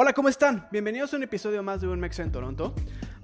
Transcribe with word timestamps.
Hola, 0.00 0.12
¿cómo 0.12 0.28
están? 0.28 0.64
Bienvenidos 0.70 1.12
a 1.12 1.16
un 1.16 1.24
episodio 1.24 1.60
más 1.64 1.80
de 1.80 1.88
Un 1.88 1.98
Mex 1.98 2.20
en 2.20 2.30
Toronto. 2.30 2.72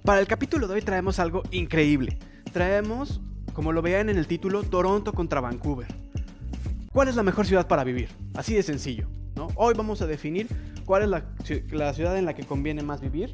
Para 0.03 0.19
el 0.19 0.27
capítulo 0.27 0.67
de 0.67 0.73
hoy 0.73 0.81
traemos 0.81 1.19
algo 1.19 1.41
increíble. 1.51 2.19
Traemos, 2.51 3.21
como 3.53 3.71
lo 3.71 3.81
vean 3.81 4.09
en 4.09 4.17
el 4.17 4.27
título, 4.27 4.61
Toronto 4.61 5.13
contra 5.13 5.39
Vancouver. 5.39 5.87
¿Cuál 6.91 7.07
es 7.07 7.15
la 7.15 7.23
mejor 7.23 7.45
ciudad 7.45 7.65
para 7.65 7.85
vivir? 7.85 8.09
Así 8.33 8.55
de 8.55 8.61
sencillo. 8.61 9.07
¿no? 9.37 9.47
Hoy 9.55 9.73
vamos 9.73 10.01
a 10.01 10.05
definir 10.05 10.49
cuál 10.83 11.03
es 11.03 11.07
la, 11.07 11.23
la 11.71 11.93
ciudad 11.93 12.17
en 12.17 12.25
la 12.25 12.33
que 12.33 12.43
conviene 12.43 12.83
más 12.83 12.99
vivir. 12.99 13.33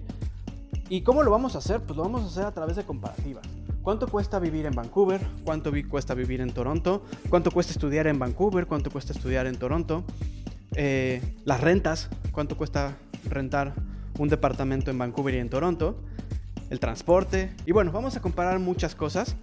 ¿Y 0.87 1.01
cómo 1.01 1.23
lo 1.23 1.31
vamos 1.31 1.55
a 1.55 1.57
hacer? 1.57 1.81
Pues 1.81 1.97
lo 1.97 2.03
vamos 2.03 2.21
a 2.21 2.27
hacer 2.27 2.43
a 2.43 2.51
través 2.51 2.75
de 2.75 2.83
comparativas. 2.83 3.43
¿Cuánto 3.81 4.07
cuesta 4.07 4.37
vivir 4.37 4.67
en 4.67 4.75
Vancouver? 4.75 5.19
¿Cuánto 5.43 5.71
cuesta 5.89 6.13
vivir 6.13 6.41
en 6.41 6.53
Toronto? 6.53 7.03
¿Cuánto 7.27 7.49
cuesta 7.49 7.73
estudiar 7.73 8.05
en 8.05 8.19
Vancouver? 8.19 8.67
¿Cuánto 8.67 8.91
cuesta 8.91 9.13
estudiar 9.13 9.47
en 9.47 9.57
Toronto? 9.57 10.03
Eh, 10.75 11.23
las 11.43 11.59
rentas, 11.59 12.07
cuánto 12.31 12.55
cuesta 12.55 12.99
rentar 13.29 13.73
un 14.19 14.29
departamento 14.29 14.91
en 14.91 14.97
Vancouver 14.97 15.35
y 15.35 15.37
en 15.37 15.49
Toronto, 15.49 16.01
el 16.69 16.79
transporte, 16.79 17.53
y 17.65 17.71
bueno, 17.71 17.91
vamos 17.91 18.15
a 18.15 18.21
comparar 18.21 18.59
muchas 18.59 18.95
cosas, 18.95 19.35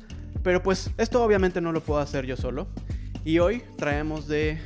pero 0.42 0.62
pues 0.62 0.90
esto 0.98 1.22
obviamente 1.22 1.60
no 1.60 1.72
lo 1.72 1.80
puedo 1.80 2.00
hacer 2.00 2.26
yo 2.26 2.36
solo, 2.36 2.68
y 3.24 3.38
hoy 3.38 3.62
traemos 3.76 4.26
de, 4.28 4.58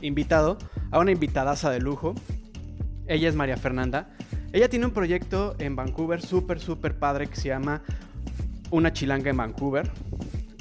invitado 0.00 0.58
a 0.90 0.98
una 0.98 1.10
invitadaza 1.10 1.70
de 1.70 1.80
lujo, 1.80 2.14
ella 3.06 3.28
es 3.28 3.34
María 3.34 3.56
Fernanda, 3.56 4.08
ella 4.52 4.68
tiene 4.68 4.86
un 4.86 4.92
proyecto 4.92 5.56
en 5.58 5.76
Vancouver 5.76 6.22
súper, 6.22 6.60
súper 6.60 6.98
padre 6.98 7.26
que 7.26 7.36
se 7.36 7.48
llama 7.48 7.82
Una 8.70 8.92
Chilanga 8.94 9.28
en 9.28 9.36
Vancouver. 9.36 9.90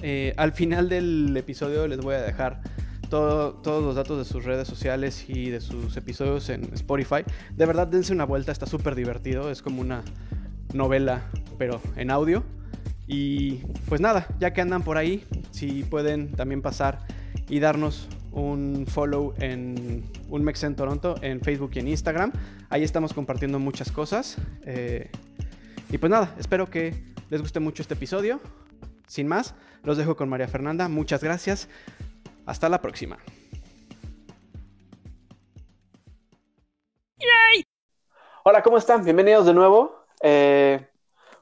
Eh, 0.02 0.34
al 0.36 0.52
final 0.52 0.90
del 0.90 1.36
episodio 1.38 1.88
les 1.88 2.00
voy 2.00 2.16
a 2.16 2.22
dejar 2.22 2.62
todos 3.10 3.84
los 3.84 3.96
datos 3.96 4.18
de 4.18 4.26
sus 4.26 4.44
redes 4.44 4.68
sociales 4.68 5.26
y 5.28 5.50
de 5.50 5.62
sus 5.62 5.96
episodios 5.98 6.50
en 6.50 6.74
Spotify. 6.74 7.24
De 7.56 7.66
verdad, 7.66 7.88
dense 7.88 8.14
una 8.14 8.26
vuelta, 8.26 8.52
está 8.52 8.66
súper 8.66 8.96
divertido. 8.96 9.50
Es 9.50 9.62
como 9.62 9.82
una 9.82 10.04
novela, 10.74 11.24
pero 11.58 11.82
en 11.96 12.12
audio. 12.12 12.44
Y 13.08 13.62
pues 13.88 14.02
nada, 14.02 14.28
ya 14.40 14.52
que 14.52 14.62
andan 14.62 14.84
por 14.84 14.98
ahí, 14.98 15.26
si 15.52 15.84
pueden 15.84 16.32
también 16.34 16.62
pasar 16.62 17.06
y 17.48 17.60
darnos 17.60 18.08
un 18.32 18.86
follow 18.88 19.34
en 19.40 20.04
un 20.30 20.44
Mex 20.44 20.64
en 20.64 20.76
Toronto 20.76 21.16
en 21.22 21.42
Facebook 21.42 21.72
y 21.76 21.80
en 21.80 21.88
Instagram. 21.88 22.32
Ahí 22.70 22.84
estamos 22.84 23.14
compartiendo 23.14 23.60
muchas 23.60 23.92
cosas. 23.92 24.38
Eh, 24.64 25.10
y 25.90 25.98
pues 25.98 26.10
nada, 26.10 26.36
espero 26.38 26.70
que 26.70 26.94
les 27.30 27.42
guste 27.42 27.60
mucho 27.60 27.82
este 27.82 27.96
episodio. 27.96 28.40
Sin 29.08 29.28
más, 29.28 29.56
los 29.84 29.98
dejo 29.98 30.16
con 30.16 30.30
María 30.30 30.48
Fernanda. 30.48 30.90
Muchas 30.90 31.24
gracias. 31.24 31.70
Hasta 32.48 32.70
la 32.70 32.82
próxima. 32.82 33.20
Hola, 38.46 38.64
¿cómo 38.64 38.78
están? 38.78 39.04
Bienvenidos 39.04 39.46
de 39.46 39.54
nuevo. 39.54 40.06
Eh, 40.22 40.88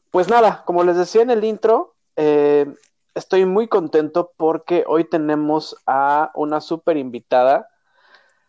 pues 0.10 0.28
nada, 0.28 0.64
como 0.66 0.84
les 0.84 0.98
decía 0.98 1.22
en 1.22 1.30
el 1.30 1.44
intro, 1.44 1.94
eh, 2.16 2.66
estoy 3.14 3.46
muy 3.46 3.68
contento 3.68 4.34
porque 4.36 4.84
hoy 4.88 5.04
tenemos 5.04 5.78
a 5.86 6.32
una 6.34 6.60
súper 6.60 6.98
invitada. 6.98 7.70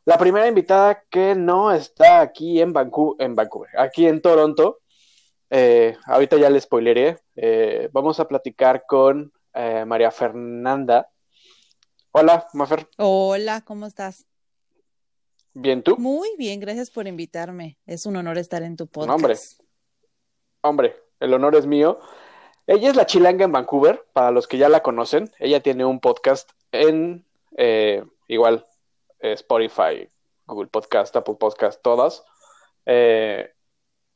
La 0.06 0.16
primera 0.16 0.48
invitada 0.48 1.02
que 1.10 1.34
no 1.34 1.72
está 1.72 2.22
aquí 2.22 2.62
en 2.62 2.72
Vancouver, 2.72 3.22
en 3.22 3.34
Vancouver 3.34 3.78
aquí 3.78 4.06
en 4.06 4.22
Toronto. 4.22 4.78
Eh, 5.50 5.94
ahorita 6.06 6.38
ya 6.38 6.48
le 6.48 6.58
spoileré. 6.58 7.18
vamos 7.92 8.18
a 8.18 8.26
platicar 8.26 8.84
con 8.86 9.30
María 9.52 10.10
Fernanda. 10.10 11.10
Hola, 12.18 12.48
Mafer. 12.54 12.88
Hola, 12.96 13.60
¿cómo 13.60 13.84
estás? 13.84 14.24
Bien, 15.52 15.82
¿tú? 15.82 15.98
Muy 15.98 16.30
bien, 16.38 16.60
gracias 16.60 16.90
por 16.90 17.06
invitarme. 17.06 17.76
Es 17.84 18.06
un 18.06 18.16
honor 18.16 18.38
estar 18.38 18.62
en 18.62 18.74
tu 18.78 18.86
podcast. 18.86 19.10
hombre, 19.10 19.36
hombre, 20.62 20.96
el 21.20 21.34
honor 21.34 21.56
es 21.56 21.66
mío. 21.66 22.00
Ella 22.66 22.88
es 22.88 22.96
la 22.96 23.04
chilanga 23.04 23.44
en 23.44 23.52
Vancouver, 23.52 24.06
para 24.14 24.30
los 24.30 24.48
que 24.48 24.56
ya 24.56 24.70
la 24.70 24.82
conocen. 24.82 25.30
Ella 25.38 25.60
tiene 25.60 25.84
un 25.84 26.00
podcast 26.00 26.48
en, 26.72 27.26
eh, 27.58 28.02
igual, 28.28 28.64
eh, 29.20 29.32
Spotify, 29.32 30.08
Google 30.46 30.68
Podcast, 30.68 31.14
Apple 31.16 31.36
Podcast, 31.38 31.82
todas. 31.82 32.24
Eh, 32.86 33.52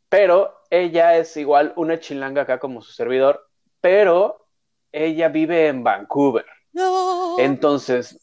pero 0.08 0.54
ella 0.70 1.18
es 1.18 1.36
igual 1.36 1.74
una 1.76 2.00
chilanga 2.00 2.40
acá 2.40 2.58
como 2.60 2.80
su 2.80 2.92
servidor, 2.92 3.46
pero 3.82 4.48
ella 4.90 5.28
vive 5.28 5.66
en 5.66 5.84
Vancouver. 5.84 6.46
Entonces, 7.38 8.18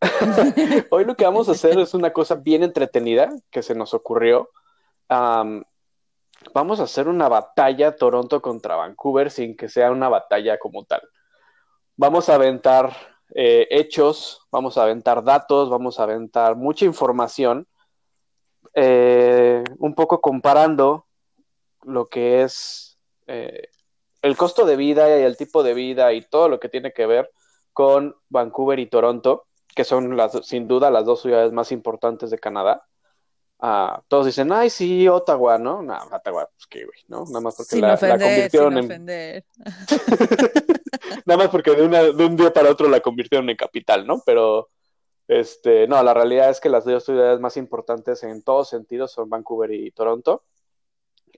hoy 0.90 1.04
lo 1.04 1.16
que 1.16 1.24
vamos 1.24 1.48
a 1.48 1.52
hacer 1.52 1.78
es 1.78 1.94
una 1.94 2.12
cosa 2.12 2.34
bien 2.36 2.62
entretenida 2.62 3.32
que 3.50 3.62
se 3.62 3.74
nos 3.74 3.94
ocurrió. 3.94 4.50
vamos 5.08 6.80
a 6.80 6.84
hacer 6.84 7.08
una 7.08 7.28
batalla 7.28 7.94
Toronto 7.96 8.40
contra 8.40 8.76
Vancouver 8.76 9.30
sin 9.30 9.56
que 9.56 9.68
sea 9.68 9.90
una 9.90 10.08
batalla 10.08 10.58
como 10.58 10.84
tal. 10.84 11.02
Vamos 11.96 12.28
a 12.28 12.34
aventar 12.34 12.96
eh, 13.34 13.68
hechos, 13.70 14.46
vamos 14.50 14.76
a 14.76 14.82
aventar 14.82 15.22
datos, 15.22 15.70
vamos 15.70 16.00
a 16.00 16.04
aventar 16.04 16.56
mucha 16.56 16.84
información, 16.84 17.66
eh, 18.74 19.62
un 19.78 19.94
poco 19.94 20.20
comparando 20.20 21.06
lo 21.82 22.08
que 22.08 22.42
es 22.42 22.98
eh, 23.26 23.68
el 24.22 24.36
costo 24.36 24.64
de 24.66 24.76
vida 24.76 25.18
y 25.18 25.22
el 25.22 25.36
tipo 25.36 25.62
de 25.62 25.74
vida 25.74 26.12
y 26.12 26.22
todo 26.22 26.48
lo 26.48 26.60
que 26.60 26.68
tiene 26.68 26.92
que 26.92 27.06
ver 27.06 27.30
con 27.72 28.16
Vancouver 28.28 28.78
y 28.78 28.86
Toronto, 28.86 29.46
que 29.74 29.84
son 29.84 30.16
las, 30.16 30.32
sin 30.46 30.68
duda 30.68 30.90
las 30.90 31.04
dos 31.04 31.22
ciudades 31.22 31.52
más 31.52 31.72
importantes 31.72 32.30
de 32.30 32.38
Canadá. 32.38 32.86
Ah, 33.64 34.02
todos 34.08 34.26
dicen, 34.26 34.52
ay, 34.52 34.70
sí, 34.70 35.06
Ottawa, 35.06 35.56
¿no? 35.56 35.82
No, 35.82 35.96
Ottawa, 36.10 36.48
pues 36.52 36.66
qué, 36.68 36.84
güey, 36.84 36.98
¿no? 37.06 37.24
Nada 37.26 37.40
más 37.40 37.54
porque 37.56 37.76
la, 37.76 37.96
convirtieron 37.96 38.78
en. 38.78 38.88
Nada 41.26 41.38
más 41.38 41.48
porque 41.48 41.70
de, 41.70 41.82
una, 41.82 42.02
de 42.02 42.24
un 42.24 42.36
día 42.36 42.52
para 42.52 42.70
otro 42.70 42.88
la 42.88 43.00
convirtieron 43.00 43.48
en 43.48 43.56
capital, 43.56 44.04
¿no? 44.04 44.20
Pero, 44.26 44.68
este, 45.28 45.86
no, 45.86 46.02
la 46.02 46.12
realidad 46.12 46.50
es 46.50 46.60
que 46.60 46.68
las 46.68 46.84
dos 46.84 47.04
ciudades 47.04 47.38
más 47.38 47.56
importantes 47.56 48.24
en 48.24 48.42
todos 48.42 48.68
sentidos 48.68 49.12
son 49.12 49.30
Vancouver 49.30 49.70
y 49.70 49.92
Toronto. 49.92 50.42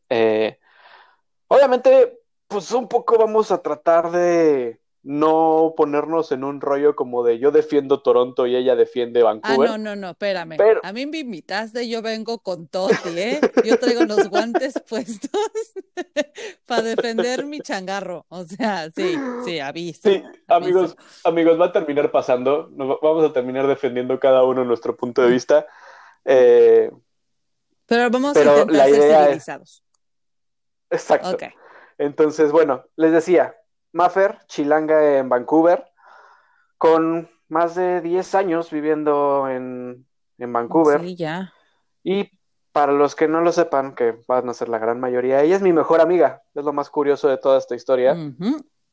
Eh, 0.09 0.59
obviamente, 1.49 2.21
pues 2.49 2.72
un 2.72 2.89
poco 2.89 3.19
vamos 3.19 3.51
a 3.51 3.61
tratar 3.61 4.11
de 4.11 4.81
no 5.04 5.75
ponernos 5.76 6.32
en 6.32 6.44
un 6.44 6.62
rollo 6.62 6.97
como 6.97 7.22
de 7.22 7.38
yo 7.38 7.50
defiendo 7.50 8.00
Toronto 8.00 8.47
y 8.47 8.56
ella 8.56 8.75
defiende 8.75 9.20
ah, 9.20 9.25
Vancouver. 9.25 9.70
Ah, 9.70 9.76
no, 9.76 9.94
no, 9.94 9.97
no, 9.97 10.10
espérame. 10.10 10.56
A 10.82 10.92
mí 10.94 11.04
me 11.04 11.19
invitaste, 11.19 11.87
yo 11.87 12.00
vengo 12.00 12.38
con 12.38 12.69
Toti, 12.69 13.10
¿eh? 13.19 13.41
Yo 13.65 13.78
traigo 13.78 14.04
los 14.04 14.31
guantes 14.31 14.75
puestos 14.88 15.31
para 16.66 16.82
defender 16.82 17.44
mi 17.44 17.60
changarro. 17.60 18.25
O 18.31 18.44
sea, 18.44 18.91
sí, 18.91 19.15
sí, 19.44 19.60
aviso. 19.60 20.09
Sí, 20.09 20.22
amigos, 20.48 20.97
amigos, 21.22 21.60
va 21.60 21.66
a 21.66 21.72
terminar 21.72 22.10
pasando. 22.10 22.71
Nos 22.72 22.98
vamos 23.03 23.25
a 23.25 23.32
terminar 23.32 23.66
defendiendo 23.66 24.19
cada 24.19 24.42
uno 24.42 24.65
nuestro 24.65 24.97
punto 24.97 25.21
de 25.21 25.28
vista. 25.31 25.66
Eh, 26.25 26.91
pero 27.84 28.09
vamos 28.09 28.34
a 28.34 28.41
intentar 28.41 28.88
ser 28.88 29.12
civilizados. 29.12 29.84
Exacto. 30.88 31.36
Entonces, 31.98 32.50
bueno, 32.50 32.84
les 32.97 33.12
decía, 33.12 33.54
Maffer, 33.94 34.38
chilanga 34.49 35.19
en 35.19 35.28
Vancouver, 35.28 35.87
con 36.77 37.31
más 37.49 37.77
de 37.77 38.00
10 38.00 38.34
años 38.34 38.71
viviendo 38.71 39.49
en, 39.49 40.05
Vancouver. 40.37 41.00
Sí, 41.00 41.16
ya. 41.16 41.53
Y 42.03 42.28
para 42.72 42.93
los 42.93 43.15
que 43.15 43.28
no 43.28 43.41
lo 43.41 43.53
sepan, 43.53 43.94
que 43.94 44.19
van 44.27 44.49
a 44.49 44.54
ser 44.54 44.69
la 44.69 44.78
gran 44.78 44.99
mayoría, 44.99 45.43
ella 45.43 45.54
es 45.56 45.62
mi 45.62 45.72
mejor 45.72 46.00
amiga, 46.00 46.43
es 46.54 46.65
lo 46.65 46.72
más 46.72 46.91
curioso 46.91 47.28
de 47.28 47.38
toda 47.38 47.56
esta 47.56 47.77
historia. 47.77 48.16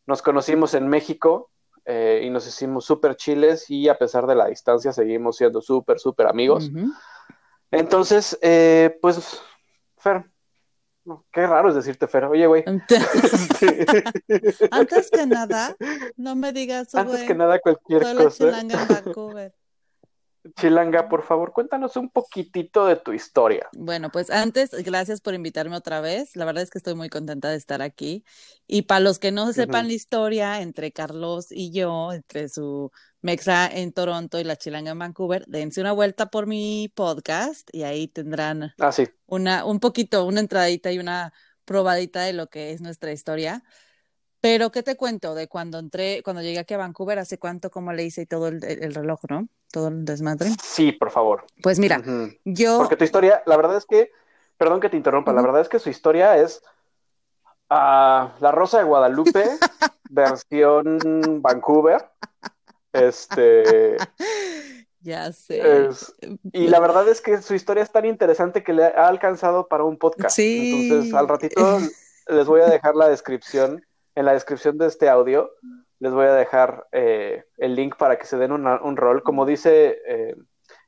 Nos 0.05 0.21
conocimos 0.21 0.75
en 0.75 0.87
México 0.87 1.49
eh, 1.85 2.21
y 2.23 2.29
nos 2.29 2.47
hicimos 2.47 2.85
súper 2.85 3.15
chiles 3.15 3.69
y 3.71 3.89
a 3.89 3.97
pesar 3.97 4.27
de 4.27 4.35
la 4.35 4.45
distancia 4.45 4.93
seguimos 4.93 5.37
siendo 5.37 5.61
súper, 5.61 5.99
súper 5.99 6.27
amigos. 6.27 6.71
Entonces, 7.71 8.37
eh, 8.43 8.99
pues, 9.01 9.41
Fer, 9.97 10.25
qué 11.31 11.47
raro 11.47 11.69
es 11.69 11.75
decirte 11.75 12.07
Fer. 12.07 12.25
Oye, 12.25 12.47
güey. 12.47 12.63
Antes 14.71 15.11
que 15.11 15.25
nada, 15.25 15.75
no 16.17 16.35
me 16.35 16.53
digas, 16.53 16.93
Antes 16.95 17.23
que 17.23 17.35
nada, 17.35 17.59
cualquier 17.59 18.01
cosa. 18.15 18.45
Chilanga 18.45 18.81
en 18.81 18.87
Vancouver. 18.87 19.53
Chilanga, 20.59 21.07
por 21.07 21.23
favor, 21.23 21.53
cuéntanos 21.53 21.95
un 21.97 22.09
poquitito 22.09 22.85
de 22.85 22.95
tu 22.95 23.13
historia. 23.13 23.67
Bueno, 23.73 24.09
pues 24.09 24.29
antes, 24.29 24.71
gracias 24.83 25.21
por 25.21 25.33
invitarme 25.33 25.75
otra 25.75 26.01
vez. 26.01 26.35
La 26.35 26.45
verdad 26.45 26.63
es 26.63 26.69
que 26.69 26.79
estoy 26.79 26.95
muy 26.95 27.09
contenta 27.09 27.49
de 27.49 27.57
estar 27.57 27.81
aquí. 27.81 28.23
Y 28.67 28.83
para 28.83 29.01
los 29.01 29.19
que 29.19 29.31
no 29.31 29.53
sepan 29.53 29.87
la 29.87 29.93
historia 29.93 30.61
entre 30.61 30.91
Carlos 30.91 31.47
y 31.51 31.71
yo, 31.71 32.11
entre 32.11 32.49
su 32.49 32.91
Mexa 33.21 33.67
en 33.67 33.93
Toronto 33.93 34.39
y 34.39 34.43
la 34.43 34.55
Chilanga 34.55 34.91
en 34.91 34.99
Vancouver, 34.99 35.45
dense 35.47 35.81
una 35.81 35.91
vuelta 35.91 36.27
por 36.27 36.47
mi 36.47 36.91
podcast 36.93 37.69
y 37.71 37.83
ahí 37.83 38.07
tendrán 38.07 38.73
ah, 38.79 38.91
una, 39.27 39.65
un 39.65 39.79
poquito, 39.79 40.25
una 40.25 40.39
entradita 40.39 40.91
y 40.91 40.99
una 40.99 41.33
probadita 41.65 42.21
de 42.21 42.33
lo 42.33 42.47
que 42.47 42.71
es 42.71 42.81
nuestra 42.81 43.11
historia. 43.11 43.63
Pero, 44.41 44.71
¿qué 44.71 44.81
te 44.81 44.97
cuento 44.97 45.35
de 45.35 45.47
cuando 45.47 45.77
entré, 45.77 46.23
cuando 46.23 46.41
llegué 46.41 46.57
aquí 46.57 46.73
a 46.73 46.77
Vancouver, 46.77 47.19
hace 47.19 47.37
cuánto, 47.37 47.69
cómo 47.69 47.93
le 47.93 48.03
hice 48.03 48.23
y 48.23 48.25
todo 48.25 48.47
el, 48.47 48.61
reloj, 48.61 49.19
¿no? 49.29 49.47
Todo 49.71 49.89
el 49.89 50.03
desmadre. 50.03 50.49
Sí, 50.63 50.91
por 50.91 51.11
favor. 51.11 51.45
Pues 51.61 51.77
mira, 51.77 52.01
yo. 52.43 52.79
Porque 52.79 52.97
tu 52.97 53.03
historia, 53.03 53.43
la 53.45 53.55
verdad 53.55 53.77
es 53.77 53.85
que 53.85 54.11
perdón 54.61 54.79
que 54.79 54.89
te 54.89 54.97
interrumpa, 54.97 55.33
la 55.33 55.41
verdad 55.41 55.61
es 55.61 55.69
que 55.69 55.79
su 55.79 55.89
historia 55.89 56.37
es 56.37 56.63
ah, 57.67 58.35
La 58.41 58.51
Rosa 58.51 58.77
de 58.77 58.83
Guadalupe, 58.83 59.43
versión 60.11 60.99
Vancouver. 61.41 62.11
Este. 62.93 63.97
Ya 65.03 65.31
sé. 65.31 65.89
y 66.53 66.67
la 66.67 66.79
verdad 66.79 67.07
es 67.09 67.21
que 67.21 67.41
su 67.41 67.55
historia 67.55 67.81
es 67.81 67.91
tan 67.91 68.05
interesante 68.05 68.63
que 68.63 68.71
le 68.71 68.83
ha 68.83 69.07
alcanzado 69.07 69.67
para 69.67 69.83
un 69.83 69.97
podcast. 69.97 70.35
Sí. 70.35 70.83
Entonces, 70.83 71.13
al 71.15 71.27
ratito 71.27 71.79
les 72.27 72.45
voy 72.45 72.61
a 72.61 72.67
dejar 72.67 72.95
la 72.95 73.09
descripción, 73.09 73.83
en 74.13 74.25
la 74.25 74.33
descripción 74.33 74.77
de 74.77 74.85
este 74.85 75.09
audio, 75.09 75.49
les 75.97 76.13
voy 76.13 76.27
a 76.27 76.33
dejar 76.33 76.87
eh, 76.91 77.45
el 77.57 77.73
link 77.73 77.95
para 77.95 78.19
que 78.19 78.27
se 78.27 78.37
den 78.37 78.51
un 78.51 78.95
rol. 78.95 79.23
Como 79.23 79.47
dice 79.47 80.01
eh, 80.07 80.35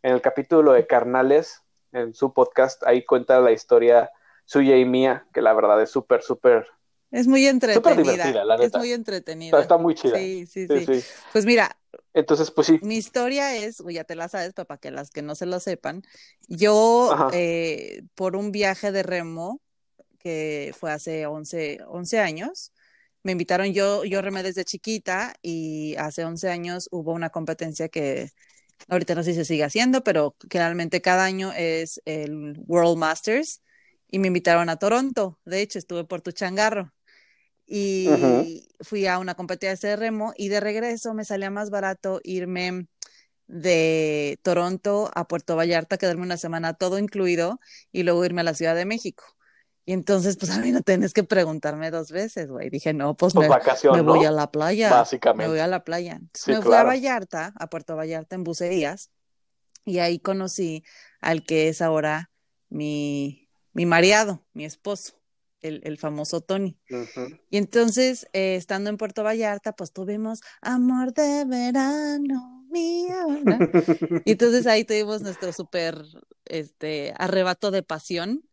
en 0.04 0.14
el 0.14 0.22
capítulo 0.22 0.74
de 0.74 0.86
Carnales, 0.86 1.64
en 1.92 2.14
su 2.14 2.34
podcast, 2.34 2.84
ahí 2.86 3.04
cuenta 3.06 3.40
la 3.40 3.52
historia 3.52 4.12
suya 4.46 4.78
y 4.78 4.86
mía, 4.86 5.26
que 5.34 5.42
la 5.42 5.54
verdad 5.54 5.82
es 5.82 5.90
súper, 5.90 6.22
súper 6.22 6.68
es 7.14 7.28
muy 7.28 7.46
entretenida. 7.46 8.44
la 8.44 8.58
neta. 8.58 8.78
Es 8.78 8.84
muy 8.84 8.92
entretenida. 8.92 9.62
Está, 9.62 9.78
muy 9.78 9.94
chida. 9.94 10.18
Sí, 10.18 10.48
sí, 10.48 10.68
sí, 10.68 11.04
Pues 11.32 11.46
mira. 11.46 11.78
Entonces, 12.14 12.52
pues 12.52 12.68
sí. 12.68 12.80
Mi 12.82 12.96
historia 12.96 13.56
es, 13.56 13.84
ya 13.90 14.04
te 14.04 14.16
la 14.16 14.30
sabes, 14.30 14.54
para 14.54 14.78
que 14.78 14.92
las 14.92 15.10
que 15.10 15.22
no 15.22 15.36
se 15.36 15.46
lo 15.46 15.60
sepan. 15.60 16.04
Yo, 16.48 17.30
eh, 17.34 18.04
por 18.16 18.36
un 18.36 18.52
viaje 18.52 18.92
de 18.92 19.04
remo, 19.04 19.62
que 20.20 20.74
fue 20.80 20.92
hace 20.92 21.26
11, 21.26 21.80
11 21.88 22.20
años, 22.20 22.72
me 23.24 23.32
invitaron, 23.32 23.74
yo, 23.74 24.04
yo 24.06 24.22
remé 24.22 24.44
desde 24.44 24.66
chiquita 24.66 25.34
y 25.42 25.96
hace 25.98 26.26
11 26.26 26.50
años 26.50 26.88
hubo 26.92 27.14
una 27.14 27.30
competencia 27.30 27.90
que 27.90 28.30
ahorita 28.90 29.16
no 29.16 29.24
sé 29.24 29.32
si 29.32 29.38
se 29.38 29.46
sigue 29.46 29.64
haciendo, 29.64 30.04
pero 30.04 30.36
generalmente 30.50 31.02
cada 31.02 31.24
año 31.24 31.52
es 31.54 32.02
el 32.06 32.56
World 32.68 32.98
Masters 32.98 33.62
y 34.10 34.20
me 34.20 34.28
invitaron 34.28 34.70
a 34.70 34.78
Toronto. 34.78 35.40
De 35.46 35.62
hecho, 35.62 35.80
estuve 35.80 36.04
por 36.04 36.22
tu 36.22 36.32
changarro 36.32 36.93
y 37.76 38.70
fui 38.82 39.08
a 39.08 39.18
una 39.18 39.34
competencia 39.34 39.90
de 39.90 39.96
remo 39.96 40.32
y 40.38 40.50
de 40.50 40.60
regreso 40.60 41.16
me 41.16 41.26
salía 41.26 41.50
más 41.50 41.72
barato 41.72 42.22
irme 42.24 42.86
de 43.48 44.38
Toronto 44.44 45.10
a 45.16 45.28
Puerto 45.28 45.56
Vallarta, 45.56 45.98
quedarme 45.98 46.22
una 46.22 46.38
semana 46.38 46.76
todo 46.76 47.00
incluido 47.00 47.60
y 47.92 48.04
luego 48.04 48.24
irme 48.26 48.42
a 48.42 48.44
la 48.44 48.54
Ciudad 48.54 48.76
de 48.76 48.86
México. 48.86 49.24
Y 49.86 49.94
entonces, 49.94 50.38
pues 50.38 50.52
a 50.56 50.60
mí 50.60 50.72
no 50.72 50.82
tenés 50.82 51.14
que 51.14 51.24
preguntarme 51.24 51.90
dos 51.90 52.12
veces, 52.12 52.52
güey. 52.52 52.70
Dije, 52.70 52.94
no, 52.94 53.18
pues, 53.18 53.34
pues 53.34 53.50
me, 53.92 54.02
voy 54.02 54.24
a 54.26 54.30
la 54.30 54.52
playa. 54.52 54.92
Básicamente. 54.92 55.48
Me 55.48 55.50
voy 55.50 55.60
a 55.60 55.66
la 55.66 55.84
playa. 55.84 56.22
me 56.46 56.62
fui 56.62 56.76
a 56.76 56.84
Vallarta, 56.84 57.54
a 57.58 57.70
Puerto 57.72 57.96
Vallarta, 57.96 58.36
en 58.36 58.44
bucerías, 58.44 59.10
y 59.84 59.98
ahí 59.98 60.20
conocí 60.20 60.84
al 61.22 61.44
que 61.44 61.70
es 61.70 61.82
ahora 61.82 62.30
mi, 62.70 63.50
mi 63.74 63.88
mareado, 63.88 64.46
mi 64.54 64.64
esposo 64.64 65.23
el, 65.64 65.98
famoso 65.98 66.42
Tony. 66.42 66.78
Y 67.50 67.58
entonces, 67.58 68.28
eh, 68.34 68.56
estando 68.56 68.90
en 68.90 68.98
Puerto 68.98 69.24
Vallarta, 69.24 69.74
pues 69.74 69.92
tuvimos 69.92 70.42
amor 70.62 71.14
de 71.14 71.46
verano, 71.46 72.66
mío. 72.70 73.16
y 74.26 74.32
entonces 74.32 74.68
ahí 74.68 74.84
tuvimos 74.84 75.22
nuestro 75.22 75.54
súper 75.54 76.04
este, 76.46 77.14
arrebato 77.18 77.72
de 77.72 77.84
pasión. 77.84 78.44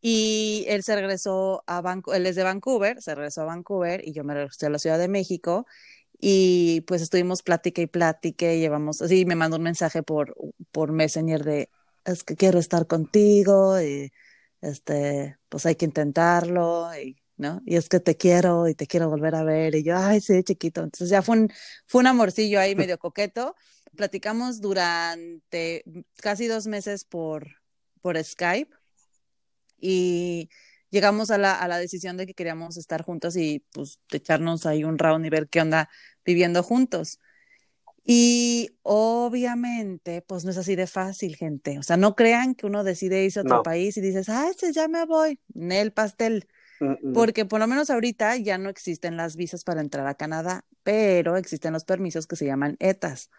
Y 0.00 0.64
él 0.66 0.82
se 0.82 0.96
regresó 0.96 1.62
a 1.68 1.80
Vancouver, 1.80 2.20
él 2.20 2.26
es 2.26 2.34
de 2.34 2.42
Vancouver, 2.42 3.00
se 3.00 3.14
regresó 3.14 3.42
a 3.42 3.44
Vancouver 3.44 4.02
y 4.04 4.12
yo 4.12 4.24
me 4.24 4.34
regresé 4.34 4.66
a 4.66 4.70
la 4.70 4.80
Ciudad 4.80 4.98
de 4.98 5.08
México. 5.08 5.66
Y 6.18 6.82
pues 6.82 7.02
estuvimos 7.02 7.42
plática 7.42 7.82
y 7.82 7.86
plática 7.86 8.52
y 8.52 8.60
llevamos, 8.60 9.02
así 9.02 9.24
me 9.26 9.36
mandó 9.36 9.56
un 9.58 9.62
mensaje 9.64 10.02
por, 10.02 10.36
por 10.72 10.92
Messenger 10.92 11.44
de, 11.44 11.70
es 12.04 12.24
que 12.24 12.36
quiero 12.36 12.58
estar 12.58 12.86
contigo. 12.86 13.80
Y, 13.80 14.12
este, 14.62 15.38
pues 15.48 15.66
hay 15.66 15.76
que 15.76 15.84
intentarlo, 15.84 16.88
y, 16.96 17.22
¿no? 17.36 17.60
Y 17.66 17.76
es 17.76 17.88
que 17.88 18.00
te 18.00 18.16
quiero 18.16 18.68
y 18.68 18.74
te 18.74 18.86
quiero 18.86 19.10
volver 19.10 19.34
a 19.34 19.44
ver, 19.44 19.74
y 19.74 19.82
yo, 19.82 19.96
ay, 19.98 20.20
sí, 20.20 20.42
chiquito. 20.42 20.82
Entonces 20.82 21.10
ya 21.10 21.22
fue 21.22 21.38
un, 21.38 21.52
fue 21.86 22.00
un 22.00 22.06
amorcillo 22.06 22.60
ahí 22.60 22.74
medio 22.74 22.98
coqueto. 22.98 23.54
Platicamos 23.96 24.60
durante 24.60 25.84
casi 26.16 26.46
dos 26.46 26.66
meses 26.66 27.04
por, 27.04 27.48
por 28.00 28.22
Skype 28.22 28.74
y 29.78 30.48
llegamos 30.90 31.30
a 31.30 31.38
la, 31.38 31.54
a 31.54 31.68
la 31.68 31.78
decisión 31.78 32.16
de 32.16 32.26
que 32.26 32.34
queríamos 32.34 32.76
estar 32.76 33.02
juntos 33.02 33.36
y 33.36 33.66
pues 33.72 33.98
echarnos 34.10 34.64
ahí 34.66 34.84
un 34.84 34.98
round 34.98 35.26
y 35.26 35.30
ver 35.30 35.48
qué 35.48 35.60
onda 35.60 35.90
viviendo 36.24 36.62
juntos. 36.62 37.18
Y 38.04 38.70
obviamente, 38.82 40.22
pues 40.22 40.44
no 40.44 40.50
es 40.50 40.58
así 40.58 40.74
de 40.74 40.86
fácil, 40.86 41.36
gente. 41.36 41.78
O 41.78 41.82
sea, 41.82 41.96
no 41.96 42.16
crean 42.16 42.54
que 42.54 42.66
uno 42.66 42.82
decide 42.82 43.24
irse 43.24 43.40
a 43.40 43.42
otro 43.42 43.62
país 43.62 43.96
y 43.96 44.00
dices, 44.00 44.28
ah, 44.28 44.48
ese 44.50 44.72
ya 44.72 44.88
me 44.88 45.04
voy, 45.06 45.38
el 45.54 45.92
pastel. 45.92 46.48
Porque 47.14 47.44
por 47.44 47.60
lo 47.60 47.68
menos 47.68 47.90
ahorita 47.90 48.36
ya 48.38 48.58
no 48.58 48.68
existen 48.68 49.16
las 49.16 49.36
visas 49.36 49.62
para 49.62 49.80
entrar 49.80 50.06
a 50.08 50.14
Canadá, 50.14 50.64
pero 50.82 51.36
existen 51.36 51.72
los 51.72 51.84
permisos 51.84 52.26
que 52.26 52.34
se 52.34 52.44
llaman 52.44 52.76
ETAs, 52.80 53.30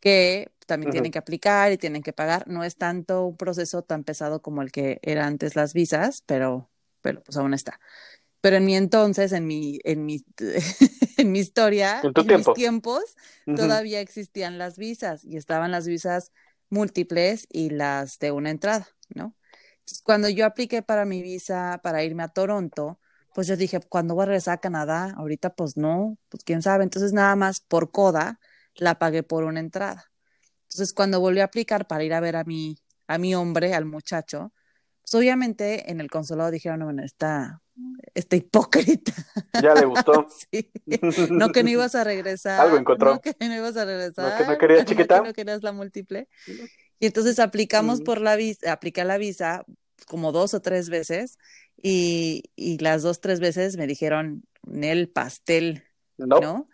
que 0.00 0.50
también 0.66 0.92
tienen 0.92 1.12
que 1.12 1.18
aplicar 1.18 1.72
y 1.72 1.76
tienen 1.76 2.02
que 2.02 2.14
pagar. 2.14 2.48
No 2.48 2.64
es 2.64 2.76
tanto 2.76 3.26
un 3.26 3.36
proceso 3.36 3.82
tan 3.82 4.02
pesado 4.02 4.40
como 4.40 4.62
el 4.62 4.72
que 4.72 4.98
era 5.02 5.26
antes 5.26 5.56
las 5.56 5.74
visas, 5.74 6.22
pero, 6.24 6.70
pero 7.02 7.22
pues 7.22 7.36
aún 7.36 7.52
está. 7.52 7.78
Pero 8.46 8.58
en 8.58 8.64
mi 8.64 8.76
entonces, 8.76 9.32
en 9.32 9.44
mi, 9.44 9.80
en 9.82 10.06
mi, 10.06 10.24
en 11.16 11.32
mi 11.32 11.40
historia, 11.40 12.00
en, 12.00 12.36
mis 12.36 12.52
tiempos, 12.54 13.02
todavía 13.44 14.00
existían 14.00 14.56
las 14.56 14.78
visas 14.78 15.24
y 15.24 15.36
estaban 15.36 15.72
las 15.72 15.88
visas 15.88 16.30
múltiples 16.70 17.48
y 17.50 17.70
las 17.70 18.20
de 18.20 18.30
una 18.30 18.50
entrada, 18.50 18.86
¿no? 19.12 19.34
Entonces, 19.80 20.00
cuando 20.00 20.28
yo 20.28 20.46
apliqué 20.46 20.80
para 20.80 21.04
mi 21.06 21.22
visa 21.22 21.80
para 21.82 22.04
irme 22.04 22.22
a 22.22 22.28
Toronto, 22.28 23.00
pues 23.34 23.48
yo 23.48 23.56
dije, 23.56 23.80
¿cuándo 23.80 24.14
voy 24.14 24.22
a 24.22 24.26
regresar 24.26 24.54
a 24.54 24.60
Canadá? 24.60 25.12
Ahorita 25.16 25.52
pues 25.52 25.76
no, 25.76 26.16
pues 26.28 26.44
quién 26.44 26.62
sabe. 26.62 26.84
Entonces 26.84 27.12
nada 27.12 27.34
más 27.34 27.58
por 27.58 27.90
coda 27.90 28.38
la 28.76 29.00
pagué 29.00 29.24
por 29.24 29.42
una 29.42 29.58
entrada. 29.58 30.12
Entonces 30.68 30.94
cuando 30.94 31.18
volví 31.18 31.40
a 31.40 31.46
aplicar 31.46 31.88
para 31.88 32.04
ir 32.04 32.14
a 32.14 32.20
ver 32.20 32.36
a 32.36 32.44
mi, 32.44 32.78
a 33.08 33.18
mi 33.18 33.34
hombre, 33.34 33.74
al 33.74 33.86
muchacho, 33.86 34.52
pues 35.00 35.14
obviamente 35.16 35.90
en 35.90 36.00
el 36.00 36.08
consulado 36.12 36.52
dijeron, 36.52 36.84
bueno, 36.84 37.02
está, 37.02 37.60
esta 38.14 38.36
hipócrita. 38.36 39.12
Ya 39.62 39.74
le 39.74 39.84
gustó. 39.84 40.26
No 41.30 41.52
que 41.52 41.62
no 41.62 41.70
ibas 41.70 41.94
a 41.94 42.04
regresar. 42.04 42.60
Algo 42.60 42.78
encontró. 42.78 43.14
No 43.14 43.20
que 43.20 43.34
no 43.38 43.54
ibas 43.54 43.76
a 43.76 43.84
regresar. 43.84 44.32
No 44.32 44.38
que 44.38 44.52
no 44.52 44.58
querías 44.58 44.84
chiquita. 44.84 45.16
No 45.18 45.22
que 45.22 45.28
no 45.28 45.34
querías 45.34 45.62
la 45.62 45.72
múltiple. 45.72 46.28
Y 46.98 47.06
entonces 47.06 47.38
aplicamos 47.38 48.00
por 48.00 48.20
la 48.20 48.36
visa, 48.36 48.72
apliqué 48.72 49.04
la 49.04 49.18
visa 49.18 49.64
como 50.06 50.32
dos 50.32 50.54
o 50.54 50.60
tres 50.60 50.88
veces 50.88 51.38
y, 51.82 52.44
y 52.56 52.78
las 52.78 53.02
dos, 53.02 53.20
tres 53.20 53.40
veces 53.40 53.76
me 53.76 53.86
dijeron, 53.86 54.44
el 54.72 55.08
pastel, 55.08 55.84
¿no? 56.16 56.68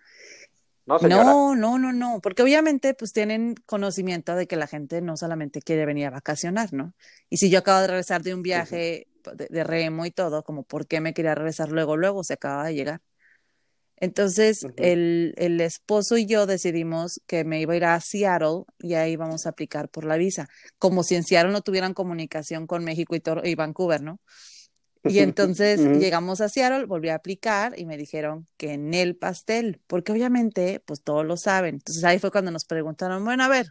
No, 0.85 0.99
no, 0.99 1.55
no, 1.55 1.79
no, 1.79 1.93
no, 1.93 2.21
porque 2.21 2.43
obviamente 2.43 2.93
pues 2.95 3.13
tienen 3.13 3.55
conocimiento 3.67 4.35
de 4.35 4.49
que 4.49 4.57
la 4.57 4.67
gente 4.67 5.01
no 5.01 5.17
solamente 5.17 5.63
quiere 5.63 5.87
venir 5.87 6.07
a 6.07 6.11
vacacionar, 6.11 6.73
¿no? 6.73 6.93
Y 7.31 7.37
si 7.37 7.51
yo 7.51 7.61
acabo 7.61 7.81
de 7.81 7.87
regresar 7.87 8.23
de 8.23 8.35
un 8.35 8.43
viaje 8.43 9.07
de, 9.23 9.65
remo 9.65 10.07
y 10.07 10.11
todo, 10.11 10.43
como 10.43 10.65
por 10.65 10.87
qué 10.87 11.01
me 11.01 11.15
quería 11.15 11.35
regresar 11.35 11.71
luego, 11.71 11.97
luego 11.97 12.25
se 12.25 12.35
acaba 12.35 12.67
de 12.67 12.75
llegar. 12.75 13.01
Entonces, 13.97 14.67
el, 14.77 15.33
el, 15.37 15.61
esposo 15.61 16.17
y 16.17 16.27
yo 16.27 16.47
decidimos 16.47 17.21
que 17.27 17.45
me 17.45 17.61
iba 17.61 17.75
a 17.75 17.77
ir 17.77 17.85
a 17.85 18.01
Seattle 18.01 18.65
y 18.81 18.95
ahí 18.95 19.15
vamos 19.15 19.47
a 19.47 19.51
aplicar 19.51 19.89
por 19.89 20.05
la 20.05 20.17
visa, 20.17 20.49
como 20.79 21.05
si 21.05 21.15
en 21.15 21.23
Seattle 21.23 21.53
no 21.53 21.61
tuvieran 21.61 21.95
comunicación 21.95 22.67
con 22.67 22.83
México 22.83 23.15
y, 23.15 23.23
y 23.45 23.55
Vancouver, 23.55 24.03
¿no? 24.03 24.19
Y 25.05 25.19
entonces 25.19 25.81
llegamos 25.99 26.41
a 26.41 26.49
Seattle, 26.49 26.87
volví 26.87 27.09
a 27.09 27.17
aplicar 27.17 27.79
y 27.79 27.87
me 27.87 27.97
dijeron 27.97 28.47
que 28.57 28.73
en 28.73 28.95
el 28.95 29.17
pastel, 29.17 29.81
porque 29.87 30.13
obviamente, 30.13 30.81
pues 30.85 31.03
todos 31.03 31.27
lo 31.27 31.37
saben. 31.37 31.77
Entonces 31.77 32.05
ahí 32.05 32.21
fue 32.21 32.31
cuando 32.31 32.53
nos 32.53 32.65
preguntaron, 32.65 33.25
bueno, 33.25 33.43
a 33.43 33.49
ver, 33.49 33.67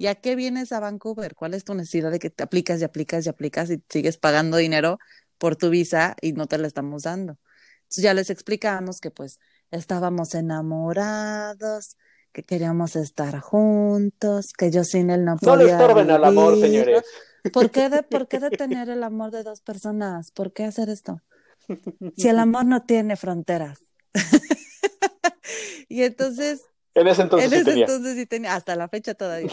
¿y 0.00 0.06
a 0.06 0.14
qué 0.14 0.34
vienes 0.34 0.72
a 0.72 0.80
Vancouver? 0.80 1.34
¿Cuál 1.34 1.52
es 1.52 1.62
tu 1.64 1.74
necesidad 1.74 2.10
de 2.10 2.18
que 2.18 2.30
te 2.30 2.42
aplicas 2.42 2.80
y 2.80 2.84
aplicas 2.84 3.26
y 3.26 3.28
aplicas 3.28 3.70
y 3.70 3.82
sigues 3.90 4.16
pagando 4.16 4.56
dinero 4.56 4.98
por 5.36 5.56
tu 5.56 5.68
visa 5.68 6.16
y 6.22 6.32
no 6.32 6.46
te 6.46 6.56
la 6.56 6.66
estamos 6.66 7.02
dando? 7.02 7.36
Entonces 7.82 8.04
ya 8.04 8.14
les 8.14 8.30
explicamos 8.30 8.98
que 8.98 9.10
pues 9.10 9.38
estábamos 9.70 10.34
enamorados, 10.34 11.98
que 12.32 12.44
queríamos 12.44 12.96
estar 12.96 13.40
juntos, 13.40 14.54
que 14.56 14.70
yo 14.70 14.84
sin 14.84 15.10
él 15.10 15.26
no 15.26 15.36
podía. 15.36 15.54
No 15.54 15.62
le 15.64 15.70
estorben 15.70 16.10
al 16.10 16.24
amor, 16.24 16.58
señores. 16.58 17.04
¿Por 17.52 17.70
qué, 17.70 17.90
de, 17.90 18.02
¿Por 18.02 18.26
qué 18.26 18.38
detener 18.38 18.88
el 18.88 19.02
amor 19.02 19.30
de 19.30 19.42
dos 19.42 19.60
personas? 19.60 20.30
¿Por 20.30 20.54
qué 20.54 20.64
hacer 20.64 20.88
esto? 20.88 21.20
Si 22.16 22.26
el 22.26 22.38
amor 22.38 22.64
no 22.64 22.84
tiene 22.84 23.16
fronteras. 23.16 23.80
y 25.90 26.04
entonces. 26.04 26.62
En 26.94 27.08
ese 27.08 27.22
entonces. 27.22 27.52
En 27.52 27.60
ese 27.60 27.80
entonces 27.80 28.16
sí 28.16 28.26
tenía, 28.26 28.54
hasta 28.54 28.76
la 28.76 28.88
fecha 28.88 29.14
todavía. 29.14 29.52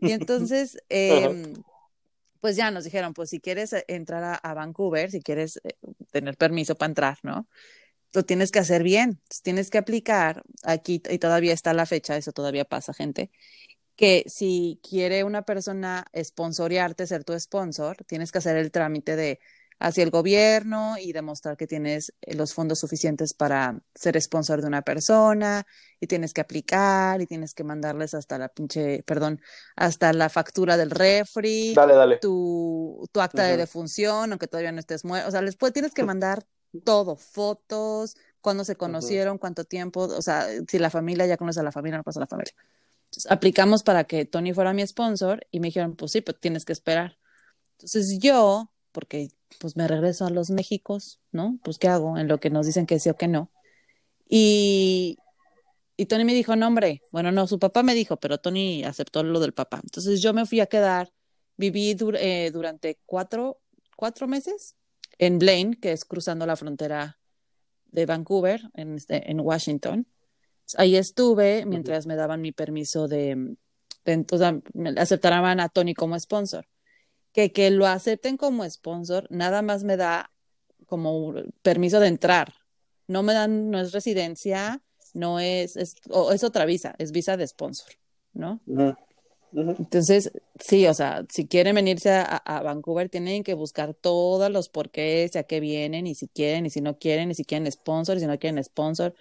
Y 0.00 0.12
entonces, 0.12 0.78
em, 0.88 1.54
pues 2.40 2.56
ya 2.56 2.70
nos 2.70 2.84
dijeron, 2.84 3.14
pues 3.14 3.30
si 3.30 3.40
quieres 3.40 3.74
entrar 3.88 4.40
a, 4.42 4.54
Vancouver, 4.54 5.10
si 5.10 5.22
quieres 5.22 5.60
eh, 5.64 5.76
tener 6.12 6.36
permiso 6.36 6.74
para 6.74 6.90
entrar, 6.90 7.18
¿no? 7.22 7.48
Lo 8.12 8.24
tienes 8.24 8.52
que 8.52 8.60
hacer 8.60 8.82
bien, 8.82 9.20
tienes 9.42 9.70
que 9.70 9.78
aplicar 9.78 10.44
aquí, 10.62 11.02
y 11.10 11.18
todavía 11.18 11.52
está 11.52 11.74
la 11.74 11.86
fecha, 11.86 12.16
eso 12.16 12.32
todavía 12.32 12.64
pasa, 12.64 12.94
gente 12.94 13.30
que 13.96 14.24
si 14.26 14.80
quiere 14.88 15.24
una 15.24 15.42
persona 15.42 16.06
sponsorearte, 16.16 17.06
ser 17.06 17.24
tu 17.24 17.38
sponsor, 17.38 17.96
tienes 18.04 18.32
que 18.32 18.38
hacer 18.38 18.56
el 18.56 18.72
trámite 18.72 19.16
de 19.16 19.40
hacia 19.78 20.04
el 20.04 20.10
gobierno 20.10 20.96
y 20.98 21.12
demostrar 21.12 21.56
que 21.56 21.66
tienes 21.66 22.12
eh, 22.20 22.34
los 22.34 22.54
fondos 22.54 22.78
suficientes 22.78 23.34
para 23.34 23.80
ser 23.94 24.20
sponsor 24.20 24.60
de 24.60 24.68
una 24.68 24.82
persona 24.82 25.66
y 26.00 26.06
tienes 26.06 26.32
que 26.32 26.40
aplicar 26.40 27.20
y 27.20 27.26
tienes 27.26 27.54
que 27.54 27.64
mandarles 27.64 28.14
hasta 28.14 28.38
la 28.38 28.48
pinche, 28.48 29.02
perdón, 29.04 29.40
hasta 29.76 30.12
la 30.12 30.28
factura 30.28 30.76
del 30.76 30.90
refri, 30.90 31.74
dale, 31.74 31.94
dale. 31.94 32.18
Tu, 32.18 33.08
tu 33.12 33.20
acta 33.20 33.44
de 33.44 33.56
defunción, 33.56 34.32
aunque 34.32 34.46
todavía 34.46 34.72
no 34.72 34.80
estés 34.80 35.04
muerto, 35.04 35.28
o 35.28 35.30
sea, 35.30 35.40
después 35.42 35.72
tienes 35.72 35.92
que 35.92 36.04
mandar 36.04 36.46
todo, 36.84 37.16
fotos, 37.16 38.16
cuándo 38.40 38.64
se 38.64 38.76
conocieron, 38.76 39.38
cuánto 39.38 39.64
tiempo, 39.64 40.02
o 40.02 40.22
sea, 40.22 40.46
si 40.68 40.78
la 40.78 40.90
familia 40.90 41.26
ya 41.26 41.36
conoce 41.36 41.60
a 41.60 41.62
la 41.62 41.72
familia, 41.72 41.98
no 41.98 42.04
pasa 42.04 42.20
a 42.20 42.22
la 42.22 42.26
familia. 42.26 42.54
Entonces, 43.06 43.30
aplicamos 43.30 43.82
para 43.82 44.04
que 44.04 44.24
Tony 44.24 44.52
fuera 44.52 44.72
mi 44.72 44.86
sponsor 44.86 45.46
y 45.50 45.60
me 45.60 45.68
dijeron, 45.68 45.94
pues 45.94 46.12
sí, 46.12 46.20
pero 46.20 46.38
tienes 46.38 46.64
que 46.64 46.72
esperar. 46.72 47.16
Entonces 47.72 48.18
yo, 48.18 48.72
porque 48.92 49.30
pues 49.58 49.76
me 49.76 49.88
regreso 49.88 50.26
a 50.26 50.30
los 50.30 50.50
Méxicos, 50.50 51.20
¿no? 51.32 51.58
Pues 51.62 51.78
¿qué 51.78 51.88
hago? 51.88 52.18
En 52.18 52.28
lo 52.28 52.38
que 52.38 52.50
nos 52.50 52.66
dicen 52.66 52.86
que 52.86 52.98
sí 52.98 53.10
o 53.10 53.16
que 53.16 53.28
no. 53.28 53.50
Y, 54.28 55.18
y 55.96 56.06
Tony 56.06 56.24
me 56.24 56.34
dijo, 56.34 56.56
no, 56.56 56.66
hombre, 56.66 57.02
bueno, 57.12 57.32
no, 57.32 57.46
su 57.46 57.58
papá 57.58 57.82
me 57.82 57.94
dijo, 57.94 58.16
pero 58.18 58.38
Tony 58.38 58.84
aceptó 58.84 59.22
lo 59.22 59.40
del 59.40 59.52
papá. 59.52 59.80
Entonces 59.82 60.22
yo 60.22 60.32
me 60.32 60.46
fui 60.46 60.60
a 60.60 60.66
quedar, 60.66 61.12
viví 61.56 61.96
eh, 62.18 62.50
durante 62.52 62.98
cuatro, 63.06 63.60
cuatro 63.96 64.26
meses 64.26 64.76
en 65.18 65.38
Blaine, 65.38 65.76
que 65.80 65.92
es 65.92 66.04
cruzando 66.04 66.46
la 66.46 66.56
frontera 66.56 67.18
de 67.86 68.06
Vancouver, 68.06 68.62
en, 68.74 68.96
este, 68.96 69.30
en 69.30 69.40
Washington. 69.40 70.06
Ahí 70.76 70.96
estuve 70.96 71.66
mientras 71.66 72.06
me 72.06 72.16
daban 72.16 72.40
mi 72.40 72.50
permiso 72.50 73.06
de, 73.06 73.56
de 74.04 74.12
entonces 74.12 74.62
me 74.72 74.90
aceptaran 74.98 75.60
a 75.60 75.68
Tony 75.68 75.94
como 75.94 76.18
sponsor 76.18 76.66
que, 77.34 77.52
que 77.52 77.70
lo 77.70 77.86
acepten 77.86 78.38
como 78.38 78.68
sponsor, 78.70 79.26
nada 79.28 79.60
más 79.60 79.84
me 79.84 79.98
da 79.98 80.30
como 80.86 81.34
permiso 81.62 82.00
de 82.00 82.06
entrar. 82.06 82.54
No 83.08 83.22
me 83.22 83.34
dan, 83.34 83.70
no 83.70 83.80
es 83.80 83.92
residencia, 83.92 84.82
no 85.12 85.40
es, 85.40 85.76
es, 85.76 85.96
es 86.32 86.44
otra 86.44 86.64
visa, 86.64 86.94
es 86.98 87.10
visa 87.10 87.36
de 87.36 87.46
sponsor, 87.46 87.88
¿no? 88.32 88.60
Entonces, 89.52 90.32
sí, 90.58 90.86
o 90.86 90.94
sea, 90.94 91.26
si 91.28 91.46
quieren 91.46 91.74
venirse 91.74 92.10
a, 92.10 92.22
a, 92.22 92.62
Vancouver, 92.62 93.08
tienen 93.08 93.42
que 93.42 93.54
buscar 93.54 93.94
todos 93.94 94.50
los 94.50 94.68
porqués, 94.68 95.36
a 95.36 95.42
qué 95.42 95.60
vienen, 95.60 96.06
y 96.06 96.14
si 96.14 96.28
quieren, 96.28 96.66
y 96.66 96.70
si 96.70 96.80
no 96.80 96.98
quieren, 96.98 97.30
y 97.30 97.34
si 97.34 97.44
quieren 97.44 97.70
sponsor, 97.70 98.16
y 98.16 98.20
si 98.20 98.26
no 98.26 98.38
quieren 98.38 98.62
sponsor. 98.62 99.14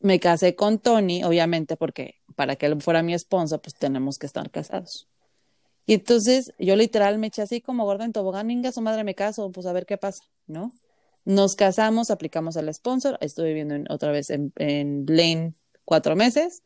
Me 0.00 0.20
casé 0.20 0.54
con 0.54 0.78
Tony, 0.78 1.24
obviamente, 1.24 1.76
porque 1.76 2.20
para 2.36 2.56
que 2.56 2.66
él 2.66 2.80
fuera 2.80 3.02
mi 3.02 3.18
sponsor, 3.18 3.60
pues 3.60 3.74
tenemos 3.74 4.18
que 4.18 4.26
estar 4.26 4.48
casados. 4.50 5.08
Y 5.86 5.94
entonces 5.94 6.52
yo 6.58 6.76
literal 6.76 7.18
me 7.18 7.28
eché 7.28 7.42
así 7.42 7.60
como 7.60 7.84
gordo 7.84 8.04
en 8.04 8.12
tobogán, 8.12 8.46
ninga, 8.46 8.72
su 8.72 8.80
madre 8.80 9.04
me 9.04 9.14
caso, 9.14 9.50
pues 9.50 9.66
a 9.66 9.72
ver 9.72 9.86
qué 9.86 9.96
pasa, 9.96 10.22
¿no? 10.46 10.72
Nos 11.24 11.54
casamos, 11.54 12.10
aplicamos 12.10 12.56
al 12.56 12.72
sponsor, 12.72 13.18
estuve 13.20 13.48
viviendo 13.48 13.92
otra 13.92 14.10
vez 14.12 14.30
en, 14.30 14.52
en 14.56 15.04
Blaine 15.04 15.54
cuatro 15.84 16.16
meses 16.16 16.62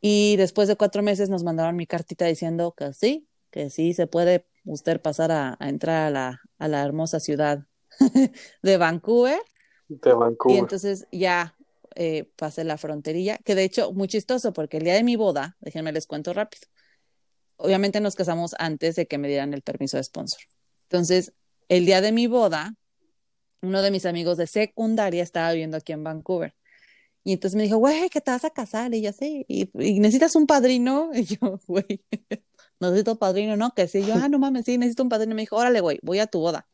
y 0.00 0.36
después 0.36 0.68
de 0.68 0.76
cuatro 0.76 1.02
meses 1.02 1.28
nos 1.28 1.42
mandaron 1.42 1.76
mi 1.76 1.86
cartita 1.86 2.26
diciendo 2.26 2.74
que 2.76 2.92
sí, 2.92 3.26
que 3.50 3.70
sí 3.70 3.94
se 3.94 4.06
puede 4.06 4.46
usted 4.64 5.00
pasar 5.00 5.32
a, 5.32 5.56
entrar 5.60 6.06
a 6.06 6.10
la, 6.10 6.40
a 6.58 6.68
la 6.68 6.84
hermosa 6.84 7.20
ciudad 7.20 7.66
de 8.62 8.76
Vancouver. 8.76 9.38
De 9.88 10.12
Vancouver. 10.12 10.56
Y 10.56 10.58
entonces 10.58 11.06
ya 11.10 11.56
eh, 11.94 12.28
pasé 12.36 12.64
la 12.64 12.78
fronterilla, 12.78 13.38
que 13.38 13.54
de 13.54 13.64
hecho 13.64 13.92
muy 13.92 14.08
chistoso 14.08 14.52
porque 14.52 14.78
el 14.78 14.84
día 14.84 14.94
de 14.94 15.04
mi 15.04 15.16
boda, 15.16 15.56
déjenme 15.60 15.92
les 15.92 16.06
cuento 16.06 16.32
rápido 16.32 16.68
obviamente 17.56 18.00
nos 18.00 18.14
casamos 18.14 18.54
antes 18.58 18.96
de 18.96 19.06
que 19.06 19.18
me 19.18 19.28
dieran 19.28 19.54
el 19.54 19.62
permiso 19.62 19.96
de 19.96 20.04
sponsor. 20.04 20.40
Entonces, 20.84 21.32
el 21.68 21.86
día 21.86 22.00
de 22.00 22.12
mi 22.12 22.26
boda, 22.26 22.74
uno 23.62 23.82
de 23.82 23.90
mis 23.90 24.06
amigos 24.06 24.36
de 24.36 24.46
secundaria 24.46 25.22
estaba 25.22 25.52
viviendo 25.52 25.76
aquí 25.76 25.92
en 25.92 26.04
Vancouver. 26.04 26.54
Y 27.24 27.32
entonces 27.32 27.56
me 27.56 27.64
dijo, 27.64 27.78
güey, 27.78 28.08
¿qué 28.08 28.20
te 28.20 28.30
vas 28.30 28.44
a 28.44 28.50
casar? 28.50 28.94
Y 28.94 29.02
yo, 29.02 29.12
sí, 29.12 29.44
y, 29.48 29.68
necesitas 29.98 30.36
un 30.36 30.46
padrino. 30.46 31.10
Y 31.14 31.24
yo, 31.24 31.60
güey, 31.66 32.04
necesito 32.78 33.18
padrino, 33.18 33.56
¿no? 33.56 33.74
Que 33.74 33.88
sí, 33.88 34.04
yo, 34.06 34.14
ah, 34.14 34.28
no 34.28 34.38
mames, 34.38 34.64
sí, 34.64 34.78
necesito 34.78 35.02
un 35.02 35.08
padrino. 35.08 35.32
Y 35.32 35.34
me 35.36 35.42
dijo, 35.42 35.56
órale, 35.56 35.80
güey, 35.80 35.98
voy 36.02 36.20
a 36.20 36.28
tu 36.28 36.38
boda. 36.40 36.68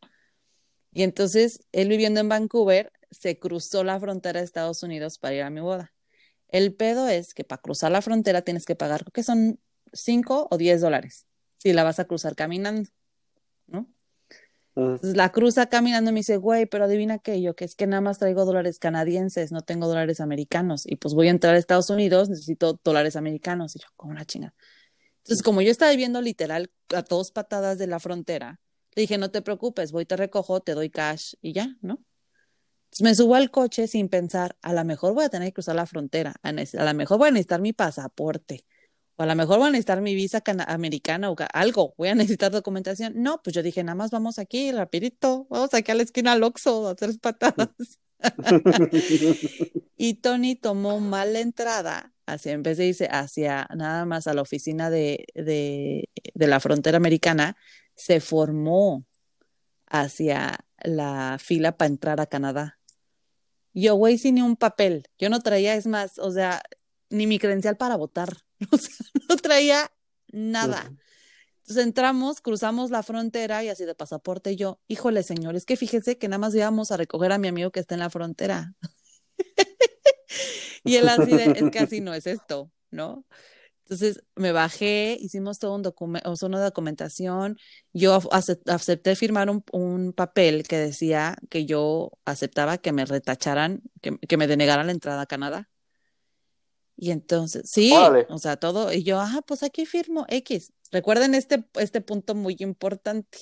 Y 0.93 1.05
entonces, 1.05 1.61
él 1.73 1.89
viviendo 1.89 2.21
en 2.21 2.29
Vancouver, 2.29 2.93
se 3.11 3.39
cruzó 3.39 3.85
la 3.85 3.99
frontera 3.99 4.41
de 4.41 4.45
Estados 4.45 4.83
Unidos 4.83 5.19
para 5.19 5.35
ir 5.35 5.43
a 5.43 5.51
mi 5.51 5.61
boda. 5.61 5.93
El 6.49 6.75
pedo 6.75 7.09
es 7.09 7.35
que 7.35 7.45
para 7.45 7.63
cruzar 7.63 7.91
la 7.93 8.03
frontera 8.03 8.43
tienes 8.43 8.67
que 8.67 8.77
pagar, 8.77 9.01
creo 9.05 9.13
que 9.13 9.23
son 9.23 9.59
5 9.93 10.49
o 10.51 10.59
10 10.59 10.81
dólares 10.81 11.27
si 11.59 11.73
la 11.73 11.85
vas 11.85 12.01
a 12.01 12.07
cruzar 12.07 12.35
caminando, 12.35 12.91
¿no? 13.67 13.89
Entonces 14.75 15.17
la 15.17 15.31
cruza 15.31 15.67
caminando 15.67 16.11
y 16.11 16.15
me 16.15 16.21
dice, 16.21 16.39
güey, 16.39 16.67
pero 16.67 16.85
adivina 16.85 17.19
qué, 17.19 17.41
yo 17.43 17.55
que 17.55 17.65
es 17.65 17.75
que 17.77 17.87
nada 17.87 18.01
más 18.01 18.19
traigo 18.19 18.45
dólares 18.45 18.79
canadienses, 18.79 19.53
no 19.53 19.61
tengo 19.61 19.87
dólares 19.87 20.21
americanos. 20.21 20.85
Y 20.87 20.97
pues 20.97 21.15
voy 21.15 21.29
a 21.29 21.31
entrar 21.31 21.55
a 21.55 21.59
Estados 21.59 21.91
Unidos, 21.91 22.31
necesito 22.31 22.81
dólares 22.83 23.17
americanos. 23.17 23.77
Y 23.77 23.81
yo, 23.81 23.87
como 23.97 24.15
la 24.15 24.25
chingada. 24.25 24.55
Entonces, 25.19 25.43
como 25.43 25.63
yo 25.63 25.71
estaba 25.71 25.91
viviendo 25.91 26.21
literal 26.21 26.73
a 26.95 27.03
dos 27.03 27.31
patadas 27.31 27.79
de 27.79 27.87
la 27.87 28.01
frontera, 28.01 28.61
le 28.95 29.03
dije, 29.03 29.19
no 29.19 29.31
te 29.31 29.43
preocupes, 29.43 29.93
voy, 29.93 30.05
te 30.05 30.17
recojo, 30.17 30.61
te 30.61 30.75
doy 30.75 30.91
cash 30.91 31.35
y 31.41 31.53
ya, 31.53 31.77
¿no? 31.81 32.03
Entonces 32.87 33.03
me 33.03 33.15
subo 33.15 33.37
al 33.37 33.51
coche 33.51 33.87
sin 33.87 34.09
pensar, 34.09 34.57
a 34.63 34.73
lo 34.75 34.85
mejor 34.85 35.15
voy 35.15 35.25
a 35.25 35.29
tener 35.29 35.49
que 35.49 35.55
cruzar 35.55 35.77
la 35.77 35.87
frontera, 35.87 36.35
a, 36.43 36.49
a 36.49 36.85
lo 36.85 36.95
mejor 36.95 37.19
voy 37.19 37.29
a 37.29 37.31
necesitar 37.31 37.61
mi 37.61 37.73
pasaporte, 37.73 38.67
o 39.17 39.23
a 39.23 39.27
lo 39.27 39.35
mejor 39.35 39.59
voy 39.59 39.69
a 39.69 39.71
necesitar 39.71 40.01
mi 40.01 40.15
visa 40.15 40.43
americana 40.67 41.31
o 41.31 41.37
algo, 41.53 41.95
voy 41.97 42.09
a 42.09 42.15
necesitar 42.15 42.51
documentación. 42.51 43.15
No, 43.17 43.43
pues 43.43 43.55
yo 43.55 43.63
dije, 43.63 43.85
nada 43.85 43.95
más 43.95 44.11
vamos 44.11 44.39
aquí, 44.39 44.73
rapidito, 44.73 45.47
vamos 45.51 45.75
aquí 45.75 45.93
a 45.93 45.95
la 45.95 46.03
esquina 46.03 46.33
al 46.33 46.43
Oxxo 46.43 46.89
a 46.89 46.93
hacer 46.93 47.19
patadas. 47.21 47.69
y 49.97 50.15
Tony 50.15 50.55
tomó 50.55 51.01
mal 51.01 51.33
la 51.33 51.41
entrada, 51.41 52.15
hacia, 52.27 52.53
en 52.53 52.63
vez 52.63 52.79
de 52.79 52.87
irse 52.87 53.09
hacia 53.11 53.69
nada 53.75 54.07
más 54.07 54.27
a 54.27 54.35
la 54.35 54.43
oficina 54.43 54.91
de, 54.91 55.27
de, 55.35 56.09
de 56.35 56.47
la 56.47 56.61
frontera 56.61 56.97
americana, 56.97 57.57
se 57.95 58.21
formó 58.21 59.05
hacia 59.87 60.65
la 60.83 61.37
fila 61.39 61.77
para 61.77 61.89
entrar 61.89 62.21
a 62.21 62.27
Canadá. 62.27 62.79
Yo, 63.75 63.95
güey, 63.95 64.19
sin 64.19 64.37
ni 64.37 64.43
un 64.43 64.57
papel. 64.57 65.09
Yo 65.19 65.31
no 65.31 65.41
traía, 65.41 65.75
es 65.75 65.87
más, 65.87 66.19
o 66.19 66.31
sea, 66.31 66.63
ni 67.13 67.27
mi 67.27 67.39
credencial 67.39 67.77
para 67.77 67.97
votar. 67.97 68.37
O 68.71 68.77
sea, 68.77 68.95
no 69.29 69.37
traía 69.37 69.91
nada. 70.33 70.93
Entonces 71.63 71.85
entramos, 71.85 72.41
cruzamos 72.41 72.91
la 72.91 73.03
frontera 73.03 73.63
y 73.65 73.69
así 73.69 73.85
de 73.85 73.95
pasaporte 73.95 74.57
yo, 74.57 74.81
híjole 74.89 75.23
señor, 75.23 75.55
es 75.57 75.65
que 75.65 75.77
fíjese 75.77 76.19
que 76.19 76.29
nada 76.29 76.39
más 76.39 76.55
íbamos 76.55 76.91
a 76.91 76.97
recoger 76.97 77.33
a 77.33 77.39
mi 77.39 77.49
amigo 77.49 77.71
que 77.71 77.81
está 77.81 77.95
en 77.95 78.01
la 78.01 78.11
frontera. 78.11 78.75
y 80.85 80.97
él 80.97 81.09
así 81.09 81.37
de, 81.37 81.45
es 81.57 81.71
que 81.71 81.79
así 81.79 82.01
no 82.01 82.15
es 82.15 82.27
esto, 82.27 82.71
¿no? 82.91 83.25
Entonces 83.85 84.23
me 84.37 84.53
bajé, 84.53 85.19
hicimos 85.21 85.59
todo 85.59 85.75
un 85.75 85.83
documento, 85.83 86.33
una 86.47 86.61
documentación. 86.63 87.59
Yo 87.93 88.21
acepté 88.31 89.17
firmar 89.17 89.51
un, 89.51 89.65
un, 89.73 90.13
papel 90.13 90.63
que 90.63 90.79
decía 90.79 91.37
que 91.51 91.67
yo 91.67 92.13
aceptaba 92.25 92.79
que 92.79 92.93
me 92.93 93.05
retacharan, 93.05 93.83
que, 94.01 94.19
que 94.19 94.37
me 94.37 94.47
denegaran 94.47 94.87
la 94.87 94.93
entrada 94.93 95.23
a 95.23 95.27
Canadá. 95.27 95.69
Y 96.97 97.11
entonces, 97.11 97.71
sí, 97.71 97.93
o 98.29 98.39
sea, 98.39 98.57
todo, 98.57 98.93
y 98.93 99.03
yo, 99.03 99.21
ah, 99.21 99.43
pues 99.47 99.63
aquí 99.63 99.87
firmo 99.87 100.27
X. 100.29 100.73
Recuerden 100.91 101.35
este, 101.35 101.65
este 101.75 102.01
punto 102.01 102.35
muy 102.35 102.57
importante. 102.61 103.39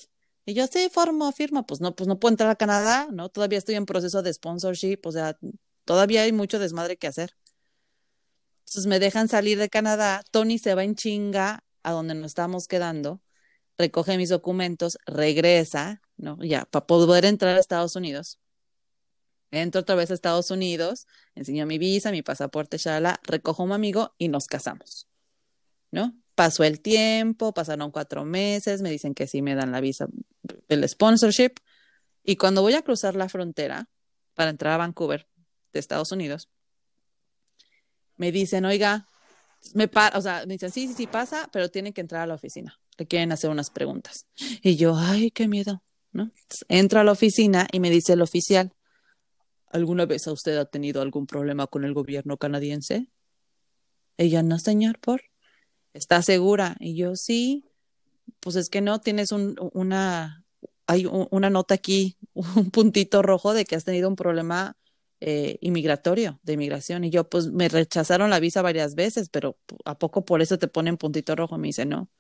Y 0.47 0.55
yo, 0.55 0.67
sí, 0.67 0.89
formo, 0.91 1.31
firmo, 1.33 1.67
pues 1.67 1.81
no, 1.81 1.95
pues 1.95 2.07
no 2.09 2.19
puedo 2.19 2.33
entrar 2.33 2.51
a 2.51 2.57
Canadá, 2.57 3.09
¿no? 3.11 3.29
Todavía 3.29 3.59
estoy 3.59 3.75
en 3.75 3.87
proceso 3.87 4.23
de 4.23 4.33
sponsorship, 4.33 5.01
o 5.05 5.13
sea, 5.13 5.39
todavía 5.85 6.23
hay 6.23 6.33
mucho 6.33 6.59
desmadre 6.59 6.97
que 6.97 7.07
hacer. 7.07 7.37
Entonces 8.61 8.87
me 8.87 9.01
dejan 9.01 9.29
salir 9.29 9.59
de 9.59 9.69
Canadá, 9.69 10.23
Tony 10.31 10.59
se 10.59 10.75
va 10.75 10.85
en 10.85 10.95
chinga 10.95 11.65
a 11.83 11.93
donde 11.93 12.15
nos 12.15 12.27
estábamos 12.27 12.69
quedando, 12.69 13.21
recoge 13.77 14.17
mis 14.17 14.29
documentos, 14.29 14.99
regresa, 15.07 16.03
¿no? 16.17 16.39
Ya, 16.43 16.65
para 16.67 16.87
poder 16.87 17.25
entrar 17.25 17.57
a 17.57 17.61
Estados 17.61 17.97
Unidos. 17.97 18.39
Entro 19.51 19.81
otra 19.81 19.97
vez 19.97 20.11
a 20.11 20.15
Estados 20.15 20.51
Unidos, 20.51 21.07
enseño 21.35 21.67
mi 21.67 21.79
visa, 21.79 22.13
mi 22.13 22.23
pasaporte, 22.23 22.79
shala, 22.79 23.21
recojo 23.25 23.63
a 23.63 23.67
un 23.67 23.73
amigo 23.73 24.15
y 24.19 24.29
nos 24.29 24.47
casamos. 24.47 25.09
¿No? 25.91 26.15
Pasó 26.37 26.63
el 26.63 26.81
tiempo, 26.81 27.53
pasaron 27.53 27.91
cuatro 27.91 28.25
meses, 28.25 28.81
me 28.81 28.91
dicen 28.91 29.13
que 29.15 29.27
sí 29.27 29.43
me 29.43 29.55
dan 29.55 29.73
la 29.73 29.81
visa, 29.81 30.07
el 30.69 30.89
sponsorship. 30.89 31.55
Y 32.23 32.37
cuando 32.37 32.63
voy 32.63 32.75
a 32.75 32.83
cruzar 32.83 33.17
la 33.17 33.29
frontera 33.29 33.89
para 34.35 34.51
entrar 34.51 34.75
a 34.75 34.79
Vancouver 34.79 35.27
de 35.73 35.81
Estados 35.81 36.13
Unidos, 36.13 36.49
me 38.17 38.31
dicen, 38.31 38.65
oiga, 38.65 39.09
me 39.75 39.91
o 40.15 40.21
sea, 40.21 40.45
me 40.47 40.55
dicen, 40.55 40.71
sí, 40.71 40.87
sí, 40.89 40.95
sí 40.95 41.07
pasa, 41.07 41.49
pero 41.53 41.71
tienen 41.71 41.93
que 41.93 42.01
entrar 42.01 42.23
a 42.23 42.27
la 42.27 42.35
oficina. 42.35 42.79
Le 42.99 43.07
quieren 43.07 43.33
hacer 43.33 43.51
unas 43.51 43.71
preguntas. 43.71 44.27
Y 44.63 44.77
yo, 44.77 44.95
ay, 44.97 45.31
qué 45.31 45.49
miedo, 45.49 45.83
¿no? 46.13 46.31
entro 46.69 47.01
a 47.01 47.05
la 47.05 47.13
oficina 47.13 47.67
y 47.73 47.81
me 47.81 47.91
dice 47.91 48.13
el 48.13 48.23
oficial, 48.23 48.73
¿Alguna 49.71 50.07
vez 50.07 50.27
usted 50.27 50.57
ha 50.59 50.67
tenido 50.67 51.01
algún 51.01 51.27
problema 51.27 51.67
con 51.67 51.85
el 51.85 51.95
gobierno 51.95 52.37
canadiense? 52.37 53.09
Ella 54.17 54.43
no, 54.43 54.59
señor, 54.59 54.99
por. 55.01 55.23
¿estás 55.93 56.27
segura? 56.27 56.77
Y 56.81 56.97
yo, 56.97 57.17
sí, 57.17 57.65
pues 58.41 58.57
es 58.57 58.71
que 58.71 58.81
no, 58.81 59.01
tienes 59.01 59.33
un, 59.33 59.57
una, 59.73 60.45
hay 60.87 61.07
una 61.07 61.51
nota 61.51 61.75
aquí, 61.75 62.17
un 62.35 62.71
puntito 62.71 63.23
rojo 63.23 63.55
de 63.55 63.65
que 63.65 63.77
has 63.77 63.85
tenido 63.85 64.09
un 64.09 64.17
problema 64.17 64.77
eh, 65.21 65.59
inmigratorio, 65.61 66.41
de 66.43 66.55
inmigración. 66.55 67.05
Y 67.05 67.11
yo, 67.11 67.29
pues 67.29 67.49
me 67.49 67.69
rechazaron 67.69 68.31
la 68.31 68.41
visa 68.41 68.63
varias 68.63 68.95
veces, 68.95 69.29
pero 69.31 69.59
¿a 69.85 69.99
poco 69.99 70.25
por 70.25 70.43
eso 70.43 70.59
te 70.59 70.69
ponen 70.69 70.97
puntito 70.97 71.37
rojo? 71.37 71.59
Me 71.59 71.69
dice, 71.69 71.87
no, 71.87 72.11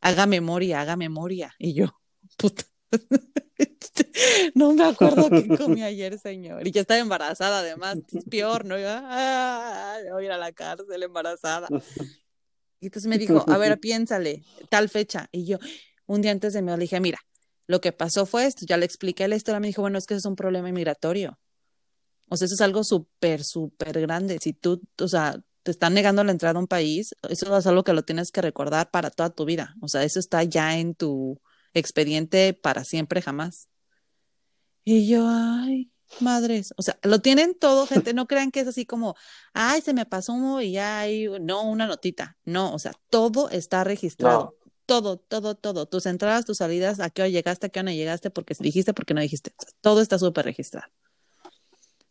haga 0.00 0.26
memoria, 0.26 0.80
haga 0.80 0.96
memoria. 0.96 1.54
Y 1.58 1.74
yo, 1.74 2.00
puta. 2.36 2.64
no 4.54 4.72
me 4.72 4.84
acuerdo 4.84 5.30
qué 5.30 5.48
comí 5.56 5.82
ayer, 5.82 6.18
señor. 6.18 6.66
Y 6.66 6.70
ya 6.70 6.82
estaba 6.82 7.00
embarazada, 7.00 7.60
además, 7.60 7.96
es 8.12 8.24
peor, 8.24 8.64
¿no? 8.64 8.76
Ah, 8.78 9.96
voy 10.12 10.24
a 10.24 10.26
ir 10.26 10.32
a 10.32 10.38
la 10.38 10.52
cárcel 10.52 11.02
embarazada. 11.02 11.68
Y 12.80 12.86
entonces 12.86 13.08
me 13.08 13.18
dijo, 13.18 13.44
a 13.48 13.58
ver, 13.58 13.78
piénsale, 13.80 14.42
tal 14.68 14.88
fecha. 14.88 15.28
Y 15.32 15.46
yo, 15.46 15.58
un 16.06 16.20
día 16.22 16.32
antes 16.32 16.52
de 16.52 16.62
mí, 16.62 16.70
le 16.70 16.78
dije, 16.78 17.00
mira, 17.00 17.18
lo 17.66 17.80
que 17.80 17.92
pasó 17.92 18.26
fue 18.26 18.46
esto, 18.46 18.66
ya 18.66 18.76
le 18.76 18.84
expliqué 18.84 19.26
la 19.28 19.36
historia, 19.36 19.60
me 19.60 19.68
dijo, 19.68 19.80
bueno, 19.80 19.98
es 19.98 20.06
que 20.06 20.14
eso 20.14 20.28
es 20.28 20.30
un 20.30 20.36
problema 20.36 20.68
inmigratorio. 20.68 21.38
O 22.28 22.36
sea, 22.36 22.46
eso 22.46 22.54
es 22.54 22.60
algo 22.60 22.84
súper, 22.84 23.44
súper 23.44 24.00
grande. 24.00 24.38
Si 24.40 24.52
tú, 24.52 24.82
o 25.00 25.08
sea, 25.08 25.42
te 25.62 25.70
están 25.70 25.94
negando 25.94 26.22
la 26.24 26.32
entrada 26.32 26.58
a 26.58 26.60
un 26.60 26.66
país, 26.66 27.14
eso 27.28 27.56
es 27.56 27.66
algo 27.66 27.84
que 27.84 27.92
lo 27.92 28.02
tienes 28.02 28.30
que 28.30 28.42
recordar 28.42 28.90
para 28.90 29.10
toda 29.10 29.30
tu 29.30 29.44
vida. 29.44 29.74
O 29.80 29.88
sea, 29.88 30.04
eso 30.04 30.18
está 30.18 30.42
ya 30.44 30.78
en 30.78 30.94
tu 30.94 31.40
expediente 31.74 32.54
para 32.54 32.84
siempre, 32.84 33.20
jamás. 33.20 33.68
Y 34.84 35.08
yo, 35.08 35.26
ay, 35.28 35.90
madres. 36.20 36.72
O 36.76 36.82
sea, 36.82 36.98
lo 37.02 37.20
tienen 37.20 37.54
todo, 37.54 37.86
gente. 37.86 38.14
No 38.14 38.26
crean 38.26 38.50
que 38.50 38.60
es 38.60 38.68
así 38.68 38.86
como, 38.86 39.16
ay, 39.52 39.80
se 39.80 39.94
me 39.94 40.06
pasó 40.06 40.60
y 40.60 40.72
ya 40.72 41.00
hay, 41.00 41.28
no, 41.40 41.62
una 41.62 41.86
notita. 41.86 42.36
No, 42.44 42.72
o 42.72 42.78
sea, 42.78 42.92
todo 43.10 43.50
está 43.50 43.84
registrado. 43.84 44.56
Todo, 44.86 45.16
todo, 45.16 45.54
todo. 45.54 45.86
Tus 45.86 46.06
entradas, 46.06 46.44
tus 46.44 46.58
salidas, 46.58 47.00
a 47.00 47.08
qué 47.08 47.22
hora 47.22 47.28
llegaste, 47.30 47.66
a 47.66 47.68
qué 47.70 47.80
hora 47.80 47.90
no 47.90 47.96
llegaste, 47.96 48.30
porque 48.30 48.54
dijiste, 48.58 48.92
porque 48.92 49.14
no 49.14 49.20
dijiste. 49.20 49.52
todo 49.80 50.00
está 50.00 50.18
súper 50.18 50.44
registrado. 50.44 50.90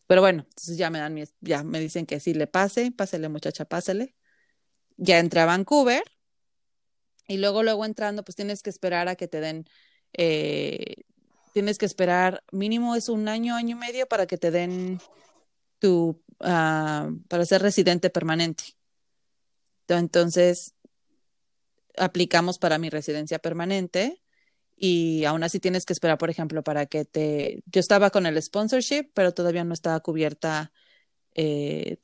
Pero 0.08 0.22
bueno, 0.22 0.46
entonces 0.48 0.78
ya 0.78 0.90
me 0.90 1.00
dan 1.00 1.14
mi, 1.14 1.24
ya 1.42 1.64
me 1.64 1.80
dicen 1.80 2.06
que 2.06 2.20
sí 2.20 2.34
le 2.34 2.48
pase, 2.48 2.92
pásele 2.92 3.30
muchacha, 3.30 3.66
pásele. 3.66 4.16
Ya 4.98 5.20
entré 5.20 5.40
a 5.40 5.46
Vancouver 5.46 6.04
y 7.28 7.38
luego, 7.38 7.64
luego 7.64 7.86
entrando, 7.86 8.24
pues 8.24 8.36
tienes 8.36 8.62
que 8.62 8.70
esperar 8.70 9.08
a 9.08 9.16
que 9.16 9.28
te 9.28 9.40
den, 9.40 9.66
eh, 10.14 11.04
tienes 11.54 11.78
que 11.78 11.86
esperar, 11.86 12.44
mínimo 12.52 12.96
es 12.96 13.10
un 13.10 13.28
año, 13.28 13.56
año 13.56 13.78
y 13.78 13.80
medio 13.80 14.08
para 14.08 14.26
que 14.28 14.38
te 14.38 14.52
den 14.52 15.00
tu, 15.80 16.22
ah, 16.40 17.10
para 17.28 17.46
ser 17.46 17.62
residente 17.62 18.10
permanente. 18.10 18.64
Entonces, 19.88 20.74
aplicamos 21.98 22.58
para 22.58 22.78
mi 22.78 22.90
residencia 22.90 23.40
permanente 23.40 24.22
y 24.76 25.26
aún 25.26 25.44
así 25.44 25.60
tienes 25.60 25.86
que 25.86 25.94
esperar, 25.94 26.18
por 26.18 26.30
ejemplo, 26.30 26.64
para 26.64 26.86
que 26.88 27.06
te... 27.06 27.64
Yo 27.68 27.80
estaba 27.80 28.10
con 28.10 28.26
el 28.26 28.42
sponsorship, 28.42 29.12
pero 29.14 29.34
todavía 29.34 29.64
no 29.64 29.74
estaba 29.74 30.00
cubierta 30.00 30.72
eh, 31.36 31.98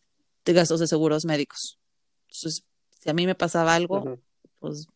de 0.45 0.53
gastos 0.53 0.79
de 0.79 0.87
seguros 0.87 1.25
médicos. 1.25 1.79
Entonces, 2.27 2.63
si 2.99 3.09
a 3.09 3.13
mí 3.13 3.25
me 3.25 3.35
pasaba 3.35 3.75
algo, 3.75 4.19
pues 4.59 4.87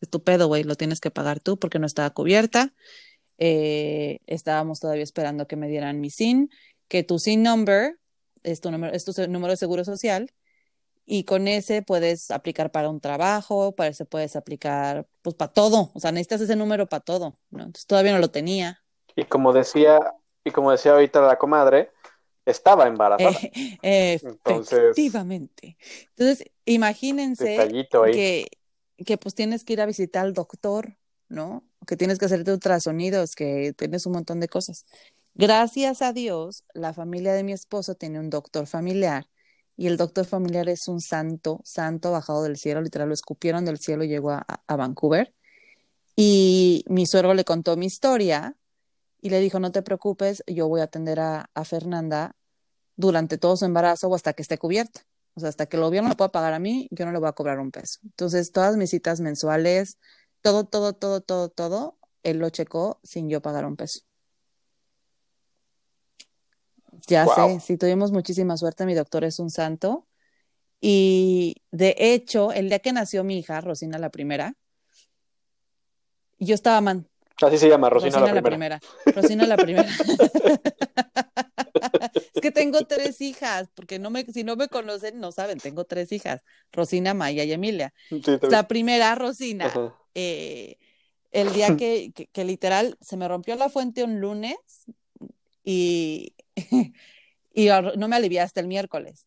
estupendo, 0.00 0.46
güey, 0.46 0.64
lo 0.64 0.74
tienes 0.74 1.00
que 1.00 1.10
pagar 1.10 1.40
tú 1.40 1.58
porque 1.58 1.78
no 1.78 1.86
estaba 1.86 2.10
cubierta. 2.10 2.72
Eh, 3.38 4.20
estábamos 4.26 4.80
todavía 4.80 5.02
esperando 5.02 5.46
que 5.46 5.56
me 5.56 5.68
dieran 5.68 6.00
mi 6.00 6.10
SIN, 6.10 6.50
que 6.88 7.02
tu 7.02 7.18
SIN 7.18 7.42
number 7.42 7.98
es 8.42 8.60
tu 8.60 8.70
número, 8.70 8.92
es 8.92 9.04
tu 9.04 9.12
número 9.28 9.52
de 9.52 9.56
seguro 9.56 9.84
social 9.84 10.32
y 11.06 11.24
con 11.24 11.48
ese 11.48 11.82
puedes 11.82 12.30
aplicar 12.30 12.70
para 12.70 12.88
un 12.88 13.00
trabajo, 13.00 13.74
para 13.74 13.90
ese 13.90 14.04
puedes 14.04 14.36
aplicar 14.36 15.08
pues 15.22 15.34
para 15.34 15.52
todo, 15.52 15.90
o 15.92 16.00
sea, 16.00 16.12
necesitas 16.12 16.42
ese 16.42 16.54
número 16.54 16.86
para 16.86 17.00
todo, 17.00 17.34
¿no? 17.50 17.60
Entonces 17.60 17.86
todavía 17.86 18.12
no 18.12 18.20
lo 18.20 18.30
tenía. 18.30 18.82
Y 19.16 19.24
como 19.24 19.52
decía, 19.52 19.98
y 20.44 20.52
como 20.52 20.70
decía 20.70 20.92
ahorita 20.92 21.20
la 21.20 21.36
comadre, 21.36 21.90
estaba 22.46 22.86
embarazada. 22.86 23.36
efectivamente. 23.82 25.76
Entonces, 26.16 26.48
imagínense 26.64 27.56
que, 28.12 28.46
que 29.04 29.16
pues 29.18 29.34
tienes 29.34 29.64
que 29.64 29.74
ir 29.74 29.80
a 29.80 29.86
visitar 29.86 30.24
al 30.24 30.34
doctor, 30.34 30.96
¿no? 31.28 31.64
Que 31.86 31.96
tienes 31.96 32.18
que 32.18 32.26
hacerte 32.26 32.52
ultrasonidos, 32.52 33.34
que 33.34 33.72
tienes 33.76 34.06
un 34.06 34.12
montón 34.12 34.40
de 34.40 34.48
cosas. 34.48 34.84
Gracias 35.34 36.02
a 36.02 36.12
Dios, 36.12 36.64
la 36.74 36.92
familia 36.92 37.32
de 37.32 37.44
mi 37.44 37.52
esposo 37.52 37.94
tiene 37.94 38.18
un 38.18 38.30
doctor 38.30 38.66
familiar 38.66 39.26
y 39.80 39.86
el 39.86 39.96
doctor 39.96 40.26
familiar 40.26 40.68
es 40.68 40.88
un 40.88 41.00
santo, 41.00 41.62
santo 41.64 42.12
bajado 42.12 42.42
del 42.42 42.58
cielo, 42.58 42.82
literal, 42.82 43.08
lo 43.08 43.14
escupieron 43.14 43.64
del 43.64 43.78
cielo 43.78 44.04
y 44.04 44.08
llegó 44.08 44.32
a, 44.32 44.44
Vancouver. 44.68 45.34
Y 46.16 46.84
mi 46.86 47.06
suegro 47.06 47.32
le 47.32 47.44
contó 47.44 47.78
mi 47.78 47.86
historia 47.86 48.56
y 49.22 49.30
le 49.30 49.40
dijo, 49.40 49.58
no 49.58 49.72
te 49.72 49.80
preocupes, 49.80 50.42
yo 50.46 50.68
voy 50.68 50.82
a 50.82 50.84
atender 50.84 51.20
a, 51.20 51.48
Fernanda 51.64 52.36
durante 52.96 53.38
todo 53.38 53.56
su 53.56 53.64
embarazo 53.64 54.08
o 54.08 54.14
hasta 54.14 54.34
que 54.34 54.42
esté 54.42 54.58
cubierta. 54.58 55.00
O 55.34 55.40
sea, 55.40 55.48
hasta 55.48 55.66
que 55.66 55.76
el 55.76 55.82
gobierno 55.82 56.08
lo 56.08 56.16
pueda 56.16 56.32
pagar 56.32 56.52
a 56.52 56.58
mí, 56.58 56.88
yo 56.90 57.06
no 57.06 57.12
le 57.12 57.18
voy 57.18 57.28
a 57.28 57.32
cobrar 57.32 57.60
un 57.60 57.70
peso. 57.70 58.00
Entonces, 58.04 58.52
todas 58.52 58.76
mis 58.76 58.90
citas 58.90 59.20
mensuales, 59.20 59.98
todo, 60.42 60.64
todo, 60.64 60.92
todo, 60.92 61.20
todo, 61.20 61.48
todo, 61.48 61.98
él 62.22 62.38
lo 62.38 62.50
checó 62.50 63.00
sin 63.02 63.28
yo 63.28 63.40
pagar 63.40 63.64
un 63.64 63.76
peso. 63.76 64.00
Ya 67.06 67.26
sé, 67.26 67.60
sí, 67.60 67.76
tuvimos 67.76 68.12
muchísima 68.12 68.56
suerte, 68.56 68.84
mi 68.84 68.94
doctor 68.94 69.24
es 69.24 69.38
un 69.38 69.50
santo. 69.50 70.06
Y 70.80 71.56
de 71.70 71.94
hecho, 71.98 72.52
el 72.52 72.68
día 72.68 72.78
que 72.80 72.92
nació 72.92 73.22
mi 73.24 73.38
hija, 73.38 73.60
Rosina 73.60 73.98
la 73.98 74.10
primera, 74.10 74.54
yo 76.38 76.54
estaba 76.54 76.80
man. 76.80 77.06
Así 77.40 77.58
se 77.58 77.68
llama, 77.68 77.88
Rosina, 77.88 78.20
la, 78.20 78.42
primera. 78.42 78.80
Rosina 79.14 79.46
la 79.46 79.56
primera. 79.56 79.88
es 82.40 82.42
que 82.42 82.50
tengo 82.50 82.84
tres 82.84 83.20
hijas, 83.20 83.68
porque 83.74 83.98
no 83.98 84.10
me, 84.10 84.24
si 84.24 84.44
no 84.44 84.56
me 84.56 84.68
conocen, 84.68 85.20
no 85.20 85.32
saben, 85.32 85.58
tengo 85.58 85.84
tres 85.84 86.12
hijas, 86.12 86.42
Rosina, 86.72 87.14
Maya 87.14 87.44
y 87.44 87.52
Emilia. 87.52 87.92
la 88.42 88.68
primera, 88.68 89.14
Rosina, 89.14 89.72
eh, 90.14 90.76
el 91.30 91.52
día 91.52 91.76
que, 91.76 92.12
que, 92.32 92.44
literal 92.44 92.96
se 93.00 93.16
me 93.16 93.28
rompió 93.28 93.54
la 93.56 93.68
fuente 93.68 94.02
un 94.02 94.20
lunes 94.20 94.56
y 95.62 96.34
y 97.52 97.68
no 97.96 98.08
me 98.08 98.16
alivié 98.16 98.40
hasta 98.40 98.60
el 98.60 98.66
miércoles. 98.66 99.26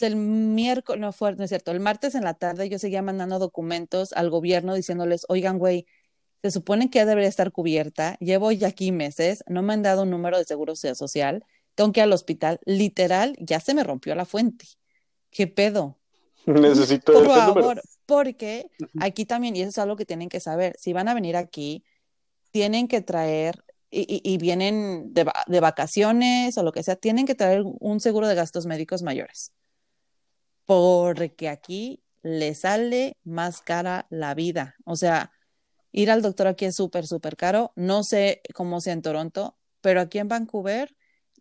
El 0.00 0.16
miércoles, 0.16 1.00
no 1.00 1.12
fue, 1.12 1.34
no 1.34 1.42
es 1.42 1.50
cierto, 1.50 1.72
el 1.72 1.80
martes 1.80 2.14
en 2.14 2.22
la 2.22 2.34
tarde 2.34 2.68
yo 2.68 2.78
seguía 2.78 3.02
mandando 3.02 3.40
documentos 3.40 4.12
al 4.12 4.30
gobierno 4.30 4.74
diciéndoles, 4.74 5.26
oigan, 5.28 5.58
güey, 5.58 5.86
se 6.42 6.52
supone 6.52 6.88
que 6.88 7.00
ya 7.00 7.06
debería 7.06 7.28
estar 7.28 7.50
cubierta, 7.50 8.16
llevo 8.20 8.52
ya 8.52 8.68
aquí 8.68 8.92
meses, 8.92 9.42
no 9.48 9.62
me 9.62 9.72
han 9.72 9.82
dado 9.82 10.04
un 10.04 10.10
número 10.10 10.38
de 10.38 10.44
seguro 10.44 10.76
social, 10.76 11.44
tengo 11.78 11.92
que 11.92 12.00
ir 12.00 12.04
al 12.04 12.12
hospital, 12.12 12.58
literal, 12.64 13.36
ya 13.38 13.60
se 13.60 13.72
me 13.72 13.84
rompió 13.84 14.12
la 14.16 14.24
fuente. 14.24 14.66
¿Qué 15.30 15.46
pedo? 15.46 15.96
Necesito 16.44 17.12
Por 17.12 17.26
favor, 17.26 17.80
porque 18.04 18.66
aquí 18.98 19.24
también, 19.26 19.54
y 19.54 19.60
eso 19.60 19.68
es 19.68 19.78
algo 19.78 19.94
que 19.94 20.04
tienen 20.04 20.28
que 20.28 20.40
saber, 20.40 20.74
si 20.76 20.92
van 20.92 21.06
a 21.06 21.14
venir 21.14 21.36
aquí, 21.36 21.84
tienen 22.50 22.88
que 22.88 23.00
traer 23.00 23.62
y, 23.92 24.38
vienen 24.38 25.14
de, 25.14 25.30
de, 25.46 25.60
vacaciones 25.60 26.58
o 26.58 26.64
lo 26.64 26.72
que 26.72 26.82
sea, 26.82 26.96
tienen 26.96 27.26
que 27.26 27.36
traer 27.36 27.62
un 27.64 28.00
seguro 28.00 28.26
de 28.26 28.34
gastos 28.34 28.66
médicos 28.66 29.04
mayores. 29.04 29.52
Porque 30.66 31.48
aquí 31.48 32.02
le 32.22 32.56
sale 32.56 33.16
más 33.22 33.62
cara 33.62 34.08
la 34.10 34.34
vida. 34.34 34.74
O 34.84 34.96
sea, 34.96 35.30
ir 35.92 36.10
al 36.10 36.22
doctor 36.22 36.48
aquí 36.48 36.64
es 36.64 36.74
súper, 36.74 37.06
súper 37.06 37.36
caro. 37.36 37.72
No 37.76 38.02
sé 38.02 38.42
cómo 38.52 38.80
sea 38.80 38.94
en 38.94 39.02
Toronto, 39.02 39.56
pero 39.80 40.00
aquí 40.00 40.18
en 40.18 40.26
Vancouver 40.26 40.97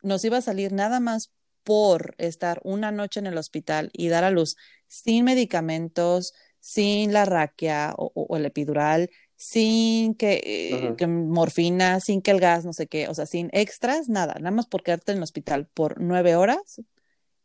nos 0.07 0.23
iba 0.25 0.37
a 0.37 0.41
salir 0.41 0.73
nada 0.73 0.99
más 0.99 1.31
por 1.63 2.15
estar 2.17 2.59
una 2.63 2.91
noche 2.91 3.19
en 3.19 3.27
el 3.27 3.37
hospital 3.37 3.89
y 3.93 4.07
dar 4.07 4.23
a 4.23 4.31
luz 4.31 4.55
sin 4.87 5.25
medicamentos, 5.25 6.33
sin 6.59 7.13
la 7.13 7.25
raquia 7.25 7.93
o 7.97 8.35
el 8.37 8.45
epidural, 8.45 9.09
sin 9.37 10.15
que, 10.15 10.97
morfina, 11.07 11.99
sin 11.99 12.21
que 12.21 12.31
el 12.31 12.39
gas, 12.39 12.65
no 12.65 12.73
sé 12.73 12.87
qué, 12.87 13.07
o 13.07 13.13
sea, 13.13 13.27
sin 13.27 13.49
extras, 13.53 14.09
nada, 14.09 14.33
nada 14.39 14.51
más 14.51 14.65
por 14.65 14.83
quedarte 14.83 15.11
en 15.11 15.19
el 15.19 15.23
hospital 15.23 15.67
por 15.67 16.01
nueve 16.01 16.35
horas, 16.35 16.81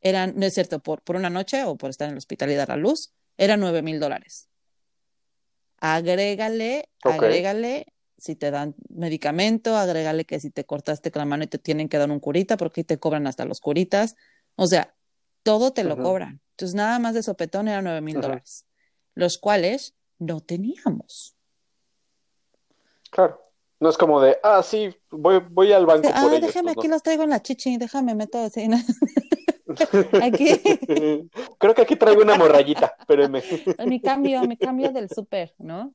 eran, 0.01 0.33
no 0.37 0.47
es 0.47 0.55
cierto, 0.55 0.81
por, 0.83 1.03
por 1.03 1.17
una 1.17 1.31
noche 1.31 1.65
o 1.65 1.77
por 1.77 1.91
estar 1.91 2.07
en 2.07 2.13
el 2.13 2.19
hospital 2.19 2.51
y 2.51 2.55
dar 2.55 2.73
a 2.73 2.77
luz, 2.77 3.13
eran 3.37 3.61
nueve 3.61 3.83
mil 3.83 4.01
dólares. 4.01 4.49
Agrégale, 5.79 6.89
agrégale, 7.03 7.87
si 8.23 8.37
te 8.37 8.53
dan 8.53 8.77
medicamento, 8.89 9.77
agrégale 9.77 10.25
que 10.25 10.39
si 10.39 10.51
te 10.53 10.65
cortaste 10.65 11.11
con 11.11 11.19
la 11.19 11.27
mano 11.27 11.43
y 11.43 11.49
te 11.49 11.59
tienen 11.59 11.89
que 11.89 11.99
dar 11.99 12.09
un 12.09 12.21
curita, 12.21 12.57
porque 12.57 12.85
te 12.85 12.97
cobran 13.01 13.27
hasta 13.27 13.45
los 13.45 13.61
curitas, 13.61 14.15
o 14.55 14.69
sea, 14.69 14.95
todo 15.43 15.73
te 15.73 15.83
lo 15.83 15.97
cobran. 15.97 16.41
Entonces, 16.51 16.77
nada 16.77 17.01
más 17.01 17.15
de 17.15 17.25
sopetón 17.25 17.67
eran 17.67 17.83
nueve 17.83 18.01
mil 18.01 18.21
dólares, 18.21 18.65
los 19.17 19.39
cuales 19.39 19.97
no 20.21 20.39
teníamos. 20.39 21.35
Claro. 23.11 23.41
No 23.81 23.89
es 23.89 23.99
como 23.99 24.21
de, 24.21 24.39
ah, 24.45 24.63
sí, 24.63 24.95
voy, 25.11 25.41
voy 25.51 25.73
al 25.73 25.85
banco. 25.85 26.09
Ah, 26.15 26.29
déjame, 26.41 26.71
aquí 26.71 26.87
los 26.87 27.03
traigo 27.03 27.25
en 27.25 27.31
la 27.31 27.43
chichi, 27.43 27.77
déjame 27.77 28.15
meto 28.15 28.39
así. 28.39 28.69
Aquí. 30.23 30.49
Creo 31.59 31.75
que 31.75 31.83
aquí 31.83 31.97
traigo 31.97 32.23
una 32.23 32.37
morrayita, 32.37 32.95
espérenme. 33.01 33.43
mi 33.87 34.01
cambio, 34.01 34.43
mi 34.43 34.57
cambio 34.57 34.93
del 34.93 35.09
súper, 35.09 35.57
¿no? 35.59 35.93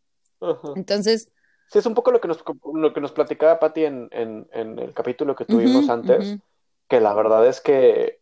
Entonces. 0.76 1.32
Sí, 1.70 1.80
es 1.80 1.86
un 1.86 1.94
poco 1.94 2.12
lo 2.12 2.22
que 2.22 2.28
nos, 2.28 2.44
lo 2.74 2.94
que 2.94 3.02
nos 3.02 3.12
platicaba 3.12 3.60
Patti 3.60 3.86
en, 3.86 4.10
en, 4.12 4.48
en 4.54 4.80
el 4.80 4.94
capítulo 4.94 5.36
que 5.36 5.46
tuvimos 5.46 5.90
antes, 5.90 6.38
que 6.88 7.02
la 7.02 7.14
verdad 7.14 7.46
es 7.46 7.60
que 7.60 8.22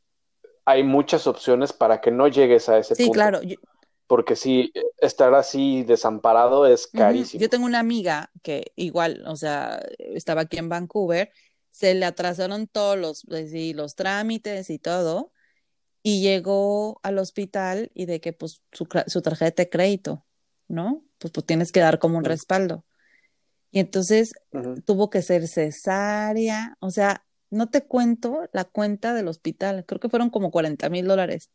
hay 0.66 0.84
muchas 0.84 1.28
opciones 1.28 1.72
para 1.72 2.02
que 2.02 2.12
no 2.12 2.28
llegues 2.28 2.70
a 2.70 2.80
ese 2.80 2.96
punto. 2.96 3.04
Sí, 3.04 3.12
claro. 3.12 3.40
Porque 4.08 4.36
si 4.36 4.72
estar 4.98 5.34
así 5.34 5.84
desamparado 5.84 6.66
es 6.66 6.88
carísimo. 6.88 7.42
Yo 7.42 7.50
tengo 7.50 7.66
una 7.66 7.80
amiga 7.80 8.32
que 8.44 8.72
igual, 8.76 9.24
o 9.28 9.36
sea, 9.36 9.82
estaba 9.98 10.42
aquí 10.42 10.58
en 10.58 10.70
Vancouver, 10.70 11.32
se 11.70 11.94
le 11.94 12.06
atrasaron 12.06 12.68
todos 12.68 12.98
los, 12.98 13.26
pues, 13.28 13.52
los 13.76 13.96
trámites 13.96 14.70
y 14.70 14.80
todo, 14.80 15.32
y 16.02 16.22
llegó 16.22 17.00
al 17.04 17.18
hospital 17.18 17.92
y 17.94 18.06
de 18.06 18.22
que 18.22 18.32
pues 18.32 18.62
su, 18.72 18.86
tarjeta 18.86 19.64
de 19.64 19.70
crédito, 19.70 20.26
¿no? 20.68 21.04
Pues, 21.18 21.34
pues 21.34 21.46
tienes 21.46 21.72
que 21.72 21.80
dar 21.80 22.00
como 22.00 22.18
un 22.18 22.24
respaldo. 22.24 22.86
Y 23.76 23.80
entonces 23.82 24.34
tuvo 24.86 25.10
que 25.10 25.22
ser 25.22 25.50
cesárea, 25.50 26.78
o 26.80 26.92
sea, 26.92 27.26
no 27.50 27.70
te 27.70 27.86
cuento 27.86 28.50
la 28.54 28.64
cuenta 28.64 29.14
del 29.14 29.28
hospital, 29.28 29.84
creo 29.86 30.00
que 30.00 30.08
fueron 30.08 30.30
como 30.30 30.50
40 30.50 30.88
mil 30.88 31.06
dólares. 31.06 31.50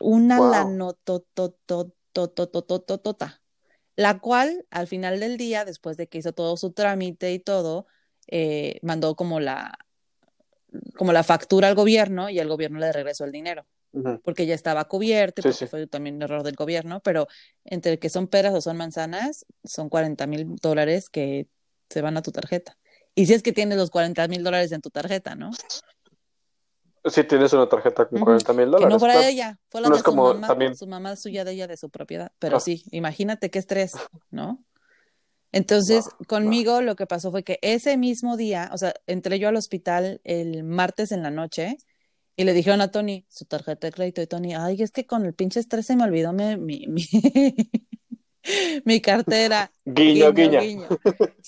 Una 0.00 0.38
wow. 0.38 0.50
tota 3.00 3.40
la 3.96 4.18
cual 4.18 4.66
al 4.70 4.86
final 4.88 5.20
del 5.20 5.38
día, 5.38 5.64
después 5.64 5.96
de 5.96 6.06
que 6.06 6.18
hizo 6.18 6.32
todo 6.32 6.58
su 6.58 6.72
trámite 6.72 7.32
y 7.32 7.38
todo, 7.38 7.86
eh, 8.26 8.78
mandó 8.82 9.14
como 9.16 9.40
la, 9.40 9.78
como 10.96 11.14
la 11.14 11.22
factura 11.22 11.68
al 11.68 11.74
gobierno 11.74 12.28
y 12.28 12.38
el 12.40 12.48
gobierno 12.48 12.78
le 12.78 12.92
regresó 12.92 13.24
el 13.24 13.32
dinero. 13.32 13.66
Porque 14.22 14.46
ya 14.46 14.54
estaba 14.54 14.84
cubierto, 14.86 15.42
porque 15.42 15.66
fue 15.66 15.86
también 15.86 16.16
un 16.16 16.22
error 16.22 16.42
del 16.42 16.56
gobierno, 16.56 17.00
pero 17.00 17.28
entre 17.64 17.98
que 17.98 18.08
son 18.08 18.26
peras 18.26 18.54
o 18.54 18.60
son 18.60 18.76
manzanas, 18.76 19.46
son 19.64 19.88
40 19.88 20.26
mil 20.26 20.56
dólares 20.56 21.08
que 21.08 21.46
se 21.88 22.02
van 22.02 22.16
a 22.16 22.22
tu 22.22 22.32
tarjeta. 22.32 22.76
Y 23.14 23.26
si 23.26 23.34
es 23.34 23.42
que 23.42 23.52
tienes 23.52 23.78
los 23.78 23.90
40 23.90 24.26
mil 24.28 24.42
dólares 24.42 24.72
en 24.72 24.80
tu 24.80 24.90
tarjeta, 24.90 25.36
¿no? 25.36 25.52
Si 27.04 27.22
tienes 27.22 27.52
una 27.52 27.68
tarjeta 27.68 28.08
con 28.08 28.18
40 28.18 28.52
mil 28.54 28.70
dólares. 28.70 28.88
No 28.88 28.98
fuera 28.98 29.20
de 29.20 29.28
ella, 29.28 29.58
fue 29.68 29.80
la 29.80 29.90
de 29.90 29.98
su 29.98 30.14
mamá, 30.14 30.74
su 30.74 30.86
mamá 30.86 31.16
suya 31.16 31.44
de 31.44 31.52
ella, 31.52 31.66
de 31.66 31.76
su 31.76 31.90
propiedad. 31.90 32.32
Pero 32.38 32.56
ah. 32.56 32.60
sí, 32.60 32.82
imagínate 32.90 33.50
qué 33.50 33.58
estrés, 33.58 33.92
¿no? 34.30 34.64
Entonces, 35.52 36.08
conmigo 36.26 36.80
lo 36.80 36.96
que 36.96 37.06
pasó 37.06 37.30
fue 37.30 37.44
que 37.44 37.60
ese 37.62 37.96
mismo 37.96 38.36
día, 38.36 38.70
o 38.72 38.78
sea, 38.78 38.94
entré 39.06 39.38
yo 39.38 39.48
al 39.48 39.54
hospital 39.54 40.20
el 40.24 40.64
martes 40.64 41.12
en 41.12 41.22
la 41.22 41.30
noche 41.30 41.76
y 42.36 42.44
le 42.44 42.52
dijeron 42.52 42.80
a 42.80 42.90
Tony 42.90 43.26
su 43.28 43.44
tarjeta 43.44 43.86
de 43.86 43.92
crédito 43.92 44.22
y 44.22 44.26
Tony, 44.26 44.54
ay, 44.54 44.82
es 44.82 44.90
que 44.90 45.06
con 45.06 45.24
el 45.24 45.34
pinche 45.34 45.60
estrés 45.60 45.86
se 45.86 45.96
me 45.96 46.04
olvidó 46.04 46.32
mi, 46.32 46.56
mi, 46.56 46.86
mi, 48.84 49.00
cartera. 49.02 49.72
Guiño, 49.84 50.32
guiño. 50.32 50.60
guiño. 50.60 50.88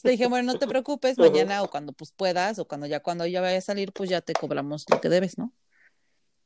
le 0.05 0.11
dije, 0.11 0.27
bueno, 0.27 0.53
no 0.53 0.59
te 0.59 0.67
preocupes, 0.69 1.19
mañana 1.19 1.63
o 1.63 1.71
cuando 1.71 1.93
pues 1.93 2.13
puedas 2.13 2.59
o 2.59 2.67
cuando 2.67 2.87
ya 2.87 3.01
cuando 3.01 3.27
ya 3.27 3.41
vaya 3.41 3.59
a 3.59 3.63
salir, 3.63 3.93
pues 3.93 4.11
ya 4.11 4.21
te 4.21 4.33
cobramos 4.33 4.85
lo 4.91 5.01
que 5.01 5.09
debes, 5.09 5.39
¿no? 5.39 5.53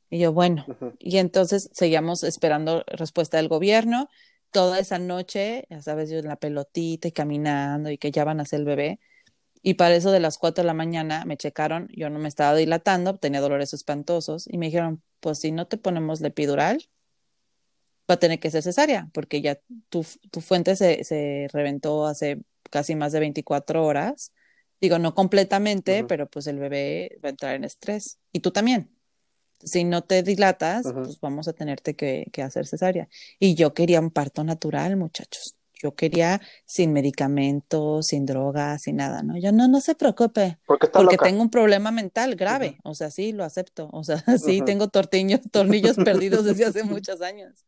Y 0.09 0.19
yo, 0.19 0.33
bueno, 0.33 0.65
y 0.99 1.17
entonces 1.17 1.69
seguíamos 1.71 2.23
esperando 2.23 2.83
respuesta 2.87 3.37
del 3.37 3.47
gobierno 3.47 4.09
toda 4.51 4.79
esa 4.79 4.99
noche, 4.99 5.65
ya 5.69 5.81
sabes, 5.81 6.09
yo 6.09 6.19
en 6.19 6.27
la 6.27 6.35
pelotita 6.35 7.07
y 7.07 7.11
caminando 7.11 7.89
y 7.89 7.97
que 7.97 8.11
ya 8.11 8.23
van 8.23 8.39
a 8.39 8.43
hacer 8.43 8.59
el 8.59 8.65
bebé. 8.65 8.99
Y 9.61 9.75
para 9.75 9.95
eso 9.95 10.11
de 10.11 10.19
las 10.19 10.37
4 10.37 10.63
de 10.63 10.67
la 10.67 10.73
mañana 10.73 11.23
me 11.25 11.37
checaron, 11.37 11.87
yo 11.91 12.09
no 12.09 12.19
me 12.19 12.27
estaba 12.27 12.55
dilatando, 12.55 13.17
tenía 13.17 13.41
dolores 13.41 13.73
espantosos 13.73 14.47
y 14.47 14.57
me 14.57 14.67
dijeron, 14.67 15.03
pues 15.19 15.39
si 15.39 15.51
no 15.51 15.67
te 15.67 15.77
ponemos 15.77 16.21
la 16.21 16.29
epidural, 16.29 16.89
va 18.09 18.15
a 18.15 18.19
tener 18.19 18.39
que 18.39 18.51
ser 18.51 18.63
cesárea, 18.63 19.09
porque 19.13 19.41
ya 19.41 19.59
tu, 19.89 20.05
tu 20.31 20.41
fuente 20.41 20.75
se, 20.75 21.03
se, 21.03 21.47
reventó 21.53 22.05
hace 22.07 22.41
casi 22.69 22.95
más 22.95 23.11
de 23.11 23.19
24 23.19 23.85
horas. 23.85 24.33
Digo, 24.81 24.97
no 24.97 25.13
completamente, 25.13 26.03
pero 26.05 26.27
pues 26.27 26.47
el 26.47 26.57
bebé 26.57 27.19
va 27.23 27.29
a 27.29 27.31
entrar 27.31 27.55
en 27.55 27.63
estrés. 27.63 28.19
Y 28.31 28.39
tú 28.39 28.51
también 28.51 28.89
si 29.63 29.83
no 29.83 30.03
te 30.03 30.23
dilatas, 30.23 30.87
pues 30.93 31.19
vamos 31.19 31.47
a 31.47 31.53
tenerte 31.53 31.95
que, 31.95 32.29
hacer 32.41 32.67
cesárea. 32.67 33.07
Y 33.39 33.55
yo 33.55 33.73
quería 33.73 33.99
un 33.99 34.11
parto 34.11 34.43
natural, 34.43 34.97
muchachos. 34.97 35.55
Yo 35.81 35.95
quería 35.95 36.41
sin 36.65 36.93
medicamentos, 36.93 38.07
sin 38.07 38.25
drogas, 38.25 38.83
sin 38.83 38.97
nada, 38.97 39.23
¿no? 39.23 39.37
Yo 39.37 39.51
no, 39.51 39.67
no 39.67 39.81
se 39.81 39.95
preocupe, 39.95 40.59
porque, 40.65 41.17
tengo 41.17 41.41
un 41.41 41.49
problema 41.49 41.91
mental 41.91 42.35
grave, 42.35 42.77
o 42.83 42.93
sea, 42.93 43.09
sí, 43.09 43.31
lo 43.31 43.43
acepto, 43.43 43.89
o 43.91 44.03
sea, 44.03 44.17
sí, 44.37 44.61
tengo 44.61 44.89
tortillos, 44.89 45.41
tornillos 45.51 45.95
perdidos 46.05 46.45
desde 46.45 46.65
hace 46.65 46.83
muchos 46.83 47.21
años. 47.21 47.65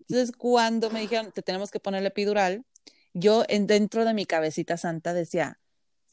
Entonces, 0.00 0.32
cuando 0.36 0.90
me 0.90 1.00
dijeron, 1.00 1.32
te 1.32 1.42
tenemos 1.42 1.70
que 1.70 1.80
poner 1.80 2.00
el 2.00 2.06
epidural, 2.06 2.64
yo 3.12 3.44
en, 3.48 3.66
dentro 3.66 4.04
de 4.04 4.14
mi 4.14 4.26
cabecita 4.26 4.76
santa 4.76 5.12
decía, 5.12 5.58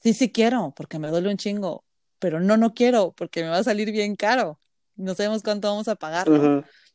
sí, 0.02 0.14
sí 0.14 0.32
quiero, 0.32 0.74
porque 0.76 1.00
me 1.00 1.10
duele 1.10 1.30
un 1.30 1.38
chingo, 1.38 1.86
pero 2.20 2.40
no, 2.40 2.58
no 2.58 2.74
quiero, 2.74 3.14
porque 3.14 3.44
me 3.44 3.50
va 3.50 3.58
a 3.58 3.64
salir 3.64 3.92
bien 3.92 4.16
caro 4.16 4.60
no 5.02 5.16
sabemos 5.16 5.44
cuánto 5.44 5.68
vamos 5.68 5.88
a 5.88 5.96
pagar. 5.96 6.28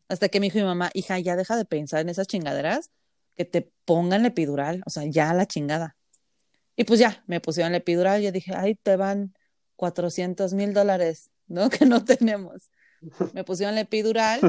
Hasta 0.08 0.28
que 0.28 0.40
me 0.40 0.46
dijo 0.46 0.58
mi 0.58 0.64
mamá, 0.64 0.90
hija, 0.94 1.18
ya 1.18 1.36
deja 1.36 1.56
de 1.56 1.64
pensar 1.64 2.00
en 2.00 2.08
esas 2.08 2.26
chingaderas, 2.26 2.90
que 3.36 3.44
te 3.44 3.70
pongan 3.84 4.22
el 4.22 4.26
epidural, 4.26 4.82
o 4.86 4.90
sea, 4.90 5.04
ya 5.04 5.32
la 5.34 5.46
chingada. 5.46 5.96
Y 6.76 6.84
pues 6.84 7.00
ya, 7.00 7.22
me 7.26 7.40
pusieron 7.40 7.74
el 7.74 7.80
epidural, 7.80 8.22
yo 8.22 8.32
dije, 8.32 8.54
ahí 8.54 8.74
te 8.74 8.96
van 8.96 9.34
400 9.76 10.52
mil 10.54 10.74
dólares, 10.74 11.30
¿no? 11.46 11.70
Que 11.70 11.86
no 11.86 12.04
tenemos. 12.04 12.70
Me 13.34 13.44
pusieron 13.44 13.76
el 13.76 13.82
epidural, 13.82 14.40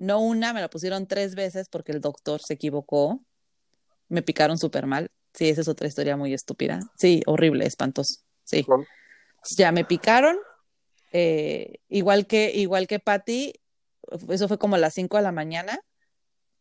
no 0.00 0.20
una, 0.20 0.52
me 0.52 0.60
la 0.60 0.70
pusieron 0.70 1.06
tres 1.06 1.34
veces 1.34 1.68
porque 1.68 1.92
el 1.92 2.00
doctor 2.00 2.40
se 2.40 2.54
equivocó. 2.54 3.20
Me 4.08 4.22
picaron 4.22 4.58
súper 4.58 4.86
mal. 4.86 5.10
Sí, 5.34 5.48
esa 5.48 5.60
es 5.60 5.68
otra 5.68 5.88
historia 5.88 6.16
muy 6.16 6.32
estúpida. 6.32 6.80
Sí, 6.96 7.22
horrible, 7.26 7.66
espantoso. 7.66 8.20
Sí. 8.44 8.64
Ya 9.56 9.70
me 9.70 9.84
picaron, 9.84 10.36
eh, 11.12 11.80
igual 11.88 12.26
que, 12.26 12.52
igual 12.54 12.86
que 12.86 13.00
Patty, 13.00 13.52
eso 14.30 14.48
fue 14.48 14.58
como 14.58 14.76
a 14.76 14.78
las 14.78 14.94
5 14.94 15.16
de 15.16 15.22
la 15.22 15.32
mañana, 15.32 15.78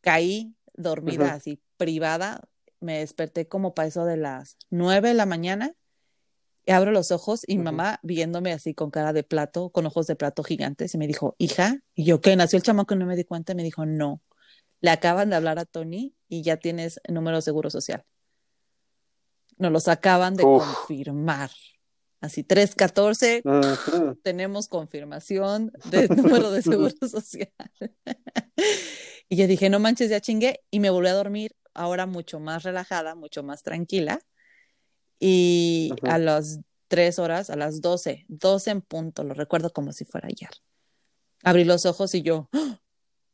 caí 0.01 0.55
dormida 0.75 1.33
así, 1.33 1.61
privada, 1.77 2.41
me 2.79 2.99
desperté 2.99 3.47
como 3.47 3.73
para 3.73 3.87
eso 3.87 4.05
de 4.05 4.17
las 4.17 4.57
9 4.69 5.09
de 5.09 5.13
la 5.13 5.25
mañana, 5.25 5.73
y 6.65 6.71
abro 6.71 6.91
los 6.91 7.11
ojos 7.11 7.43
y 7.47 7.57
mi 7.57 7.63
mamá 7.63 7.99
viéndome 8.01 8.51
así 8.51 8.73
con 8.73 8.89
cara 8.89 9.13
de 9.13 9.23
plato, 9.23 9.69
con 9.69 9.85
ojos 9.85 10.07
de 10.07 10.15
plato 10.15 10.43
gigantes, 10.43 10.95
y 10.95 10.97
me 10.97 11.07
dijo, 11.07 11.35
hija, 11.37 11.79
y 11.93 12.05
yo, 12.05 12.21
¿qué? 12.21 12.35
Nació 12.35 12.57
el 12.57 12.63
chamaco 12.63 12.95
y 12.95 12.97
no 12.97 13.05
me 13.05 13.15
di 13.15 13.23
cuenta, 13.23 13.53
y 13.53 13.55
me 13.55 13.63
dijo, 13.63 13.85
no, 13.85 14.21
le 14.81 14.89
acaban 14.89 15.29
de 15.29 15.35
hablar 15.35 15.59
a 15.59 15.65
Tony 15.65 16.15
y 16.27 16.41
ya 16.41 16.57
tienes 16.57 16.99
número 17.07 17.37
de 17.37 17.41
seguro 17.41 17.69
social. 17.69 18.03
Nos 19.57 19.71
los 19.71 19.87
acaban 19.87 20.35
de 20.35 20.43
confirmar. 20.43 21.51
Así, 22.21 22.43
314, 22.43 23.43
tenemos 24.23 24.67
confirmación 24.67 25.71
de 25.91 26.07
número 26.09 26.49
de 26.51 26.61
seguro 26.61 26.95
social. 27.07 27.51
Y 29.29 29.37
yo 29.37 29.47
dije, 29.47 29.69
no 29.69 29.79
manches, 29.79 30.09
ya 30.09 30.21
chingué. 30.21 30.61
Y 30.71 30.79
me 30.79 30.89
volví 30.89 31.07
a 31.07 31.13
dormir, 31.13 31.55
ahora 31.73 32.05
mucho 32.05 32.39
más 32.39 32.63
relajada, 32.63 33.15
mucho 33.15 33.43
más 33.43 33.63
tranquila. 33.63 34.19
Y 35.19 35.91
a 36.03 36.17
las 36.17 36.59
3 36.87 37.19
horas, 37.19 37.49
a 37.49 37.55
las 37.55 37.81
12, 37.81 38.25
12 38.27 38.71
en 38.71 38.81
punto, 38.81 39.23
lo 39.23 39.33
recuerdo 39.33 39.71
como 39.71 39.91
si 39.91 40.05
fuera 40.05 40.27
ayer. 40.27 40.49
Abrí 41.43 41.63
los 41.63 41.85
ojos 41.85 42.13
y 42.15 42.21
yo, 42.21 42.49
¡Ah! 42.53 42.79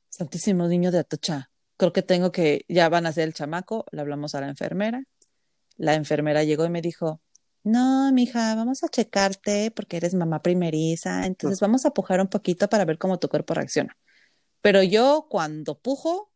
Santísimo 0.10 0.68
niño 0.68 0.92
de 0.92 1.00
Atocha, 1.00 1.50
creo 1.78 1.94
que 1.94 2.02
tengo 2.02 2.32
que, 2.32 2.66
ya 2.68 2.90
van 2.90 3.06
a 3.06 3.14
ser 3.14 3.24
el 3.24 3.34
chamaco, 3.34 3.86
le 3.92 4.02
hablamos 4.02 4.36
a 4.36 4.42
la 4.42 4.50
enfermera. 4.50 5.04
La 5.78 5.96
enfermera 5.96 6.44
llegó 6.44 6.66
y 6.66 6.70
me 6.70 6.82
dijo, 6.82 7.22
no, 7.64 8.12
mija, 8.12 8.54
vamos 8.56 8.84
a 8.84 8.90
checarte 8.90 9.72
porque 9.72 9.98
eres 9.98 10.14
mamá 10.14 10.42
primeriza, 10.42 11.26
entonces 11.26 11.60
vamos 11.60 11.86
a 11.86 11.92
pujar 11.92 12.20
un 12.20 12.28
poquito 12.28 12.68
para 12.68 12.86
ver 12.86 12.98
cómo 12.98 13.20
tu 13.20 13.30
cuerpo 13.30 13.54
reacciona. 13.54 13.98
Pero 14.62 14.84
yo 14.84 15.28
cuando 15.30 15.80
pujo, 15.80 16.32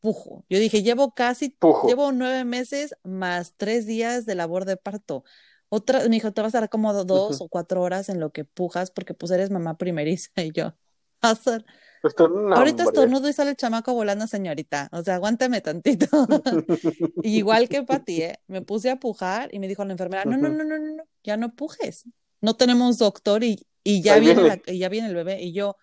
pujo. 0.00 0.44
Yo 0.48 0.58
dije, 0.58 0.82
llevo 0.82 1.14
casi, 1.14 1.56
llevo 1.86 2.12
nueve 2.12 2.44
meses 2.44 2.94
más 3.04 3.54
tres 3.56 3.86
días 3.86 4.26
de 4.26 4.34
labor 4.34 4.64
de 4.64 4.76
parto. 4.76 5.24
Otra, 5.68 6.00
me 6.00 6.08
dijo, 6.08 6.32
te 6.32 6.42
vas 6.42 6.54
a 6.54 6.60
dar 6.60 6.68
como 6.68 6.92
dos 7.04 7.40
o 7.40 7.48
cuatro 7.48 7.80
horas 7.82 8.08
en 8.08 8.18
lo 8.18 8.32
que 8.32 8.44
pujas 8.44 8.90
porque 8.90 9.14
pues 9.14 9.30
eres 9.30 9.50
mamá 9.50 9.76
primeriza 9.78 10.30
y 10.42 10.52
yo. 10.52 10.74
Hacer. 11.20 11.64
Pues, 12.02 12.14
Ahorita 12.18 12.84
estornudo 12.84 13.28
y 13.28 13.32
sale 13.34 13.50
el 13.50 13.56
chamaco 13.56 13.92
volando, 13.92 14.26
señorita. 14.26 14.88
O 14.92 15.02
sea, 15.02 15.16
aguántame 15.16 15.60
tantito. 15.60 16.06
Igual 17.22 17.68
que 17.68 17.82
Pati, 17.82 18.22
¿eh? 18.22 18.40
me 18.46 18.62
puse 18.62 18.90
a 18.90 18.96
pujar 18.96 19.54
y 19.54 19.58
me 19.58 19.68
dijo 19.68 19.84
la 19.84 19.92
enfermera, 19.92 20.24
no, 20.24 20.38
no, 20.38 20.48
no, 20.48 20.64
no, 20.64 20.78
no, 20.78 21.04
ya 21.22 21.36
no 21.36 21.54
pujes. 21.54 22.04
No 22.40 22.54
tenemos 22.56 22.96
doctor 22.96 23.44
y, 23.44 23.66
y 23.84 24.02
ya, 24.02 24.18
viene, 24.18 24.62
y 24.66 24.78
ya 24.78 24.88
viene 24.88 25.08
el 25.08 25.14
bebé. 25.14 25.42
Y 25.42 25.52
yo, 25.52 25.76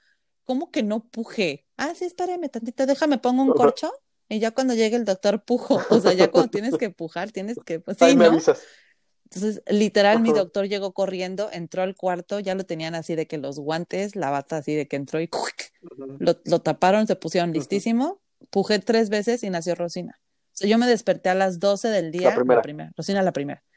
¿cómo 0.43 0.71
que 0.71 0.82
no 0.82 1.08
puje? 1.08 1.66
Ah, 1.77 1.93
sí, 1.95 2.05
espérame 2.05 2.49
tantito, 2.49 2.85
déjame, 2.85 3.19
pongo 3.19 3.43
un 3.43 3.53
corcho 3.53 3.91
y 4.29 4.39
ya 4.39 4.51
cuando 4.51 4.73
llegue 4.73 4.95
el 4.95 5.05
doctor 5.05 5.43
pujo. 5.43 5.79
O 5.89 5.99
sea, 6.01 6.13
ya 6.13 6.29
cuando 6.29 6.49
tienes 6.49 6.75
que 6.77 6.89
pujar, 6.89 7.31
tienes 7.31 7.57
que, 7.65 7.79
pues 7.79 7.97
sí, 7.99 8.15
¿no? 8.15 8.37
Entonces, 9.29 9.61
literal, 9.67 10.21
mi 10.21 10.31
doctor 10.31 10.69
llegó 10.69 10.93
corriendo, 10.93 11.49
entró 11.51 11.83
al 11.83 11.95
cuarto, 11.95 12.39
ya 12.39 12.55
lo 12.55 12.65
tenían 12.65 12.95
así 12.95 13.13
de 13.15 13.27
que 13.27 13.37
los 13.37 13.59
guantes, 13.59 14.15
la 14.15 14.29
bata 14.29 14.57
así 14.57 14.73
de 14.73 14.87
que 14.87 14.95
entró 14.95 15.19
y 15.19 15.29
lo, 16.19 16.61
taparon, 16.61 17.07
se 17.07 17.17
pusieron 17.17 17.51
listísimo, 17.51 18.21
pujé 18.49 18.79
tres 18.79 19.09
veces 19.09 19.43
y 19.43 19.49
nació 19.49 19.75
Rosina. 19.75 20.17
O 20.21 20.57
sea, 20.57 20.69
yo 20.69 20.77
me 20.77 20.87
desperté 20.87 21.27
a 21.27 21.35
las 21.35 21.59
12 21.59 21.89
del 21.89 22.11
día. 22.11 22.33
La 22.37 22.61
primera. 22.61 22.91
Rosina 22.95 23.21
la 23.21 23.33
primera. 23.33 23.63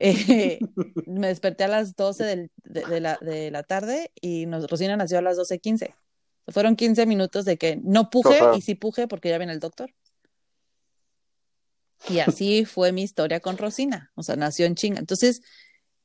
Eh, 0.00 0.58
me 1.06 1.28
desperté 1.28 1.64
a 1.64 1.68
las 1.68 1.94
12 1.94 2.24
de, 2.24 3.00
la, 3.00 3.16
de, 3.22 3.50
la, 3.52 3.62
tarde 3.62 4.10
y 4.20 4.44
nos, 4.44 4.68
Rosina 4.68 4.96
nació 4.96 5.18
a 5.18 5.22
las 5.22 5.38
12.15. 5.38 5.94
Fueron 6.48 6.76
15 6.76 7.06
minutos 7.06 7.44
de 7.44 7.56
que 7.56 7.76
no 7.82 8.10
puje 8.10 8.38
y 8.56 8.60
sí 8.60 8.74
puje 8.74 9.08
porque 9.08 9.30
ya 9.30 9.38
viene 9.38 9.52
el 9.52 9.60
doctor. 9.60 9.94
Y 12.08 12.18
así 12.18 12.64
fue 12.66 12.92
mi 12.92 13.02
historia 13.02 13.40
con 13.40 13.56
Rosina, 13.56 14.12
o 14.14 14.22
sea, 14.22 14.36
nació 14.36 14.66
en 14.66 14.74
chinga. 14.74 14.98
Entonces, 14.98 15.42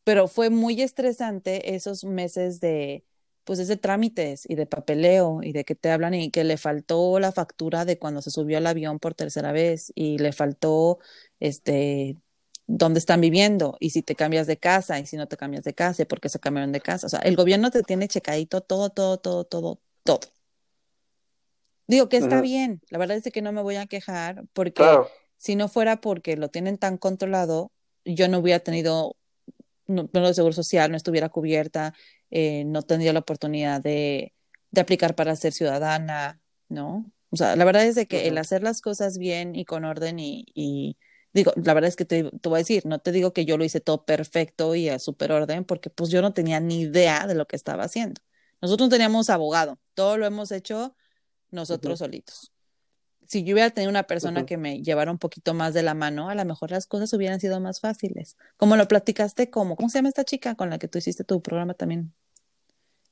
pero 0.04 0.28
fue 0.28 0.50
muy 0.50 0.82
estresante 0.82 1.76
esos 1.76 2.04
meses 2.04 2.60
de, 2.60 3.04
pues, 3.44 3.68
de 3.68 3.78
trámites 3.78 4.46
y 4.50 4.56
de 4.56 4.66
papeleo 4.66 5.42
y 5.44 5.52
de 5.52 5.66
que 5.66 5.76
te 5.76 5.92
hablan 5.92 6.14
y 6.14 6.32
que 6.32 6.44
le 6.44 6.58
faltó 6.58 7.20
la 7.20 7.32
factura 7.32 7.86
de 7.86 8.00
cuando 8.00 8.22
se 8.22 8.32
subió 8.32 8.58
al 8.58 8.68
avión 8.68 9.00
por 9.00 9.14
tercera 9.14 9.52
vez 9.52 9.92
y 9.96 10.18
le 10.20 10.32
faltó, 10.32 11.00
este, 11.40 12.18
dónde 12.70 13.00
están 13.00 13.20
viviendo 13.20 13.78
y 13.80 13.90
si 13.90 14.04
te 14.04 14.16
cambias 14.16 14.46
de 14.48 14.58
casa 14.58 15.00
y 15.00 15.06
si 15.08 15.18
no 15.18 15.28
te 15.28 15.38
cambias 15.38 15.64
de 15.64 15.74
casa 15.74 16.04
y 16.04 16.06
por 16.06 16.22
qué 16.22 16.30
se 16.30 16.40
cambiaron 16.40 16.72
de 16.72 16.82
casa. 16.82 17.08
O 17.08 17.10
sea, 17.10 17.20
el 17.22 17.36
gobierno 17.36 17.72
te 17.72 17.84
tiene 17.84 18.08
checadito 18.08 18.62
todo, 18.62 18.92
todo, 18.92 19.18
todo, 19.20 19.44
todo, 19.44 19.82
todo. 20.04 20.22
Digo 21.88 22.08
que 22.08 22.18
está 22.18 22.40
bien, 22.42 22.82
la 22.90 23.00
verdad 23.00 23.18
es 23.18 23.34
que 23.34 23.42
no 23.42 23.52
me 23.52 23.64
voy 23.64 23.76
a 23.76 23.88
quejar 23.88 24.44
porque 24.54 24.84
si 25.38 25.56
no 25.56 25.68
fuera 25.68 26.02
porque 26.02 26.38
lo 26.38 26.50
tienen 26.50 26.78
tan 26.78 26.98
controlado, 26.98 27.72
yo 28.06 28.28
no 28.28 28.40
hubiera 28.40 28.60
tenido 28.60 29.16
no, 29.88 30.04
de 30.04 30.34
seguro 30.34 30.54
social, 30.54 30.92
no 30.92 30.98
estuviera 30.98 31.30
cubierta, 31.30 31.94
eh, 32.30 32.64
no 32.66 32.84
tendría 32.84 33.12
la 33.14 33.20
oportunidad 33.20 33.82
de, 33.82 34.34
de, 34.70 34.82
aplicar 34.82 35.16
para 35.16 35.36
ser 35.36 35.52
ciudadana, 35.52 36.40
¿no? 36.68 37.12
O 37.32 37.38
sea, 37.38 37.56
la 37.56 37.66
verdad 37.66 37.86
es 37.86 37.96
de 37.96 38.08
que 38.08 38.28
el 38.28 38.38
hacer 38.38 38.62
las 38.62 38.82
cosas 38.82 39.18
bien 39.18 39.56
y 39.56 39.66
con 39.66 39.84
orden 39.84 40.20
y, 40.20 40.46
y 40.54 40.98
digo, 41.34 41.54
la 41.56 41.74
verdad 41.74 41.88
es 41.88 41.96
que 41.96 42.06
te, 42.06 42.24
te, 42.24 42.50
voy 42.50 42.58
a 42.58 42.60
decir, 42.60 42.86
no 42.86 43.00
te 43.00 43.12
digo 43.12 43.34
que 43.34 43.46
yo 43.46 43.58
lo 43.58 43.64
hice 43.64 43.80
todo 43.82 44.06
perfecto 44.06 44.76
y 44.76 44.90
a 44.90 45.00
super 45.00 45.32
orden, 45.32 45.66
porque 45.66 45.90
pues 45.90 46.10
yo 46.12 46.22
no 46.22 46.34
tenía 46.34 46.60
ni 46.60 46.82
idea 46.82 47.28
de 47.28 47.36
lo 47.36 47.48
que 47.48 47.56
estaba 47.56 47.84
haciendo. 47.84 48.22
Nosotros 48.62 48.88
no 48.88 48.92
teníamos 48.92 49.30
abogado, 49.30 49.80
todo 50.00 50.18
lo 50.18 50.26
hemos 50.26 50.52
hecho 50.52 50.96
nosotros 51.52 52.00
solitos 52.00 52.52
si 53.30 53.44
yo 53.44 53.54
hubiera 53.54 53.70
tenido 53.70 53.92
una 53.92 54.04
persona 54.04 54.48
que 54.48 54.58
me 54.58 54.82
llevara 54.82 55.12
un 55.12 55.20
poquito 55.20 55.54
más 55.54 55.76
de 55.76 55.84
la 55.84 55.94
mano, 55.94 56.30
a 56.30 56.36
lo 56.36 56.44
mejor 56.46 56.72
las 56.72 56.88
cosas 56.88 57.14
hubieran 57.14 57.40
sido 57.40 57.60
más 57.60 57.80
fáciles. 57.80 58.36
Como 58.58 58.76
lo 58.76 58.88
platicaste, 58.88 59.52
como, 59.52 59.76
¿cómo 59.76 59.88
se 59.90 60.00
llama 60.00 60.10
esta 60.10 60.24
chica 60.24 60.56
con 60.56 60.72
la 60.72 60.80
que 60.80 60.88
tú 60.88 60.98
hiciste 60.98 61.24
tu 61.24 61.40
programa 61.40 61.76
también? 61.76 62.12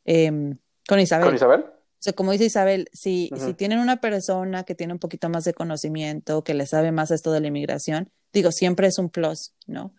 Em, 0.06 0.58
con 0.88 1.00
Isabel. 1.00 1.28
¿Con 1.28 1.36
Isabel? 1.36 1.66
O 1.68 2.00
sea, 2.00 2.14
como 2.14 2.32
dice 2.32 2.46
Isabel, 2.46 2.90
si, 2.94 3.30
si 3.38 3.54
tienen 3.54 3.78
una 3.78 4.02
persona 4.02 4.64
que 4.64 4.74
tiene 4.74 4.94
un 4.94 5.00
poquito 5.00 5.30
más 5.30 5.44
de 5.44 5.54
conocimiento, 5.54 6.44
que 6.44 6.56
le 6.56 6.66
sabe 6.66 6.92
más 6.92 7.12
esto 7.12 7.32
de 7.32 7.40
la 7.40 7.48
inmigración, 7.48 8.12
digo, 8.34 8.52
siempre 8.52 8.88
es 8.88 8.98
un 8.98 9.10
plus, 9.10 9.54
¿no? 9.68 9.94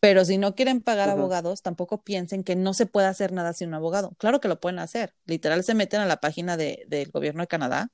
Pero 0.00 0.24
si 0.24 0.38
no 0.38 0.54
quieren 0.54 0.80
pagar 0.80 1.10
abogados, 1.10 1.62
tampoco 1.62 2.02
piensen 2.02 2.44
que 2.44 2.54
no 2.54 2.72
se 2.72 2.86
puede 2.86 3.08
hacer 3.08 3.32
nada 3.32 3.52
sin 3.52 3.68
un 3.68 3.74
abogado. 3.74 4.12
Claro 4.18 4.40
que 4.40 4.48
lo 4.48 4.60
pueden 4.60 4.78
hacer. 4.78 5.14
Literal, 5.24 5.64
se 5.64 5.74
meten 5.74 6.00
a 6.00 6.06
la 6.06 6.18
página 6.18 6.56
de, 6.56 6.84
del 6.86 7.10
gobierno 7.10 7.42
de 7.42 7.48
Canadá 7.48 7.88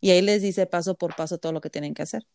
y 0.00 0.10
ahí 0.10 0.22
les 0.22 0.40
dice 0.40 0.66
paso 0.66 0.94
por 0.94 1.14
paso 1.14 1.38
todo 1.38 1.52
lo 1.52 1.60
que 1.60 1.68
tienen 1.70 1.92
que 1.92 2.02
hacer. 2.02 2.26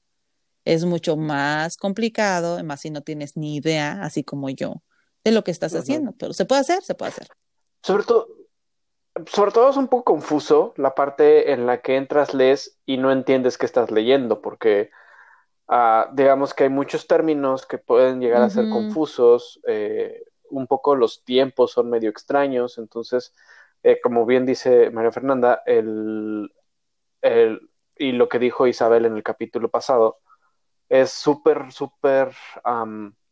Es 0.65 0.85
mucho 0.85 1.17
más 1.17 1.77
complicado, 1.77 2.63
más 2.63 2.81
si 2.81 2.91
no 2.91 3.01
tienes 3.01 3.35
ni 3.35 3.55
idea, 3.55 4.03
así 4.03 4.23
como 4.23 4.49
yo, 4.51 4.83
de 5.23 5.31
lo 5.31 5.43
que 5.43 5.51
estás 5.51 5.73
haciendo, 5.73 6.13
pero 6.13 6.33
se 6.33 6.45
puede 6.45 6.61
hacer, 6.61 6.83
se 6.83 6.93
puede 6.93 7.09
hacer. 7.11 7.27
Sobre 7.81 8.03
todo, 8.03 8.27
sobre 9.25 9.51
todo 9.51 9.69
es 9.71 9.77
un 9.77 9.87
poco 9.87 10.03
confuso 10.13 10.73
la 10.77 10.93
parte 10.93 11.51
en 11.51 11.65
la 11.65 11.81
que 11.81 11.95
entras, 11.95 12.35
lees 12.35 12.77
y 12.85 12.97
no 12.97 13.11
entiendes 13.11 13.57
qué 13.57 13.65
estás 13.65 13.89
leyendo, 13.89 14.41
porque 14.41 14.91
ah, 15.71 16.09
digamos 16.13 16.53
que 16.53 16.65
hay 16.65 16.69
muchos 16.69 17.07
términos 17.07 17.65
que 17.65 17.79
pueden 17.79 18.19
llegar 18.19 18.43
a 18.43 18.49
ser 18.49 18.69
confusos, 18.69 19.59
eh, 19.67 20.23
un 20.49 20.67
poco 20.67 20.95
los 20.95 21.23
tiempos 21.23 21.71
son 21.71 21.89
medio 21.89 22.09
extraños, 22.09 22.77
entonces, 22.77 23.33
eh, 23.81 23.99
como 24.03 24.25
bien 24.25 24.45
dice 24.45 24.91
María 24.91 25.11
Fernanda, 25.11 25.63
el, 25.65 26.51
y 27.97 28.11
lo 28.11 28.29
que 28.29 28.37
dijo 28.37 28.67
Isabel 28.67 29.05
en 29.05 29.15
el 29.15 29.23
capítulo 29.23 29.69
pasado, 29.69 30.19
es 30.89 31.11
súper, 31.11 31.71
súper... 31.71 32.31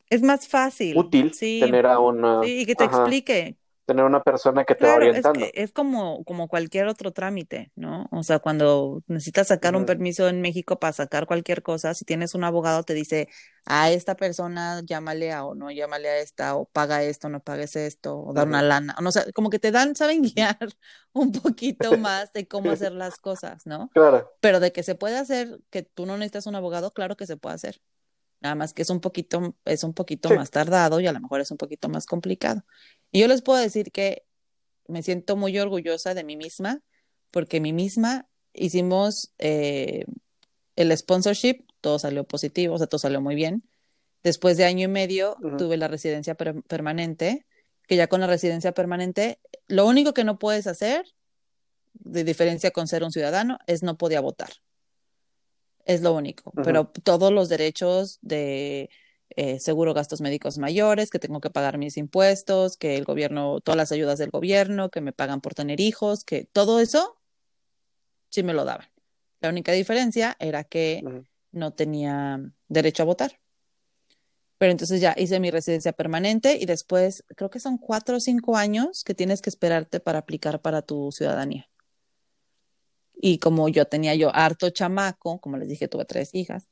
es 0.10 0.22
más 0.22 0.48
fácil. 0.48 0.98
Útil 0.98 1.32
tener 1.38 1.86
a 1.86 2.00
una... 2.00 2.42
Sí, 2.42 2.62
y 2.62 2.66
que 2.66 2.76
te 2.76 2.86
explique 2.86 3.58
tener 3.90 4.06
una 4.06 4.22
persona 4.22 4.64
que 4.66 4.76
te 4.76 4.86
va 4.86 4.96
orientando. 4.96 5.46
Es, 5.46 5.52
es, 5.56 5.72
como, 5.72 6.24
como 6.24 6.48
cualquier 6.48 6.88
otro 6.88 7.12
trámite, 7.12 7.72
¿no? 7.76 8.08
O 8.12 8.22
sea, 8.22 8.38
cuando 8.38 9.02
necesitas 9.08 9.48
sacar 9.48 9.76
un 9.76 9.86
permiso 9.86 10.30
en 10.30 10.42
México 10.42 10.80
para 10.80 10.94
sacar 10.94 11.26
cualquier 11.26 11.64
cosa, 11.64 11.96
si 11.96 12.06
tienes 12.06 12.36
un 12.36 12.44
abogado 12.44 12.84
te 12.84 12.94
dice, 12.94 13.30
a 13.66 13.90
esta 13.90 14.16
persona 14.16 14.82
llámale 14.86 15.32
a 15.32 15.44
o 15.44 15.56
no, 15.56 15.72
llámale 15.72 16.08
a 16.08 16.20
esta, 16.20 16.56
o 16.56 16.66
paga 16.66 17.02
esto, 17.02 17.30
no 17.30 17.40
pagues 17.40 17.76
esto, 17.76 18.20
o 18.20 18.32
da 18.34 18.44
una 18.44 18.62
lana, 18.62 18.96
o 19.00 19.02
no, 19.02 19.12
sé, 19.12 19.34
como 19.34 19.50
que 19.50 19.60
te 19.60 19.72
dan, 19.72 19.96
saben 19.96 20.22
guiar 20.36 20.58
un 21.14 21.32
poquito 21.32 21.98
más 21.98 22.32
de 22.32 22.48
cómo 22.48 22.70
hacer 22.70 22.92
las 22.92 23.18
cosas, 23.18 23.66
¿no? 23.66 23.90
Claro. 23.94 24.32
Pero 24.40 24.60
de 24.60 24.72
que 24.72 24.84
se 24.84 24.94
puede 24.94 25.18
hacer, 25.18 25.60
que 25.72 25.82
tú 25.82 26.06
no 26.06 26.16
necesitas 26.18 26.46
un 26.46 26.56
abogado, 26.56 26.92
claro 26.92 27.18
que 27.18 27.26
se 27.26 27.38
puede 27.38 27.56
hacer. 27.56 27.82
Nada 28.42 28.56
más 28.56 28.74
que 28.74 28.84
es 28.84 28.90
un 28.90 29.02
poquito, 29.02 29.56
es 29.66 29.84
un 29.84 29.94
poquito 29.94 30.30
más 30.30 30.50
tardado 30.50 31.00
y 31.00 31.08
a 31.08 31.12
lo 31.12 31.20
mejor 31.20 31.42
es 31.42 31.52
un 31.52 31.58
poquito 31.58 31.90
más 31.90 32.06
complicado. 32.06 32.64
Y 33.12 33.22
yo 33.22 33.28
les 33.28 33.42
puedo 33.42 33.60
decir 33.60 33.92
que 33.92 34.24
me 34.88 35.04
siento 35.04 35.36
muy 35.36 35.58
orgullosa 35.60 36.14
de 36.14 36.24
mí 36.24 36.36
misma, 36.36 36.82
porque 37.32 37.60
mí 37.60 37.74
misma 37.74 38.28
hicimos 38.54 39.34
eh, 39.38 40.06
el 40.76 40.96
sponsorship, 40.98 41.66
todo 41.82 42.00
salió 42.00 42.24
positivo, 42.24 42.76
o 42.76 42.78
sea, 42.78 42.88
todo 42.88 43.00
salió 43.00 43.22
muy 43.22 43.36
bien. 43.36 43.64
Después 44.24 44.58
de 44.58 44.66
año 44.66 44.86
y 44.86 44.92
medio 44.92 45.38
tuve 45.58 45.78
la 45.78 45.88
residencia 45.88 46.36
permanente, 46.36 47.46
que 47.88 47.96
ya 47.96 48.08
con 48.08 48.20
la 48.20 48.28
residencia 48.28 48.74
permanente, 48.74 49.40
lo 49.68 49.88
único 49.88 50.14
que 50.14 50.24
no 50.24 50.38
puedes 50.40 50.68
hacer, 50.68 51.06
de 51.94 52.24
diferencia 52.24 52.72
con 52.72 52.88
ser 52.88 53.04
un 53.04 53.12
ciudadano, 53.12 53.60
es 53.66 53.82
no 53.82 53.98
podía 53.98 54.20
votar. 54.20 54.50
Es 55.86 56.02
lo 56.02 56.14
único, 56.14 56.52
pero 56.64 56.92
todos 57.04 57.32
los 57.32 57.50
derechos 57.50 58.20
de 58.22 58.90
eh, 59.36 59.60
seguro 59.60 59.94
gastos 59.94 60.22
médicos 60.22 60.58
mayores, 60.58 61.10
que 61.10 61.20
tengo 61.20 61.42
que 61.42 61.50
pagar 61.50 61.78
mis 61.78 61.98
impuestos, 61.98 62.78
que 62.78 62.96
el 62.96 63.06
gobierno, 63.06 63.62
todas 63.62 63.78
las 63.78 63.92
ayudas 63.92 64.20
del 64.20 64.32
gobierno, 64.32 64.90
que 64.90 65.02
me 65.02 65.14
pagan 65.14 65.42
por 65.42 65.54
tener 65.54 65.80
hijos, 65.80 66.24
que 66.24 66.46
todo 66.46 66.80
eso 66.80 67.18
sí 68.30 68.44
me 68.44 68.54
lo 68.54 68.66
daban. 68.66 68.88
La 69.42 69.50
única 69.50 69.72
diferencia 69.72 70.36
era 70.40 70.64
que 70.64 71.04
no 71.52 71.74
tenía 71.74 72.42
derecho 72.68 73.04
a 73.04 73.06
votar. 73.06 73.40
Pero 74.58 74.72
entonces 74.72 75.00
ya 75.00 75.16
hice 75.18 75.40
mi 75.40 75.52
residencia 75.52 75.94
permanente 75.94 76.58
y 76.60 76.66
después 76.66 77.24
creo 77.38 77.50
que 77.50 77.62
son 77.62 77.78
cuatro 77.78 78.18
o 78.18 78.20
cinco 78.20 78.58
años 78.58 79.06
que 79.06 79.16
tienes 79.16 79.42
que 79.42 79.50
esperarte 79.50 80.02
para 80.02 80.20
aplicar 80.20 80.62
para 80.62 80.82
tu 80.82 81.12
ciudadanía. 81.14 81.70
Y 83.22 83.40
como 83.40 83.70
yo 83.70 83.86
tenía 83.86 84.16
yo 84.16 84.36
harto 84.36 84.70
chamaco, 84.70 85.40
como 85.40 85.58
les 85.58 85.70
dije, 85.70 85.88
tuve 85.88 86.06
tres 86.06 86.34
hijas, 86.34 86.68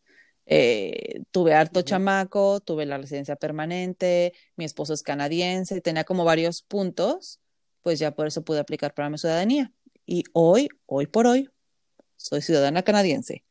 eh, 0.50 1.24
tuve 1.32 1.54
harto 1.54 1.82
chamaco, 1.82 2.62
tuve 2.62 2.86
la 2.86 2.98
residencia 2.98 3.36
permanente, 3.36 4.34
mi 4.56 4.64
esposo 4.64 4.94
es 4.94 5.04
canadiense, 5.04 5.82
tenía 5.82 6.06
como 6.06 6.24
varios 6.24 6.62
puntos, 6.62 7.42
pues 7.82 8.00
ya 8.00 8.12
por 8.12 8.28
eso 8.28 8.44
pude 8.44 8.60
aplicar 8.60 8.94
para 8.94 9.10
mi 9.10 9.18
ciudadanía. 9.18 9.74
Y 10.06 10.24
hoy, 10.32 10.70
hoy 10.86 11.06
por 11.06 11.28
hoy, 11.28 11.50
soy 12.16 12.42
ciudadana 12.42 12.82
canadiense. 12.84 13.44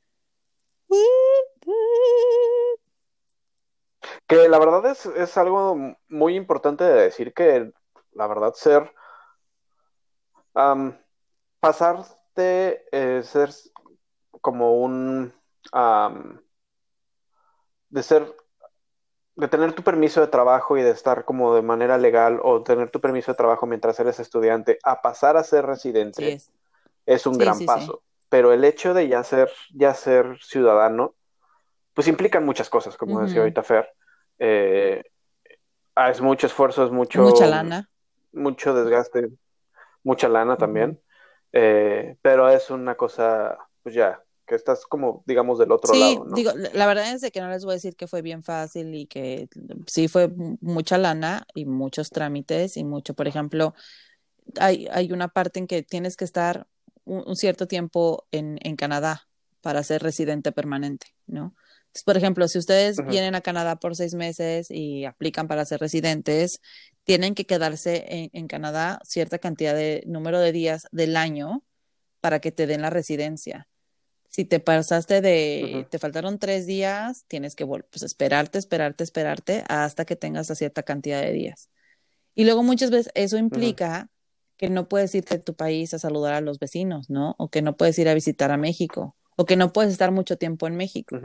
Que 4.26 4.48
la 4.48 4.58
verdad 4.58 4.90
es, 4.90 5.04
es 5.04 5.36
algo 5.36 5.96
muy 6.08 6.34
importante 6.34 6.82
de 6.82 7.02
decir 7.02 7.34
que 7.34 7.72
la 8.12 8.26
verdad 8.26 8.54
ser 8.54 8.90
pasarte 11.60 12.86
eh, 12.90 13.22
ser 13.22 13.50
como 14.40 14.80
un 14.80 15.34
de 17.88 18.02
ser, 18.02 18.34
de 19.36 19.48
tener 19.48 19.72
tu 19.72 19.82
permiso 19.82 20.20
de 20.20 20.26
trabajo 20.28 20.76
y 20.76 20.82
de 20.82 20.90
estar 20.90 21.24
como 21.24 21.54
de 21.54 21.62
manera 21.62 21.98
legal 21.98 22.40
o 22.42 22.62
tener 22.62 22.90
tu 22.90 23.00
permiso 23.00 23.32
de 23.32 23.36
trabajo 23.36 23.66
mientras 23.66 23.98
eres 24.00 24.20
estudiante 24.20 24.78
a 24.82 25.02
pasar 25.02 25.36
a 25.36 25.44
ser 25.44 25.66
residente 25.66 26.38
es. 27.06 27.26
un 27.26 27.38
gran 27.38 27.64
paso. 27.64 28.02
Pero 28.28 28.52
el 28.52 28.64
hecho 28.64 28.92
de 28.92 29.08
ya 29.08 29.22
ser, 29.22 29.50
ya 29.72 29.94
ser 29.94 30.38
ciudadano, 30.42 31.14
pues 31.94 32.08
implican 32.08 32.44
muchas 32.44 32.68
cosas, 32.68 32.96
como 32.96 33.20
decía 33.20 33.40
ahorita 33.40 33.62
Fer. 33.62 33.88
Eh, 34.38 35.02
es 36.10 36.20
mucho 36.20 36.46
esfuerzo, 36.46 36.84
es 36.84 36.90
mucho... 36.90 37.22
Mucha 37.22 37.46
lana. 37.46 37.88
Mucho 38.32 38.74
desgaste, 38.74 39.30
mucha 40.02 40.28
lana 40.28 40.56
también. 40.56 41.00
Eh, 41.52 42.16
pero 42.20 42.50
es 42.50 42.70
una 42.70 42.96
cosa, 42.96 43.56
pues 43.82 43.94
ya, 43.94 44.22
que 44.46 44.54
estás 44.54 44.86
como, 44.86 45.22
digamos, 45.26 45.58
del 45.58 45.72
otro 45.72 45.94
lado. 45.94 46.24
¿no? 46.24 46.34
digo, 46.34 46.52
la 46.72 46.86
verdad 46.86 47.12
es 47.12 47.30
que 47.30 47.40
no 47.40 47.50
les 47.50 47.64
voy 47.64 47.72
a 47.72 47.74
decir 47.74 47.96
que 47.96 48.06
fue 48.06 48.22
bien 48.22 48.42
fácil 48.42 48.94
y 48.94 49.06
que 49.06 49.48
sí 49.86 50.08
fue 50.08 50.28
mucha 50.60 50.96
lana 50.96 51.46
y 51.54 51.66
muchos 51.66 52.10
trámites 52.10 52.76
y 52.76 52.84
mucho, 52.84 53.14
por 53.14 53.28
ejemplo, 53.28 53.74
hay, 54.58 54.88
hay 54.92 55.12
una 55.12 55.28
parte 55.28 55.58
en 55.58 55.66
que 55.66 55.82
tienes 55.82 56.16
que 56.16 56.24
estar 56.24 56.66
un, 57.04 57.36
cierto 57.36 57.66
tiempo 57.66 58.26
en, 58.30 58.58
en, 58.62 58.76
Canadá 58.76 59.28
para 59.60 59.82
ser 59.82 60.02
residente 60.02 60.52
permanente, 60.52 61.08
¿no? 61.26 61.54
Entonces, 61.86 62.04
por 62.04 62.16
ejemplo, 62.16 62.46
si 62.48 62.58
ustedes 62.58 62.98
vienen 63.08 63.34
a 63.34 63.40
Canadá 63.40 63.76
por 63.76 63.96
seis 63.96 64.14
meses 64.14 64.70
y 64.70 65.04
aplican 65.04 65.48
para 65.48 65.64
ser 65.64 65.80
residentes, 65.80 66.60
tienen 67.04 67.34
que 67.34 67.46
quedarse 67.46 68.04
en, 68.08 68.30
en 68.32 68.48
Canadá 68.48 69.00
cierta 69.04 69.38
cantidad 69.38 69.74
de 69.74 70.02
número 70.06 70.38
de 70.40 70.52
días 70.52 70.86
del 70.92 71.16
año 71.16 71.64
para 72.20 72.40
que 72.40 72.52
te 72.52 72.66
den 72.66 72.82
la 72.82 72.90
residencia 72.90 73.68
si 74.36 74.44
te 74.44 74.60
pasaste 74.60 75.22
de, 75.22 75.86
te 75.88 75.98
faltaron 75.98 76.38
tres 76.38 76.66
días, 76.66 77.24
tienes 77.26 77.56
que 77.56 77.66
pues, 77.66 78.02
esperarte, 78.02 78.58
esperarte, 78.58 79.02
esperarte 79.02 79.64
hasta 79.66 80.04
que 80.04 80.14
tengas 80.14 80.50
a 80.50 80.54
cierta 80.54 80.82
cantidad 80.82 81.22
de 81.22 81.32
días. 81.32 81.70
Y 82.34 82.44
luego 82.44 82.62
muchas 82.62 82.90
veces 82.90 83.10
eso 83.14 83.38
implica 83.38 84.10
que 84.58 84.68
no 84.68 84.90
puedes 84.90 85.14
irte 85.14 85.36
a 85.36 85.42
tu 85.42 85.54
país 85.54 85.94
a 85.94 85.98
saludar 85.98 86.34
a 86.34 86.42
los 86.42 86.58
vecinos, 86.58 87.08
¿no? 87.08 87.34
O 87.38 87.48
que 87.48 87.62
no 87.62 87.78
puedes 87.78 87.98
ir 87.98 88.10
a 88.10 88.14
visitar 88.14 88.50
a 88.50 88.58
México, 88.58 89.16
o 89.38 89.46
que 89.46 89.56
no 89.56 89.72
puedes 89.72 89.90
estar 89.90 90.12
mucho 90.12 90.36
tiempo 90.36 90.66
en 90.66 90.76
México. 90.76 91.18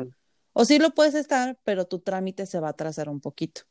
O 0.53 0.63
sí 0.63 0.79
lo 0.79 0.91
puedes 0.91 1.13
estar, 1.13 1.59
pero 1.65 1.87
tu 1.87 1.99
trámite 1.99 2.45
se 2.45 2.61
va 2.61 2.67
a 2.67 2.71
atrasar 2.71 3.09
un 3.09 3.19
poquito. 3.19 3.63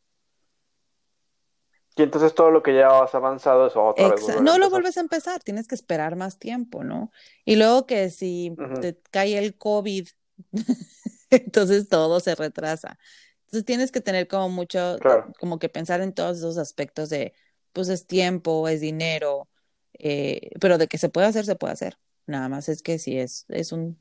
Y 2.01 2.03
entonces 2.03 2.35
todo 2.35 2.51
lo 2.51 2.63
que 2.63 2.75
ya 2.75 3.03
has 3.03 3.15
avanzado 3.15 3.67
es 3.67 3.75
otra 3.77 4.09
vez. 4.09 4.41
No 4.41 4.57
lo 4.57 4.71
vuelves 4.71 4.97
a 4.97 5.01
empezar, 5.01 5.43
tienes 5.43 5.69
que 5.69 5.75
esperar 5.75 6.17
más 6.17 6.39
tiempo, 6.39 6.83
¿no? 6.83 7.13
Y 7.45 7.57
luego 7.57 7.85
que 7.85 8.09
si 8.09 8.57
te 8.81 8.99
cae 9.11 9.37
el 9.37 9.59
COVID, 9.59 10.09
entonces 11.31 11.91
todo 11.91 12.19
se 12.21 12.35
retrasa. 12.35 12.99
Entonces 13.41 13.67
tienes 13.67 13.93
que 13.93 14.01
tener 14.01 14.29
como 14.29 14.49
mucho, 14.49 14.97
como 15.39 15.59
que 15.59 15.69
pensar 15.69 16.01
en 16.01 16.15
todos 16.15 16.39
esos 16.39 16.57
aspectos 16.57 17.11
de, 17.11 17.35
pues 17.75 17.91
es 17.91 18.07
tiempo, 18.07 18.67
es 18.67 18.81
dinero, 18.81 19.51
eh, 19.99 20.53
pero 20.59 20.79
de 20.79 20.89
que 20.89 20.97
se 20.97 21.11
puede 21.11 21.27
hacer, 21.27 21.45
se 21.45 21.55
puede 21.55 21.75
hacer. 21.75 21.99
Nada 22.27 22.49
más 22.49 22.71
es 22.71 22.81
que 22.81 22.99
si 22.99 23.19
es, 23.19 23.45
es 23.49 23.73
un, 23.73 23.99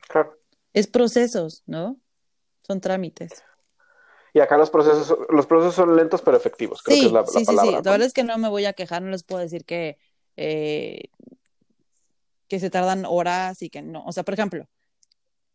es 0.72 0.88
procesos, 0.88 1.64
¿no? 1.66 2.00
Son 2.62 2.80
trámites. 2.80 3.44
Y 4.34 4.40
acá 4.40 4.58
los 4.58 4.70
procesos, 4.70 5.18
los 5.30 5.46
procesos 5.46 5.76
son 5.76 5.96
lentos 5.96 6.22
pero 6.22 6.38
efectivos, 6.38 6.82
creo 6.84 7.00
que 7.00 7.06
es 7.08 7.12
la, 7.12 7.26
sí, 7.26 7.40
Sí, 7.40 7.46
sí, 7.46 7.56
la 7.56 7.82
verdad 7.82 8.04
es 8.04 8.14
que 8.14 8.24
no 8.24 8.38
me 8.38 8.50
voy 8.50 8.66
a 8.66 8.74
quejar, 8.74 9.02
no 9.02 9.10
les 9.10 9.24
puedo 9.24 9.42
decir 9.42 9.66
que, 9.66 9.98
eh, 10.38 11.10
que 12.48 12.60
se 12.60 12.70
tardan 12.70 13.06
horas 13.06 13.62
y 13.62 13.70
que 13.70 13.82
no. 13.82 14.04
O 14.06 14.12
sea, 14.12 14.24
por 14.24 14.34
ejemplo, 14.34 14.68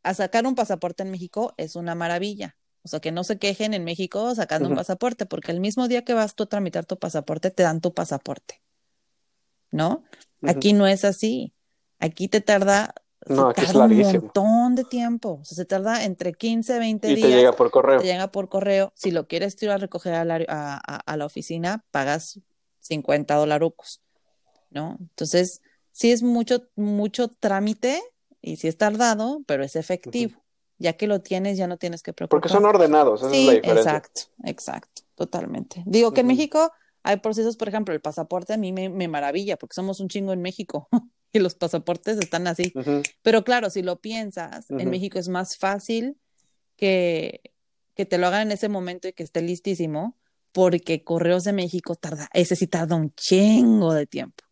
a 0.03 0.15
sacar 0.15 0.47
un 0.47 0.55
pasaporte 0.55 1.03
en 1.03 1.11
México 1.11 1.55
es 1.57 1.77
una 1.77 1.95
maravilla. 1.95 2.57
O 2.83 2.89
sea, 2.89 3.01
que 3.01 3.13
no 3.13 3.25
se 3.25 3.39
quejen 3.39 3.73
en 3.73 3.83
México 3.83 4.35
sacando 4.35 4.69
un 4.69 4.77
pasaporte, 4.77 5.25
porque 5.25 5.51
el 5.53 5.61
mismo 5.61 5.89
día 5.89 6.05
que 6.05 6.13
vas 6.13 6.35
tú 6.35 6.43
a 6.43 6.49
tramitar 6.49 6.85
tu 6.85 6.99
pasaporte, 6.99 7.51
te 7.51 7.63
dan 7.63 7.81
tu 7.81 7.95
pasaporte. 7.95 8.61
¿No? 9.71 10.05
Aquí 10.43 10.75
no 10.75 10.87
es 10.87 11.05
así. 11.07 11.55
Aquí 11.99 12.29
te 12.29 12.43
tarda 12.43 12.95
no, 13.27 13.49
aquí 13.49 13.63
es 13.63 13.75
larguísimo. 13.75 14.19
Un 14.19 14.25
montón 14.25 14.75
de 14.75 14.85
tiempo. 14.85 15.39
O 15.41 15.45
sea, 15.45 15.57
se 15.57 15.65
tarda 15.65 16.05
entre 16.05 16.33
15, 16.33 16.79
20 16.79 17.09
días. 17.09 17.19
Y 17.19 17.23
te 17.23 17.29
llega 17.29 17.53
por 17.53 17.71
correo. 17.71 18.01
Te 18.01 18.07
llega 18.07 18.29
por 18.31 18.49
correo. 18.49 18.93
Si 18.95 19.11
lo 19.11 19.27
quieres 19.27 19.61
ir 19.63 19.71
a 19.71 19.79
recoger 19.79 20.15
a 20.15 20.25
la, 20.25 20.37
a, 20.47 21.17
la 21.17 21.27
oficina, 21.27 21.85
pagas 21.91 22.41
50 22.81 23.35
dolarucos, 23.35 24.03
¿no? 24.71 24.97
Entonces, 25.01 25.63
sí 25.93 26.13
es 26.13 26.23
mucho, 26.23 26.69
mucho 26.77 27.29
trámite 27.29 28.03
y 28.41 28.57
sí 28.57 28.69
es 28.69 28.77
tardado, 28.77 29.43
pero 29.47 29.65
es 29.65 29.77
efectivo. 29.77 30.43
Ya 30.79 30.95
que 30.95 31.07
lo 31.07 31.21
tienes, 31.21 31.57
ya 31.57 31.67
no 31.67 31.79
tienes 31.79 32.03
que 32.03 32.13
preocuparte. 32.13 32.49
Porque 32.49 32.53
son 32.53 32.65
ordenados, 32.65 33.23
esa 33.23 33.35
es 33.35 33.47
la 33.47 33.53
diferencia. 33.53 33.91
Exacto, 33.97 34.21
exacto, 34.45 35.03
totalmente. 35.15 35.83
Digo 35.87 36.13
que 36.13 36.23
en 36.23 36.27
México 36.27 36.73
hay 37.05 37.19
procesos, 37.19 37.57
por 37.57 37.69
ejemplo, 37.69 37.95
el 37.95 38.01
pasaporte 38.01 38.55
a 38.55 38.57
mí 38.57 38.73
me, 38.73 38.89
me 38.89 39.09
maravilla 39.09 39.57
porque 39.57 39.75
somos 39.75 40.01
un 40.01 40.09
chingo 40.09 40.33
en 40.33 40.43
México. 40.43 40.89
y 41.35 41.41
los 41.41 41.55
pasaportes 41.57 42.17
están 42.19 42.47
así. 42.47 42.73
Pero 43.23 43.45
claro, 43.45 43.69
si 43.69 43.83
lo 43.83 44.01
piensas, 44.01 44.67
en 44.71 44.89
México 44.89 45.19
es 45.19 45.29
más 45.29 45.59
fácil 45.59 46.17
que, 46.77 47.43
que 47.95 48.07
te 48.07 48.19
lo 48.19 48.29
hagan 48.29 48.43
en 48.43 48.53
ese 48.53 48.69
momento 48.69 49.09
y 49.09 49.13
que 49.13 49.25
esté 49.25 49.43
listísimo, 49.43 50.17
porque 50.53 51.03
Correos 51.03 51.43
de 51.43 51.53
México 51.53 51.97
tarda, 51.97 52.31
ese 52.33 52.55
sí 52.55 52.69
tarda 52.69 52.95
un 52.95 53.13
chingo 53.15 53.93
de 53.93 54.07
tiempo. 54.07 54.45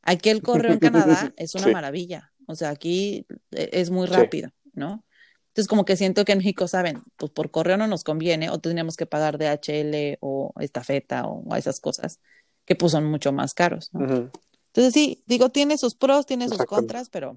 Aquí 0.00 0.30
el 0.30 0.42
correo 0.42 0.72
en 0.72 0.78
Canadá 0.80 1.34
es 1.36 1.54
una 1.54 1.68
maravilla, 1.68 2.32
o 2.46 2.54
sea, 2.54 2.70
aquí 2.70 3.26
e, 3.50 3.68
es 3.72 3.90
muy 3.90 4.06
rápido, 4.06 4.50
¿no? 4.72 5.04
Entonces, 5.48 5.68
como 5.68 5.84
que 5.84 5.96
siento 5.96 6.24
que 6.24 6.32
en 6.32 6.38
México 6.38 6.68
saben, 6.68 7.02
pues 7.16 7.30
por 7.32 7.50
correo 7.50 7.76
no 7.76 7.86
nos 7.86 8.02
conviene, 8.02 8.48
o 8.48 8.58
tendríamos 8.58 8.96
que 8.96 9.04
pagar 9.04 9.36
DHL 9.36 10.16
o 10.20 10.54
estafeta 10.60 11.26
o, 11.26 11.54
esas 11.54 11.80
cosas, 11.80 12.20
que 12.64 12.76
pues 12.76 12.92
son 12.92 13.04
mucho 13.04 13.30
más 13.32 13.52
caros, 13.52 13.90
¿no? 13.92 14.30
Entonces 14.72 14.94
sí, 14.94 15.22
digo, 15.26 15.48
tiene 15.48 15.76
sus 15.78 15.94
pros, 15.94 16.26
tiene 16.26 16.48
sus 16.48 16.64
contras, 16.64 17.10
pero... 17.10 17.36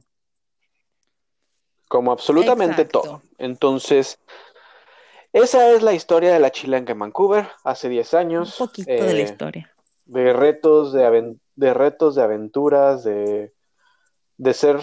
Como 1.88 2.12
absolutamente 2.12 2.86
todo. 2.86 3.22
Entonces, 3.38 4.20
esa 5.32 5.72
es 5.72 5.82
la 5.82 5.94
historia 5.94 6.32
de 6.32 6.40
la 6.40 6.52
chilanga 6.52 6.92
en 6.92 7.00
Vancouver 7.00 7.50
hace 7.64 7.90
10 7.90 8.14
años. 8.14 8.60
Un 8.60 8.68
poquito 8.68 8.92
de 8.92 9.14
la 9.14 9.20
eh, 9.20 9.24
historia. 9.24 9.74
De 10.06 10.34
retos, 10.34 10.94
de, 10.94 11.36
de 11.56 11.74
retos, 11.74 12.16
de 12.16 12.22
aventuras, 12.22 13.04
de, 13.04 13.54
de 14.38 14.54
ser 14.54 14.80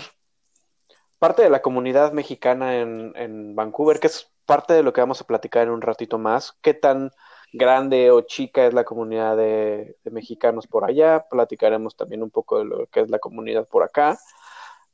parte 1.20 1.42
de 1.42 1.50
la 1.50 1.62
comunidad 1.62 2.12
mexicana 2.12 2.80
en, 2.80 3.12
en 3.14 3.54
Vancouver, 3.54 4.00
que 4.00 4.08
es 4.08 4.28
parte 4.44 4.74
de 4.74 4.82
lo 4.82 4.92
que 4.92 5.00
vamos 5.00 5.20
a 5.20 5.26
platicar 5.26 5.64
en 5.64 5.70
un 5.70 5.82
ratito 5.82 6.18
más. 6.18 6.56
¿Qué 6.62 6.74
tan 6.74 7.12
grande 7.52 8.10
o 8.10 8.22
chica 8.22 8.66
es 8.66 8.74
la 8.74 8.84
comunidad 8.84 9.36
de, 9.36 9.96
mexicanos 10.10 10.66
por 10.66 10.84
allá. 10.84 11.26
Platicaremos 11.28 11.96
también 11.96 12.22
un 12.22 12.30
poco 12.30 12.58
de 12.58 12.64
lo 12.64 12.86
que 12.86 13.00
es 13.00 13.10
la 13.10 13.18
comunidad 13.18 13.66
por 13.66 13.82
acá. 13.82 14.18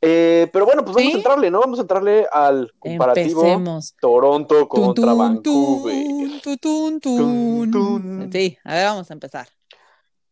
Eh, 0.01 0.49
pero 0.53 0.67
bueno, 0.67 0.85
pues 0.85 0.95
vamos 0.95 1.15
a 1.15 1.17
entrarle, 1.17 1.51
¿no? 1.51 1.61
Vamos 1.61 1.79
a 1.79 1.83
entrarle 1.83 2.27
al 2.31 2.73
comparativo 2.79 3.81
Toronto 4.01 4.69
contra 4.69 5.15
Vancouver. 5.15 5.95
sí, 8.33 8.59
a 8.65 8.75
ver, 8.75 8.85
vamos 8.85 9.11
a 9.11 9.15
empezar. 9.15 9.49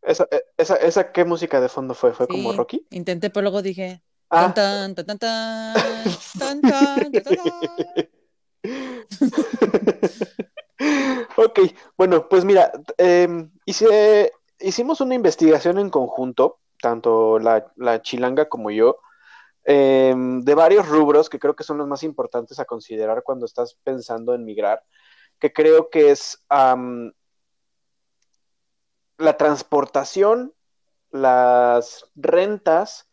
¿Esa, 0.02 0.28
e, 0.30 0.44
esa, 0.58 0.76
esa 0.76 1.12
qué 1.12 1.24
música 1.24 1.60
de 1.60 1.70
fondo 1.70 1.94
fue? 1.94 2.12
¿Fue 2.12 2.28
como 2.28 2.52
Rocky? 2.52 2.86
Intenté, 2.90 3.30
pero 3.30 3.42
luego 3.42 3.62
dije. 3.62 4.02
Ah. 4.28 4.52
Tan, 4.54 4.94
tan, 4.94 5.18
tan, 5.18 5.74
ok, 11.36 11.60
bueno, 11.96 12.28
pues 12.28 12.44
mira, 12.44 12.72
em, 12.98 13.50
hicimos 13.64 15.00
una 15.00 15.14
investigación 15.14 15.78
en 15.78 15.90
conjunto, 15.90 16.58
tanto 16.80 17.38
la, 17.38 18.02
chilanga 18.02 18.48
como 18.48 18.70
yo, 18.70 18.98
em, 19.64 20.42
de 20.42 20.54
varios 20.54 20.88
rubros 20.88 21.28
que 21.28 21.38
creo 21.38 21.56
que 21.56 21.64
son 21.64 21.78
los 21.78 21.86
más 21.86 22.02
importantes 22.02 22.58
a 22.58 22.64
considerar 22.64 23.22
cuando 23.22 23.46
estás 23.46 23.76
pensando 23.84 24.34
en 24.34 24.44
migrar, 24.44 24.82
que 25.38 25.52
creo 25.52 25.90
que 25.90 26.10
es 26.10 26.44
la 29.18 29.36
transportación, 29.36 30.52
las 31.10 32.06
rentas, 32.16 33.08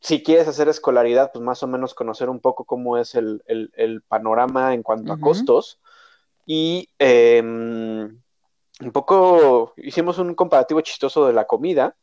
si 0.00 0.22
quieres 0.22 0.48
hacer 0.48 0.68
escolaridad, 0.68 1.30
pues 1.32 1.44
más 1.44 1.62
o 1.62 1.66
menos 1.66 1.94
conocer 1.94 2.30
un 2.30 2.40
poco 2.40 2.64
cómo 2.64 2.96
es 2.96 3.14
el, 3.14 3.42
panorama 4.08 4.72
en 4.72 4.82
cuanto 4.82 5.12
a 5.12 5.20
costos. 5.20 5.78
Y 6.46 6.88
em, 6.98 8.20
un 8.80 8.92
poco 8.92 9.72
hicimos 9.76 10.18
un 10.18 10.34
comparativo 10.34 10.80
chistoso 10.80 11.26
de 11.26 11.32
la 11.32 11.46
comida. 11.46 11.96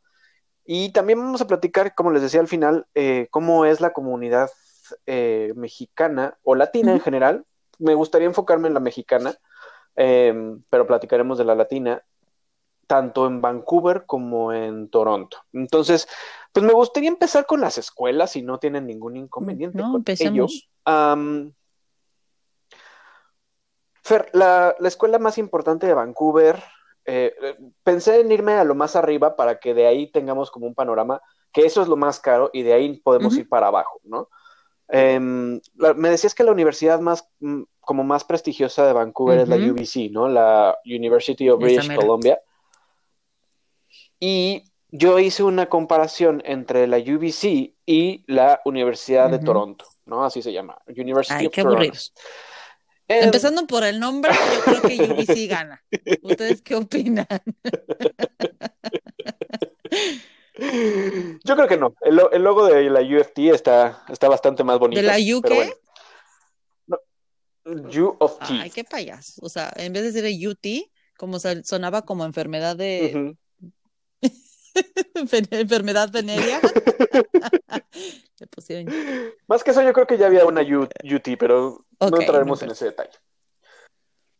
Y 0.65 0.91
también 0.91 1.19
vamos 1.19 1.41
a 1.41 1.47
platicar, 1.47 1.95
como 1.95 2.11
les 2.11 2.21
decía 2.21 2.41
al 2.41 2.47
final, 2.47 2.87
eh, 2.93 3.27
cómo 3.31 3.65
es 3.65 3.79
la 3.79 3.93
comunidad 3.93 4.49
eh, 5.05 5.53
mexicana 5.55 6.37
o 6.43 6.55
latina 6.55 6.91
en 6.91 6.99
general. 6.99 7.45
Me 7.79 7.93
gustaría 7.93 8.27
enfocarme 8.27 8.67
en 8.67 8.73
la 8.73 8.79
mexicana, 8.79 9.35
em, 9.95 10.61
pero 10.69 10.85
platicaremos 10.85 11.37
de 11.37 11.45
la 11.45 11.55
latina 11.55 12.03
tanto 12.87 13.27
en 13.27 13.41
Vancouver 13.41 14.05
como 14.05 14.53
en 14.53 14.89
Toronto. 14.89 15.37
Entonces, 15.53 16.07
pues 16.53 16.65
me 16.65 16.73
gustaría 16.73 17.09
empezar 17.09 17.45
con 17.45 17.61
las 17.61 17.77
escuelas, 17.77 18.31
si 18.31 18.41
no 18.41 18.59
tienen 18.59 18.87
ningún 18.87 19.17
inconveniente 19.17 19.77
no, 19.77 19.91
con 19.91 20.03
ellos. 20.07 20.69
Fer, 24.07 24.29
la, 24.31 24.73
escuela 24.85 25.19
más 25.19 25.37
importante 25.37 25.85
de 25.85 25.93
Vancouver, 25.93 26.63
eh, 27.03 27.35
pensé 27.83 28.21
en 28.21 28.31
irme 28.31 28.53
a 28.53 28.63
lo 28.63 28.73
más 28.73 28.95
arriba 28.95 29.35
para 29.35 29.59
que 29.59 29.73
de 29.73 29.85
ahí 29.85 30.09
tengamos 30.09 30.49
como 30.49 30.65
un 30.65 30.73
panorama, 30.73 31.21
que 31.51 31.65
eso 31.65 31.81
es 31.81 31.89
lo 31.89 31.97
más 31.97 32.21
caro 32.21 32.49
y 32.53 32.63
de 32.63 32.71
ahí 32.71 33.01
podemos 33.01 33.35
ir 33.35 33.49
para 33.49 33.67
abajo, 33.67 33.99
¿no? 34.05 34.29
Em, 34.87 35.59
me 35.97 36.09
decías 36.09 36.33
que 36.33 36.45
la 36.45 36.53
universidad 36.53 37.01
más, 37.01 37.27
mm, 37.41 37.63
como 37.81 38.05
más 38.05 38.23
prestigiosa 38.23 38.87
de 38.87 38.93
Vancouver 38.93 39.39
es 39.39 39.49
la 39.49 39.57
UBC, 39.57 40.09
¿no? 40.09 40.29
La 40.29 40.77
University 40.85 41.49
of 41.49 41.59
British 41.59 41.93
Columbia. 41.93 42.39
Y 44.21 44.63
yo 44.89 45.19
hice 45.19 45.43
una 45.43 45.65
comparación 45.65 46.41
entre 46.45 46.87
la 46.87 46.97
UBC 46.97 47.75
y 47.85 48.23
la 48.27 48.61
Universidad 48.63 49.29
de 49.29 49.39
Toronto. 49.39 49.83
¿no? 50.07 50.23
Así 50.23 50.41
se 50.41 50.53
llama, 50.53 50.81
University 50.87 51.41
Ay, 51.41 51.47
of 51.47 51.53
qué 51.53 51.63
Toronto. 51.63 51.99
Eh, 53.09 53.23
Empezando 53.23 53.65
por 53.67 53.83
el 53.85 53.99
nombre, 53.99 54.31
yo 54.33 54.61
creo 54.63 54.81
que 54.81 55.13
UBC 55.13 55.47
gana. 55.49 55.81
¿Ustedes 56.23 56.61
qué 56.61 56.75
opinan? 56.75 57.25
Yo 61.43 61.55
creo 61.55 61.67
que 61.67 61.77
no. 61.77 61.95
El, 62.01 62.15
lo- 62.15 62.31
el 62.31 62.41
logo 62.43 62.65
de 62.65 62.89
la 62.89 63.01
UFT 63.01 63.39
está, 63.53 64.03
está 64.09 64.27
bastante 64.27 64.63
más 64.63 64.79
bonito. 64.79 64.99
¿De 65.01 65.07
la 65.07 65.15
U 65.17 65.41
qué? 65.41 65.53
bueno. 65.53 65.73
No, 66.87 66.97
U 67.65 68.15
of 68.19 68.39
T. 68.39 68.45
Ay, 68.61 68.71
qué 68.71 68.83
payaso. 68.83 69.33
O 69.43 69.49
sea, 69.49 69.71
en 69.75 69.93
vez 69.93 70.03
de 70.13 70.21
decir 70.21 70.47
UT, 70.49 70.65
como 71.17 71.39
sonaba 71.39 72.03
como 72.03 72.25
enfermedad 72.25 72.75
de 72.75 73.35
enfermedad 75.51 76.09
venérea. 76.11 76.59
Le 78.39 78.45
pusieron 78.47 78.93
Más 79.47 79.63
que 79.63 79.71
eso, 79.71 79.81
yo 79.81 79.93
creo 79.93 80.05
que 80.07 80.17
ya 80.17 80.27
había 80.27 80.45
una 80.45 80.61
U- 80.61 80.83
UT, 81.03 81.37
pero 81.39 81.85
No 81.99 82.19
entraremos 82.19 82.61
en 82.63 82.71
ese 82.71 82.85
detalle. 82.85 83.11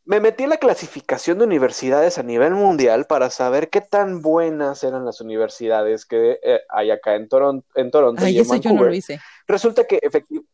Me 0.05 0.21
metí 0.21 0.43
en 0.43 0.51
la 0.51 0.57
clasificación 0.57 1.37
de 1.37 1.43
universidades 1.45 2.17
a 2.17 2.23
nivel 2.23 2.53
mundial 2.53 3.07
para 3.07 3.29
saber 3.29 3.69
qué 3.69 3.81
tan 3.81 4.21
buenas 4.21 4.83
eran 4.85 5.03
las 5.03 5.19
universidades 5.19 6.05
que 6.05 6.39
eh, 6.41 6.61
hay 6.69 6.91
acá 6.91 7.15
en, 7.15 7.27
Toron- 7.27 7.65
en 7.75 7.91
Toronto 7.91 8.23
Ay, 8.23 8.37
y 8.37 8.39
en 8.39 8.61
yo 8.61 8.73
no 8.73 8.83
lo 8.85 8.93
hice. 8.93 9.19
Resulta 9.47 9.83
que 9.83 9.99
efectivamente, 10.01 10.49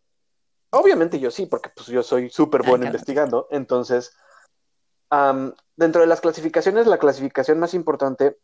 obviamente 0.71 1.19
yo 1.19 1.29
sí, 1.29 1.45
porque 1.45 1.69
pues 1.75 1.87
yo 1.87 2.01
soy 2.01 2.31
súper 2.31 2.61
bueno 2.61 2.85
cálmate. 2.85 2.87
investigando. 2.97 3.47
Entonces, 3.51 4.17
am, 5.11 5.53
dentro 5.75 6.01
de 6.01 6.07
las 6.07 6.21
clasificaciones, 6.21 6.87
la 6.87 6.97
clasificación 6.97 7.59
más 7.59 7.75
importante, 7.75 8.39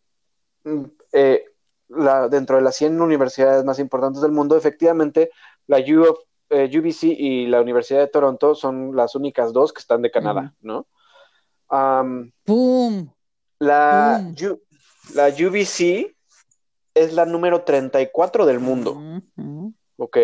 mm, 0.63 0.83
eh, 1.13 1.43
la, 1.87 2.27
dentro 2.29 2.57
de 2.57 2.61
las 2.61 2.75
100 2.75 3.01
universidades 3.01 3.63
más 3.65 3.79
importantes 3.79 4.21
del 4.21 4.31
mundo, 4.31 4.55
efectivamente, 4.55 5.31
la 5.65 5.79
U 5.79 6.03
of- 6.03 6.19
eh, 6.49 6.69
UBC 6.77 7.03
y 7.03 7.45
la 7.47 7.61
Universidad 7.61 7.99
de 7.99 8.07
Toronto 8.07 8.55
son 8.55 8.95
las 8.95 9.15
únicas 9.15 9.53
dos 9.53 9.71
que 9.73 9.79
están 9.81 10.01
de 10.01 10.11
Canadá, 10.11 10.53
¿no? 10.61 10.87
¡Pum! 12.45 13.09
la. 13.59 14.19
U- 14.41 14.61
la 15.13 15.27
UBC 15.29 16.15
es 16.93 17.13
la 17.13 17.25
número 17.25 17.63
34 17.63 18.45
del 18.45 18.59
mundo. 18.59 18.93
¿ok? 19.97 20.17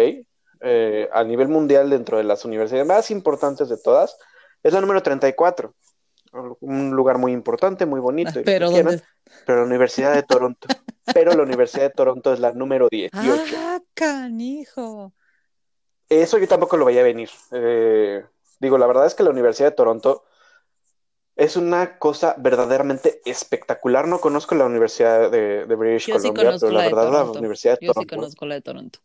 Eh, 0.61 1.09
a 1.11 1.23
nivel 1.23 1.47
mundial, 1.47 1.89
dentro 1.89 2.17
de 2.17 2.23
las 2.23 2.45
universidades 2.45 2.85
más 2.87 3.11
importantes 3.11 3.67
de 3.69 3.77
todas, 3.77 4.17
es 4.63 4.73
la 4.73 4.81
número 4.81 5.01
34. 5.01 5.73
Un 6.59 6.91
lugar 6.91 7.17
muy 7.17 7.31
importante, 7.31 7.85
muy 7.85 7.99
bonito, 7.99 8.31
Pero 8.43 8.69
pero 9.45 9.59
la 9.61 9.65
Universidad 9.65 10.13
de 10.13 10.23
Toronto. 10.23 10.67
pero 11.13 11.33
la 11.33 11.43
Universidad 11.43 11.83
de 11.83 11.89
Toronto 11.91 12.33
es 12.33 12.39
la 12.39 12.51
número 12.53 12.87
18. 12.89 13.55
¡Ah, 13.57 13.79
canijo! 13.93 15.13
Eso 16.09 16.37
yo 16.37 16.47
tampoco 16.47 16.77
lo 16.77 16.85
veía 16.85 17.03
venir. 17.03 17.29
Eh, 17.51 18.23
digo, 18.59 18.77
la 18.77 18.87
verdad 18.87 19.05
es 19.07 19.15
que 19.15 19.23
la 19.23 19.31
Universidad 19.31 19.69
de 19.69 19.75
Toronto 19.75 20.23
es 21.35 21.57
una 21.57 21.99
cosa 21.99 22.35
verdaderamente 22.37 23.21
espectacular. 23.25 24.07
No 24.07 24.19
conozco 24.21 24.55
la 24.55 24.65
Universidad 24.65 25.29
de, 25.31 25.65
de 25.65 25.75
British 25.75 26.07
Yo 26.07 26.13
Columbia, 26.13 26.55
pero 26.59 26.71
la 26.71 26.85
verdad 26.85 27.03
la 27.11 27.11
Toronto. 27.23 27.39
Universidad 27.39 27.79
de 27.79 27.85
Yo 27.85 27.93
sí 27.93 28.05
Toronto 28.05 28.15
conozco 28.15 28.45
la 28.45 28.55
de 28.55 28.61
Toronto. 28.61 28.99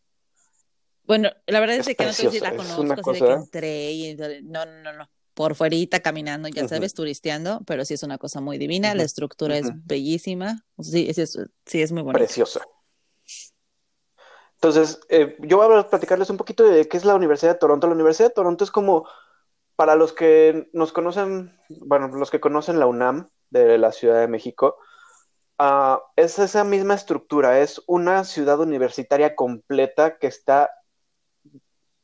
Bueno, 1.05 1.29
la 1.47 1.59
verdad 1.59 1.77
es, 1.77 1.87
Es 1.89 1.95
que 1.95 2.05
no 2.05 2.13
sé 2.13 2.29
si 2.29 2.39
la 2.39 2.51
conozco, 2.55 2.81
una 2.81 2.93
así 2.93 3.11
de 3.11 3.17
cosa- 3.19 3.27
que 3.27 3.33
entré 3.33 3.91
y 3.91 4.15
no, 4.43 4.65
no, 4.65 4.81
no, 4.83 4.93
no. 4.93 5.09
Por 5.33 5.55
fuerita 5.55 6.01
caminando, 6.01 6.49
ya 6.49 6.67
sabes, 6.67 6.93
turisteando, 6.93 7.61
pero 7.65 7.85
sí 7.85 7.93
es 7.93 8.03
una 8.03 8.17
cosa 8.17 8.41
muy 8.41 8.57
divina, 8.57 8.93
la 8.93 9.03
estructura 9.03 9.57
es 9.57 9.65
bellísima, 9.85 10.65
sí, 10.79 11.11
sí 11.13 11.21
es, 11.21 11.39
sí 11.65 11.81
es 11.81 11.91
muy 11.93 12.01
bonita. 12.03 12.25
preciosa. 12.25 12.61
Entonces, 14.61 15.01
eh, 15.09 15.35
yo 15.39 15.57
voy 15.57 15.75
a 15.75 15.89
platicarles 15.89 16.29
un 16.29 16.37
poquito 16.37 16.63
de 16.63 16.87
qué 16.87 16.95
es 16.95 17.03
la 17.03 17.15
Universidad 17.15 17.53
de 17.53 17.57
Toronto. 17.57 17.87
La 17.87 17.95
Universidad 17.95 18.29
de 18.29 18.35
Toronto 18.35 18.63
es 18.63 18.69
como, 18.69 19.07
para 19.75 19.95
los 19.95 20.13
que 20.13 20.69
nos 20.71 20.93
conocen, 20.93 21.57
bueno, 21.67 22.07
los 22.09 22.29
que 22.29 22.39
conocen 22.39 22.77
la 22.79 22.85
UNAM 22.85 23.27
de 23.49 23.79
la 23.79 23.91
Ciudad 23.91 24.19
de 24.19 24.27
México, 24.27 24.77
ah, 25.57 26.03
es 26.15 26.37
esa 26.37 26.63
misma 26.63 26.93
estructura, 26.93 27.59
es 27.59 27.81
una 27.87 28.23
ciudad 28.23 28.59
universitaria 28.59 29.35
completa 29.35 30.19
que 30.19 30.27
está, 30.27 30.69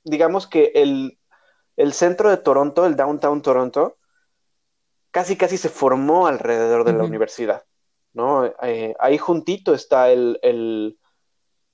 digamos 0.04 0.48
que 0.48 0.72
el, 0.74 1.20
el 1.76 1.94
centro 1.94 2.32
de 2.32 2.38
Toronto, 2.38 2.88
el 2.88 2.96
downtown 2.96 3.44
Toronto, 3.44 3.98
casi 5.12 5.38
casi 5.38 5.58
se 5.58 5.70
formó 5.70 6.26
alrededor 6.26 6.86
de 6.86 6.94
la 6.94 7.04
universidad, 7.04 7.66
¿no? 8.14 8.46
Eh, 8.64 8.96
ahí 9.00 9.20
juntito 9.20 9.76
está 9.76 10.10
el, 10.10 10.40
el, 10.42 10.98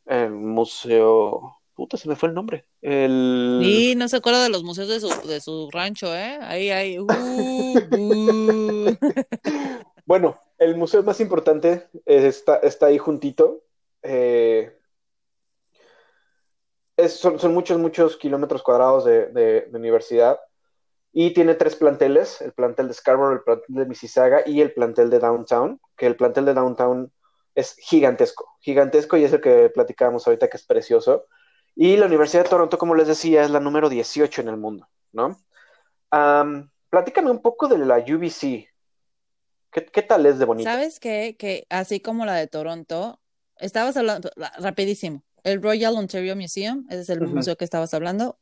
el 0.05 0.31
museo, 0.31 1.57
puta, 1.75 1.97
se 1.97 2.07
me 2.09 2.15
fue 2.15 2.29
el 2.29 2.35
nombre, 2.35 2.65
el... 2.81 3.59
Y 3.63 3.95
no 3.95 4.07
se 4.07 4.17
acuerda 4.17 4.43
de 4.43 4.49
los 4.49 4.63
museos 4.63 4.87
de 4.89 4.99
su, 4.99 5.09
de 5.27 5.39
su 5.41 5.69
rancho, 5.71 6.13
¿eh? 6.15 6.37
Ahí, 6.41 6.69
ahí, 6.69 6.99
uh, 6.99 7.07
uh. 7.09 8.97
Bueno, 10.05 10.37
el 10.57 10.75
museo 10.75 11.01
más 11.03 11.19
importante 11.21 11.87
está, 12.05 12.57
está 12.57 12.87
ahí 12.87 12.97
juntito. 12.97 13.63
eh, 14.01 14.77
es- 16.97 17.13
son, 17.19 17.39
son 17.39 17.53
muchos, 17.53 17.79
muchos 17.79 18.17
kilómetros 18.17 18.61
cuadrados 18.63 19.05
de, 19.05 19.27
de- 19.27 19.61
de 19.61 19.77
universidad 19.77 20.39
y 21.11 21.31
tiene 21.33 21.55
tres 21.55 21.75
planteles, 21.75 22.41
el 22.41 22.53
plantel 22.53 22.87
de 22.87 22.93
Scarborough, 22.95 23.33
el 23.37 23.43
plantel 23.43 23.75
de 23.75 23.85
Mississauga 23.85 24.41
y 24.45 24.61
el 24.61 24.73
plantel 24.73 25.09
de 25.09 25.19
Downtown, 25.19 25.79
que 25.95 26.05
el 26.07 26.15
plantel 26.15 26.45
de 26.45 26.53
Downtown 26.53 27.11
es 27.55 27.75
gigantesco, 27.77 28.49
gigantesco 28.59 29.17
y 29.17 29.23
es 29.23 29.33
el 29.33 29.41
que 29.41 29.69
platicábamos 29.69 30.25
ahorita 30.27 30.47
que 30.49 30.57
es 30.57 30.65
precioso. 30.65 31.27
Y 31.75 31.97
la 31.97 32.05
Universidad 32.05 32.43
de 32.43 32.49
Toronto, 32.49 32.77
como 32.77 32.95
les 32.95 33.07
decía, 33.07 33.43
es 33.43 33.49
la 33.51 33.59
número 33.59 33.89
18 33.89 34.41
en 34.41 34.49
el 34.49 34.57
mundo, 34.57 34.87
¿no? 35.11 35.37
Am, 36.11 36.69
platícame 36.89 37.31
un 37.31 37.41
poco 37.41 37.67
de 37.67 37.77
la 37.79 37.97
UBC. 37.97 38.67
¿Qué, 39.71 39.85
qué 39.85 40.01
tal 40.03 40.25
es 40.25 40.37
de 40.37 40.45
bonita? 40.45 40.71
¿Sabes 40.71 40.99
qué? 40.99 41.35
Que 41.37 41.65
así 41.69 41.99
como 41.99 42.25
la 42.25 42.35
de 42.35 42.47
Toronto, 42.47 43.19
estabas 43.57 43.97
hablando, 43.97 44.29
la- 44.35 44.53
rapidísimo, 44.59 45.23
el 45.43 45.61
Royal 45.61 45.95
Ontario 45.95 46.35
Museum, 46.35 46.85
ese 46.89 47.01
es 47.01 47.09
el 47.09 47.21
museo 47.21 47.55
que 47.57 47.65
estabas 47.65 47.93
hablando. 47.93 48.37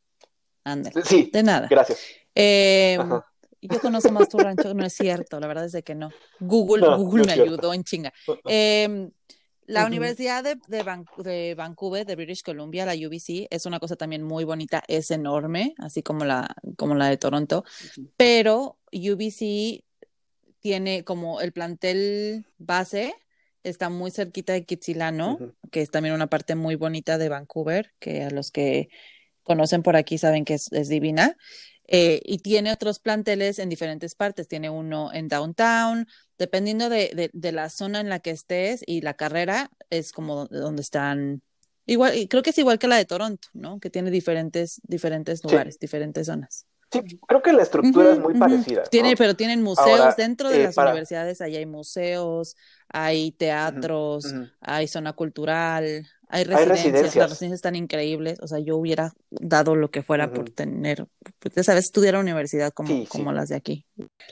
Ándale, 0.63 1.01
Sí, 1.03 1.29
de 1.33 1.41
nada. 1.43 1.67
gracias. 1.69 2.05
Eh, 2.35 2.97
Ajá. 2.99 3.25
Yo 3.61 3.79
conozco 3.79 4.11
más 4.11 4.29
tu 4.29 4.37
rancho, 4.37 4.73
no 4.73 4.85
es 4.85 4.93
cierto, 4.93 5.39
la 5.39 5.47
verdad 5.47 5.65
es 5.65 5.71
de 5.71 5.83
que 5.83 5.95
no. 5.95 6.09
Google, 6.39 6.81
No, 6.81 6.97
Google 6.97 7.21
no 7.21 7.27
me 7.27 7.33
cierto. 7.33 7.53
ayudó 7.53 7.73
en 7.73 7.83
chinga. 7.83 8.13
Eh, 8.47 9.09
la. 9.67 9.85
Universidad 9.85 10.43
de, 10.43 10.57
de, 10.67 10.83
Van- 10.83 11.05
de 11.17 11.55
Vancouver, 11.55 12.05
de 12.05 12.15
British 12.15 12.43
Columbia, 12.43 12.85
la 12.85 12.93
UBC, 12.93 13.47
es 13.49 13.65
una 13.65 13.79
cosa 13.79 13.95
también 13.95 14.21
muy 14.23 14.43
bonita, 14.43 14.83
es 14.87 15.11
enorme, 15.11 15.75
así 15.77 16.03
como 16.03 16.25
la, 16.25 16.53
como 16.75 16.95
la 16.95 17.07
de 17.07 17.15
Toronto, 17.17 17.63
pero 18.17 18.77
UBC 18.91 19.83
tiene 20.59 21.03
como 21.03 21.39
el 21.41 21.53
plantel 21.53 22.45
base, 22.57 23.13
está 23.63 23.89
muy 23.89 24.11
cerquita 24.11 24.53
de 24.53 24.65
Kitsilano, 24.65 25.37
que 25.71 25.81
es 25.81 25.89
también 25.91 26.15
una 26.15 26.27
parte 26.27 26.55
muy 26.55 26.75
bonita 26.75 27.17
de 27.17 27.29
Vancouver, 27.29 27.93
que 27.99 28.23
a 28.23 28.29
los 28.29 28.51
que 28.51 28.89
conocen 29.43 29.83
por 29.83 29.95
aquí 29.95 30.17
saben 30.17 30.43
que 30.43 30.55
es, 30.55 30.71
es 30.73 30.89
divina. 30.89 31.37
Eh, 31.93 32.21
y 32.23 32.37
tiene 32.37 32.71
otros 32.71 32.99
planteles 32.99 33.59
en 33.59 33.67
diferentes 33.67 34.15
partes. 34.15 34.47
Tiene 34.47 34.69
uno 34.69 35.11
en 35.13 35.27
downtown, 35.27 36.07
dependiendo 36.37 36.87
de, 36.87 37.11
de- 37.13 37.29
de 37.33 37.51
la 37.51 37.69
zona 37.69 37.99
en 37.99 38.07
la 38.07 38.19
que 38.19 38.31
estés 38.31 38.81
y 38.87 39.01
la 39.01 39.13
carrera, 39.15 39.69
es 39.89 40.13
como 40.13 40.45
donde, 40.47 40.81
están. 40.81 41.41
Igual, 41.85 42.15
y 42.15 42.27
creo 42.29 42.43
que 42.43 42.51
es 42.51 42.57
igual 42.59 42.79
que 42.79 42.87
la 42.87 42.95
de 42.95 43.05
Toronto, 43.05 43.49
¿no? 43.53 43.79
Que 43.81 43.89
tiene 43.89 44.09
diferentes, 44.09 44.79
diferentes 44.83 45.43
lugares, 45.43 45.79
diferentes 45.79 46.27
zonas. 46.27 46.65
Sí, 46.93 46.99
creo 47.27 47.41
que 47.41 47.53
la 47.53 47.63
estructura 47.63 48.11
es 48.11 48.19
muy 48.19 48.33
parecida. 48.37 48.81
¿no? 48.83 48.89
Tiene, 48.89 49.15
pero 49.15 49.35
tienen 49.35 49.61
museos 49.61 49.99
Ahora, 49.99 50.13
dentro 50.17 50.49
de 50.49 50.61
eh, 50.61 50.63
las 50.65 50.75
para- 50.75 50.91
universidades, 50.91 51.39
ahí 51.41 51.55
hay 51.55 51.65
museos, 51.65 52.55
hay 52.89 53.31
teatros, 53.31 54.25
hay 54.59 54.87
zona 54.87 55.13
cultural, 55.13 56.05
hay 56.31 56.45
Hay 56.45 56.65
residencias, 56.65 57.15
las 57.15 57.29
residencias 57.29 57.57
están 57.57 57.75
increíbles, 57.75 58.39
o 58.41 58.47
sea, 58.47 58.59
yo 58.59 58.77
hubiera 58.77 59.13
dado 59.29 59.75
lo 59.75 59.91
que 59.91 60.01
fuera 60.01 60.31
por 60.31 60.49
tener, 60.49 61.07
pues, 61.39 61.53
ya 61.55 61.63
sabes, 61.63 61.85
estudiar 61.85 62.15
a 62.15 62.19
universidad 62.19 62.71
como, 62.73 62.89
Sí, 62.89 63.01
sí. 63.03 63.09
como 63.09 63.31
las 63.33 63.49
de 63.49 63.55
aquí. 63.55 63.85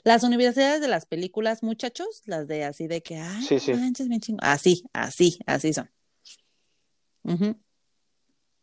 Las 0.03 0.23
universidades 0.23 0.81
de 0.81 0.87
las 0.87 1.05
películas, 1.05 1.61
muchachos, 1.61 2.21
las 2.25 2.47
de 2.47 2.63
así 2.63 2.87
de 2.87 3.01
que, 3.01 3.17
ay, 3.17 3.43
Sí, 3.43 3.59
sí. 3.59 3.73
manches, 3.73 4.07
bien 4.07 4.21
chingo. 4.21 4.39
Así, 4.41 4.83
así, 4.93 5.39
así 5.45 5.73
son. 5.73 5.89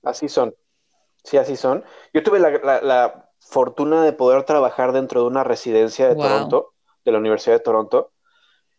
Así 0.03 0.29
son. 0.29 0.55
Sí, 1.25 1.37
así 1.37 1.57
son. 1.57 1.85
Yo 2.15 2.23
tuve 2.23 2.39
la, 2.39 2.51
la- 2.51 2.81
la 2.81 3.31
fortuna 3.41 4.05
de 4.05 4.13
poder 4.13 4.45
trabajar 4.45 4.93
dentro 4.93 5.21
de 5.23 5.27
una 5.27 5.45
residencia 5.45 6.09
de 6.09 6.15
Wow. 6.15 6.23
Toronto, 6.23 6.75
de 7.05 7.13
la 7.13 7.19
Universidad 7.19 7.57
de 7.57 7.61
Toronto, 7.61 8.13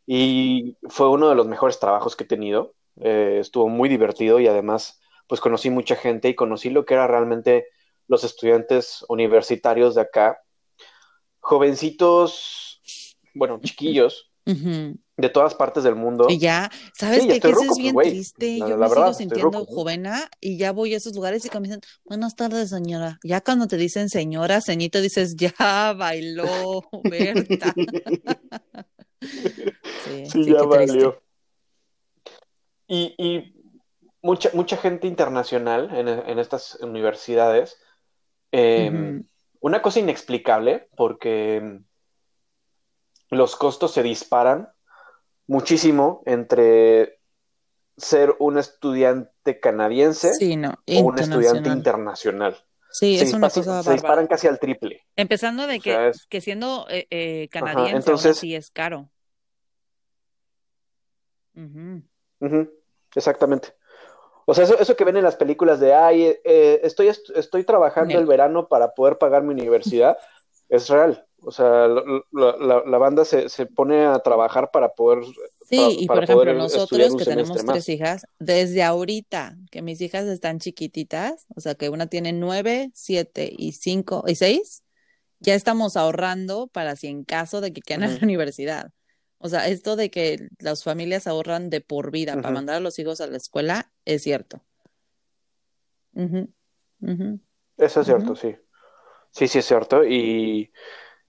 y 0.05 0.78
fue 0.89 1.10
uno 1.10 1.30
de 1.30 1.36
los 1.36 1.47
mejores 1.47 1.80
trabajos 1.80 2.16
que 2.16 2.24
he 2.24 2.28
tenido. 2.28 2.74
Eh, 3.02 3.38
estuvo 3.39 3.68
muy 3.70 3.89
divertido 3.89 4.39
y 4.39 4.48
además, 4.48 5.00
pues 5.28 5.41
conocí 5.41 5.70
mucha 5.70 5.95
gente 5.95 6.30
y 6.30 6.36
conocí 6.36 6.70
lo 6.70 6.86
que 6.86 6.95
era 6.95 7.08
realmente 7.08 7.68
los 8.08 8.24
estudiantes 8.24 9.06
universitarios 9.10 9.95
de 9.95 10.02
acá. 10.02 10.39
Jovencitos, 11.39 12.82
bueno, 13.34 13.60
chiquillos, 13.62 14.32
de 14.45 15.30
todas 15.30 15.56
partes 15.56 15.84
del 15.84 15.95
mundo. 15.95 16.28
Y 16.30 16.39
ya, 16.39 16.72
¿sabes 16.93 17.26
qué? 17.26 17.39
Que 17.39 17.50
eso 17.50 17.64
es 17.64 17.78
bien 17.78 17.95
triste. 17.95 18.60
yo 18.60 18.78
me 18.78 18.89
sigo 18.89 19.14
sintiendo 19.14 19.66
jovena 19.66 20.30
y 20.39 20.58
ya 20.58 20.72
voy 20.72 20.93
a 20.93 20.98
esos 20.98 21.16
lugares 21.16 21.45
y 21.45 21.50
me 21.60 21.68
dicen, 21.68 21.82
buenas 22.06 22.36
tardes, 22.36 22.70
señora. 22.70 23.20
Ya 23.24 23.41
cuando 23.41 23.68
te 23.68 23.78
dicen 23.78 24.10
señora, 24.10 24.62
ceñito, 24.62 25.02
dices, 25.02 25.36
ya 25.36 25.93
bailó, 25.98 26.84
Berta. 27.04 27.74
sí, 30.32 30.45
ya 30.45 30.64
valió. 30.64 31.22
Y, 32.88 33.15
y, 33.17 33.57
mucha, 34.21 34.49
mucha 34.53 34.77
gente 34.77 35.07
internacional 35.07 35.89
en, 35.93 36.07
en 36.07 36.39
estas 36.39 36.75
universidades, 36.81 37.77
em, 38.51 39.23
una 39.59 39.81
cosa 39.81 39.99
inexplicable, 39.99 40.89
porque 40.95 41.81
los 43.29 43.55
costos 43.55 43.93
se 43.93 44.03
disparan 44.03 44.69
muchísimo 45.47 46.23
entre 46.25 47.19
ser 47.97 48.35
un 48.39 48.57
estudiante 48.57 49.59
canadiense 49.59 50.31
o 50.31 50.99
un 51.01 51.19
estudiante 51.19 51.69
internacional. 51.69 52.57
Sí, 52.91 53.19
es 53.19 53.33
una 53.33 53.49
cosa 53.49 53.83
Se 53.83 53.93
disparan 53.93 54.27
casi 54.27 54.47
al 54.47 54.59
triple. 54.59 55.05
Empezando 55.15 55.67
de 55.67 55.79
que, 55.79 56.11
que 56.29 56.41
siendo 56.41 56.88
eh, 56.89 57.07
eh, 57.09 57.47
canadiense 57.49 57.95
entonces, 57.95 58.38
sí 58.38 58.55
es 58.55 58.71
caro. 58.71 59.09
Exactamente. 63.18 63.74
O 64.45 64.53
sea, 64.53 64.63
eso, 64.63 64.80
eso, 64.80 64.95
que 64.95 65.03
ven 65.03 65.18
en 65.18 65.24
las 65.24 65.36
películas 65.36 65.80
de, 65.80 65.93
ay, 65.93 66.38
eh, 66.43 66.80
estoy, 66.84 67.07
estoy 67.07 67.63
trabajando 67.63 68.18
el 68.18 68.26
verano 68.26 68.70
para 68.70 68.93
poder 68.93 69.18
pagar 69.18 69.43
mi 69.43 69.53
universidad, 69.53 70.18
es 70.70 70.88
real. 70.88 71.26
O 71.41 71.51
sea, 71.51 71.88
la, 71.88 72.97
banda 72.97 73.24
se, 73.24 73.49
se, 73.49 73.68
pone 73.68 74.05
a 74.05 74.20
trabajar 74.20 74.72
para 74.72 74.93
poder. 74.93 75.24
Sí, 75.70 75.97
y 75.99 76.07
por 76.07 76.24
ejemplo, 76.24 76.53
nosotros 76.53 77.15
que 77.15 77.26
tenemos 77.26 77.63
tres 77.63 77.89
hijas, 77.89 78.26
desde 78.39 78.84
ahorita 78.84 79.55
que 79.70 79.82
mis 79.82 80.01
hijas 80.01 80.26
están 80.26 80.59
chiquititas, 80.59 81.45
o 81.55 81.61
sea, 81.61 81.76
que 81.76 81.89
una 81.89 82.07
tiene 82.07 82.34
nueve, 82.34 82.89
siete 82.93 83.51
y 83.55 83.74
cinco 83.74 84.24
y 84.28 84.36
seis, 84.36 84.84
ya 85.39 85.53
estamos 85.53 85.95
ahorrando 85.95 86.68
para 86.68 86.95
si 86.95 87.07
en 87.07 87.24
caso 87.24 87.61
de 87.61 87.72
que 87.72 87.82
quieran 87.82 88.09
a 88.09 88.13
la 88.18 88.24
universidad. 88.24 88.91
O 89.39 89.49
sea, 89.49 89.67
esto 89.67 89.95
de 89.95 90.09
que 90.09 90.49
las 90.59 90.83
familias 90.83 91.27
ahorran 91.27 91.69
de 91.69 91.81
por 91.81 92.11
vida 92.11 92.35
para 92.35 92.51
mandar 92.51 92.77
a 92.77 92.79
los 92.79 92.97
hijos 92.99 93.21
a 93.21 93.27
la 93.27 93.38
escuela 93.38 93.91
es 94.05 94.23
cierto. 94.23 94.61
Eso 97.77 98.01
es 98.01 98.05
cierto, 98.05 98.35
sí. 98.35 98.55
Sí, 99.31 99.47
sí 99.47 99.59
es 99.59 99.65
cierto. 99.65 100.03
Y 100.03 100.71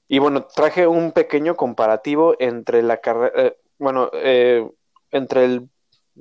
y 0.09 0.19
bueno, 0.19 0.47
traje 0.47 0.87
un 0.87 1.13
pequeño 1.13 1.55
comparativo 1.55 2.35
entre 2.39 2.83
la 2.83 2.97
carrera, 2.97 3.33
eh, 3.37 3.59
bueno, 3.79 4.11
eh, 4.15 4.67
entre 5.11 5.45
el, 5.45 5.69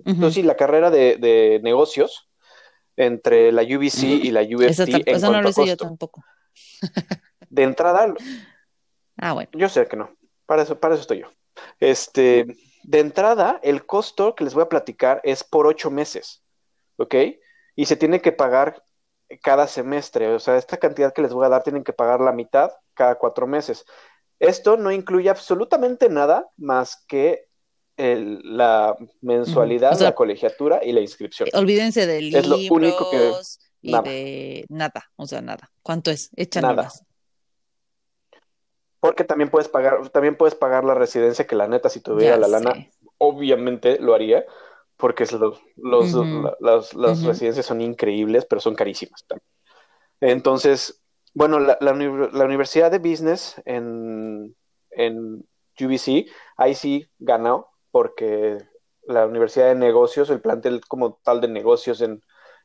no 0.03 0.29
sí, 0.29 0.43
la 0.43 0.57
carrera 0.57 0.91
de, 0.91 1.61
negocios 1.63 2.29
entre 2.97 3.53
la 3.53 3.61
UBC 3.61 4.03
y 4.03 4.31
la 4.31 4.41
UFT 4.41 4.89
en 4.89 5.03
eso 5.05 5.31
no 5.31 5.41
lo 5.41 5.53
sé 5.53 5.65
yo 5.65 5.77
tampoco. 5.77 6.23
de 7.49 7.63
entrada. 7.63 8.13
Ah, 9.19 9.33
bueno. 9.33 9.49
Yo 9.53 9.67
sé 9.67 9.87
que 9.87 9.97
no. 9.97 10.15
Para 10.45 10.61
eso, 10.61 10.79
para 10.79 10.93
eso 10.93 11.01
estoy 11.01 11.21
yo. 11.21 11.31
Este, 11.79 12.45
de 12.83 12.99
entrada, 12.99 13.59
el 13.63 13.85
costo 13.85 14.35
que 14.35 14.43
les 14.43 14.53
voy 14.53 14.63
a 14.63 14.69
platicar 14.69 15.21
es 15.23 15.43
por 15.43 15.67
ocho 15.67 15.91
meses, 15.91 16.43
¿ok? 16.97 17.15
Y 17.75 17.85
se 17.85 17.95
tiene 17.95 18.21
que 18.21 18.31
pagar 18.31 18.83
cada 19.41 19.67
semestre. 19.67 20.33
O 20.33 20.39
sea, 20.39 20.57
esta 20.57 20.77
cantidad 20.77 21.13
que 21.13 21.21
les 21.21 21.33
voy 21.33 21.45
a 21.45 21.49
dar 21.49 21.63
tienen 21.63 21.83
que 21.83 21.93
pagar 21.93 22.21
la 22.21 22.31
mitad 22.31 22.71
cada 22.93 23.15
cuatro 23.15 23.47
meses. 23.47 23.85
Esto 24.39 24.77
no 24.77 24.91
incluye 24.91 25.29
absolutamente 25.29 26.09
nada 26.09 26.47
más 26.57 27.03
que 27.07 27.47
la 27.97 28.95
mensualidad, 29.21 29.99
la 29.99 30.13
colegiatura 30.13 30.81
y 30.83 30.91
la 30.91 31.01
inscripción. 31.01 31.49
Olvídense 31.53 32.05
de 32.05 32.21
libros 32.21 32.43
es 32.43 32.49
lo 32.49 32.75
único 32.75 33.09
que, 33.09 33.31
y 33.81 33.91
nada. 33.91 34.03
de 34.03 34.65
nada, 34.69 35.11
o 35.15 35.25
sea, 35.25 35.41
nada. 35.41 35.71
¿Cuánto 35.81 36.11
es? 36.11 36.29
Echa 36.35 36.61
nada. 36.61 36.91
Porque 39.07 39.23
también 39.23 39.49
puedes 39.49 39.69
pagar, 39.69 40.09
también 40.09 40.35
puedes 40.35 40.55
pagar 40.55 40.83
la 40.83 40.93
residencia 40.93 41.47
que 41.47 41.55
la 41.55 41.67
neta, 41.67 41.89
si 41.89 42.01
tuviera 42.01 42.37
la 42.37 42.47
lana, 42.47 42.73
obviamente 43.17 43.99
lo 43.99 44.13
haría 44.13 44.45
porque 44.97 45.25
los, 45.39 45.61
los, 45.77 46.93
las, 46.95 47.23
residencias 47.23 47.65
son 47.65 47.81
increíbles, 47.81 48.45
pero 48.45 48.59
son 48.59 48.75
carísimas 48.75 49.23
también. 49.27 49.47
Entonces, 50.19 51.03
bueno, 51.33 51.59
la, 51.59 51.77
la, 51.79 51.93
Universidad 51.93 52.89
de 52.89 52.97
Business 52.97 53.61
en, 53.65 54.55
en 54.89 55.45
UBC, 55.79 56.25
ahí 56.57 56.73
sí 56.73 57.07
ganó, 57.19 57.67
porque 57.91 58.57
la 59.03 59.27
Universidad 59.27 59.67
de 59.67 59.75
Negocios, 59.75 60.31
el 60.31 60.41
plantel 60.41 60.81
como 60.87 61.19
tal 61.23 61.41
de 61.41 61.47
negocios 61.47 62.01
en, 62.01 62.23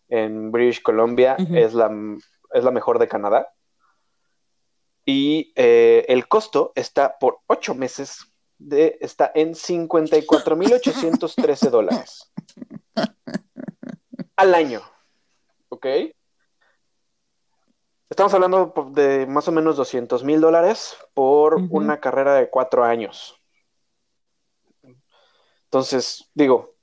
en 0.09 0.51
British 0.51 0.83
Columbia 0.83 1.37
es, 1.55 1.75
la, 1.75 1.91
es 2.55 2.65
la 2.65 2.71
mejor 2.71 2.99
de 2.99 3.09
Canadá. 3.09 3.53
Y 5.05 5.53
eh, 5.57 6.05
el 6.09 6.29
costo 6.29 6.73
está 6.75 7.19
por 7.19 7.41
ocho 7.47 7.75
meses 7.75 8.33
de, 8.59 8.99
está 9.01 9.33
en 9.35 9.55
54.813 9.55 11.71
dólares 11.71 12.31
al 14.37 14.55
año. 14.55 14.83
¿Ok? 15.69 15.87
Estamos 18.09 18.33
hablando 18.35 18.73
de 18.93 19.27
más 19.27 19.49
o 19.49 19.53
menos 19.53 19.77
200 19.77 20.23
mil 20.23 20.41
dólares 20.41 20.97
por 21.15 21.55
una 21.55 21.99
carrera 21.99 22.35
de 22.35 22.49
cuatro 22.51 22.85
años. 22.85 23.35
Entonces, 25.65 26.31
digo, 26.35 26.77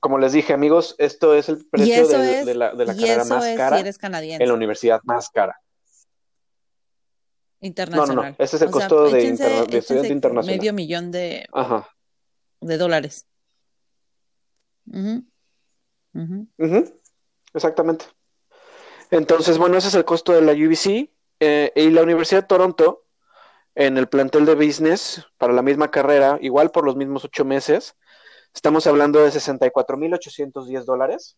como 0.00 0.18
les 0.18 0.32
dije, 0.32 0.54
amigos, 0.54 0.94
esto 0.96 1.34
es 1.34 1.50
el 1.50 1.66
precio 1.66 2.08
de, 2.08 2.54
la, 2.54 2.70
carrera 2.70 3.26
más 3.26 3.44
cara 3.54 3.80
en 3.80 4.48
la 4.48 4.54
universidad 4.54 5.02
más 5.04 5.28
cara. 5.28 5.61
Internacional. 7.62 8.16
No, 8.16 8.22
no, 8.22 8.28
no. 8.30 8.36
Ese 8.38 8.56
es 8.56 8.62
el 8.62 8.70
costo 8.70 9.08
de, 9.08 9.28
estudiante 9.28 10.08
internacional. 10.08 10.58
Medio 10.58 10.72
millón 10.72 11.10
de, 11.10 11.46
de 12.60 12.76
dólares. 12.76 13.26
Exactamente. 17.54 18.06
Entonces, 19.10 19.58
bueno, 19.58 19.76
ese 19.76 19.88
es 19.88 19.94
el 19.94 20.04
costo 20.04 20.32
de 20.32 20.42
la 20.42 20.52
UBC. 20.52 21.10
Eh, 21.40 21.72
y 21.74 21.90
la 21.90 22.02
Universidad 22.02 22.42
de 22.42 22.46
Toronto, 22.48 23.04
en 23.74 23.98
el 23.98 24.08
plantel 24.08 24.46
de 24.46 24.54
business, 24.54 25.26
para 25.38 25.52
la 25.52 25.62
misma 25.62 25.90
carrera, 25.90 26.38
igual 26.40 26.70
por 26.70 26.84
los 26.84 26.96
mismos 26.96 27.24
ocho 27.24 27.44
meses, 27.44 27.96
estamos 28.54 28.86
hablando 28.86 29.22
de 29.22 29.30
64.810 29.30 30.84
dólares. 30.84 31.36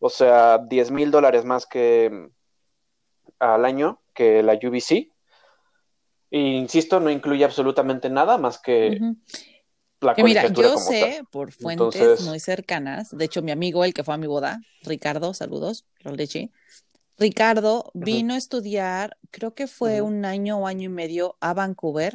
O 0.00 0.10
sea, 0.10 0.58
10 0.58 0.90
mil 0.90 1.10
dólares 1.10 1.44
más 1.44 1.66
que 1.66 2.10
mm, 2.10 2.30
al 3.38 3.64
año 3.64 4.02
que 4.14 4.42
la 4.42 4.54
UBC. 4.54 5.12
Y 6.30 6.56
insisto, 6.56 7.00
no 7.00 7.10
incluye 7.10 7.44
absolutamente 7.44 8.10
nada 8.10 8.36
más 8.38 8.58
que 8.58 8.98
la 10.00 10.14
que 10.14 10.22
mira, 10.22 10.46
yo 10.48 10.76
sé 10.78 11.22
por 11.30 11.52
fuentes 11.52 12.22
muy 12.22 12.38
cercanas, 12.38 13.10
de 13.10 13.24
hecho 13.24 13.42
mi 13.42 13.50
amigo, 13.50 13.84
el 13.84 13.94
que 13.94 14.04
fue 14.04 14.14
a 14.14 14.18
mi 14.18 14.26
boda, 14.26 14.60
Ricardo, 14.82 15.34
saludos, 15.34 15.86
Roldechi, 16.00 16.52
Ricardo 17.16 17.90
vino 17.94 18.34
a 18.34 18.36
estudiar, 18.36 19.16
creo 19.30 19.54
que 19.54 19.66
fue 19.66 20.00
un 20.00 20.24
año 20.24 20.58
o 20.58 20.66
año 20.66 20.84
y 20.84 20.92
medio 20.92 21.36
a 21.40 21.52
Vancouver, 21.52 22.14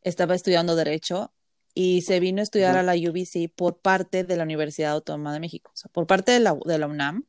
estaba 0.00 0.34
estudiando 0.34 0.76
Derecho 0.76 1.32
y 1.74 2.02
se 2.02 2.20
vino 2.20 2.40
a 2.40 2.44
estudiar 2.44 2.76
a 2.76 2.82
la 2.82 2.94
UBC 2.94 3.52
por 3.54 3.78
parte 3.80 4.24
de 4.24 4.36
la 4.36 4.44
Universidad 4.44 4.92
Autónoma 4.92 5.34
de 5.34 5.40
México, 5.40 5.72
o 5.74 5.76
sea, 5.76 5.90
por 5.92 6.06
parte 6.06 6.32
de 6.32 6.40
la, 6.40 6.56
de 6.64 6.78
la 6.78 6.86
UNAM, 6.86 7.24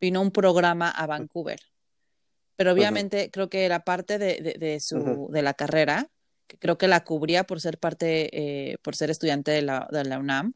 vino 0.00 0.20
un 0.20 0.32
programa 0.32 0.90
a 0.90 1.06
Vancouver 1.06 1.60
pero 2.58 2.72
obviamente 2.72 3.30
creo 3.30 3.48
que 3.48 3.64
era 3.64 3.84
parte 3.84 4.18
de, 4.18 4.80
su, 4.80 5.28
de 5.30 5.42
la 5.42 5.54
carrera, 5.54 6.10
que 6.48 6.58
creo 6.58 6.76
que 6.76 6.88
la 6.88 7.04
cubría 7.04 7.44
por 7.44 7.60
ser 7.60 7.78
parte, 7.78 8.30
eh, 8.72 8.78
por 8.82 8.96
ser 8.96 9.10
estudiante 9.10 9.52
de 9.52 9.62
la, 9.62 9.86
de 9.92 10.02
la, 10.02 10.18
UNAM, 10.18 10.54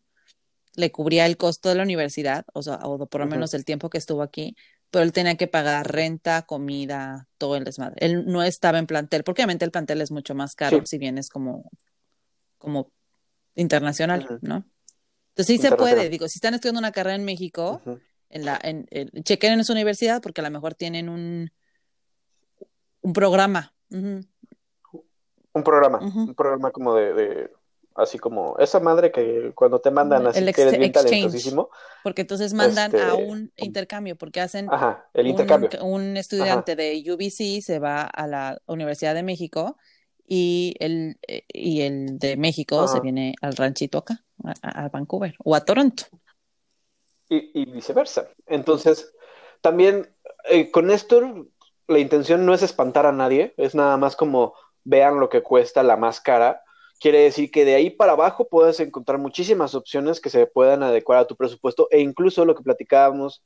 le 0.74 0.90
cubría 0.90 1.26
el 1.26 1.36
costo 1.36 1.68
de 1.68 1.76
la 1.76 1.84
universidad, 1.84 2.44
o 2.54 2.62
sea, 2.64 2.80
o 2.82 3.06
por 3.06 3.20
lo 3.20 3.28
menos 3.28 3.54
el 3.54 3.64
tiempo 3.64 3.88
que 3.88 3.98
estuvo 3.98 4.22
aquí, 4.22 4.56
pero 4.90 5.04
él 5.04 5.12
tenía 5.12 5.36
que 5.36 5.46
pagar 5.46 5.92
renta, 5.92 6.42
comida, 6.42 7.28
todo 7.38 7.54
el 7.54 7.62
desmadre. 7.62 8.04
Él 8.04 8.26
no 8.26 8.42
estaba 8.42 8.80
en 8.80 8.88
plantel, 8.88 9.22
porque 9.22 9.42
obviamente 9.42 9.64
el 9.64 9.70
plantel 9.70 10.00
es 10.00 10.10
mucho 10.10 10.34
más 10.34 10.56
caro, 10.56 10.84
si 10.84 10.98
bien 10.98 11.18
es 11.18 11.28
como, 11.28 11.70
como 12.58 12.90
internacional, 13.54 14.40
¿no? 14.40 14.66
Entonces 15.28 15.46
sí 15.46 15.58
se 15.58 15.70
puede, 15.76 16.08
digo, 16.08 16.26
si 16.26 16.38
están 16.38 16.54
estudiando 16.54 16.80
una 16.80 16.90
carrera 16.90 17.14
en 17.14 17.24
México, 17.24 17.80
en 18.28 18.44
la, 18.44 18.58
en, 18.60 18.88
chequen 19.22 19.52
en 19.52 19.64
su 19.64 19.72
universidad, 19.72 20.20
porque 20.20 20.40
a 20.40 20.44
lo 20.44 20.50
mejor 20.50 20.74
tienen 20.74 21.08
un, 21.08 21.52
un 23.02 23.12
programa. 23.12 23.72
Un 23.90 25.62
programa, 25.62 25.98
un 25.98 26.34
programa 26.34 26.70
como 26.70 26.94
de, 26.94 27.50
así 27.94 28.18
como 28.18 28.56
esa 28.58 28.80
madre 28.80 29.12
que 29.12 29.52
cuando 29.54 29.80
te 29.80 29.90
mandan 29.90 30.26
así 30.26 30.44
que 30.52 30.62
eres 30.62 30.78
bien 30.78 30.92
talentosísimo. 30.92 31.68
Porque 32.02 32.22
entonces 32.22 32.54
mandan 32.54 32.94
a 32.94 33.10
este, 33.10 33.24
un 33.24 33.52
intercambio, 33.56 34.16
porque 34.16 34.40
hacen 34.40 34.68
el 35.14 35.26
intercambio. 35.26 35.70
Un, 35.82 36.16
estudiante 36.16 36.76
de 36.76 37.02
UBC 37.06 37.62
se 37.62 37.78
va 37.78 38.02
a 38.02 38.26
la 38.26 38.60
Universidad 38.66 39.14
de 39.14 39.22
México 39.22 39.76
y 40.26 40.74
el, 40.78 41.18
eh, 41.26 41.44
y 41.48 41.82
el 41.82 42.18
de 42.18 42.36
México 42.36 42.88
se 42.88 43.00
viene 43.00 43.34
al 43.42 43.56
ranchito 43.56 43.98
acá, 43.98 44.24
a, 44.62 44.88
Vancouver 44.88 45.34
o 45.44 45.54
a 45.54 45.64
Toronto. 45.64 46.04
Y, 47.28 47.64
viceversa. 47.70 48.28
Entonces, 48.46 49.12
también 49.62 50.14
eh, 50.44 50.70
con 50.70 50.90
esto 50.90 51.48
la 51.92 52.00
intención 52.00 52.44
no 52.44 52.54
es 52.54 52.62
espantar 52.62 53.06
a 53.06 53.12
nadie, 53.12 53.54
es 53.56 53.74
nada 53.74 53.96
más 53.96 54.16
como 54.16 54.54
vean 54.84 55.20
lo 55.20 55.28
que 55.28 55.42
cuesta 55.42 55.82
la 55.82 55.96
más 55.96 56.20
cara. 56.20 56.62
Quiere 57.00 57.20
decir 57.20 57.50
que 57.50 57.64
de 57.64 57.74
ahí 57.74 57.90
para 57.90 58.12
abajo 58.12 58.48
puedes 58.48 58.80
encontrar 58.80 59.18
muchísimas 59.18 59.74
opciones 59.74 60.20
que 60.20 60.30
se 60.30 60.46
puedan 60.46 60.82
adecuar 60.82 61.18
a 61.18 61.26
tu 61.26 61.36
presupuesto 61.36 61.88
e 61.90 62.00
incluso 62.00 62.44
lo 62.44 62.54
que 62.54 62.62
platicábamos 62.62 63.42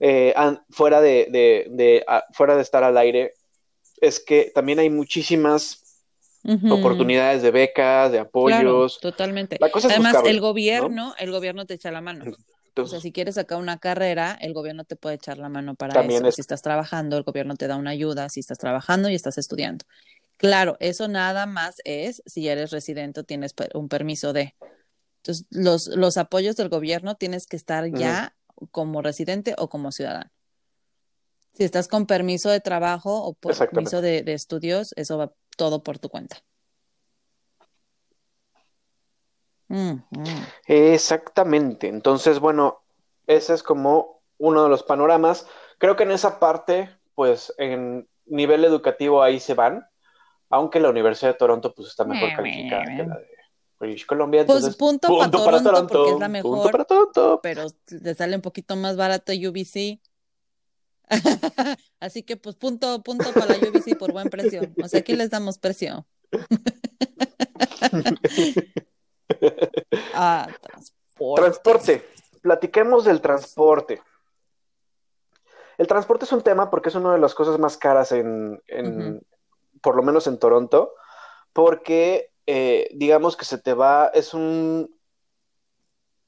eh, 0.00 0.34
fuera, 0.70 1.00
de, 1.00 2.04
fuera 2.32 2.56
de 2.56 2.62
estar 2.62 2.84
al 2.84 2.96
aire 2.96 3.34
es 4.00 4.20
que 4.20 4.52
también 4.54 4.78
hay 4.78 4.90
muchísimas 4.90 5.84
oportunidades 6.70 7.42
de 7.42 7.50
becas, 7.50 8.12
de 8.12 8.20
apoyos. 8.20 9.00
totalmente. 9.00 9.58
Además, 9.60 10.16
el 10.24 10.40
gobierno, 10.40 11.14
el 11.18 11.30
gobierno 11.30 11.66
te 11.66 11.74
echa 11.74 11.90
la 11.90 12.00
mano. 12.00 12.24
O 12.78 12.86
sea, 12.86 13.00
si 13.00 13.12
quieres 13.12 13.36
sacar 13.36 13.58
una 13.58 13.78
carrera, 13.78 14.36
el 14.40 14.52
gobierno 14.52 14.84
te 14.84 14.96
puede 14.96 15.16
echar 15.16 15.38
la 15.38 15.48
mano 15.48 15.74
para 15.74 16.00
eso. 16.02 16.32
Si 16.32 16.40
estás 16.40 16.62
trabajando, 16.62 17.16
el 17.16 17.24
gobierno 17.24 17.56
te 17.56 17.66
da 17.66 17.76
una 17.76 17.90
ayuda. 17.90 18.28
Si 18.28 18.40
estás 18.40 18.58
trabajando 18.58 19.08
y 19.08 19.14
estás 19.14 19.38
estudiando. 19.38 19.84
Claro, 20.36 20.76
eso 20.78 21.08
nada 21.08 21.46
más 21.46 21.76
es 21.84 22.22
si 22.26 22.48
eres 22.48 22.70
residente 22.70 23.20
o 23.20 23.24
tienes 23.24 23.54
un 23.74 23.88
permiso 23.88 24.32
de. 24.32 24.54
Entonces, 25.22 25.46
los, 25.50 25.88
los 25.88 26.16
apoyos 26.16 26.56
del 26.56 26.68
gobierno 26.68 27.16
tienes 27.16 27.46
que 27.46 27.56
estar 27.56 27.88
ya 27.90 28.36
como 28.70 29.02
residente 29.02 29.54
o 29.58 29.68
como 29.68 29.92
ciudadano. 29.92 30.30
Si 31.54 31.64
estás 31.64 31.88
con 31.88 32.06
permiso 32.06 32.50
de 32.50 32.60
trabajo 32.60 33.24
o 33.24 33.34
permiso 33.34 34.00
de, 34.00 34.22
estudios, 34.28 34.92
eso 34.96 35.18
va 35.18 35.32
todo 35.56 35.82
por 35.82 35.98
tu 35.98 36.08
cuenta. 36.08 36.36
Mm, 39.68 40.02
mm. 40.10 40.46
Exactamente. 40.66 41.88
Entonces, 41.88 42.40
bueno, 42.40 42.80
ese 43.26 43.54
es 43.54 43.62
como 43.62 44.22
uno 44.38 44.64
de 44.64 44.70
los 44.70 44.82
panoramas. 44.82 45.46
Creo 45.78 45.96
que 45.96 46.04
en 46.04 46.10
esa 46.10 46.40
parte, 46.40 46.90
pues 47.14 47.52
en 47.58 48.08
nivel 48.26 48.64
educativo 48.64 49.22
ahí 49.22 49.40
se 49.40 49.54
van 49.54 49.86
aunque 50.50 50.80
la 50.80 50.90
Universidad 50.90 51.32
de 51.32 51.38
Toronto 51.38 51.74
pues 51.74 51.88
está 51.88 52.04
mejor 52.04 52.34
calificada 52.34 52.84
que 52.84 53.04
la 53.04 53.18
de 53.18 53.28
British 53.78 54.06
Columbia. 54.06 54.46
pues 54.46 54.76
punto, 54.76 55.08
para, 55.08 55.30
Toronto, 55.30 55.88
porque 55.88 56.12
es 56.12 56.18
la 56.18 56.28
mejor, 56.28 56.50
punto 56.50 56.70
para 56.70 56.84
Toronto. 56.84 57.40
pero 57.42 57.66
le 57.88 58.14
sale 58.14 58.36
un 58.36 58.42
poquito 58.42 58.76
más 58.76 58.96
barato 58.96 59.32
UBC. 59.32 60.00
Así 62.00 62.22
que 62.22 62.36
pues 62.36 62.56
punto, 62.56 63.02
punto 63.02 63.32
para 63.32 63.56
la 63.56 63.68
UBC 63.68 63.96
por 63.98 64.12
buen 64.12 64.28
precio. 64.28 64.62
O 64.82 64.88
sea, 64.88 65.00
aquí 65.00 65.14
les 65.14 65.30
damos 65.30 65.58
precio. 65.58 66.06
ah, 70.14 70.46
transporte. 70.60 71.42
Transporte. 71.42 72.08
Platiquemos 72.42 73.04
del 73.04 73.20
transporte. 73.20 74.00
El 75.76 75.86
transporte 75.86 76.24
es 76.24 76.32
un 76.32 76.42
tema 76.42 76.70
porque 76.70 76.88
es 76.88 76.94
una 76.96 77.12
de 77.12 77.20
las 77.20 77.34
cosas 77.34 77.58
más 77.58 77.76
caras 77.76 78.10
en, 78.12 78.60
por 79.80 79.94
lo 79.94 80.02
menos 80.02 80.26
en 80.26 80.38
Toronto, 80.38 80.94
porque 81.52 82.32
eh, 82.46 82.88
digamos 82.94 83.36
que 83.36 83.44
se 83.44 83.58
te 83.58 83.74
va, 83.74 84.10
es 84.12 84.34
un, 84.34 84.92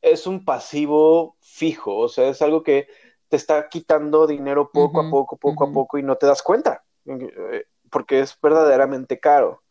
es 0.03 0.27
un 0.27 0.45
pasivo 0.45 1.37
fijo, 1.41 1.97
o 1.97 2.09
sea, 2.09 2.29
es 2.29 2.43
algo 2.43 2.63
que 2.63 2.87
te 3.29 3.37
está 3.37 3.69
quitando 3.69 4.27
dinero 4.27 4.71
poco 4.73 5.01
a 5.01 5.11
poco, 5.11 5.37
poco 5.37 5.65
a 5.65 5.73
poco 5.73 5.99
y 5.99 6.03
no 6.03 6.17
te 6.17 6.27
das 6.27 6.43
cuenta, 6.43 6.85
eh, 7.07 7.67
porque 7.91 8.21
es 8.21 8.39
verdaderamente 8.41 9.19
caro. 9.19 9.63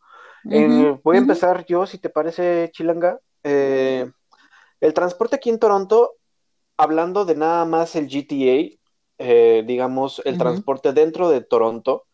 Voy 0.44 1.16
a 1.16 1.20
empezar 1.20 1.64
yo, 1.66 1.86
si 1.86 1.98
te 1.98 2.08
parece, 2.08 2.70
Chilanga. 2.72 3.20
Eh, 3.42 4.10
el 4.80 4.94
transporte 4.94 5.36
aquí 5.36 5.50
en 5.50 5.58
Toronto, 5.58 6.14
hablando 6.76 7.24
de 7.24 7.34
nada 7.34 7.64
más 7.64 7.96
el 7.96 8.08
GTA, 8.08 8.76
digamos, 9.64 10.22
el 10.24 10.38
transporte 10.38 10.92
dentro 10.92 11.28
de 11.28 11.42
Toronto, 11.42 12.06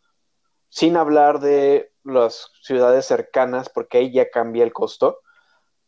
sin 0.69 0.97
hablar 0.97 1.41
de 1.41 1.93
las 2.03 2.51
ciudades 2.63 3.07
cercanas, 3.07 3.69
porque 3.69 3.99
ahí 3.99 4.13
ya 4.13 4.31
cambia 4.31 4.65
el 4.65 4.73
costo. 4.73 5.21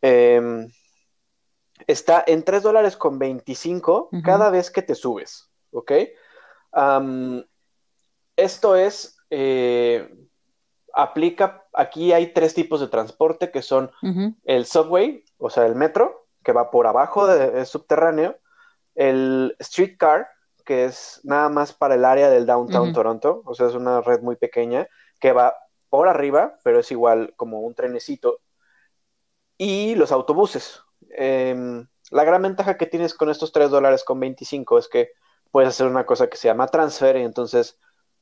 Em, 0.01 0.71
está 1.87 2.23
en 2.27 2.43
3 2.45 2.63
dólares 2.63 2.97
con 2.97 3.19
25 3.19 4.11
cada 4.23 4.51
vez 4.51 4.71
que 4.71 4.83
te 4.83 4.95
subes, 4.95 5.51
¿ok? 5.71 5.93
esto 8.37 8.77
es, 8.77 9.17
eh, 9.31 10.09
aplica, 10.99 11.65
aquí 11.73 12.13
hay 12.13 12.33
tres 12.33 12.55
tipos 12.55 12.81
de 12.81 12.89
transporte 12.89 13.53
que 13.53 13.63
son 13.63 13.93
el 14.45 14.67
subway, 14.67 15.25
o 15.39 15.49
sea, 15.49 15.65
el 15.65 15.77
metro, 15.77 16.27
que 16.43 16.51
va 16.51 16.73
por 16.73 16.89
abajo 16.89 17.29
del 17.29 17.65
subterráneo, 17.67 18.37
el 18.97 19.57
streetcar, 19.63 20.27
que 20.65 20.87
es 20.87 21.21
nada 21.23 21.51
más 21.51 21.73
para 21.73 21.95
el 21.95 22.05
área 22.05 22.29
del 22.31 22.47
downtown 22.47 22.93
Toronto, 22.93 23.43
o 23.45 23.55
sea, 23.55 23.69
es 23.69 23.75
una 23.75 24.01
red 24.01 24.23
muy 24.23 24.35
pequeña 24.35 24.89
que 25.21 25.33
va 25.33 25.55
por 25.89 26.09
arriba, 26.09 26.59
pero 26.65 26.81
es 26.81 26.91
igual 26.91 27.33
como 27.37 27.61
un 27.61 27.75
trenecito, 27.75 28.41
y 29.57 29.95
los 29.95 30.11
autobuses. 30.11 30.83
Em, 31.11 31.87
la 32.11 32.25
gran 32.25 32.43
ventaja 32.43 32.77
que 32.77 32.87
tienes 32.87 33.15
con 33.15 33.31
estos 33.31 33.53
3 33.53 33.71
dólares 33.71 34.03
con 34.03 34.19
25 34.19 34.79
es 34.79 34.89
que 34.89 35.13
puedes 35.53 35.69
hacer 35.69 35.87
una 35.87 36.07
cosa 36.07 36.29
que 36.29 36.37
se 36.37 36.49
llama 36.49 36.67
transfer 36.67 37.17
y 37.19 37.23
entonces 37.23 37.79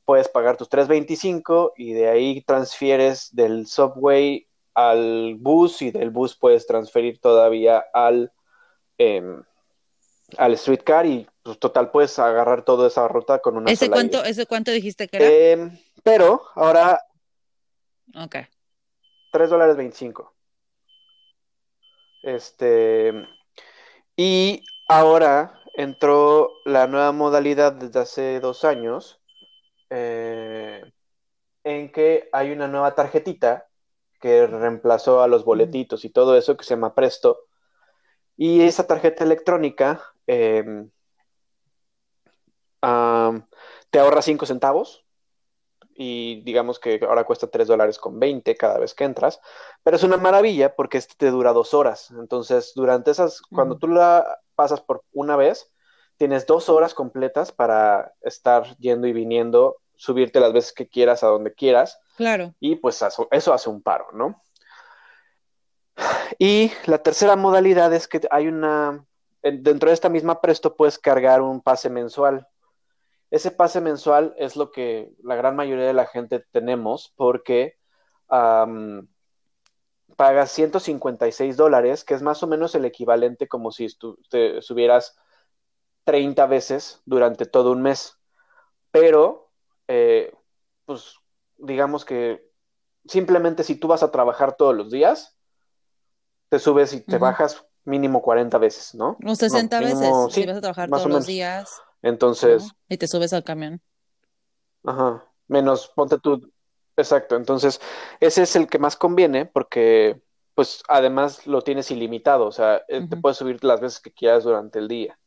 puedes 0.07 0.29
pagar 0.29 0.55
tus 0.55 0.69
3.25 0.69 1.73
y 1.75 1.91
de 1.91 2.07
ahí 2.07 2.41
transfieres 2.43 3.27
del 3.35 3.67
subway 3.67 4.47
al 4.73 5.35
bus 5.35 5.81
y 5.81 5.91
del 5.91 6.11
bus 6.11 6.37
puedes 6.37 6.65
transferir 6.65 7.19
todavía 7.19 7.83
al, 7.93 8.31
em, 8.97 9.43
al 10.37 10.57
streetcar 10.57 11.05
y 11.05 11.27
pues 11.43 11.59
total 11.59 11.91
puedes 11.91 12.17
agarrar 12.19 12.63
toda 12.63 12.87
esa 12.87 13.05
ruta 13.09 13.39
con 13.39 13.57
una 13.57 13.69
¿Ese 13.69 13.89
cuánto, 13.89 14.23
¿Ese 14.23 14.45
cuánto 14.45 14.71
dijiste 14.71 15.09
que 15.09 15.17
era? 15.17 15.27
Em, 15.29 15.77
pero 16.03 16.41
ahora... 16.55 17.01
Ok. 18.15 18.37
3 19.33 19.49
dólares 19.49 19.75
25. 19.75 20.33
Este... 22.23 23.27
Y 24.15 24.63
ahora 24.87 25.59
entró 25.75 26.53
la 26.63 26.87
nueva 26.87 27.11
modalidad 27.11 27.73
desde 27.73 27.99
hace 27.99 28.39
dos 28.39 28.63
años 28.63 29.16
eh, 29.89 30.81
en 31.63 31.91
que 31.91 32.29
hay 32.31 32.51
una 32.51 32.67
nueva 32.67 32.95
tarjetita 32.95 33.67
que 34.19 34.47
reemplazó 34.47 35.21
a 35.21 35.27
los 35.27 35.45
boletitos 35.45 36.05
y 36.05 36.09
todo 36.09 36.37
eso 36.37 36.57
que 36.57 36.63
se 36.63 36.75
llama 36.75 36.95
Presto. 36.95 37.45
Y 38.35 38.61
esa 38.61 38.87
tarjeta 38.87 39.23
electrónica 39.23 40.01
em, 40.27 40.89
te 43.89 43.99
ahorra 43.99 44.21
5 44.21 44.45
centavos 44.45 45.05
y 45.95 46.41
digamos 46.43 46.79
que 46.79 46.99
ahora 47.07 47.25
cuesta 47.25 47.49
3 47.49 47.67
dólares 47.67 47.97
con 47.97 48.19
20 48.19 48.55
cada 48.55 48.77
vez 48.77 48.93
que 48.93 49.03
entras, 49.03 49.41
pero 49.83 49.97
es 49.97 50.03
una 50.03 50.17
maravilla 50.17 50.75
porque 50.75 50.99
este 50.99 51.15
te 51.17 51.31
dura 51.31 51.53
dos 51.53 51.73
horas. 51.73 52.11
Entonces, 52.11 52.73
durante 52.75 53.11
esas, 53.11 53.41
cuando 53.41 53.77
tú 53.77 53.87
la 53.87 54.39
pasas 54.55 54.81
por 54.81 55.03
una 55.11 55.35
vez, 55.35 55.71
tienes 56.17 56.45
dos 56.45 56.69
horas 56.69 56.93
completas 56.93 57.51
para 57.51 58.13
estar 58.21 58.75
yendo 58.77 59.07
y 59.07 59.13
viniendo, 59.13 59.77
subirte 59.95 60.39
las 60.39 60.53
veces 60.53 60.73
que 60.73 60.87
quieras 60.87 61.23
a 61.23 61.27
donde 61.27 61.53
quieras. 61.53 61.99
Claro. 62.17 62.53
Y 62.59 62.75
pues 62.75 63.03
eso 63.31 63.53
hace 63.53 63.69
un 63.69 63.81
paro, 63.81 64.07
¿no? 64.13 64.41
Y 66.37 66.71
la 66.85 66.99
tercera 66.99 67.35
modalidad 67.35 67.93
es 67.93 68.07
que 68.07 68.21
hay 68.29 68.47
una, 68.47 69.05
dentro 69.41 69.89
de 69.89 69.93
esta 69.93 70.09
misma 70.09 70.41
Presto 70.41 70.75
puedes 70.75 70.99
cargar 70.99 71.41
un 71.41 71.61
pase 71.61 71.89
mensual. 71.89 72.47
Ese 73.31 73.51
pase 73.51 73.81
mensual 73.81 74.33
es 74.37 74.55
lo 74.55 74.71
que 74.71 75.11
la 75.23 75.35
gran 75.35 75.55
mayoría 75.55 75.85
de 75.85 75.93
la 75.93 76.05
gente 76.05 76.43
tenemos 76.51 77.13
porque 77.15 77.77
pagas 80.15 80.51
156 80.51 81.57
dólares, 81.57 82.03
que 82.03 82.13
es 82.13 82.21
más 82.21 82.41
o 82.43 82.47
menos 82.47 82.75
el 82.75 82.85
equivalente 82.85 83.47
como 83.47 83.71
si 83.71 83.87
te 84.29 84.61
subieras 84.61 85.15
30 86.07 86.45
veces 86.45 87.01
durante 87.05 87.45
todo 87.45 87.73
un 87.73 87.81
mes. 87.81 88.17
Pero, 88.91 89.51
eh, 89.89 90.33
pues, 90.85 91.15
digamos 91.57 92.05
que 92.05 92.49
simplemente 93.05 93.65
si 93.65 93.75
tú 93.75 93.89
vas 93.89 94.03
a 94.03 94.11
trabajar 94.11 94.55
todos 94.55 94.73
los 94.73 94.89
días, 94.89 95.37
te 96.47 96.59
subes 96.59 96.93
y 96.93 97.01
te 97.01 97.17
bajas 97.17 97.65
mínimo 97.83 98.21
40 98.21 98.57
veces, 98.57 98.95
¿no? 98.95 99.17
O 99.25 99.35
60 99.35 99.81
veces, 99.81 100.09
si 100.29 100.45
vas 100.45 100.55
a 100.55 100.61
trabajar 100.61 100.89
todos 100.89 101.07
los 101.07 101.25
días. 101.25 101.81
Entonces. 102.01 102.71
Y 102.87 102.95
te 102.95 103.07
subes 103.09 103.33
al 103.33 103.43
camión. 103.43 103.81
Ajá. 104.85 105.25
Menos, 105.49 105.91
ponte 105.93 106.17
tú. 106.19 106.49
Exacto. 106.95 107.35
Entonces, 107.35 107.81
ese 108.21 108.43
es 108.43 108.55
el 108.55 108.69
que 108.69 108.79
más 108.79 108.95
conviene 108.95 109.45
porque, 109.45 110.21
pues, 110.55 110.83
además 110.87 111.45
lo 111.47 111.63
tienes 111.63 111.91
ilimitado. 111.91 112.45
O 112.45 112.51
sea, 112.53 112.81
eh, 112.87 113.05
te 113.09 113.17
puedes 113.17 113.37
subir 113.37 113.61
las 113.65 113.81
veces 113.81 113.99
que 113.99 114.13
quieras 114.13 114.45
durante 114.45 114.79
el 114.79 114.87
día. 114.87 115.19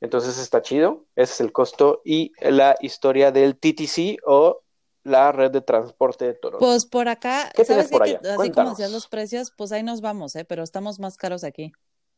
Entonces 0.00 0.38
está 0.38 0.62
chido. 0.62 1.06
Ese 1.14 1.34
es 1.34 1.40
el 1.40 1.52
costo 1.52 2.02
y 2.04 2.32
la 2.40 2.76
historia 2.80 3.32
del 3.32 3.58
TTC 3.58 4.18
o 4.26 4.62
la 5.02 5.32
red 5.32 5.50
de 5.50 5.60
transporte 5.60 6.26
de 6.26 6.34
Toronto. 6.34 6.64
Pues 6.64 6.86
por 6.86 7.08
acá, 7.08 7.50
¿Qué 7.54 7.64
¿sabes 7.64 7.88
por 7.88 8.02
allá? 8.02 8.20
Así 8.38 8.50
como 8.50 8.70
decías 8.70 8.90
los 8.90 9.08
precios, 9.08 9.52
pues 9.56 9.72
ahí 9.72 9.82
nos 9.82 10.00
vamos, 10.00 10.36
¿eh? 10.36 10.44
Pero 10.44 10.62
estamos 10.62 10.98
más 10.98 11.16
caros 11.16 11.44
aquí. 11.44 11.72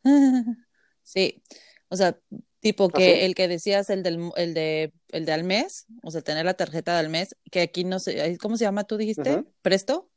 Sí, 1.05 1.43
o 1.89 1.97
sea, 1.97 2.17
tipo 2.61 2.85
¿Ah, 2.85 2.97
que 2.97 3.15
sí? 3.15 3.21
el 3.23 3.35
que 3.35 3.49
decías, 3.49 3.91
el 3.91 4.05
del, 4.05 4.31
el 4.37 4.55
de, 4.55 4.93
el 5.09 5.25
de 5.25 5.33
al 5.33 5.43
mes, 5.43 5.87
o 6.05 6.13
sea, 6.13 6.23
tener 6.23 6.45
la 6.45 6.55
tarjeta 6.55 6.97
del 6.97 7.09
mes, 7.09 7.37
que 7.51 7.61
aquí 7.61 7.83
no 7.83 7.99
sé, 7.99 8.39
¿cómo 8.39 8.57
se 8.57 8.65
llama? 8.65 8.85
¿Tú 8.85 8.97
dijiste? 8.97 9.43
¿Presto? 9.63 10.13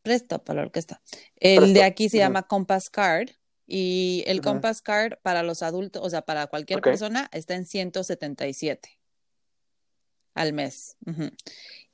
Presto 0.00 0.42
para 0.42 0.62
la 0.62 0.66
orquesta. 0.68 1.02
El 1.34 1.74
de 1.74 1.82
aquí 1.82 2.08
se 2.08 2.16
llama 2.16 2.44
Compass 2.44 2.88
Card 2.88 3.28
y 3.66 4.22
el. 4.26 4.40
Compass 4.42 4.80
Card 4.82 5.14
para 5.22 5.42
los 5.42 5.62
adultos, 5.62 6.02
o 6.04 6.10
sea, 6.10 6.22
para 6.22 6.46
cualquier 6.46 6.78
persona 6.92 7.28
está 7.32 7.54
en 7.54 7.66
177 7.66 8.98
al 10.34 10.52
mes. 10.52 10.96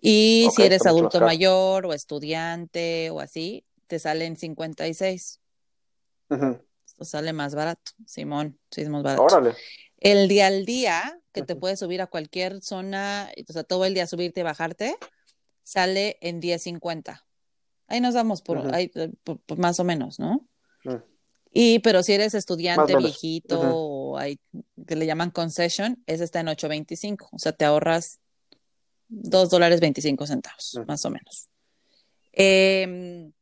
Y 0.01 0.49
si 0.55 0.63
eres 0.63 0.85
adulto 0.87 1.19
mayor 1.27 1.87
o 1.87 1.93
estudiante 1.93 3.11
o 3.11 3.21
así, 3.21 3.65
te 3.87 3.99
salen 3.99 4.37
56. 4.37 5.41
Ujú. 6.31 6.59
Esto 6.87 7.05
sale 7.05 7.33
más 7.33 7.55
barato, 7.55 7.93
Simón, 8.07 8.59
sí 8.71 8.81
es 8.83 8.89
más 8.89 9.03
barato. 9.03 9.23
Órale. 9.23 9.55
El 9.99 10.29
día 10.29 10.49
al 10.49 10.65
día, 10.67 11.21
que 11.33 11.43
te 11.43 11.55
puedes 11.57 11.79
subir 11.79 12.03
a 12.03 12.07
cualquier 12.09 12.61
zona, 12.63 13.31
o 13.49 13.53
sea, 13.53 13.63
todo 13.65 13.85
el 13.85 13.95
día 13.95 14.07
subirte 14.07 14.41
y 14.41 14.43
bajarte, 14.43 14.97
sale 15.63 16.19
en 16.21 16.41
10.50. 16.41 17.25
Ahí 17.87 18.01
nos 18.01 18.15
damos 18.15 18.43
por, 18.43 18.75
ahí, 18.75 18.91
eh, 18.97 19.11
por- 19.23 19.39
por 19.41 19.59
más 19.59 19.79
o 19.79 19.85
menos, 19.85 20.19
¿no? 20.19 20.49
Y, 21.53 21.81
pero 21.81 22.03
si 22.03 22.15
eres 22.15 22.33
estudiante, 22.35 22.97
viejito, 22.97 23.61
o 23.61 24.17
hay, 24.17 24.41
que 24.87 24.97
le 24.97 25.05
llaman 25.05 25.31
concession, 25.31 26.03
ese 26.07 26.25
está 26.25 26.41
en 26.41 26.47
8.25. 26.47 27.29
O 27.31 27.39
sea, 27.39 27.53
te 27.53 27.67
ahorras 27.67 28.21
2 29.09 29.51
dólares 29.51 29.81
25 29.81 30.27
centavos, 30.27 30.81
más 30.87 31.05
o 31.05 31.11
menos. 31.11 31.51
Em, 32.33 33.33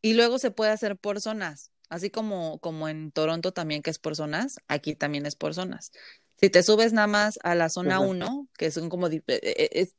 y 0.00 0.14
luego 0.14 0.38
se 0.38 0.50
puede 0.50 0.70
hacer 0.70 0.96
por 0.96 1.20
zonas, 1.20 1.70
así 1.90 2.08
como, 2.08 2.58
como 2.60 2.88
en 2.88 3.12
Toronto 3.12 3.52
también 3.52 3.82
que 3.82 3.90
es 3.90 3.98
por 3.98 4.16
zonas, 4.16 4.56
aquí 4.66 4.94
también 4.94 5.26
es 5.26 5.36
por 5.36 5.52
zonas. 5.52 5.92
Si 6.36 6.48
te 6.48 6.62
subes 6.62 6.94
nada 6.94 7.06
más 7.06 7.38
a 7.42 7.54
la 7.54 7.68
zona 7.68 8.00
Ujú. 8.00 8.10
1, 8.12 8.48
que 8.56 8.70
son 8.70 8.88
como, 8.88 9.08
eh, 9.08 9.22
eh, 9.26 9.68
es, 9.72 9.94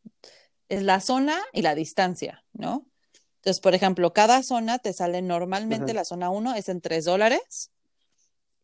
es 0.69 0.81
la 0.81 0.99
zona 1.01 1.39
y 1.53 1.61
la 1.61 1.75
distancia, 1.75 2.43
¿no? 2.53 2.87
Entonces, 3.41 3.59
por 3.59 3.73
ejemplo, 3.73 4.13
cada 4.13 4.43
zona 4.43 4.77
te 4.77 4.93
sale 4.93 5.23
normalmente, 5.23 5.95
la 5.95 6.05
zona 6.05 6.29
1 6.29 6.53
es 6.53 6.69
en 6.69 6.79
3 6.79 7.05
dólares, 7.05 7.71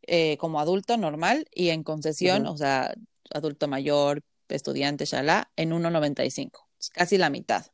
eh, 0.04 0.38
como 0.38 0.60
adulto 0.60 0.98
normal, 0.98 1.48
y 1.52 1.70
en 1.70 1.82
concesión, 1.82 2.46
o 2.46 2.56
sea, 2.58 2.94
adulto 3.34 3.68
mayor, 3.68 4.22
estudiante, 4.50 5.06
shalá, 5.06 5.50
en 5.56 5.72
1.95, 5.72 6.68
es 6.80 6.90
casi 6.92 7.18
la 7.18 7.32
mitad. 7.32 7.66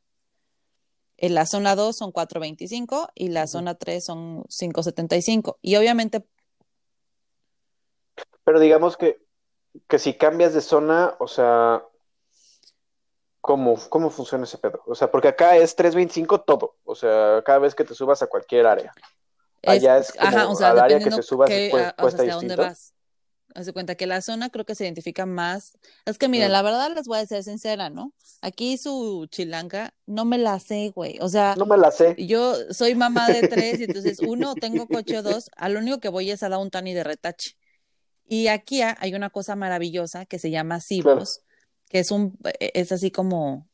En 1.18 1.34
la 1.34 1.44
zona 1.44 1.76
2 1.76 1.94
son 1.94 2.10
4.25 2.10 3.10
y 3.14 3.28
la 3.28 3.46
zona 3.48 3.74
3 3.74 4.02
son 4.02 4.44
5.75. 4.44 5.58
Y 5.60 5.76
obviamente, 5.76 6.24
Pero 8.44 8.60
digamos 8.60 8.96
que, 8.96 9.18
que 9.88 9.98
si 9.98 10.14
cambias 10.14 10.54
de 10.54 10.62
zona, 10.62 11.16
o 11.18 11.28
sea, 11.28 11.84
¿cómo, 13.44 13.78
cómo 13.90 14.08
funciona 14.08 14.44
ese 14.44 14.56
pedo? 14.56 14.82
O 14.86 14.94
sea, 14.94 15.10
porque 15.10 15.28
acá 15.28 15.54
es 15.58 15.76
325 15.76 16.40
todo. 16.40 16.76
O 16.84 16.94
sea, 16.94 17.42
cada 17.44 17.58
vez 17.58 17.74
que 17.74 17.84
te 17.84 17.94
subas 17.94 18.22
a 18.22 18.26
cualquier 18.26 18.66
área. 18.66 18.94
Allá 19.66 19.98
es 19.98 20.12
como 20.12 20.26
ajá, 20.26 20.48
o 20.48 20.54
sea, 20.54 20.70
al 20.70 20.78
área 20.80 20.98
que 20.98 21.10
te 21.10 21.22
subas 21.22 21.48
qué, 21.50 21.70
a- 21.70 21.74
o 21.74 21.78
sea, 21.78 21.92
cuesta 21.94 22.22
hacia 22.22 22.34
dónde 22.34 22.48
distinto. 22.54 22.62
vas. 22.70 22.94
Haz 23.54 23.66
de 23.66 23.72
cuenta 23.74 23.94
que 23.96 24.06
la 24.06 24.22
zona 24.22 24.48
creo 24.48 24.64
que 24.64 24.74
se 24.74 24.84
identifica 24.84 25.26
más. 25.26 25.76
Es 26.06 26.16
que 26.16 26.26
miren, 26.28 26.48
Mm. 26.48 26.52
la 26.52 26.62
verdad 26.62 26.90
les 26.94 27.06
voy 27.06 27.18
a 27.18 27.26
ser 27.26 27.44
sincera, 27.44 27.90
¿no? 27.90 28.12
Aquí 28.40 28.78
su 28.78 29.26
chilanga 29.30 29.92
no 30.06 30.24
me 30.24 30.38
la 30.38 30.58
sé, 30.58 30.90
güey. 30.94 31.18
O 31.20 31.28
sea, 31.28 31.54
No 31.56 31.66
me 31.66 31.76
la 31.76 31.90
sé. 31.90 32.16
yo 32.18 32.54
soy 32.72 32.94
mamá 32.94 33.28
de 33.28 33.46
tres 33.46 33.78
y 33.80 33.84
entonces 33.84 34.18
uno, 34.20 34.54
tengo 34.54 34.88
coche 34.88 35.18
o 35.18 35.22
dos, 35.22 35.50
a 35.56 35.68
lo 35.68 35.78
único 35.80 36.00
que 36.00 36.08
voy 36.08 36.30
es 36.30 36.42
a 36.42 36.48
Downtown 36.48 36.86
y 36.88 36.94
de 36.94 37.04
retache. 37.04 37.56
Y 38.26 38.48
aquí 38.48 38.80
ha- 38.82 38.96
hay 39.00 39.14
una 39.14 39.28
cosa 39.30 39.54
maravillosa 39.54 40.24
que 40.26 40.38
se 40.38 40.50
llama 40.50 40.80
Cibos, 40.80 41.42
que 41.94 42.00
es 42.00 42.10
un, 42.10 42.36
e, 42.58 42.72
es 42.74 42.90
así 42.90 43.12
como, 43.12 43.68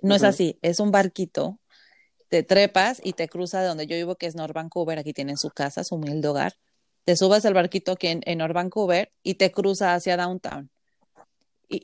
no 0.00 0.14
es 0.14 0.22
así, 0.22 0.58
es 0.62 0.80
un 0.80 0.90
barquito, 0.90 1.60
te 2.30 2.42
trepas 2.42 2.98
y 3.04 3.12
te 3.12 3.28
cruza 3.28 3.60
de 3.60 3.66
donde 3.68 3.86
yo 3.86 3.94
vivo, 3.94 4.16
que 4.16 4.24
es 4.24 4.34
North 4.34 4.54
Vancouver, 4.54 4.98
aquí 4.98 5.12
tienen 5.12 5.36
su 5.36 5.50
casa, 5.50 5.84
su 5.84 5.96
humilde 5.96 6.28
hogar, 6.28 6.54
te 7.04 7.16
subas 7.18 7.44
al 7.44 7.52
barquito 7.52 7.92
aquí 7.92 8.06
en, 8.06 8.22
en 8.24 8.38
North 8.38 8.54
Vancouver 8.54 9.12
y 9.22 9.34
te 9.34 9.52
cruza 9.52 9.92
hacia 9.92 10.16
Downtown. 10.16 10.70
Y 11.68 11.82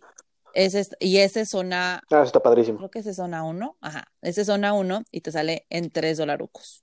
ese 0.55 0.80
es, 0.80 0.97
y 1.01 1.18
ese 1.18 1.43
es 1.43 1.51
zona, 1.51 2.03
Ah, 2.11 2.22
está 2.24 2.41
padrísimo. 2.43 2.78
creo 2.78 2.91
que 2.91 3.01
ese 3.01 3.11
es 3.11 3.16
zona 3.16 3.45
1, 3.45 3.76
ajá, 3.82 4.11
ese 4.22 4.41
es 4.41 4.47
zona 4.47 4.72
1 4.72 5.03
y 5.11 5.20
te 5.20 5.32
sale 5.32 5.66
en 5.68 5.91
3 5.91 6.16
dolarucos. 6.16 6.82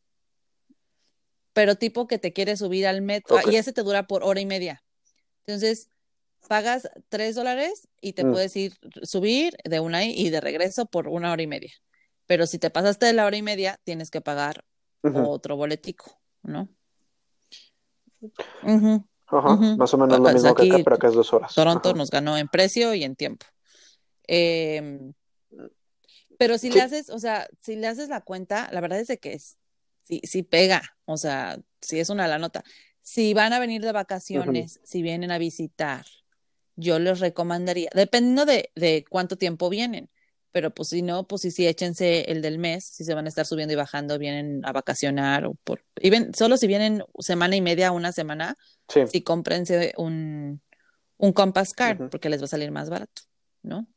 Pero 1.53 1.73
tipo 1.73 2.05
que 2.05 2.19
te 2.19 2.33
quiere 2.33 2.55
subir 2.55 2.85
al 2.85 3.01
metro, 3.01 3.37
Ok. 3.37 3.47
y 3.51 3.55
ese 3.55 3.73
te 3.73 3.81
dura 3.81 4.05
por 4.05 4.23
hora 4.23 4.39
y 4.41 4.45
media. 4.45 4.83
Entonces, 5.47 5.89
pagas 6.47 6.89
3 7.09 7.35
dólares 7.35 7.87
y 8.01 8.13
te 8.13 8.25
Mm. 8.25 8.31
puedes 8.31 8.55
ir, 8.55 8.73
subir 9.03 9.55
de 9.63 9.79
una 9.79 10.03
y 10.05 10.29
de 10.29 10.41
regreso 10.41 10.85
por 10.85 11.07
una 11.07 11.31
hora 11.31 11.41
y 11.41 11.47
media. 11.47 11.71
Pero 12.25 12.47
si 12.47 12.59
te 12.59 12.69
pasaste 12.69 13.05
de 13.05 13.13
la 13.13 13.25
hora 13.25 13.37
y 13.37 13.41
media, 13.41 13.79
tienes 13.83 14.09
que 14.09 14.21
pagar 14.21 14.63
otro 15.01 15.55
boletico, 15.57 16.19
¿no? 16.43 16.69
Ajá, 19.27 19.55
más 19.77 19.93
o 19.93 19.97
menos 19.97 20.17
lo 20.19 20.23
Pues 20.23 20.35
mismo 20.35 20.55
que 20.55 20.63
acá, 20.63 20.77
pero 20.83 20.95
acá 20.95 21.07
es 21.07 21.13
dos 21.13 21.33
horas. 21.33 21.53
Toronto 21.55 21.89
Ajá. 21.89 21.97
nos 21.97 22.09
ganó 22.09 22.37
en 22.37 22.47
precio 22.47 22.93
y 22.93 23.03
en 23.03 23.15
tiempo. 23.15 23.45
Em, 24.27 25.13
pero 26.37 26.57
si 26.57 26.67
Sí. 26.67 26.73
le 26.73 26.81
haces, 26.81 27.09
o 27.09 27.19
sea, 27.19 27.47
si 27.61 27.75
le 27.75 27.87
haces 27.87 28.09
la 28.09 28.21
cuenta, 28.21 28.69
la 28.71 28.79
verdad 28.81 28.99
es 28.99 29.07
de 29.07 29.17
que 29.17 29.33
es, 29.33 29.57
sí, 30.03 30.21
sí 30.23 30.43
pega, 30.43 30.81
o 31.05 31.17
sea, 31.17 31.59
sí 31.81 31.99
es 31.99 32.09
una 32.09 32.27
la 32.27 32.37
nota. 32.37 32.63
Si 33.01 33.33
van 33.33 33.51
a 33.53 33.59
venir 33.59 33.81
de 33.81 33.91
vacaciones, 33.91 34.79
si 34.83 35.01
vienen 35.01 35.31
a 35.31 35.37
visitar, 35.37 36.05
yo 36.75 36.99
les 36.99 37.19
recomendaría, 37.19 37.89
dependiendo 37.93 38.45
de, 38.45 38.71
de 38.75 39.05
cuánto 39.09 39.37
tiempo 39.37 39.69
vienen, 39.69 40.09
pero 40.51 40.71
pues 40.71 40.89
si 40.89 41.01
no, 41.01 41.27
pues 41.27 41.41
sí, 41.41 41.51
sí, 41.51 41.67
échense 41.67 42.31
el 42.31 42.41
del 42.41 42.59
mes, 42.59 42.85
si 42.85 43.03
se 43.03 43.15
van 43.15 43.25
a 43.25 43.29
estar 43.29 43.45
subiendo 43.45 43.73
y 43.73 43.77
bajando, 43.77 44.19
vienen 44.19 44.61
a 44.65 44.71
vacacionar 44.71 45.45
o 45.45 45.55
por, 45.63 45.83
y 45.99 46.09
ven, 46.09 46.33
solo 46.33 46.57
si 46.57 46.67
vienen 46.67 47.03
semana 47.19 47.55
y 47.55 47.61
media, 47.61 47.91
una 47.91 48.11
semana, 48.11 48.55
Sí. 48.87 49.07
sí 49.07 49.23
cómprense 49.23 49.93
un, 49.97 50.61
un 51.17 51.33
Compass 51.33 51.73
Card, 51.73 52.09
porque 52.09 52.29
les 52.29 52.41
va 52.41 52.45
a 52.45 52.49
salir 52.49 52.71
más 52.71 52.89
barato, 52.89 53.23
¿no? 53.63 53.87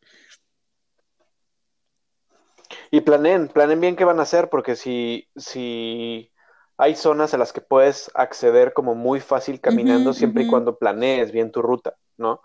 Y 2.91 3.01
planeen, 3.03 3.49
planeen 3.49 3.81
bien 3.81 3.97
qué 3.97 4.05
van 4.05 4.19
a 4.21 4.23
hacer, 4.23 4.49
porque 4.49 4.77
si, 4.77 5.29
si 5.37 6.33
hay 6.79 6.95
zonas 6.95 7.35
a 7.35 7.39
las 7.39 7.53
que 7.53 7.61
puedes 7.61 8.11
acceder 8.15 8.73
como 8.73 8.95
muy 8.95 9.21
fácil 9.21 9.61
caminando, 9.61 10.13
siempre 10.13 10.45
y 10.45 10.47
cuando 10.47 10.79
planees 10.79 11.33
bien 11.33 11.51
tu 11.51 11.63
ruta, 11.63 11.97
¿no? 12.17 12.41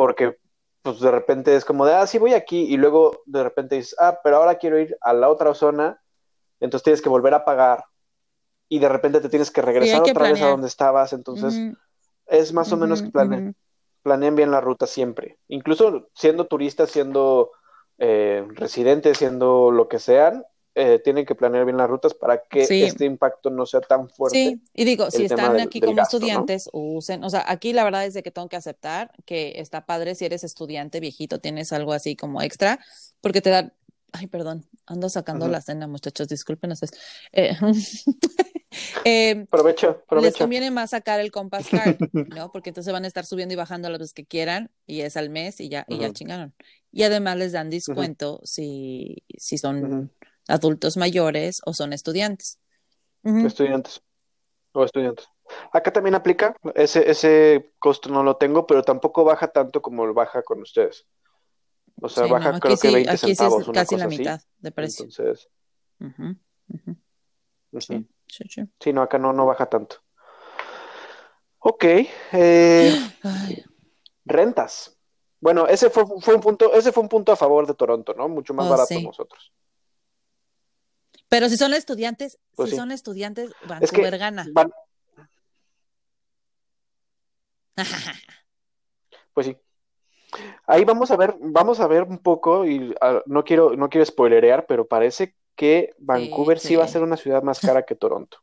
Porque 0.00 0.38
pues 0.80 0.98
de 0.98 1.10
repente 1.10 1.54
es 1.54 1.66
como 1.66 1.84
de, 1.84 1.92
ah, 1.92 2.06
sí 2.06 2.16
voy 2.16 2.32
aquí, 2.32 2.62
y 2.62 2.78
luego 2.78 3.20
de 3.26 3.42
repente 3.42 3.76
dices, 3.76 3.94
ah, 3.98 4.18
pero 4.24 4.38
ahora 4.38 4.54
quiero 4.54 4.78
ir 4.80 4.96
a 5.02 5.12
la 5.12 5.28
otra 5.28 5.52
zona, 5.52 6.00
entonces 6.58 6.84
tienes 6.84 7.02
que 7.02 7.10
volver 7.10 7.34
a 7.34 7.44
pagar, 7.44 7.84
y 8.66 8.78
de 8.78 8.88
repente 8.88 9.20
te 9.20 9.28
tienes 9.28 9.50
que 9.50 9.60
regresar 9.60 10.02
que 10.02 10.12
otra 10.12 10.32
vez 10.32 10.40
a 10.40 10.46
donde 10.46 10.68
estabas, 10.68 11.12
entonces 11.12 11.54
es 12.24 12.52
más 12.54 12.72
o 12.72 12.78
menos 12.78 13.02
que 13.02 13.10
planeen 14.02 14.36
bien 14.36 14.50
la 14.50 14.62
ruta 14.62 14.86
siempre. 14.86 15.38
Incluso 15.48 16.08
siendo 16.14 16.46
turistas, 16.46 16.90
siendo 16.90 17.50
eh, 17.98 18.48
residentes, 18.52 19.18
siendo 19.18 19.70
lo 19.70 19.86
que 19.86 19.98
sean, 19.98 20.46
eh, 20.80 20.98
tienen 20.98 21.26
que 21.26 21.34
planear 21.34 21.64
bien 21.64 21.76
las 21.76 21.88
rutas 21.88 22.14
para 22.14 22.42
que 22.44 22.66
Sí. 22.66 22.82
este 22.82 23.04
impacto 23.04 23.50
no 23.50 23.66
sea 23.66 23.80
tan 23.80 24.08
fuerte. 24.08 24.38
Sí, 24.38 24.62
y 24.74 24.84
digo, 24.84 25.10
si 25.10 25.24
están 25.26 25.52
del- 25.52 25.62
aquí 25.62 25.80
del 25.80 25.88
como 25.88 25.96
gasto, 25.98 26.18
¿no? 26.18 26.24
estudiantes, 26.26 26.68
usen, 26.72 27.22
o 27.24 27.30
sea, 27.30 27.44
aquí 27.46 27.72
la 27.72 27.84
verdad 27.84 28.04
es 28.06 28.14
de 28.14 28.22
que 28.22 28.30
tengo 28.30 28.48
que 28.48 28.56
aceptar 28.56 29.12
que 29.24 29.54
está 29.56 29.86
padre 29.86 30.14
si 30.14 30.24
eres 30.24 30.44
estudiante 30.44 31.00
viejito, 31.00 31.40
tienes 31.40 31.72
algo 31.72 31.92
así 31.92 32.16
como 32.16 32.42
extra, 32.42 32.78
porque 33.20 33.40
te 33.40 33.50
da, 33.50 33.72
ay, 34.12 34.26
perdón, 34.26 34.66
ando 34.86 35.08
sacando 35.08 35.46
la 35.48 35.60
cena, 35.60 35.86
muchachos, 35.86 36.26
disculpen 36.28 36.72
ustedes. 36.72 36.92
Eh, 37.32 37.56
eh, 39.04 39.44
Aprovecha, 39.50 39.96
les 40.20 40.36
conviene 40.36 40.70
más 40.70 40.90
sacar 40.90 41.20
el 41.20 41.30
Compass 41.30 41.68
Card, 41.70 41.96
¿no? 42.36 42.52
Porque 42.52 42.70
entonces 42.70 42.92
van 42.92 43.04
a 43.04 43.08
estar 43.08 43.26
subiendo 43.26 43.52
y 43.54 43.56
bajando 43.56 43.88
las 43.90 43.98
veces 43.98 44.14
que 44.14 44.24
quieran 44.24 44.70
y 44.86 45.00
es 45.00 45.16
al 45.16 45.30
mes 45.30 45.60
y 45.60 45.68
ya, 45.68 45.84
y 45.88 45.98
ya 45.98 46.12
chingaron. 46.12 46.54
Y 46.92 47.04
además 47.04 47.36
les 47.36 47.52
dan 47.52 47.70
descuento 47.70 48.40
si, 48.44 49.22
si 49.36 49.58
son. 49.58 50.10
Adultos 50.48 50.96
mayores 50.96 51.60
o 51.64 51.74
son 51.74 51.92
estudiantes. 51.92 52.58
Estudiantes 53.22 54.02
o 54.72 54.84
estudiantes. 54.84 55.28
Acá 55.72 55.92
también 55.92 56.14
aplica, 56.14 56.56
ese, 56.74 57.10
ese 57.10 57.72
costo 57.78 58.08
no 58.08 58.22
lo 58.22 58.36
tengo, 58.36 58.66
pero 58.66 58.82
tampoco 58.82 59.24
baja 59.24 59.48
tanto 59.48 59.82
como 59.82 60.12
baja 60.14 60.42
con 60.42 60.62
ustedes. 60.62 61.06
O 62.00 62.08
sea, 62.08 62.24
Sí, 62.24 62.30
baja 62.30 62.52
no, 62.52 62.60
creo 62.60 62.76
aquí 62.76 62.82
que 62.82 62.88
sí, 62.88 62.94
20 62.94 63.10
aquí 63.10 63.16
sí 63.18 63.26
centavos, 63.26 63.62
es 63.62 63.68
una 63.68 63.80
casi 63.80 63.94
cosa 63.96 64.04
la 64.04 64.06
así. 64.08 64.18
mitad 64.18 64.40
de 64.58 64.70
precio. 64.72 65.04
Entonces, 65.04 65.48
Ujú, 66.00 66.36
ujú, 66.68 66.90
ujú. 67.72 67.80
Sí, 67.80 68.08
sí, 68.26 68.44
sí. 68.48 68.62
Sí, 68.80 68.92
no, 68.92 69.02
acá 69.02 69.18
no, 69.18 69.32
no 69.32 69.44
baja 69.46 69.66
tanto. 69.66 69.96
Ok, 71.58 71.84
eh, 72.32 72.98
rentas. 74.24 74.96
Bueno, 75.40 75.66
ese 75.66 75.90
fue, 75.90 76.04
fue, 76.20 76.34
un 76.34 76.40
punto, 76.40 76.72
ese 76.72 76.92
fue 76.92 77.02
un 77.02 77.08
punto 77.08 77.32
a 77.32 77.36
favor 77.36 77.66
de 77.66 77.74
Toronto, 77.74 78.14
¿no? 78.14 78.28
Mucho 78.28 78.54
más 78.54 78.66
Oh, 78.66 78.70
barato 78.70 78.94
sí. 78.94 79.02
nosotros. 79.04 79.52
Pero 81.30 81.48
si 81.48 81.56
son 81.56 81.72
estudiantes, 81.72 82.38
Pues 82.56 82.68
si 82.68 82.74
sí. 82.74 82.80
son 82.80 82.90
estudiantes, 82.90 83.52
Es 83.80 83.92
que 83.92 84.02
Vancouver 84.02 84.18
gana. 84.18 84.46
van- 84.52 84.72
pues 89.32 89.46
sí. 89.46 89.56
Ahí 90.66 90.84
vamos 90.84 91.10
a 91.12 91.16
ver, 91.16 91.36
vamos 91.40 91.80
a 91.80 91.86
ver 91.86 92.02
un 92.02 92.18
poco, 92.18 92.66
y 92.66 92.94
ah, 93.00 93.22
no 93.26 93.44
quiero, 93.44 93.76
no 93.76 93.88
quiero 93.88 94.04
spoilerear, 94.04 94.66
pero 94.66 94.86
parece 94.86 95.36
que 95.54 95.94
Vancouver 95.98 96.58
sí, 96.58 96.74
va 96.76 96.84
a 96.84 96.88
ser 96.88 97.02
una 97.02 97.16
ciudad 97.16 97.42
más 97.42 97.60
cara 97.60 97.84
que 97.84 97.94
Toronto. 97.94 98.38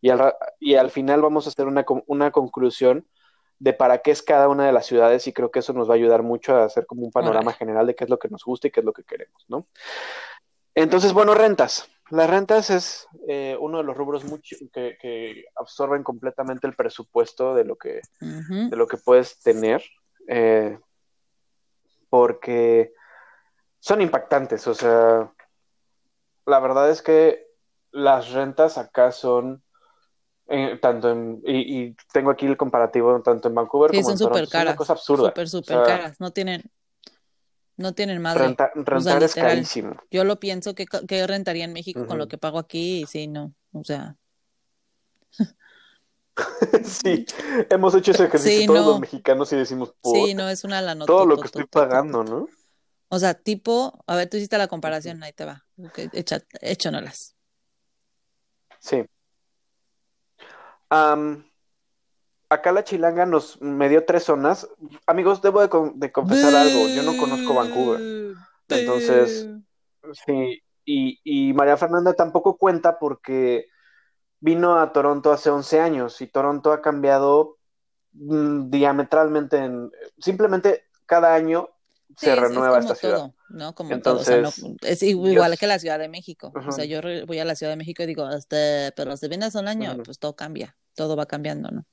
Y 0.00 0.10
al, 0.10 0.34
y 0.60 0.76
al 0.76 0.90
final 0.90 1.20
vamos 1.20 1.46
a 1.46 1.50
hacer 1.50 1.66
una, 1.66 1.84
una 2.06 2.30
conclusión 2.30 3.08
de 3.58 3.72
para 3.72 3.98
qué 3.98 4.10
es 4.12 4.22
cada 4.22 4.48
una 4.48 4.66
de 4.66 4.72
las 4.72 4.86
ciudades, 4.86 5.26
y 5.26 5.32
creo 5.32 5.50
que 5.50 5.58
eso 5.60 5.72
nos 5.72 5.88
va 5.88 5.94
a 5.94 5.96
ayudar 5.96 6.22
mucho 6.22 6.54
a 6.54 6.64
hacer 6.64 6.86
como 6.86 7.02
un 7.04 7.10
panorama 7.10 7.52
general 7.52 7.86
de 7.88 7.94
qué 7.96 8.04
es 8.04 8.10
lo 8.10 8.18
que 8.20 8.28
nos 8.28 8.44
gusta 8.44 8.68
y 8.68 8.70
qué 8.70 8.80
es 8.80 8.86
lo 8.86 8.92
que 8.92 9.02
queremos, 9.04 9.44
¿no? 9.48 9.66
Entonces, 10.76 11.12
bueno, 11.12 11.34
rentas. 11.34 11.88
Las 12.10 12.28
rentas 12.28 12.70
es 12.70 13.08
eh, 13.28 13.56
uno 13.58 13.78
de 13.78 13.84
los 13.84 13.96
rubros 13.96 14.24
mucho, 14.24 14.56
que, 14.72 14.96
que 15.00 15.44
absorben 15.56 16.02
completamente 16.02 16.66
el 16.66 16.74
presupuesto 16.74 17.54
de 17.54 17.64
lo 17.64 17.76
que, 17.76 18.00
Ujú. 18.20 18.68
de 18.70 18.76
lo 18.76 18.86
que 18.86 18.98
puedes 18.98 19.40
tener, 19.40 19.82
eh, 20.28 20.78
porque 22.10 22.92
son 23.80 24.00
impactantes. 24.02 24.66
O 24.66 24.74
sea, 24.74 25.32
la 26.46 26.60
verdad 26.60 26.90
es 26.90 27.02
que 27.02 27.46
las 27.90 28.32
rentas 28.32 28.76
acá 28.78 29.12
son 29.12 29.62
eh, 30.48 30.78
tanto 30.80 31.10
en, 31.10 31.40
y, 31.46 31.84
y 31.86 31.96
tengo 32.12 32.30
aquí 32.30 32.44
el 32.46 32.56
comparativo 32.56 33.22
tanto 33.22 33.48
en 33.48 33.54
Vancouver 33.54 33.90
Sí, 33.92 33.96
como 33.98 34.08
son 34.08 34.12
en 34.12 34.18
Toronto. 34.18 34.38
súper 34.38 34.48
Es 34.48 34.54
una 34.54 34.62
caras. 34.64 34.76
cosa 34.76 34.92
absurda. 34.92 35.28
Súper, 35.30 35.48
súper 35.48 35.76
O 35.76 35.84
sea, 35.86 35.96
caras. 35.96 36.20
No 36.20 36.32
tienen, 36.32 36.62
no 37.76 37.92
tienen 37.94 38.20
madre. 38.22 38.40
renta- 38.44 38.70
rentar 38.74 39.22
es 39.22 39.30
literal. 39.30 39.56
carísimo. 39.56 39.96
Yo 40.10 40.24
lo 40.24 40.38
pienso 40.40 40.74
que, 40.74 40.86
que 40.86 41.26
rentaría 41.26 41.64
en 41.64 41.72
México 41.72 42.06
con 42.06 42.18
lo 42.18 42.28
que 42.28 42.38
pago 42.38 42.58
aquí 42.58 43.02
y 43.02 43.06
sí, 43.06 43.26
no. 43.26 43.54
O 43.72 43.84
sea, 43.84 44.16
Sí, 46.84 47.26
hemos 47.70 47.94
hecho 47.94 48.10
ese 48.10 48.24
ejercicio 48.24 48.60
Sí, 48.60 48.66
todos 48.66 48.80
no. 48.80 48.90
los 48.92 49.00
mexicanos 49.00 49.52
y 49.52 49.56
decimos, 49.56 49.90
sí, 50.02 50.02
"Puta, 50.02 50.34
no 50.34 50.48
es 50.48 50.64
una 50.64 50.80
lana. 50.80 51.06
todo 51.06 51.26
lo 51.26 51.36
que 51.38 51.46
estoy 51.46 51.66
pagando, 51.66 52.24
¿no? 52.24 52.48
O 53.08 53.18
sea, 53.18 53.34
tipo, 53.34 54.02
a 54.06 54.16
ver, 54.16 54.28
tú 54.28 54.36
hiciste 54.36 54.58
la 54.58 54.66
comparación, 54.66 55.22
ahí 55.22 55.32
te 55.32 55.44
va. 55.44 55.64
Ok, 55.78 55.98
echa, 56.12 56.40
échonolas. 56.60 57.36
Sí. 58.80 59.04
Am, 60.90 61.44
acá 62.48 62.72
la 62.72 62.84
chilanga 62.84 63.26
nos 63.26 63.60
me 63.60 63.88
dio 63.88 64.04
tres 64.04 64.24
zonas. 64.24 64.68
Amigos, 65.06 65.42
debo 65.42 65.60
de, 65.60 65.68
con- 65.68 65.98
de 65.98 66.12
confesar 66.12 66.54
algo. 66.54 66.88
Yo 66.88 67.02
no 67.02 67.16
conozco 67.16 67.54
Vancouver. 67.54 68.00
Entonces, 68.68 69.48
sí. 70.26 70.62
Y, 70.84 71.20
y 71.24 71.52
María 71.54 71.76
Fernanda 71.76 72.12
tampoco 72.12 72.56
cuenta 72.58 72.98
porque 72.98 73.66
vino 74.40 74.78
a 74.78 74.92
Toronto 74.92 75.32
hace 75.32 75.48
11 75.50 75.80
años 75.80 76.20
y 76.20 76.26
Toronto 76.26 76.72
ha 76.72 76.82
cambiado 76.82 77.56
mm, 78.12 78.70
diametralmente. 78.70 79.56
En, 79.58 79.90
simplemente 80.18 80.84
cada 81.06 81.34
año 81.34 81.70
Sí, 82.16 82.26
se 82.26 82.32
es- 82.32 82.36
es 82.38 82.40
renueva 82.42 82.76
como 82.78 82.80
esta 82.92 82.94
ciudad. 82.94 83.16
todo, 83.18 83.34
¿no? 83.48 83.74
Como 83.74 83.98
todo. 84.00 84.20
O 84.20 84.24
sea, 84.24 84.36
no- 84.36 84.48
Entonces, 84.50 84.82
es 84.82 85.02
igual 85.02 85.58
que 85.58 85.66
la 85.66 85.78
Ciudad 85.78 85.98
de 85.98 86.08
México. 86.08 86.52
O 86.54 86.72
sea, 86.72 86.84
yo 86.84 87.00
voy 87.26 87.38
a 87.38 87.44
la 87.44 87.54
Ciudad 87.54 87.72
de 87.72 87.76
México 87.76 88.02
y 88.02 88.06
digo, 88.06 88.28
este, 88.30 88.92
pero 88.94 89.16
si 89.16 89.26
vienes 89.28 89.54
un 89.54 89.66
año, 89.68 89.96
pues 90.04 90.18
todo 90.18 90.36
cambia. 90.36 90.76
Todo 90.94 91.16
va 91.16 91.26
cambiando, 91.26 91.70
¿no? 91.70 91.84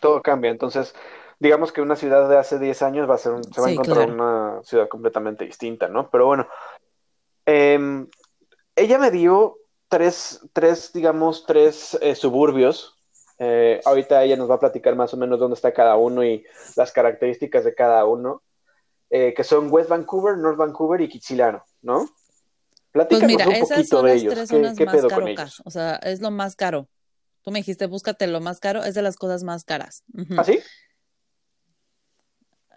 Todo 0.00 0.22
cambia. 0.22 0.50
Entonces, 0.50 0.94
digamos 1.38 1.72
que 1.72 1.80
una 1.80 1.96
ciudad 1.96 2.28
de 2.28 2.38
hace 2.38 2.58
10 2.58 2.82
años 2.82 3.08
va 3.08 3.14
a 3.14 3.18
ser 3.18 3.32
un- 3.32 3.44
se 3.52 3.60
va 3.60 3.68
a 3.68 3.70
encontrar 3.70 4.06
claro. 4.06 4.12
una 4.14 4.62
ciudad 4.62 4.88
completamente 4.88 5.44
distinta, 5.44 5.88
¿no? 5.88 6.10
Pero 6.10 6.26
bueno, 6.26 6.46
em, 7.46 8.08
ella 8.74 8.98
me 8.98 9.10
dio 9.10 9.56
tres, 9.88 10.40
tres, 10.52 10.92
digamos, 10.92 11.46
tres 11.46 11.96
eh, 12.00 12.14
suburbios. 12.14 12.94
Eh, 13.38 13.80
ahorita 13.84 14.22
ella 14.24 14.36
nos 14.36 14.50
va 14.50 14.54
a 14.56 14.60
platicar 14.60 14.96
más 14.96 15.12
o 15.14 15.16
menos 15.16 15.38
dónde 15.38 15.54
está 15.54 15.72
cada 15.72 15.96
uno 15.96 16.24
y 16.24 16.44
las 16.74 16.92
características 16.92 17.64
de 17.64 17.74
cada 17.74 18.04
uno, 18.06 18.42
eh, 19.10 19.34
que 19.34 19.44
son 19.44 19.68
West 19.70 19.90
Vancouver, 19.90 20.36
North 20.36 20.56
Vancouver 20.56 21.00
y 21.00 21.08
Kitsilano, 21.08 21.62
¿no? 21.82 21.98
Pues 21.98 22.10
Platícanos 22.92 23.26
mira, 23.36 23.46
un 23.46 23.52
esas 23.54 23.68
poquito 23.68 23.96
son 23.98 24.06
de 24.06 24.12
las 24.14 24.22
ellos. 24.22 24.34
tres 24.34 24.48
¿Qué, 24.50 24.56
zonas 24.56 24.76
qué 24.78 24.84
más 24.86 24.96
pedo 24.96 25.08
con 25.10 25.20
carocas. 25.20 25.38
ellos? 25.54 25.62
O 25.66 25.70
sea, 25.70 25.96
es 25.96 26.20
lo 26.22 26.30
más 26.30 26.56
caro. 26.56 26.88
Tú 27.46 27.52
me 27.52 27.60
dijiste, 27.60 27.86
búscate 27.86 28.26
lo 28.26 28.40
más 28.40 28.58
caro, 28.58 28.82
es 28.82 28.96
de 28.96 29.02
las 29.02 29.14
cosas 29.14 29.44
más 29.44 29.62
caras. 29.62 30.02
Ujú. 30.12 30.34
¿Ah, 30.36 30.42
sí? 30.42 30.58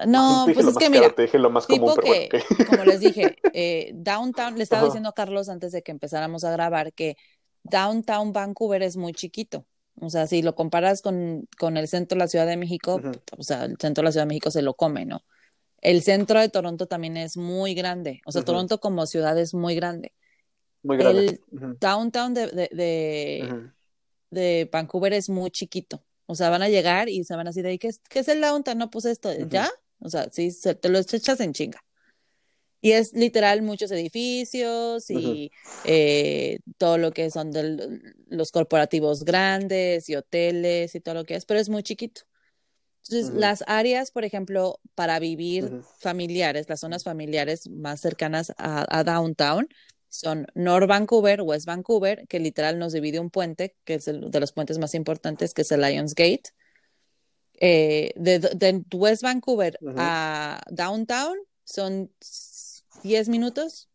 No, 0.05 0.45
Te 0.45 0.51
dije 0.51 0.61
pues 0.61 0.67
es 0.67 0.78
que 0.78 0.86
caro, 0.86 0.91
mira, 0.91 1.15
te 1.15 1.22
dije 1.24 1.39
lo 1.39 1.49
más 1.49 1.65
común, 1.65 1.80
tipo 1.80 1.95
pero 1.95 2.07
bueno, 2.07 2.28
que, 2.30 2.65
como 2.67 2.84
les 2.84 2.99
dije, 2.99 3.36
eh, 3.55 3.89
Downtown, 3.95 4.57
le 4.57 4.63
estaba 4.63 4.86
diciendo 4.86 5.09
a 5.09 5.13
Carlos 5.13 5.49
antes 5.49 5.72
de 5.72 5.82
que 5.82 5.89
empezáramos 5.89 6.43
a 6.43 6.51
grabar 6.51 6.93
que 6.93 7.17
Downtown 7.63 8.32
Vancouver 8.32 8.84
es 8.84 8.95
muy 8.95 9.13
chiquito. 9.13 9.65
O 9.99 10.11
sea, 10.11 10.28
si 10.28 10.43
lo 10.43 10.53
comparas 10.53 11.01
con, 11.01 11.47
con 11.57 11.76
el 11.76 11.88
centro 11.88 12.15
de 12.15 12.20
la 12.20 12.28
Ciudad 12.28 12.45
de 12.45 12.55
México, 12.55 13.01
o 13.36 13.41
sea, 13.41 13.65
el 13.65 13.76
centro 13.80 14.03
de 14.03 14.05
la 14.05 14.11
Ciudad 14.11 14.26
de 14.26 14.30
México 14.30 14.51
se 14.51 14.61
lo 14.61 14.76
come, 14.76 15.07
¿no? 15.07 15.24
El 15.82 16.03
centro 16.03 16.39
de 16.39 16.49
Toronto 16.49 16.86
también 16.86 17.17
es 17.17 17.38
muy 17.38 17.74
grande. 17.74 18.22
O 18.28 18.32
sea. 18.32 18.43
Toronto 18.43 18.80
como 18.80 19.07
ciudad 19.07 19.36
es 19.39 19.55
muy 19.55 19.74
grande. 19.74 20.13
Muy 20.84 20.97
grande. 20.97 21.41
El 21.51 21.80
downtown 21.80 22.36
de, 22.36 22.47
de, 22.47 22.70
de, 22.72 23.49
ujú. 23.49 23.78
De 24.32 24.69
Vancouver 24.71 25.13
es 25.13 25.30
muy 25.30 25.51
chiquito. 25.51 26.03
O 26.25 26.36
sea, 26.36 26.49
van 26.49 26.61
a 26.61 26.69
llegar 26.69 27.09
y 27.09 27.23
se 27.23 27.36
van 27.36 27.47
así 27.47 27.61
de 27.61 27.69
ahí, 27.69 27.77
¿qué 27.80 27.88
es, 27.88 27.99
qué 28.09 28.19
es 28.19 28.27
el 28.27 28.41
downtown? 28.41 28.77
No, 28.77 28.89
pues 28.89 29.05
esto, 29.05 29.30
Ujú. 29.32 29.47
¿ya? 29.49 29.69
O 29.99 30.09
sea, 30.09 30.30
sí, 30.32 30.51
se- 30.51 30.75
te 30.75 30.89
lo 30.89 30.99
echas 30.99 31.39
en 31.39 31.53
chinga. 31.53 31.84
Y 32.82 32.91
es 32.91 33.13
literal 33.13 33.61
muchos 33.61 33.91
edificios 33.91 35.09
y 35.09 35.51
eh, 35.86 36.59
todo 36.77 36.97
lo 36.97 37.11
que 37.11 37.30
son 37.30 37.51
del- 37.51 38.15
los 38.27 38.51
corporativos 38.51 39.25
grandes 39.25 40.07
y 40.07 40.15
hoteles 40.15 40.95
y 40.95 41.01
todo 41.01 41.15
lo 41.15 41.25
que 41.25 41.36
es, 41.36 41.45
pero 41.45 41.59
es 41.59 41.67
muy 41.67 41.84
chiquito. 41.84 42.21
Entonces, 43.03 43.32
Ujú. 43.32 43.39
las 43.39 43.63
áreas, 43.67 44.11
por 44.11 44.23
ejemplo, 44.23 44.80
para 44.95 45.19
vivir 45.19 45.65
Ujú. 45.65 45.84
familiares, 45.99 46.69
las 46.69 46.80
zonas 46.80 47.03
familiares 47.03 47.67
más 47.69 47.99
cercanas 48.01 48.53
a, 48.57 48.86
a 48.97 49.03
downtown, 49.03 49.67
son 50.10 50.47
North 50.55 50.88
Vancouver, 50.88 51.41
West 51.41 51.66
Vancouver, 51.66 52.28
que 52.28 52.39
literal 52.39 52.80
nos 52.80 52.93
divide 52.93 53.20
un 53.20 53.30
puente, 53.30 53.76
que 53.84 53.95
es 53.95 54.07
el 54.07 54.32
de 54.32 54.39
los 54.39 54.51
puentes 54.51 54.80
más 54.80 54.95
importantes, 54.95 55.53
que 55.53 55.62
es 55.62 55.72
el 55.72 55.82
Lions 55.82 56.16
Gate. 56.16 56.51
Eh, 57.62 58.14
de, 58.16 58.39
de 58.39 58.84
West 58.93 59.22
Vancouver 59.22 59.78
Ujú. 59.82 59.95
a 59.97 60.62
downtown 60.70 61.38
son 61.66 62.12
10 63.03 63.30
minutos, 63.30 63.89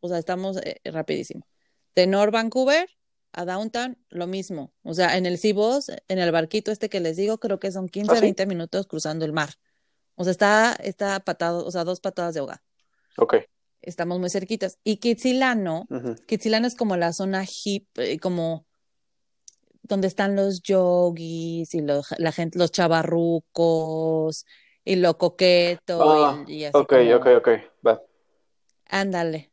o 0.00 0.08
sea, 0.08 0.18
estamos 0.18 0.58
eh, 0.58 0.80
rapidísimo. 0.84 1.46
De 1.94 2.06
North 2.06 2.32
Vancouver 2.32 2.88
a 3.32 3.44
downtown, 3.44 3.98
lo 4.08 4.26
mismo. 4.26 4.72
O 4.82 4.94
sea, 4.94 5.16
en 5.16 5.26
el 5.26 5.38
Cibos, 5.38 5.90
en 6.08 6.18
el 6.18 6.30
barquito 6.30 6.70
este 6.70 6.88
que 6.88 7.00
les 7.00 7.16
digo, 7.16 7.38
creo 7.38 7.58
que 7.58 7.72
son 7.72 7.88
15, 7.88 8.12
¿Ah, 8.12 8.14
sí? 8.16 8.20
20 8.22 8.46
minutos 8.46 8.86
cruzando 8.86 9.24
el 9.24 9.32
mar. 9.32 9.50
O 10.14 10.24
sea, 10.24 10.30
está, 10.30 10.76
está 10.82 11.20
patado, 11.20 11.66
o 11.66 11.70
sea, 11.70 11.84
dos 11.84 12.00
patadas 12.00 12.34
de 12.34 12.40
hogar. 12.40 12.62
Ok. 13.18 13.36
Estamos 13.86 14.20
muy 14.20 14.28
cerquitas. 14.30 14.78
Y 14.84 14.98
Kitsilano. 14.98 15.88
Kitsilano 16.26 16.66
es 16.66 16.74
como 16.74 16.96
la 16.96 17.12
zona 17.14 17.44
hip, 17.64 17.88
eh, 17.96 18.18
como 18.18 18.66
donde 19.82 20.08
están 20.08 20.36
los 20.36 20.62
yogis 20.62 21.72
y 21.74 21.80
los, 21.80 22.08
la 22.18 22.32
gente, 22.32 22.58
los 22.58 22.72
chavarrucos 22.72 24.44
y 24.84 24.96
lo 24.96 25.16
coqueto 25.18 26.02
Ah, 26.04 26.44
y, 26.46 26.54
y 26.54 26.64
así 26.64 26.78
ok, 26.78 26.92
como, 26.92 27.16
ok, 27.16 27.26
ok. 27.38 27.48
Va. 27.86 28.02
ándale, 28.88 29.50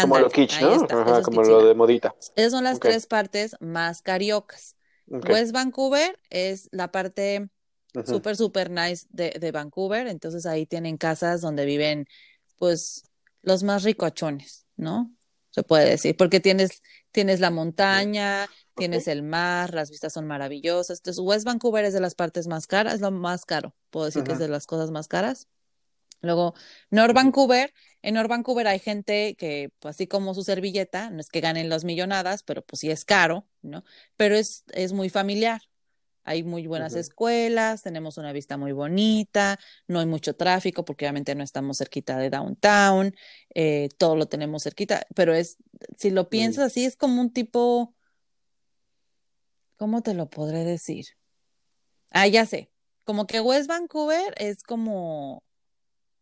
Como 0.00 0.18
lo 0.18 0.28
kitsch, 0.30 0.60
¿no? 0.62 0.86
Ajá, 0.90 1.22
como 1.22 1.42
lo 1.42 1.66
de 1.66 1.74
modita. 1.74 2.14
Esas 2.36 2.52
son 2.52 2.64
las 2.64 2.78
tres 2.80 3.06
partes 3.06 3.56
más 3.60 4.02
cariocas. 4.02 4.76
Ok. 5.10 5.30
West 5.30 5.52
Vancouver 5.52 6.18
es 6.30 6.68
la 6.72 6.90
parte 6.90 7.48
Ujú. 7.94 8.04
súper, 8.06 8.36
súper 8.36 8.70
nice 8.70 9.06
de, 9.10 9.30
de 9.30 9.52
Vancouver. 9.52 10.06
Entonces 10.06 10.46
ahí 10.46 10.66
tienen 10.66 10.96
casas 10.96 11.40
donde 11.40 11.64
viven, 11.64 12.06
pues, 12.58 13.04
los 13.42 13.62
más 13.62 13.82
ricochones, 13.84 14.66
¿no? 14.76 15.12
Se 15.50 15.62
puede 15.62 15.88
decir, 15.88 16.16
porque 16.16 16.40
tienes, 16.40 16.82
tienes 17.10 17.40
la 17.40 17.50
montaña, 17.50 18.46
tienes 18.76 19.08
el 19.08 19.22
mar, 19.22 19.74
las 19.74 19.90
vistas 19.90 20.12
son 20.12 20.26
maravillosas. 20.26 20.98
Entonces, 20.98 21.22
West 21.22 21.44
Vancouver 21.44 21.84
es 21.84 21.94
de 21.94 22.00
las 22.00 22.14
partes 22.14 22.46
más 22.46 22.66
caras, 22.66 22.94
es 22.94 23.00
lo 23.00 23.10
más 23.10 23.44
caro, 23.44 23.74
puedo 23.90 24.06
decir 24.06 24.22
que 24.22 24.32
es 24.32 24.38
de 24.38 24.48
las 24.48 24.66
cosas 24.66 24.90
más 24.90 25.08
caras. 25.08 25.48
Luego, 26.20 26.54
North 26.90 27.14
Vancouver, 27.14 27.72
en 28.02 28.14
North 28.14 28.28
Vancouver 28.28 28.66
hay 28.66 28.78
gente 28.78 29.36
que, 29.36 29.70
pues, 29.78 29.96
así 29.96 30.06
como 30.06 30.34
su 30.34 30.42
servilleta, 30.42 31.10
no 31.10 31.20
es 31.20 31.28
que 31.28 31.40
ganen 31.40 31.68
las 31.68 31.84
millonadas, 31.84 32.42
pero 32.42 32.62
pues 32.62 32.80
sí 32.80 32.90
es 32.90 33.04
caro, 33.04 33.46
¿no? 33.62 33.84
Pero 34.16 34.34
es, 34.36 34.64
es 34.72 34.92
muy 34.92 35.10
familiar. 35.10 35.62
Hay 36.28 36.42
muy 36.42 36.66
buenas 36.66 36.94
escuelas, 36.94 37.82
tenemos 37.82 38.18
una 38.18 38.32
vista 38.32 38.58
muy 38.58 38.72
bonita, 38.72 39.58
no 39.86 39.98
hay 39.98 40.04
mucho 40.04 40.36
tráfico 40.36 40.84
porque 40.84 41.06
obviamente 41.06 41.34
no 41.34 41.42
estamos 41.42 41.78
cerquita 41.78 42.18
de 42.18 42.28
downtown, 42.28 43.14
eh, 43.54 43.88
todo 43.96 44.14
lo 44.14 44.26
tenemos 44.26 44.62
cerquita, 44.62 45.06
pero 45.14 45.32
es, 45.32 45.56
si 45.96 46.10
lo 46.10 46.28
piensas 46.28 46.66
así, 46.66 46.84
es 46.84 46.96
como 46.96 47.22
un 47.22 47.32
tipo, 47.32 47.94
¿cómo 49.76 50.02
te 50.02 50.12
lo 50.12 50.28
podré 50.28 50.64
decir? 50.64 51.06
Ah, 52.10 52.26
ya 52.26 52.44
sé, 52.44 52.70
como 53.04 53.26
que 53.26 53.40
West 53.40 53.66
Vancouver 53.66 54.34
es 54.36 54.62
como 54.62 55.42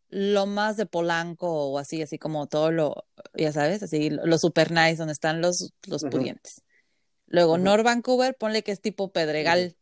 lo 0.08 0.46
más 0.46 0.76
de 0.76 0.86
Polanco 0.86 1.70
o 1.70 1.78
así, 1.80 2.00
así 2.00 2.16
como 2.16 2.46
todo 2.46 2.70
lo, 2.70 3.08
ya 3.34 3.50
sabes, 3.50 3.82
así 3.82 4.10
lo 4.10 4.38
super 4.38 4.70
nice 4.70 4.94
donde 4.98 5.14
están 5.14 5.40
los, 5.40 5.72
los 5.88 6.04
pudientes. 6.04 6.62
Luego 7.26 7.58
North 7.58 7.82
Vancouver, 7.82 8.36
ponle 8.36 8.62
que 8.62 8.70
es 8.70 8.80
tipo 8.80 9.10
Pedregal, 9.10 9.76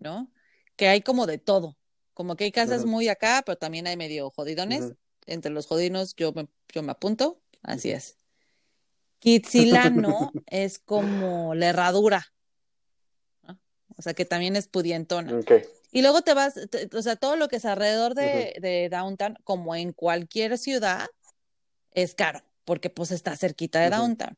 ¿no? 0.00 0.30
Que 0.76 0.88
hay 0.88 1.02
como 1.02 1.26
de 1.26 1.38
todo, 1.38 1.76
como 2.14 2.36
que 2.36 2.44
hay 2.44 2.52
casas 2.52 2.84
muy 2.84 3.08
acá, 3.08 3.42
pero 3.44 3.56
también 3.56 3.86
hay 3.86 3.96
medio 3.96 4.30
jodidones. 4.30 4.92
Entre 5.26 5.50
los 5.50 5.66
jodinos 5.66 6.14
yo 6.16 6.32
me, 6.32 6.48
yo 6.72 6.82
me 6.82 6.92
apunto, 6.92 7.40
así 7.62 7.90
es. 7.90 8.16
Kitsilano 9.18 10.32
es 10.46 10.78
como 10.78 11.54
la 11.54 11.68
herradura, 11.68 12.32
o 13.96 14.02
sea 14.02 14.14
que 14.14 14.24
también 14.24 14.56
es 14.56 14.68
pudientona. 14.68 15.40
Y 15.90 16.02
luego 16.02 16.22
te 16.22 16.34
vas, 16.34 16.54
o 16.94 17.02
sea, 17.02 17.16
todo 17.16 17.36
lo 17.36 17.48
que 17.48 17.56
es 17.56 17.64
alrededor 17.64 18.14
de, 18.14 18.88
downtown, 18.90 19.36
como 19.42 19.74
en 19.74 19.92
cualquier 19.92 20.56
ciudad, 20.58 21.06
es 21.92 22.14
caro, 22.14 22.42
porque 22.64 22.90
pues 22.90 23.10
está 23.10 23.36
cerquita 23.36 23.80
de 23.80 23.90
downtown. 23.90 24.36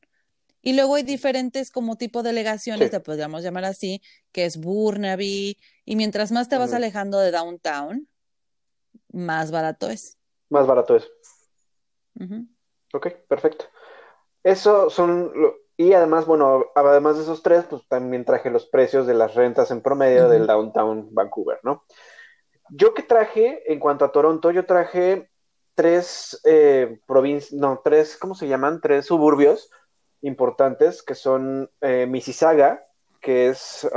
Y 0.62 0.74
luego 0.74 0.96
hay 0.96 1.02
diferentes 1.02 1.70
como 1.70 1.96
tipo 1.96 2.22
de 2.22 2.30
delegaciones, 2.30 2.90
te 2.90 3.00
podríamos 3.00 3.42
llamar 3.42 3.64
así, 3.64 4.02
que 4.32 4.44
es 4.44 4.58
Burnaby, 4.58 5.58
y 5.84 5.96
mientras 5.96 6.32
más 6.32 6.48
te 6.48 6.58
vas 6.58 6.72
alejando 6.72 7.18
de 7.18 7.30
downtown, 7.30 8.08
más 9.12 9.50
barato 9.50 9.88
es. 9.88 10.18
Más 10.50 10.66
barato 10.66 10.96
es. 10.96 11.11
Ok, 12.92 13.08
perfecto. 13.28 13.64
Eso 14.42 14.90
son, 14.90 15.32
y 15.76 15.92
además, 15.94 16.26
bueno, 16.26 16.66
además 16.74 17.16
de 17.16 17.22
esos 17.22 17.42
tres, 17.42 17.64
pues 17.68 17.86
también 17.88 18.24
traje 18.24 18.50
los 18.50 18.66
precios 18.66 19.06
de 19.06 19.14
las 19.14 19.34
rentas 19.34 19.70
en 19.70 19.80
promedio 19.80 20.28
del 20.28 20.46
downtown 20.46 21.08
Vancouver, 21.14 21.58
¿no? 21.62 21.84
Yo 22.68 22.94
que 22.94 23.02
traje, 23.02 23.72
en 23.72 23.80
cuanto 23.80 24.04
a 24.04 24.12
Toronto, 24.12 24.50
yo 24.50 24.66
traje 24.66 25.30
tres 25.74 26.40
eh, 26.44 27.00
provincias, 27.06 27.58
no, 27.58 27.80
tres, 27.82 28.16
¿cómo 28.16 28.34
se 28.34 28.46
llaman? 28.46 28.80
Tres 28.80 29.06
suburbios 29.06 29.70
importantes, 30.22 31.02
que 31.02 31.14
son 31.14 31.70
eh, 31.80 32.06
Mississauga, 32.06 32.86
que 33.20 33.48
es... 33.48 33.88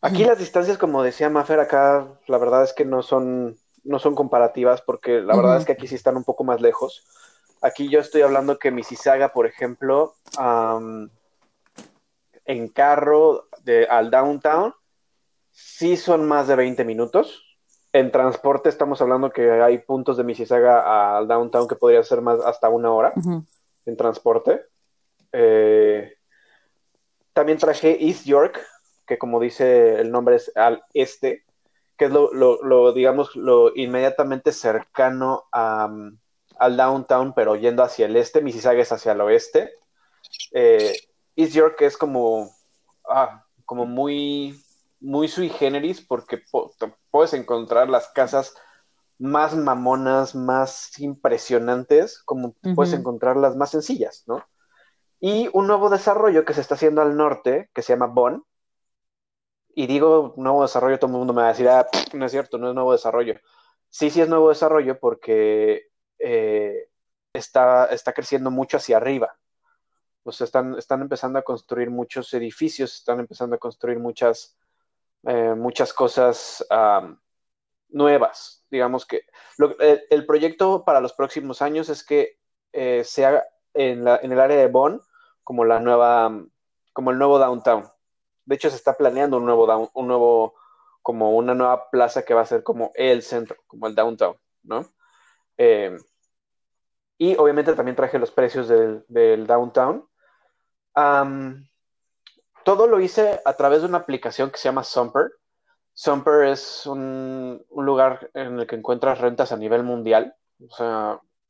aquí 0.00 0.24
las 0.24 0.38
distancias, 0.38 0.78
como 0.78 1.02
decía 1.02 1.30
Maffer, 1.30 1.60
acá 1.60 2.06
la 2.26 2.38
verdad 2.38 2.62
es 2.64 2.72
que 2.72 2.84
no 2.84 3.02
son, 3.02 3.58
no 3.84 3.98
son 3.98 4.14
comparativas, 4.14 4.82
porque 4.82 5.20
la 5.20 5.36
verdad 5.36 5.58
es 5.58 5.64
que 5.64 5.72
aquí 5.72 5.86
sí 5.86 5.94
están 5.94 6.16
un 6.16 6.24
poco 6.24 6.44
más 6.44 6.60
lejos. 6.60 7.06
Aquí 7.62 7.88
yo 7.88 8.00
estoy 8.00 8.22
hablando 8.22 8.58
que 8.58 8.70
Mississauga, 8.70 9.32
por 9.32 9.46
ejemplo, 9.46 10.14
en 12.44 12.68
carro 12.68 13.48
de, 13.64 13.86
al 13.86 14.10
downtown, 14.10 14.74
sí 15.50 15.96
son 15.96 16.26
más 16.28 16.48
de 16.48 16.56
20 16.56 16.84
minutos. 16.84 17.42
En 17.92 18.12
transporte 18.12 18.68
estamos 18.68 19.00
hablando 19.00 19.30
que 19.30 19.50
hay 19.50 19.78
puntos 19.78 20.18
de 20.18 20.24
Mississauga 20.24 21.16
al 21.16 21.26
downtown 21.26 21.66
que 21.66 21.76
podría 21.76 22.02
ser 22.02 22.20
más 22.20 22.40
hasta 22.44 22.68
una 22.68 22.92
hora 22.92 23.12
en 23.86 23.96
transporte. 23.96 24.66
Eh, 25.32 26.16
también 27.32 27.58
traje 27.58 28.04
East 28.04 28.24
York, 28.24 28.60
que 29.06 29.18
como 29.18 29.40
dice 29.40 30.00
el 30.00 30.10
nombre 30.10 30.36
es 30.36 30.50
al 30.56 30.84
este, 30.94 31.44
que 31.96 32.06
es 32.06 32.10
lo, 32.10 32.92
digamos, 32.92 33.34
lo 33.36 33.74
inmediatamente 33.74 34.52
cercano 34.52 35.44
a, 35.52 35.88
al 36.58 36.76
downtown, 36.76 37.32
pero 37.34 37.56
yendo 37.56 37.82
hacia 37.82 38.06
el 38.06 38.16
este, 38.16 38.42
Mississauga 38.42 38.82
es 38.82 38.92
hacia 38.92 39.12
el 39.12 39.20
oeste. 39.20 39.72
Eh, 40.52 40.94
East 41.36 41.52
York 41.52 41.80
es 41.82 41.96
como, 41.96 42.50
ah, 43.08 43.44
como 43.64 43.86
muy, 43.86 44.62
muy 45.00 45.28
sui 45.28 45.48
generis 45.48 46.00
porque 46.00 46.42
puedes 47.10 47.32
encontrar 47.34 47.88
las 47.88 48.08
casas 48.08 48.54
más 49.18 49.56
mamonas, 49.56 50.34
más 50.34 50.98
impresionantes, 50.98 52.22
como 52.22 52.54
puedes 52.74 52.92
encontrar 52.92 53.36
las 53.36 53.56
más 53.56 53.70
sencillas, 53.70 54.24
¿no? 54.26 54.44
Y 55.20 55.48
un 55.54 55.66
nuevo 55.66 55.88
desarrollo 55.88 56.44
que 56.44 56.54
se 56.54 56.60
está 56.60 56.74
haciendo 56.74 57.00
al 57.00 57.16
norte, 57.16 57.70
que 57.74 57.82
se 57.82 57.94
llama 57.94 58.06
Bonn. 58.06 58.44
Y 59.74 59.86
digo 59.86 60.34
nuevo 60.36 60.62
desarrollo, 60.62 60.98
todo 60.98 61.10
el 61.10 61.18
mundo 61.18 61.32
me 61.32 61.42
va 61.42 61.48
a 61.48 61.52
decir, 61.52 61.68
ah, 61.68 61.86
no 62.14 62.26
es 62.26 62.32
cierto, 62.32 62.58
no 62.58 62.68
es 62.68 62.74
nuevo 62.74 62.92
desarrollo. 62.92 63.34
Sí, 63.88 64.10
sí 64.10 64.20
es 64.20 64.28
nuevo 64.28 64.50
desarrollo 64.50 64.98
porque 64.98 65.88
eh, 66.18 66.88
está, 67.32 67.86
está 67.86 68.12
creciendo 68.12 68.50
mucho 68.50 68.76
hacia 68.76 68.98
arriba. 68.98 69.36
O 70.24 70.32
sea, 70.32 70.44
están, 70.44 70.76
están 70.76 71.02
empezando 71.02 71.38
a 71.38 71.42
construir 71.42 71.90
muchos 71.90 72.32
edificios, 72.34 72.94
están 72.94 73.20
empezando 73.20 73.56
a 73.56 73.58
construir 73.58 73.98
muchas, 73.98 74.58
eh, 75.24 75.54
muchas 75.54 75.92
cosas 75.92 76.66
nuevas. 77.88 78.64
Digamos 78.70 79.06
que 79.06 79.22
el, 80.10 80.26
proyecto 80.26 80.84
para 80.84 81.00
los 81.00 81.12
próximos 81.12 81.62
años 81.62 81.88
es 81.88 82.04
que 82.04 82.38
eh, 82.72 83.04
sea 83.04 83.44
en, 83.74 84.04
la, 84.04 84.16
en 84.22 84.32
el 84.32 84.40
área 84.40 84.56
de 84.56 84.66
Bonn 84.68 85.00
como 85.44 85.64
la 85.64 85.78
nueva, 85.78 86.44
como 86.92 87.12
el 87.12 87.18
nuevo 87.18 87.38
downtown. 87.38 87.84
De 88.44 88.56
hecho, 88.56 88.68
se 88.70 88.76
está 88.76 88.96
planeando 88.96 89.36
un 89.36 89.46
nuevo, 89.46 89.90
un 89.94 90.08
nuevo, 90.08 90.54
como 91.02 91.36
una 91.36 91.54
nueva 91.54 91.88
plaza 91.90 92.24
que 92.24 92.34
va 92.34 92.40
a 92.40 92.46
ser 92.46 92.62
como 92.62 92.90
el 92.94 93.22
centro, 93.22 93.56
como 93.66 93.86
el 93.86 93.94
downtown, 93.94 94.36
¿no? 94.64 94.84
Eh, 95.56 95.96
y 97.18 97.36
obviamente 97.36 97.74
también 97.74 97.96
traje 97.96 98.18
los 98.18 98.30
precios 98.30 98.68
del, 98.68 99.46
downtown. 99.46 100.08
todo 102.64 102.86
lo 102.86 103.00
hice 103.00 103.40
a 103.44 103.52
través 103.54 103.82
de 103.82 103.88
una 103.88 103.98
aplicación 103.98 104.50
que 104.50 104.58
se 104.58 104.68
llama 104.68 104.84
Sumper. 104.84 105.30
Sumper 105.96 106.48
es 106.48 106.84
un, 106.84 107.64
lugar 107.74 108.30
en 108.34 108.60
el 108.60 108.66
que 108.66 108.76
encuentras 108.76 109.18
rentas 109.18 109.50
a 109.50 109.56
nivel 109.56 109.82
mundial. 109.82 110.36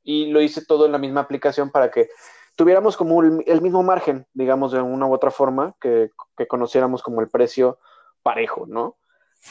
y 0.04 0.26
lo 0.26 0.40
hice 0.40 0.64
todo 0.64 0.86
en 0.86 0.92
la 0.92 0.98
misma 0.98 1.22
aplicación 1.22 1.70
para 1.70 1.90
que 1.90 2.08
tuviéramos 2.54 2.96
como 2.96 3.22
el, 3.22 3.60
mismo 3.60 3.82
margen, 3.82 4.24
digamos, 4.34 4.70
de 4.70 4.80
una 4.80 5.06
u 5.06 5.12
otra 5.12 5.32
forma, 5.32 5.74
que, 5.80 6.12
conociéramos 6.48 7.02
como 7.02 7.20
el 7.20 7.28
precio 7.28 7.80
parejo, 8.22 8.66
¿no? 8.68 8.96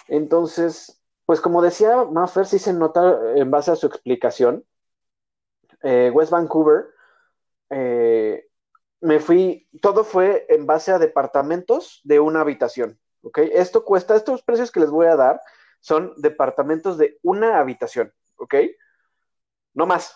Entonces, 0.08 1.02
pues 1.26 1.41
como 1.41 1.62
decía 1.62 2.06
Maffer, 2.06 2.46
sí 2.46 2.58
se 2.58 2.72
nota 2.74 3.20
en 3.36 3.52
base 3.52 3.72
a 3.72 3.76
su 3.76 3.88
explicación, 3.88 4.64
eh, 5.84 6.10
West 6.14 6.32
Vancouver, 6.32 6.86
eh, 7.70 8.48
me 9.02 9.20
fui, 9.20 9.68
todo 9.82 10.06
fue 10.06 10.46
en 10.48 10.66
base 10.66 10.91
a 10.93 11.00
departamentos 11.00 12.00
de 12.06 12.22
una 12.22 12.41
habitación, 12.41 12.98
¿ok? 13.26 13.40
Esto 13.54 13.84
cuesta, 13.84 14.16
estos 14.16 14.44
precios 14.44 14.72
que 14.72 14.80
les 14.80 14.90
voy 14.90 15.08
a 15.08 15.16
dar 15.16 15.42
son 15.80 16.14
departamentos 16.18 16.98
de 16.98 17.18
una 17.24 17.60
habitación, 17.60 18.14
¿ok? 18.38 18.56
No 19.74 19.86
más. 19.86 20.16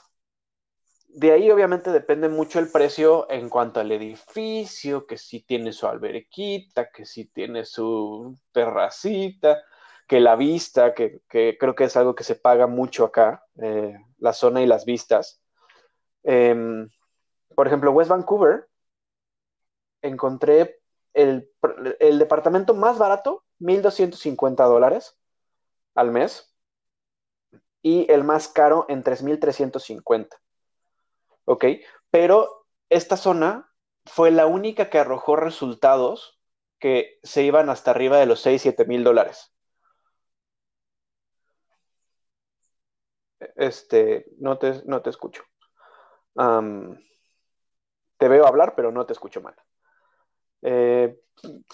De 1.08 1.32
ahí 1.32 1.50
obviamente 1.50 1.92
depende 1.92 2.30
mucho 2.30 2.60
el 2.60 2.70
precio 2.72 3.30
en 3.32 3.50
cuanto 3.50 3.80
al 3.80 3.92
edificio, 3.92 5.08
que 5.08 5.18
si 5.18 5.42
tiene 5.42 5.74
su 5.74 5.88
alberquita, 5.88 6.92
que 6.92 7.04
si 7.06 7.26
tiene 7.26 7.66
su 7.66 8.38
terracita, 8.52 9.64
que 10.08 10.20
la 10.20 10.36
vista, 10.36 10.94
que, 10.94 11.22
creo 11.28 11.76
que 11.76 11.86
es 11.86 11.98
algo 11.98 12.14
que 12.14 12.24
se 12.24 12.36
paga 12.36 12.68
mucho 12.68 13.06
acá, 13.06 13.44
eh, 13.62 13.96
la 14.20 14.34
zona 14.34 14.62
y 14.62 14.68
las 14.68 14.86
vistas. 14.86 15.42
Em, 16.24 16.90
por 17.56 17.68
ejemplo, 17.68 17.92
West 17.92 18.12
Vancouver, 18.12 18.68
encontré 20.02 20.79
el, 21.14 21.50
departamento 22.20 22.74
más 22.74 22.98
barato, 22.98 23.44
1.250 23.60 24.66
dólares 24.66 25.18
al 25.96 26.12
mes, 26.12 26.56
y 27.82 28.12
el 28.12 28.24
más 28.24 28.48
caro 28.48 28.86
en 28.90 29.04
3.350. 29.04 30.38
¿Ok? 31.46 31.66
Pero 32.12 32.66
esta 32.90 33.18
zona 33.18 33.72
fue 34.06 34.32
la 34.32 34.46
única 34.46 34.90
que 34.90 35.00
arrojó 35.00 35.36
resultados 35.36 36.40
que 36.80 37.20
se 37.24 37.44
iban 37.44 37.70
hasta 37.70 37.92
arriba 37.92 38.18
de 38.18 38.26
los 38.26 38.42
6, 38.42 38.62
7 38.62 38.86
mil 38.86 39.04
dólares. 39.04 39.54
Este, 43.56 44.26
no 44.38 44.58
te, 44.58 44.82
no 44.86 45.02
te 45.02 45.10
escucho. 45.10 45.44
te 48.18 48.28
veo 48.28 48.46
hablar, 48.46 48.76
pero 48.76 48.92
no 48.92 49.06
te 49.06 49.14
escucho 49.14 49.42
mal. 49.42 49.56
Eh, 50.62 51.20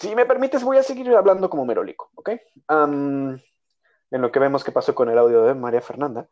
si 0.00 0.14
me 0.14 0.26
permites, 0.26 0.62
voy 0.62 0.76
a 0.78 0.82
seguir 0.82 1.14
hablando 1.14 1.50
como 1.50 1.64
merólico, 1.64 2.10
¿ok? 2.14 2.30
en 4.08 4.22
lo 4.22 4.30
que 4.30 4.38
vemos 4.38 4.62
que 4.62 4.70
pasó 4.70 4.94
con 4.94 5.08
el 5.08 5.18
audio 5.18 5.42
de 5.42 5.54
María 5.54 5.80
Fernanda. 5.80 6.28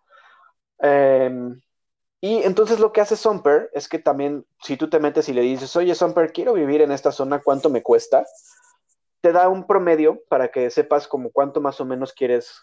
Em, 0.79 1.61
y 2.21 2.43
entonces 2.45 2.79
lo 2.79 2.93
que 2.93 3.01
hace 3.01 3.17
Somper 3.17 3.69
es 3.75 3.89
que 3.89 3.99
también, 3.99 4.47
si 4.63 4.77
tú 4.77 4.89
te 4.89 5.01
metes 5.01 5.29
y 5.29 5.33
le 5.33 5.43
dices, 5.43 5.75
oye, 5.75 5.95
Somper, 5.95 6.33
quiero 6.33 6.53
vivir 6.53 6.83
en 6.83 6.93
esta 6.93 7.11
zona, 7.11 7.43
¿cuánto 7.43 7.71
me 7.71 7.83
cuesta? 7.83 8.25
Te 9.21 9.33
da 9.33 9.49
un 9.49 9.67
promedio 9.67 10.21
para 10.29 10.49
que 10.49 10.71
sepas 10.71 11.09
como 11.09 11.31
cuánto 11.31 11.61
más 11.61 11.81
o 11.81 11.85
menos 11.85 12.13
quieres 12.13 12.61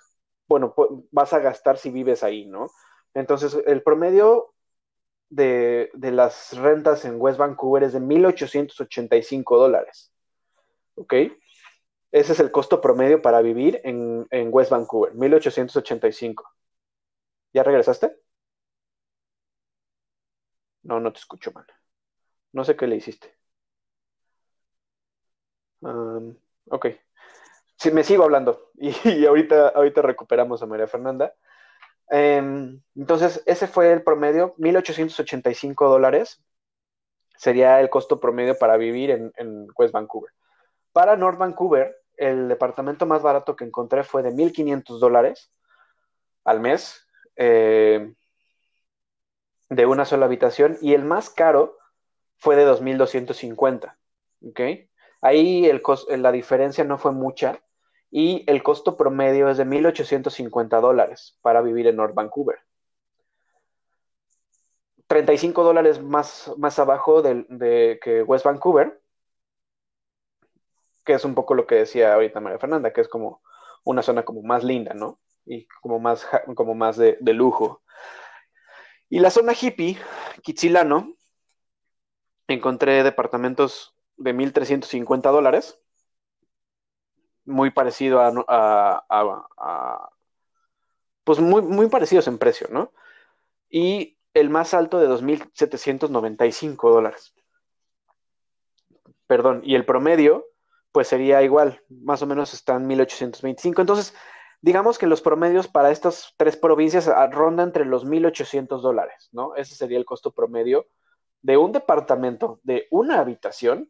bueno, 0.51 0.75
vas 1.11 1.31
a 1.31 1.39
gastar 1.39 1.77
si 1.77 1.89
vives 1.91 2.23
ahí, 2.23 2.45
¿no? 2.45 2.67
Entonces, 3.13 3.57
el 3.65 3.83
promedio 3.83 4.53
de, 5.31 5.89
las 6.11 6.57
rentas 6.57 7.05
en 7.05 7.19
West 7.19 7.39
Vancouver 7.39 7.83
es 7.83 7.93
de 7.93 7.99
1.885 7.99 9.57
dólares. 9.57 10.13
¿Ok? 10.95 11.13
Ese 12.11 12.33
es 12.33 12.39
el 12.39 12.51
costo 12.51 12.81
promedio 12.81 13.21
para 13.21 13.41
vivir 13.41 13.81
en, 13.83 14.27
West 14.51 14.71
Vancouver, 14.71 15.13
1885. 15.13 16.45
¿Ya 17.53 17.63
regresaste? 17.63 18.17
No, 20.83 20.99
no 20.99 21.11
te 21.13 21.19
escucho, 21.19 21.51
man. 21.53 21.65
No 22.53 22.63
sé 22.65 22.75
qué 22.75 22.87
le 22.87 22.97
hiciste. 22.97 23.33
ok. 26.69 26.87
Sí, 27.77 27.91
me 27.91 28.03
sigo 28.03 28.23
hablando 28.23 28.71
y, 28.75 29.25
ahorita, 29.25 29.69
ahorita 29.69 30.01
recuperamos 30.01 30.61
a 30.61 30.67
María 30.67 30.87
Fernanda. 30.87 31.33
Em, 32.13 32.81
entonces, 32.93 33.41
ese 33.45 33.67
fue 33.67 33.93
el 33.93 34.03
promedio, 34.03 34.53
1.885 34.57 35.87
dólares 35.87 36.43
sería 37.37 37.79
el 37.79 37.89
costo 37.89 38.19
promedio 38.19 38.57
para 38.57 38.75
vivir 38.75 39.09
en, 39.09 39.67
West 39.77 39.93
Vancouver. 39.93 40.31
Para 40.91 41.15
North 41.15 41.39
Vancouver, 41.39 41.95
el 42.17 42.49
departamento 42.49 43.05
más 43.05 43.21
barato 43.21 43.55
que 43.55 43.63
encontré 43.63 44.03
fue 44.03 44.23
de 44.23 44.31
1.500 44.31 44.99
dólares 44.99 45.51
al 46.43 46.59
mes, 46.59 47.07
eh, 47.37 48.13
de 49.69 49.85
una 49.85 50.03
sola 50.03 50.25
habitación, 50.25 50.77
y 50.81 50.93
el 50.93 51.05
más 51.05 51.29
caro 51.29 51.77
fue 52.35 52.57
de 52.57 52.67
2.250. 52.67 53.95
¿okay? 54.49 54.89
Ahí 55.21 55.71
la 56.09 56.31
diferencia 56.33 56.83
no 56.83 56.97
fue 56.97 57.13
mucha, 57.13 57.63
y 58.11 58.43
el 58.47 58.61
costo 58.61 58.97
promedio 58.97 59.49
es 59.49 59.57
de 59.57 59.65
1.850 59.65 60.81
dólares 60.81 61.37
para 61.41 61.61
vivir 61.61 61.87
en 61.87 61.95
North 61.95 62.13
Vancouver. 62.13 62.59
35 65.07 65.63
dólares 65.63 66.01
más, 66.01 66.51
más 66.57 66.77
abajo 66.77 67.21
de, 67.21 67.99
que 68.01 68.21
West 68.23 68.45
Vancouver, 68.45 69.01
que 71.05 71.13
es 71.13 71.25
un 71.25 71.35
poco 71.35 71.53
lo 71.53 71.65
que 71.65 71.75
decía 71.75 72.13
ahorita 72.13 72.39
María 72.39 72.59
Fernanda, 72.59 72.93
que 72.93 73.01
es 73.01 73.07
como 73.07 73.41
una 73.83 74.01
zona 74.03 74.23
como 74.23 74.41
más 74.41 74.63
linda, 74.63 74.93
¿no? 74.93 75.19
Y 75.45 75.67
como 75.81 75.99
más, 75.99 76.27
como 76.55 76.75
más 76.75 76.97
de, 76.97 77.17
lujo. 77.33 77.81
Y 79.09 79.19
la 79.19 79.31
zona 79.31 79.53
hippie, 79.53 79.97
Kitsilano, 80.43 81.15
encontré 82.47 83.03
departamentos 83.03 83.95
de 84.17 84.33
1.350 84.33 85.31
dólares, 85.31 85.81
muy 87.51 87.69
parecido 87.71 88.19
a, 88.21 90.11
pues 91.23 91.39
muy, 91.39 91.61
muy 91.61 91.87
parecidos 91.87 92.27
en 92.27 92.37
precio, 92.37 92.67
¿no? 92.71 92.91
Y 93.69 94.17
el 94.33 94.49
más 94.49 94.73
alto 94.73 94.99
de 94.99 95.07
2.795 95.07 96.91
dólares. 96.91 97.33
Perdón, 99.27 99.61
y 99.63 99.75
el 99.75 99.85
promedio, 99.85 100.45
pues 100.91 101.07
sería 101.07 101.41
igual, 101.43 101.81
más 101.89 102.21
o 102.21 102.27
menos 102.27 102.53
están 102.53 102.87
1.825. 102.89 103.81
Entonces, 103.81 104.15
digamos 104.61 104.97
que 104.97 105.07
los 105.07 105.21
promedios 105.21 105.67
para 105.67 105.91
estas 105.91 106.33
tres 106.37 106.57
provincias 106.57 107.09
rondan 107.31 107.67
entre 107.69 107.85
los 107.85 108.05
1.800 108.05 108.81
dólares, 108.81 109.29
¿no? 109.31 109.55
Ese 109.55 109.75
sería 109.75 109.97
el 109.97 110.05
costo 110.05 110.31
promedio 110.31 110.87
de 111.41 111.57
un 111.57 111.71
departamento 111.71 112.59
de 112.63 112.87
una 112.91 113.19
habitación 113.19 113.89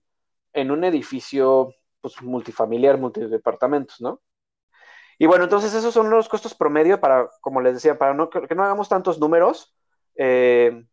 en 0.54 0.72
un 0.72 0.84
edificio 0.84 1.74
pues, 2.02 2.22
multifamiliar, 2.22 2.98
multidepartamentos, 2.98 4.02
¿no? 4.02 4.22
Y 5.18 5.28
bueno, 5.28 5.44
entonces 5.44 5.74
esos 5.74 5.94
son 5.94 6.10
los 6.10 6.28
costos 6.28 6.56
promedio 6.56 7.00
para, 7.00 7.30
como 7.42 7.62
les 7.62 7.76
decía, 7.76 7.98
para 7.98 8.14
no, 8.14 8.30
que 8.30 8.56
no 8.56 8.64
hagamos 8.64 8.90
tantos 8.90 9.20
números, 9.20 9.76
eh, 10.16 10.86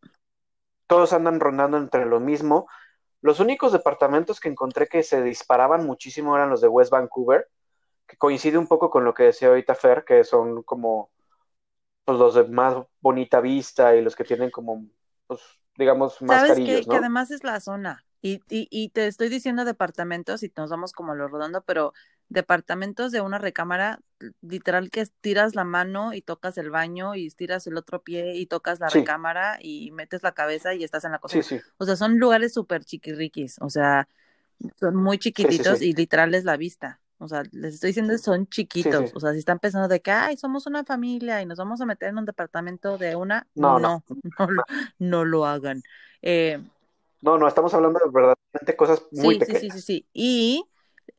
todos 0.86 1.12
andan 1.14 1.40
rondando 1.40 1.78
entre 1.78 2.04
lo 2.04 2.20
mismo. 2.20 2.68
Los 3.22 3.40
únicos 3.40 3.72
departamentos 3.72 4.38
que 4.38 4.48
encontré 4.48 4.86
que 4.86 5.02
se 5.02 5.22
disparaban 5.22 5.86
muchísimo 5.86 6.36
eran 6.36 6.50
los 6.50 6.60
de 6.60 6.68
West 6.68 6.90
Vancouver, 6.90 7.48
que 8.06 8.16
coincide 8.16 8.58
un 8.58 8.66
poco 8.66 8.90
con 8.90 9.04
lo 9.04 9.14
que 9.14 9.24
decía 9.24 9.48
ahorita 9.48 9.74
Fer, 9.74 10.04
que 10.04 10.24
son 10.24 10.62
como 10.62 11.10
pues, 12.04 12.18
los 12.18 12.34
de 12.34 12.44
más 12.44 12.76
bonita 13.00 13.40
vista 13.40 13.94
y 13.94 14.02
los 14.02 14.16
que 14.16 14.24
tienen 14.24 14.50
como, 14.50 14.84
pues, 15.26 15.40
digamos, 15.76 16.20
más 16.22 16.40
¿Sabes 16.40 16.58
que, 16.58 16.86
que 16.86 16.96
además 16.96 17.30
es 17.30 17.44
la 17.44 17.60
zona. 17.60 18.04
Y, 18.20 18.40
y, 18.50 18.66
y, 18.70 18.88
te 18.88 19.06
estoy 19.06 19.28
diciendo 19.28 19.64
departamentos 19.64 20.42
y 20.42 20.52
nos 20.56 20.70
vamos 20.70 20.92
como 20.92 21.14
lo 21.14 21.28
rodando, 21.28 21.62
pero 21.62 21.92
departamentos 22.28 23.12
de 23.12 23.20
una 23.20 23.38
recámara, 23.38 24.00
literal 24.42 24.90
que 24.90 25.00
estiras 25.00 25.54
la 25.54 25.64
mano 25.64 26.12
y 26.12 26.20
tocas 26.20 26.58
el 26.58 26.70
baño 26.70 27.14
y 27.14 27.26
estiras 27.26 27.66
el 27.66 27.76
otro 27.76 28.02
pie 28.02 28.36
y 28.36 28.46
tocas 28.46 28.80
la 28.80 28.88
recámara 28.88 29.58
y 29.60 29.90
metes 29.92 30.22
la 30.22 30.32
cabeza 30.32 30.74
y 30.74 30.84
estás 30.84 31.04
en 31.04 31.12
la 31.12 31.18
cocina. 31.18 31.44
O 31.78 31.84
sea, 31.84 31.96
son 31.96 32.18
lugares 32.18 32.52
súper 32.52 32.84
chiquirriquis, 32.84 33.56
o 33.60 33.70
sea, 33.70 34.08
son 34.78 34.96
muy 34.96 35.18
chiquititos 35.18 35.80
y 35.80 35.92
literal 35.94 36.34
es 36.34 36.44
la 36.44 36.56
vista. 36.56 37.00
O 37.20 37.26
sea, 37.26 37.42
les 37.50 37.74
estoy 37.74 37.88
diciendo 37.88 38.16
son 38.18 38.46
chiquitos. 38.46 39.10
O 39.14 39.20
sea, 39.20 39.32
si 39.32 39.38
están 39.38 39.58
pensando 39.58 39.88
de 39.88 40.00
que, 40.00 40.12
ay, 40.12 40.36
somos 40.36 40.66
una 40.66 40.84
familia 40.84 41.42
y 41.42 41.46
nos 41.46 41.58
vamos 41.58 41.80
a 41.80 41.86
meter 41.86 42.10
en 42.10 42.18
un 42.18 42.24
departamento 42.24 42.96
de 42.96 43.16
una, 43.16 43.46
no, 43.54 43.80
no, 43.80 44.04
no, 44.98 45.24
lo 45.24 45.46
hagan. 45.46 45.82
Eh, 46.22 46.62
no, 47.20 47.38
no, 47.38 47.48
estamos 47.48 47.72
hablando 47.74 47.98
de 47.98 48.06
verdaderamente 48.06 48.76
cosas 48.76 49.02
muy 49.12 49.38
pequeñas. 49.38 49.60
Sí, 49.60 49.70
sí, 49.70 49.78
sí, 49.78 49.82
sí. 49.82 50.08
Y 50.12 50.64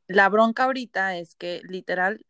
la 0.08 0.30
bronca 0.30 0.66
ahorita 0.66 1.18
es 1.18 1.36
que 1.36 1.62
literal 1.64 2.26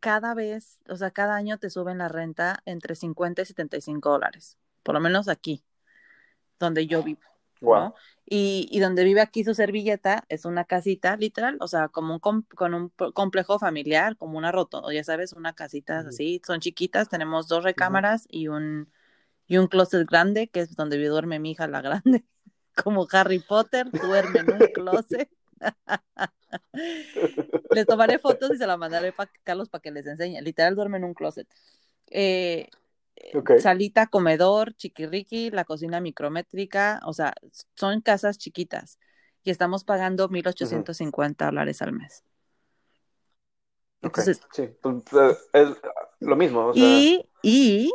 cada 0.00 0.34
vez, 0.34 0.80
o 0.88 0.96
sea, 0.96 1.10
cada 1.10 1.34
año 1.34 1.58
te 1.58 1.70
suben 1.70 1.98
la 1.98 2.08
renta 2.08 2.60
entre 2.64 2.94
50 2.94 3.42
y 3.42 3.44
75 3.46 4.10
dólares, 4.10 4.58
por 4.82 4.94
lo 4.94 5.00
menos 5.00 5.28
aquí, 5.28 5.64
donde 6.58 6.86
yo 6.86 7.02
vivo. 7.02 7.20
¿no? 7.60 7.94
Y, 8.26 8.68
y, 8.70 8.80
donde 8.80 9.04
vive 9.04 9.22
aquí 9.22 9.42
su 9.42 9.54
servilleta 9.54 10.24
es 10.28 10.44
una 10.44 10.64
casita, 10.64 11.16
literal, 11.16 11.56
o 11.60 11.68
sea, 11.68 11.88
como 11.88 12.14
un 12.22 12.42
con 12.42 12.74
un 12.74 12.90
complejo 13.14 13.58
familiar, 13.58 14.16
como 14.16 14.36
una 14.36 14.52
roto, 14.52 14.90
ya 14.92 15.02
sabes, 15.02 15.32
una 15.32 15.54
casita 15.54 16.00
así, 16.00 16.42
son 16.46 16.60
chiquitas, 16.60 17.08
tenemos 17.08 17.48
dos 17.48 17.64
recámaras 17.64 18.26
y 18.28 18.48
un 18.48 18.90
y 19.46 19.58
un 19.58 19.66
closet 19.66 20.06
grande, 20.08 20.48
que 20.48 20.60
es 20.60 20.74
donde 20.74 21.02
duerme 21.06 21.38
mi 21.38 21.52
hija 21.52 21.66
la 21.66 21.80
grande, 22.02 22.24
como 22.82 23.06
Harry 23.12 23.38
Potter, 23.38 23.90
duerme 23.90 24.40
en 24.40 24.52
un 24.52 24.58
closet. 24.74 25.30
Le 27.70 27.84
tomaré 27.84 28.18
fotos 28.18 28.52
y 28.54 28.58
se 28.58 28.66
la 28.66 28.76
mandaré 28.76 29.14
a 29.16 29.30
Carlos 29.42 29.68
para 29.68 29.82
que 29.82 29.90
les 29.90 30.06
enseñe. 30.06 30.40
Literal 30.42 30.74
duerme 30.74 30.98
en 30.98 31.04
un 31.04 31.14
closet. 31.14 31.48
Eh, 32.10 32.68
salita, 33.58 34.06
comedor, 34.06 34.74
chiquirriqui, 34.74 35.50
la 35.50 35.64
cocina 35.64 36.00
micrométrica, 36.00 37.00
o 37.06 37.12
sea, 37.12 37.34
son 37.74 38.00
casas 38.00 38.38
chiquitas 38.38 38.98
y 39.42 39.50
estamos 39.50 39.84
pagando 39.84 40.28
1.850 40.28 41.46
dólares 41.46 41.82
al 41.82 41.92
mes. 41.92 42.24
Entonces, 44.02 44.40
sí, 44.52 44.68
pues, 44.82 45.02
eh, 45.14 45.36
es 45.52 45.68
lo 46.20 46.36
mismo. 46.36 46.72
y, 46.74 47.24
y, 47.42 47.92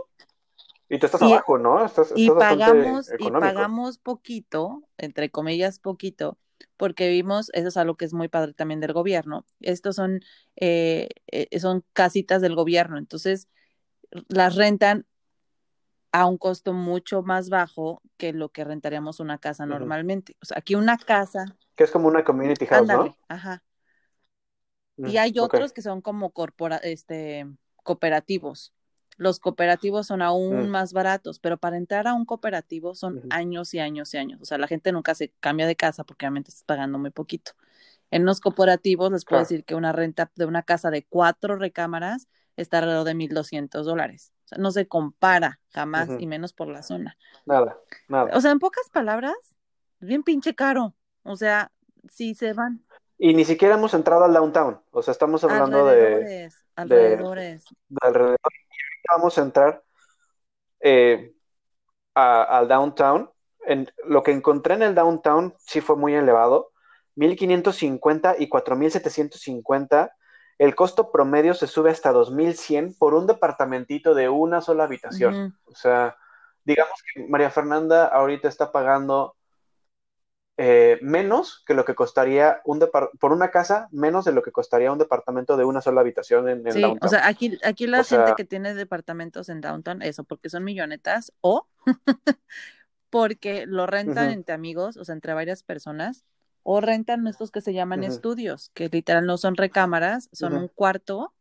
y 0.90 0.98
tú 0.98 1.06
estás 1.06 1.22
abajo, 1.22 1.58
¿no? 1.58 1.86
Estás, 1.86 2.12
y 2.16 2.30
pagamos, 2.30 3.10
y 3.18 3.30
pagamos 3.32 3.98
poquito, 4.00 4.84
entre 4.98 5.30
comillas 5.30 5.80
poquito, 5.80 6.38
porque 6.78 7.10
vimos, 7.10 7.52
eso 7.54 7.68
es 7.68 7.78
algo 7.78 7.96
que 7.96 8.06
es 8.06 8.14
muy 8.14 8.28
padre 8.28 8.54
también 8.54 8.80
del 8.80 8.94
gobierno, 8.94 9.46
estos 9.62 9.96
son, 9.96 10.22
eh, 10.56 11.10
eh, 11.28 11.60
son 11.60 11.86
casitas 11.94 12.42
del 12.42 12.56
gobierno, 12.56 12.98
entonces 12.98 13.48
las 14.28 14.56
rentan 14.56 15.06
a 16.12 16.26
un 16.26 16.38
costo 16.38 16.74
mucho 16.74 17.22
más 17.22 17.50
bajo 17.50 18.02
que 18.18 18.34
lo 18.34 18.50
que 18.50 18.64
rentaríamos 18.64 19.20
una 19.20 19.38
casa 19.38 19.68
normalmente. 19.68 20.36
O 20.42 20.46
sea, 20.46 20.58
aquí 20.58 20.74
una 20.74 20.98
casa. 20.98 21.56
Que 21.76 21.84
es 21.84 21.92
como 21.92 22.08
una 22.08 22.24
community 22.24 22.66
house, 22.66 22.88
¿no? 22.88 23.16
Ajá. 23.28 23.64
Mm, 24.98 25.08
y 25.08 25.18
hay 25.18 25.40
otros 25.40 25.72
que 25.72 25.84
son 25.84 26.02
como 26.02 26.32
corpora, 26.32 26.78
este, 26.78 27.46
cooperativos. 27.84 28.74
Los 29.20 29.42
cooperativos 29.42 30.08
son 30.08 30.22
aún 30.22 30.68
mm. 30.68 30.70
más 30.70 30.94
baratos, 30.94 31.40
pero 31.40 31.58
para 31.58 31.76
entrar 31.76 32.08
a 32.08 32.14
un 32.14 32.24
cooperativo 32.24 32.96
son 32.96 33.22
años 33.30 33.74
y 33.74 33.80
años 33.80 34.14
y 34.14 34.18
años. 34.18 34.40
O 34.42 34.46
sea, 34.46 34.58
la 34.58 34.66
gente 34.66 34.94
nunca 34.94 35.14
se 35.14 35.34
cambia 35.42 35.68
de 35.68 35.76
casa 35.76 36.06
porque 36.06 36.26
obviamente 36.26 36.52
estás 36.52 36.64
pagando 36.64 36.98
muy 36.98 37.10
poquito. 37.12 37.52
En 38.12 38.24
los 38.24 38.40
cooperativos 38.40 39.12
les 39.12 39.26
puedo 39.26 39.42
decir 39.42 39.66
que 39.66 39.76
una 39.76 39.92
renta 39.92 40.32
de 40.36 40.46
una 40.46 40.64
casa 40.64 40.90
de 40.90 41.04
cuatro 41.04 41.58
recámaras 41.58 42.30
está 42.56 42.78
alrededor 42.78 43.04
de 43.04 43.14
1.200 43.14 43.84
dólares. 43.84 44.32
O 44.46 44.48
sea, 44.48 44.58
no 44.58 44.72
se 44.72 44.88
compara 44.88 45.60
jamás 45.72 46.08
y 46.18 46.26
menos 46.26 46.54
por 46.54 46.70
la 46.70 46.82
zona. 46.82 47.18
Nada, 47.46 47.78
nada. 48.08 48.32
O 48.38 48.40
sea, 48.40 48.52
en 48.52 48.60
pocas 48.60 48.90
palabras, 48.90 49.36
bien 50.00 50.24
pinche 50.24 50.56
caro. 50.56 50.96
O 51.24 51.36
sea, 51.36 51.74
si 52.10 52.36
se 52.36 52.54
van. 52.54 52.86
Y 53.18 53.34
ni 53.34 53.44
siquiera 53.44 53.76
hemos 53.76 53.94
entrado 53.94 54.24
al 54.24 54.34
downtown. 54.34 54.80
O 54.92 55.02
sea, 55.02 55.12
estamos 55.12 55.44
hablando 55.44 55.86
de. 55.88 56.50
Alrededores. 56.78 57.66
De, 57.90 57.98
alrededor 58.02 58.40
vamos 59.10 59.38
a 59.38 59.42
entrar 59.42 59.84
eh, 60.80 61.34
al 62.14 62.68
downtown. 62.68 63.30
En, 63.66 63.92
lo 64.06 64.24
que 64.24 64.32
encontré 64.32 64.76
en 64.76 64.84
el 64.84 64.96
downtown 64.96 65.54
sí 65.60 65.82
fue 65.82 65.96
muy 65.96 66.16
elevado. 66.16 66.72
1550 67.16 68.36
y 68.40 68.48
4750. 68.48 70.12
El 70.58 70.76
costo 70.76 71.12
promedio 71.12 71.54
se 71.54 71.68
sube 71.68 71.92
hasta 71.92 72.12
2100 72.12 72.96
por 72.98 73.14
un 73.14 73.28
departamentito 73.28 74.14
de 74.14 74.30
una 74.30 74.62
sola 74.62 74.86
habitación. 74.86 75.58
O 75.66 75.76
sea, 75.76 76.18
digamos 76.66 77.02
que 77.14 77.28
María 77.28 77.50
Fernanda 77.50 78.08
ahorita 78.08 78.48
está 78.48 78.72
pagando 78.72 79.36
eh, 80.62 81.00
menos 81.02 81.64
que 81.66 81.74
lo 81.74 81.86
que 81.86 81.96
costaría 81.96 82.60
un 82.66 82.86
por 83.18 83.32
una 83.32 83.50
casa, 83.50 83.88
menos 83.94 84.26
de 84.26 84.34
lo 84.34 84.44
que 84.44 84.52
costaría 84.52 84.92
un 84.92 84.98
departamento 84.98 85.56
de 85.56 85.64
una 85.64 85.80
sola 85.80 86.02
habitación 86.02 86.50
en, 86.50 86.70
sí, 86.74 86.82
downtown. 86.82 87.00
O 87.02 87.08
sea, 87.08 87.26
aquí, 87.28 87.58
aquí 87.64 87.88
la 87.88 88.04
gente 88.04 88.34
que 88.36 88.44
tiene 88.44 88.74
departamentos 88.74 89.48
en 89.48 89.62
downtown, 89.62 90.02
eso, 90.02 90.26
porque 90.26 90.50
son 90.50 90.66
millonetas 90.66 91.32
o 91.40 91.66
porque 93.10 93.68
lo 93.68 93.86
rentan 93.86 94.32
entre 94.32 94.54
amigos, 94.54 94.98
o 94.98 95.06
sea, 95.06 95.16
entre 95.16 95.34
varias 95.34 95.64
personas, 95.64 96.26
o 96.64 96.82
rentan 96.82 97.26
estos 97.28 97.52
que 97.52 97.62
se 97.62 97.72
llaman 97.72 98.04
estudios, 98.04 98.70
que 98.74 98.90
literal 98.90 99.26
no 99.26 99.38
son 99.38 99.56
recámaras, 99.56 100.28
son 100.34 100.58
un 100.58 100.68
cuarto 100.68 101.34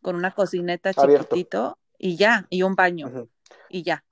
con 0.00 0.14
una 0.14 0.30
cocineta 0.30 0.94
chiquitito 0.94 1.76
y 1.98 2.14
ya, 2.14 2.46
y 2.50 2.62
un 2.62 2.76
baño, 2.76 3.28
y 3.68 3.82
ya. 3.82 4.04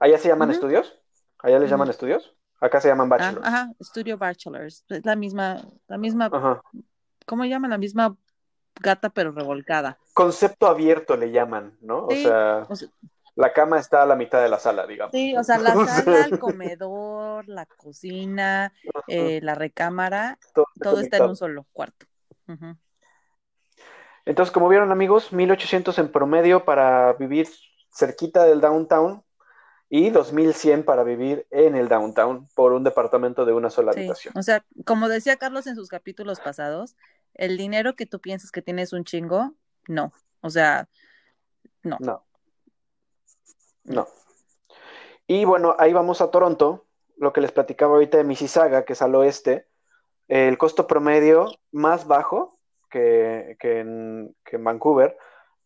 ¿Allá 0.00 0.18
se 0.18 0.26
llaman 0.26 0.50
estudios? 0.50 0.98
¿Allá 1.38 1.60
les 1.60 1.70
llaman 1.70 1.88
estudios? 1.88 2.34
Acá 2.60 2.80
se 2.80 2.88
llaman 2.88 3.06
ah, 3.12 3.16
bachelors. 3.16 3.46
ajá, 3.46 3.72
Studio 3.82 4.18
Bachelors. 4.18 4.84
Es 4.88 5.04
la 5.04 5.16
misma, 5.16 5.62
la 5.88 5.98
misma, 5.98 6.28
ajá. 6.32 6.60
¿cómo 7.26 7.44
llaman? 7.44 7.70
La 7.70 7.78
misma 7.78 8.16
gata 8.80 9.10
pero 9.10 9.32
revolcada. 9.32 9.98
Concepto 10.12 10.66
abierto 10.66 11.16
le 11.16 11.30
llaman, 11.30 11.76
¿no? 11.80 12.06
o, 12.06 12.10
sea, 12.10 12.66
la 13.34 13.52
cama 13.52 13.78
está 13.78 14.02
a 14.02 14.06
la 14.06 14.16
mitad 14.16 14.42
de 14.42 14.48
la 14.48 14.58
sala, 14.58 14.86
digamos. 14.86 15.12
Sí, 15.12 15.36
o 15.36 15.42
sea, 15.42 15.58
la 15.58 15.72
sala, 15.86 16.24
el 16.24 16.38
comedor, 16.38 17.48
la 17.48 17.66
cocina, 17.66 18.72
eh, 19.08 19.40
la 19.42 19.54
recámara, 19.54 20.38
todo, 20.80 21.00
está 21.00 21.18
en 21.18 21.24
un 21.24 21.36
solo 21.36 21.66
cuarto. 21.72 22.06
Entonces, 24.24 24.52
como 24.52 24.68
vieron 24.68 24.92
amigos, 24.92 25.32
1800 25.32 25.98
en 25.98 26.12
promedio 26.12 26.64
para 26.64 27.14
vivir 27.14 27.48
cerquita 27.92 28.44
del 28.44 28.60
downtown 28.60 29.22
y 29.92 30.10
2100 30.10 30.84
para 30.84 31.02
vivir 31.02 31.48
en 31.50 31.74
el 31.74 31.88
downtown 31.88 32.48
por 32.54 32.72
un 32.72 32.84
departamento 32.84 33.44
de 33.44 33.52
una 33.52 33.70
sola 33.70 33.90
habitación. 33.90 34.32
O 34.36 34.42
sea, 34.42 34.64
como 34.86 35.08
decía 35.08 35.36
Carlos 35.36 35.66
en 35.66 35.74
sus 35.74 35.88
capítulos 35.88 36.38
pasados, 36.38 36.96
el 37.34 37.56
dinero 37.56 37.96
que 37.96 38.06
tú 38.06 38.20
piensas 38.20 38.52
que 38.52 38.62
tienes 38.62 38.92
un 38.92 39.04
chingo, 39.04 39.52
no. 39.88 40.12
O 40.42 40.48
sea, 40.48 40.88
no. 41.82 41.96
No. 41.98 42.24
No. 43.82 44.06
Y 45.26 45.44
bueno, 45.44 45.74
ahí 45.76 45.92
vamos 45.92 46.20
a 46.20 46.30
Toronto, 46.30 46.86
lo 47.16 47.32
que 47.32 47.40
les 47.40 47.50
platicaba 47.50 47.94
ahorita 47.94 48.16
de 48.16 48.24
Mississauga, 48.24 48.84
que 48.84 48.92
es 48.92 49.02
al 49.02 49.16
oeste. 49.16 49.66
El 50.28 50.56
costo 50.56 50.86
promedio 50.86 51.52
más 51.72 52.06
bajo 52.06 52.60
que, 52.90 53.56
en, 53.60 54.36
que 54.44 54.56
en 54.56 54.64
Vancouver, 54.64 55.18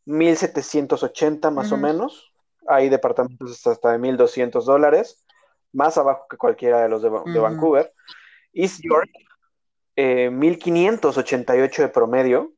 1780 0.07 1.51
más 1.51 1.73
o 1.73 1.77
menos 1.77 2.34
hay 2.67 2.89
departamentos 2.89 3.67
hasta 3.67 3.93
de 3.93 3.99
1.200 3.99 4.65
dólares, 4.65 5.25
más 5.73 5.99
abajo 5.99 6.27
que 6.29 6.37
cualquiera 6.37 6.83
de 6.83 6.89
los 6.89 7.03
de, 7.03 7.09
Vancouver. 7.09 7.93
East 8.53 8.81
York, 8.83 9.11
eh, 9.97 10.31
1.588 10.31 11.83
de 11.83 11.89
promedio. 11.89 12.53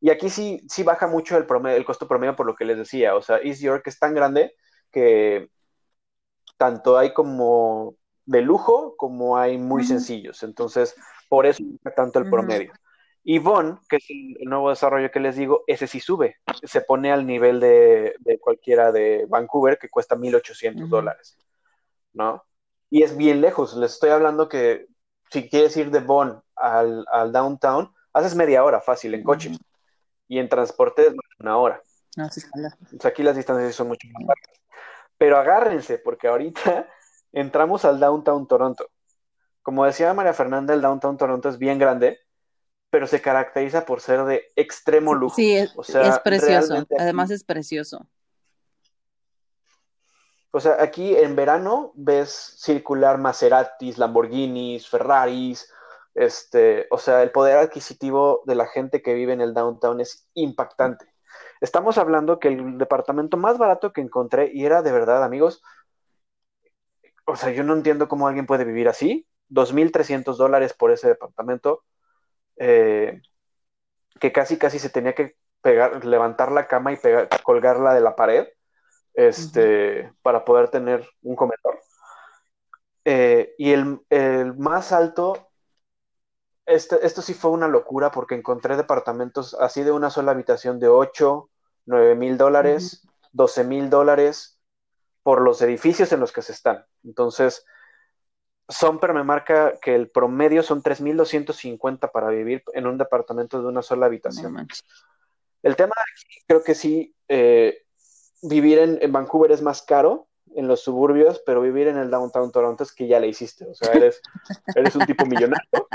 Y 0.00 0.10
aquí 0.10 0.30
sí, 0.30 0.60
sí 0.68 0.82
baja 0.82 1.06
mucho 1.06 1.36
el, 1.36 1.46
promedio, 1.46 1.76
el 1.76 1.84
costo 1.84 2.08
promedio 2.08 2.34
por 2.34 2.46
lo 2.46 2.56
que 2.56 2.64
les 2.64 2.78
decía. 2.78 3.14
O 3.14 3.22
sea, 3.22 3.38
East 3.38 3.60
York 3.60 3.86
es 3.86 3.98
tan 3.98 4.14
grande 4.14 4.54
que 4.90 5.50
tanto 6.56 6.98
hay 6.98 7.12
como 7.12 7.94
de 8.24 8.42
lujo 8.42 8.94
como 8.96 9.36
hay 9.36 9.58
muy 9.58 9.84
sencillos. 9.84 10.42
Entonces, 10.42 10.94
por 11.28 11.46
eso 11.46 11.62
tanto 11.96 12.18
el 12.18 12.30
promedio. 12.30 12.72
Y 13.22 13.38
Von, 13.38 13.80
que 13.88 13.96
es 13.96 14.04
el 14.08 14.48
nuevo 14.48 14.70
desarrollo 14.70 15.10
que 15.10 15.20
les 15.20 15.36
digo, 15.36 15.62
ese 15.66 15.86
sí 15.86 16.00
sube, 16.00 16.36
se 16.62 16.80
pone 16.80 17.12
al 17.12 17.26
nivel 17.26 17.60
de, 17.60 18.14
cualquiera 18.40 18.92
de 18.92 19.26
Vancouver, 19.28 19.78
que 19.78 19.90
cuesta 19.90 20.16
1.800 20.16 20.88
dólares, 20.88 21.36
¿no? 22.14 22.44
Y 22.88 23.02
es 23.02 23.16
bien 23.16 23.40
lejos, 23.40 23.76
les 23.76 23.92
estoy 23.92 24.10
hablando 24.10 24.48
que 24.48 24.86
si 25.30 25.48
quieres 25.48 25.76
ir 25.76 25.90
de 25.90 26.00
Von 26.00 26.42
al, 26.56 27.32
downtown, 27.32 27.94
haces 28.12 28.34
media 28.34 28.64
hora 28.64 28.80
fácil 28.80 29.14
en 29.14 29.22
coche, 29.22 29.52
y 30.26 30.38
en 30.38 30.48
transporte 30.48 31.08
es 31.08 31.14
una 31.38 31.58
hora. 31.58 31.82
No, 32.16 32.28
sí, 32.30 32.40
aquí 33.04 33.22
las 33.22 33.36
distancias 33.36 33.74
son 33.74 33.88
mucho 33.88 34.08
más 34.12 34.22
largas. 34.22 34.60
Pero 35.18 35.36
agárrense, 35.36 35.98
porque 35.98 36.28
ahorita 36.28 36.88
entramos 37.32 37.84
al 37.84 38.00
downtown 38.00 38.48
Toronto. 38.48 38.88
Como 39.62 39.84
decía 39.84 40.14
María 40.14 40.32
Fernanda, 40.32 40.72
el 40.72 40.80
downtown 40.80 41.16
Toronto 41.16 41.48
es 41.48 41.58
bien 41.58 41.78
grande, 41.78 42.18
pero 42.90 43.06
se 43.06 43.22
caracteriza 43.22 43.84
por 43.84 44.00
ser 44.00 44.24
de 44.24 44.48
extremo 44.56 45.14
lujo. 45.14 45.36
Sí, 45.36 45.56
es, 45.56 45.72
precioso. 46.22 46.84
Además 46.98 47.30
es 47.30 47.44
precioso. 47.44 48.06
O 50.50 50.58
sea, 50.58 50.82
aquí 50.82 51.16
en 51.16 51.36
verano 51.36 51.92
ves 51.94 52.56
circular 52.58 53.18
Maseratis, 53.18 53.98
Lamborghinis, 53.98 54.88
Ferraris, 54.88 55.72
este, 56.14 56.88
o 56.90 56.98
sea, 56.98 57.22
el 57.22 57.30
poder 57.30 57.58
adquisitivo 57.58 58.42
de 58.46 58.56
la 58.56 58.66
gente 58.66 59.00
que 59.00 59.14
vive 59.14 59.32
en 59.32 59.40
el 59.40 59.54
downtown 59.54 60.00
es 60.00 60.28
impactante. 60.34 61.06
Estamos 61.60 61.98
hablando 61.98 62.40
que 62.40 62.48
el 62.48 62.78
departamento 62.78 63.36
más 63.36 63.58
barato 63.58 63.92
que 63.92 64.00
encontré, 64.00 64.50
y 64.52 64.64
era 64.64 64.82
de 64.82 64.90
verdad, 64.90 65.22
amigos, 65.22 65.62
o 67.26 67.36
sea, 67.36 67.52
yo 67.52 67.62
no 67.62 67.74
entiendo 67.74 68.08
cómo 68.08 68.26
alguien 68.26 68.46
puede 68.46 68.64
vivir 68.64 68.88
así, 68.88 69.28
2.300 69.50 70.36
dólares 70.36 70.72
por 70.72 70.90
ese 70.90 71.06
departamento, 71.06 71.84
eh, 72.60 73.22
que 74.20 74.32
casi 74.32 74.58
casi 74.58 74.78
se 74.78 74.90
tenía 74.90 75.14
que 75.14 75.34
pegar, 75.62 76.04
levantar 76.04 76.52
la 76.52 76.68
cama 76.68 76.92
y 76.92 76.96
pegar, 76.96 77.28
colgarla 77.42 77.94
de 77.94 78.02
la 78.02 78.14
pared 78.14 78.46
este, 79.14 80.12
para 80.22 80.44
poder 80.44 80.68
tener 80.68 81.08
un 81.22 81.36
comedor. 81.36 81.80
Eh, 83.06 83.54
y 83.56 83.72
el, 83.72 84.02
más 84.58 84.92
alto, 84.92 85.50
este, 86.66 87.04
esto 87.04 87.22
sí 87.22 87.32
fue 87.32 87.50
una 87.50 87.66
locura 87.66 88.10
porque 88.10 88.34
encontré 88.34 88.76
departamentos 88.76 89.54
así 89.54 89.82
de 89.82 89.92
una 89.92 90.10
sola 90.10 90.32
habitación 90.32 90.78
de 90.78 90.88
8, 90.88 91.48
9 91.86 92.14
mil 92.14 92.36
dólares, 92.36 93.08
12 93.32 93.64
mil 93.64 93.88
dólares 93.88 94.60
por 95.22 95.40
los 95.40 95.62
edificios 95.62 96.12
en 96.12 96.20
los 96.20 96.30
que 96.30 96.42
se 96.42 96.52
están. 96.52 96.84
Entonces, 97.04 97.64
Somper 98.70 99.12
me 99.12 99.24
marca 99.24 99.78
que 99.80 99.94
el 99.94 100.08
promedio 100.08 100.62
son 100.62 100.82
3.250 100.82 102.10
para 102.12 102.28
vivir 102.28 102.62
en 102.72 102.86
un 102.86 102.98
departamento 102.98 103.60
de 103.60 103.68
una 103.68 103.82
sola 103.82 104.06
habitación. 104.06 104.66
el 105.62 105.76
tema 105.76 105.94
creo 106.46 106.62
que 106.62 106.74
sí, 106.74 107.14
eh, 107.28 107.84
vivir 108.42 108.78
en, 108.78 109.12
Vancouver 109.12 109.50
es 109.50 109.60
más 109.60 109.82
caro 109.82 110.28
en 110.54 110.68
los 110.68 110.80
suburbios, 110.80 111.42
pero 111.44 111.60
vivir 111.60 111.88
en 111.88 111.96
el 111.96 112.10
downtown 112.10 112.50
Toronto 112.50 112.82
es 112.82 112.92
que 112.92 113.06
ya 113.06 113.20
le 113.20 113.28
hiciste. 113.28 113.66
O 113.66 113.74
sea, 113.74 113.92
eres, 113.92 114.20
eres 114.76 114.94
un 114.94 115.04
tipo 115.04 115.26
millonario. 115.26 115.88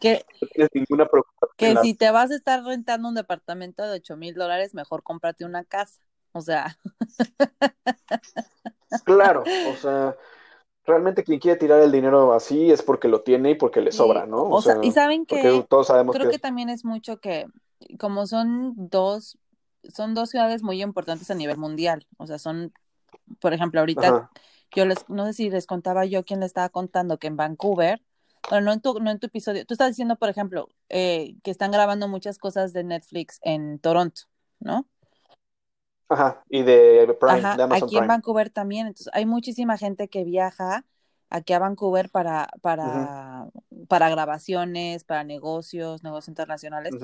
Que, 0.00 0.24
no 0.40 0.48
tienes 0.48 0.70
ninguna 0.74 1.06
preocupación. 1.06 1.56
Que 1.56 1.76
si 1.82 1.94
te 1.94 2.10
vas 2.10 2.30
a 2.30 2.36
estar 2.36 2.62
rentando 2.64 3.08
un 3.08 3.14
departamento 3.14 3.84
de 3.84 3.96
8 3.98 4.16
mil 4.16 4.34
dólares, 4.34 4.74
mejor 4.74 5.02
cómprate 5.02 5.44
una 5.44 5.64
casa. 5.64 6.00
O 6.32 6.40
sea. 6.40 6.78
Claro, 9.04 9.44
o 9.70 9.76
sea 9.76 10.16
realmente 10.88 11.22
quien 11.22 11.38
quiere 11.38 11.58
tirar 11.58 11.80
el 11.80 11.92
dinero 11.92 12.32
así 12.32 12.70
es 12.70 12.82
porque 12.82 13.08
lo 13.08 13.20
tiene 13.20 13.50
y 13.50 13.54
porque 13.54 13.80
le 13.80 13.92
sobra, 13.92 14.26
¿no? 14.26 14.42
O, 14.44 14.62
sea, 14.62 14.78
y 14.82 14.90
saben 14.90 15.26
que 15.26 15.64
todos 15.68 15.86
sabemos 15.86 16.16
creo 16.16 16.30
que... 16.30 16.38
también 16.38 16.68
es 16.70 16.84
mucho 16.84 17.20
que 17.20 17.46
como 17.98 18.26
son 18.26 18.74
dos 18.76 19.38
son 19.94 20.14
dos 20.14 20.30
ciudades 20.30 20.62
muy 20.62 20.82
importantes 20.82 21.30
a 21.30 21.34
nivel 21.34 21.58
mundial, 21.58 22.06
o 22.16 22.26
sea, 22.26 22.38
son 22.38 22.72
por 23.40 23.52
ejemplo, 23.52 23.80
ahorita 23.80 24.30
yo 24.74 24.84
les 24.86 25.08
no 25.08 25.26
sé 25.26 25.34
si 25.34 25.50
les 25.50 25.66
contaba 25.66 26.04
yo 26.04 26.24
quién 26.24 26.40
le 26.40 26.46
estaba 26.46 26.68
contando 26.70 27.18
que 27.18 27.28
en 27.28 27.36
Vancouver 27.36 28.02
bueno, 28.48 28.66
no 28.66 28.72
en 28.72 28.80
tu, 28.80 28.98
no 29.00 29.10
en 29.10 29.18
tu 29.18 29.26
episodio. 29.26 29.66
Tú 29.66 29.74
estás 29.74 29.88
diciendo, 29.88 30.16
por 30.16 30.28
ejemplo, 30.28 30.68
eh, 30.88 31.34
que 31.42 31.50
están 31.50 31.70
grabando 31.70 32.08
muchas 32.08 32.38
cosas 32.38 32.72
de 32.72 32.84
Netflix 32.84 33.40
en 33.42 33.78
Toronto, 33.78 34.22
¿no? 34.60 34.86
Ajá, 36.08 36.42
y 36.48 36.62
de 36.62 37.16
Prime, 37.20 37.40
de 37.40 37.62
Amazon 37.62 37.84
aquí 37.88 37.98
en 37.98 38.06
Vancouver 38.06 38.50
también. 38.50 38.86
Entonces, 38.86 39.10
hay 39.12 39.26
muchísima 39.26 39.76
gente 39.76 40.08
que 40.08 40.24
viaja 40.24 40.84
aquí 41.30 41.52
a 41.52 41.58
Vancouver 41.58 42.08
para, 42.10 42.48
para, 42.62 43.48
para 43.88 44.08
grabaciones, 44.08 45.04
para 45.04 45.24
negocios, 45.24 46.02
negocios 46.02 46.28
internacionales. 46.28 46.94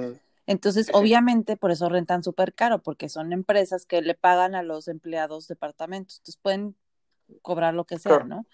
Entonces, 0.47 0.91
obviamente, 0.93 1.57
por 1.57 1.71
eso 1.71 1.89
rentan 1.89 2.23
súper 2.23 2.55
caro, 2.55 2.83
porque 2.83 3.09
son 3.09 3.33
empresas 3.33 3.87
que 3.87 4.03
le 4.03 4.15
pagan 4.15 4.55
a 4.55 4.63
los 4.63 4.89
empleados 4.89 5.49
departamentos. 5.49 6.19
Entonces, 6.19 6.41
pueden 6.41 6.77
cobrar 7.43 7.75
lo 7.75 7.85
que 7.85 7.99
sea, 7.99 8.21
¿no? 8.21 8.47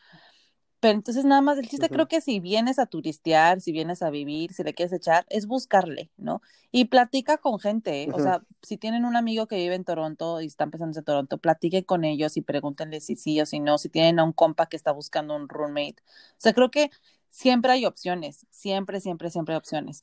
Pero 0.80 0.94
entonces 0.94 1.26
nada 1.26 1.42
más 1.42 1.58
el 1.58 1.68
chiste 1.68 1.90
creo 1.90 2.08
que 2.08 2.22
si 2.22 2.40
vienes 2.40 2.78
a 2.78 2.86
turistear, 2.86 3.60
si 3.60 3.70
vienes 3.70 4.02
a 4.02 4.08
vivir, 4.08 4.54
si 4.54 4.62
le 4.64 4.72
quieres 4.72 4.94
echar, 4.94 5.26
es 5.28 5.46
buscarle, 5.46 6.10
¿no? 6.16 6.40
Y 6.72 6.86
platica 6.86 7.36
con 7.36 7.58
gente, 7.58 8.04
¿eh? 8.04 8.08
o 8.14 8.18
sea, 8.18 8.42
si 8.62 8.78
tienen 8.78 9.04
un 9.04 9.14
amigo 9.14 9.46
que 9.46 9.56
vive 9.56 9.74
en 9.74 9.84
Toronto 9.84 10.40
y 10.40 10.46
están 10.46 10.70
pensando 10.70 10.98
en 10.98 11.04
Toronto, 11.04 11.36
platiquen 11.36 11.84
con 11.84 12.04
ellos 12.04 12.38
y 12.38 12.40
pregúntenle 12.42 13.00
si 13.00 13.16
sí 13.16 13.38
o 13.42 13.46
si 13.46 13.60
no, 13.60 13.76
si 13.76 13.90
tienen 13.90 14.18
a 14.20 14.24
un 14.24 14.32
compa 14.32 14.66
que 14.66 14.76
está 14.76 14.90
buscando 14.92 15.36
un 15.36 15.50
roommate. 15.50 15.96
O 15.98 16.38
sea, 16.38 16.54
creo 16.54 16.70
que 16.70 16.90
siempre 17.28 17.72
hay 17.72 17.84
opciones, 17.84 18.46
siempre, 18.50 19.00
siempre, 19.00 19.30
siempre 19.30 19.54
hay 19.54 19.58
opciones. 19.58 20.02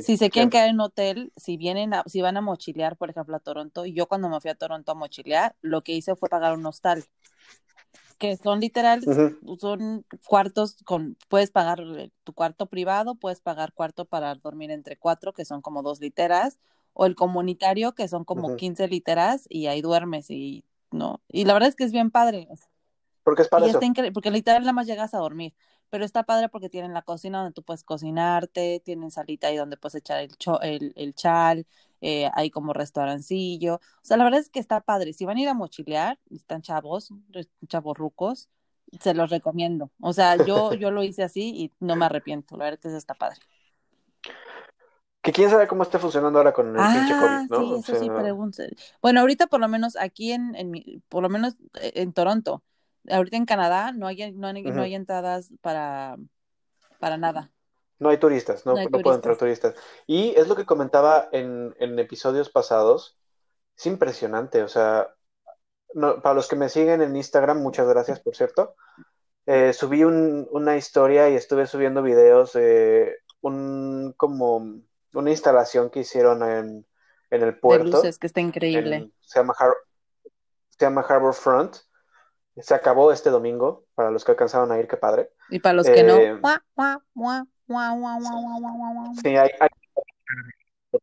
si 0.00 0.16
se 0.16 0.30
quieren 0.30 0.50
quedar 0.50 0.68
en 0.68 0.74
un 0.74 0.80
hotel, 0.80 1.32
si 1.36 1.56
vienen, 1.56 1.94
a, 1.94 2.02
si 2.06 2.20
van 2.20 2.36
a 2.36 2.40
mochilear, 2.40 2.96
por 2.96 3.10
ejemplo, 3.10 3.36
a 3.36 3.40
Toronto, 3.40 3.86
yo 3.86 4.06
cuando 4.06 4.28
me 4.28 4.40
fui 4.40 4.50
a 4.50 4.56
Toronto 4.56 4.90
a 4.90 4.94
mochilear, 4.96 5.54
lo 5.62 5.82
que 5.82 5.92
hice 5.92 6.16
fue 6.16 6.28
pagar 6.28 6.54
un 6.54 6.66
hostal 6.66 7.04
que 8.18 8.36
son 8.36 8.60
literal, 8.60 9.02
son 9.58 10.04
cuartos 10.26 10.76
con, 10.84 11.16
puedes 11.28 11.50
pagar 11.50 11.82
tu 12.24 12.32
cuarto 12.32 12.66
privado, 12.66 13.14
puedes 13.14 13.40
pagar 13.40 13.72
cuarto 13.72 14.04
para 14.04 14.34
dormir 14.34 14.70
entre 14.70 14.96
cuatro, 14.96 15.32
que 15.32 15.44
son 15.44 15.60
como 15.60 15.82
dos 15.82 16.00
literas, 16.00 16.58
o 16.92 17.04
el 17.04 17.14
comunitario, 17.14 17.92
que 17.92 18.08
son 18.08 18.24
como 18.24 18.56
15 18.56 18.88
literas, 18.88 19.44
y 19.50 19.66
ahí 19.66 19.82
duermes 19.82 20.30
y 20.30 20.64
no. 20.90 21.20
Y 21.28 21.44
la 21.44 21.52
verdad 21.52 21.68
es 21.68 21.76
que 21.76 21.84
es 21.84 21.92
bien 21.92 22.10
padre. 22.10 22.48
Porque 23.22 23.42
es 23.42 23.48
para 23.48 23.66
eso. 23.66 23.80
porque 24.14 24.30
literal 24.30 24.62
nada 24.62 24.72
más 24.72 24.86
llegas 24.86 25.12
a 25.12 25.18
dormir. 25.18 25.52
Pero 25.90 26.04
está 26.04 26.24
padre 26.24 26.48
porque 26.48 26.68
tienen 26.68 26.94
la 26.94 27.02
cocina 27.02 27.38
donde 27.38 27.52
tú 27.52 27.62
puedes 27.62 27.84
cocinarte, 27.84 28.80
tienen 28.84 29.10
salita 29.10 29.48
ahí 29.48 29.56
donde 29.56 29.76
puedes 29.76 29.94
echar 29.94 30.20
el, 30.20 30.30
el, 30.62 30.92
el 30.96 31.14
chal, 31.14 31.66
eh, 32.00 32.30
hay 32.34 32.50
como 32.50 32.72
restaurancillo. 32.72 33.76
O 33.76 33.80
sea, 34.02 34.16
la 34.16 34.24
verdad 34.24 34.40
es 34.40 34.50
que 34.50 34.60
está 34.60 34.80
padre. 34.80 35.12
Si 35.12 35.24
van 35.24 35.36
a 35.36 35.40
ir 35.40 35.48
a 35.48 35.54
mochilear, 35.54 36.18
están 36.30 36.62
chavos, 36.62 37.12
chavos 37.68 37.96
rucos, 37.96 38.48
se 39.00 39.14
los 39.14 39.30
recomiendo. 39.30 39.90
O 40.00 40.12
sea, 40.12 40.36
yo, 40.44 40.74
yo 40.74 40.90
lo 40.90 41.02
hice 41.02 41.22
así 41.22 41.52
y 41.54 41.72
no 41.80 41.96
me 41.96 42.06
arrepiento. 42.06 42.56
La 42.56 42.64
verdad 42.64 42.78
es 42.78 42.82
que 42.82 42.88
eso 42.88 42.98
está 42.98 43.14
padre. 43.14 43.38
Que 45.22 45.32
quién 45.32 45.50
sabe 45.50 45.66
cómo 45.66 45.82
esté 45.82 45.98
funcionando 45.98 46.38
ahora 46.38 46.52
con 46.52 46.68
el 46.68 46.74
pinche 46.76 47.14
ah, 47.14 47.46
COVID, 47.48 47.50
¿no? 47.50 47.82
Sí, 47.82 47.92
eso 47.92 48.52
sí. 48.52 48.76
Bueno, 49.02 49.20
ahorita 49.20 49.48
por 49.48 49.58
lo 49.58 49.66
menos 49.66 49.96
aquí 49.96 50.30
en, 50.30 50.54
en 50.54 50.70
mi, 50.70 51.02
por 51.08 51.20
lo 51.22 51.28
menos 51.28 51.56
eh, 51.80 51.92
en 51.96 52.12
Toronto, 52.12 52.62
ahorita 53.10 53.36
en 53.36 53.46
Canadá 53.46 53.92
no 53.92 54.06
hay, 54.06 54.32
no 54.32 54.48
hay, 54.48 54.62
no 54.62 54.82
hay 54.82 54.94
entradas 54.94 55.52
para, 55.60 56.16
para 56.98 57.16
nada. 57.16 57.50
No 57.98 58.10
hay 58.10 58.18
turistas, 58.18 58.66
no, 58.66 58.74
no, 58.74 58.90
pueden 58.90 59.14
entrar 59.14 59.36
turistas. 59.36 59.74
Y 60.06 60.34
es 60.36 60.48
lo 60.48 60.56
que 60.56 60.66
comentaba 60.66 61.28
en, 61.32 61.74
en 61.78 61.98
episodios 61.98 62.50
pasados. 62.50 63.16
Es 63.76 63.86
impresionante, 63.86 64.62
o 64.62 64.68
sea, 64.68 65.08
para 66.22 66.34
los 66.34 66.48
que 66.48 66.56
me 66.56 66.68
siguen 66.68 67.00
en 67.00 67.16
Instagram, 67.16 67.62
muchas 67.62 67.88
gracias, 67.88 68.20
por 68.20 68.36
cierto. 68.36 68.74
Eh, 69.46 69.72
subí 69.72 70.02
una 70.04 70.76
historia 70.76 71.30
y 71.30 71.36
estuve 71.36 71.66
subiendo 71.66 72.02
videos 72.02 72.52
de 72.52 73.16
un 73.40 74.12
como 74.16 74.82
una 75.14 75.30
instalación 75.30 75.88
que 75.88 76.00
hicieron 76.00 76.42
en, 76.42 76.86
en 77.30 77.42
el 77.42 77.58
puerto. 77.58 77.84
De 77.84 77.90
luces, 77.92 78.18
que 78.18 78.26
está 78.26 78.40
increíble. 78.40 79.10
se, 79.20 79.38
llama 79.38 79.54
se 80.68 80.84
llama 80.84 81.02
Harbor 81.08 81.34
Front. 81.34 81.76
Se 82.58 82.74
acabó 82.74 83.12
este 83.12 83.30
domingo, 83.30 83.84
para 83.94 84.10
los 84.10 84.24
que 84.24 84.32
alcanzaron 84.32 84.72
a 84.72 84.78
ir, 84.78 84.88
qué 84.88 84.96
padre. 84.96 85.30
Y 85.50 85.58
para 85.58 85.74
los 85.74 85.86
que 85.86 86.02
no, 86.02 86.16
Sí, 89.22 89.36
hay, 89.36 89.50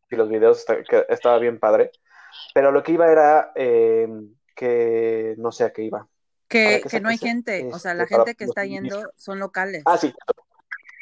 los 0.09 0.29
videos 0.29 0.65
que 0.89 1.05
estaba 1.09 1.37
bien 1.39 1.59
padre. 1.59 1.91
Pero 2.53 2.71
lo 2.71 2.81
que 2.81 2.93
iba 2.93 3.11
era 3.11 3.51
eh, 3.55 4.07
que 4.55 5.35
no 5.37 5.51
sé 5.51 5.65
a 5.65 5.73
qué 5.73 5.83
iba. 5.83 6.07
Que, 6.47 6.81
que 6.89 6.99
no 6.99 7.09
hay 7.09 7.17
gente, 7.17 7.69
o 7.71 7.79
sea, 7.79 7.93
la 7.93 8.03
este, 8.03 8.15
gente 8.15 8.35
que 8.35 8.43
está 8.43 8.65
yendo 8.65 9.11
son 9.15 9.39
locales. 9.39 9.83
Ah, 9.85 9.97
sí. 9.97 10.13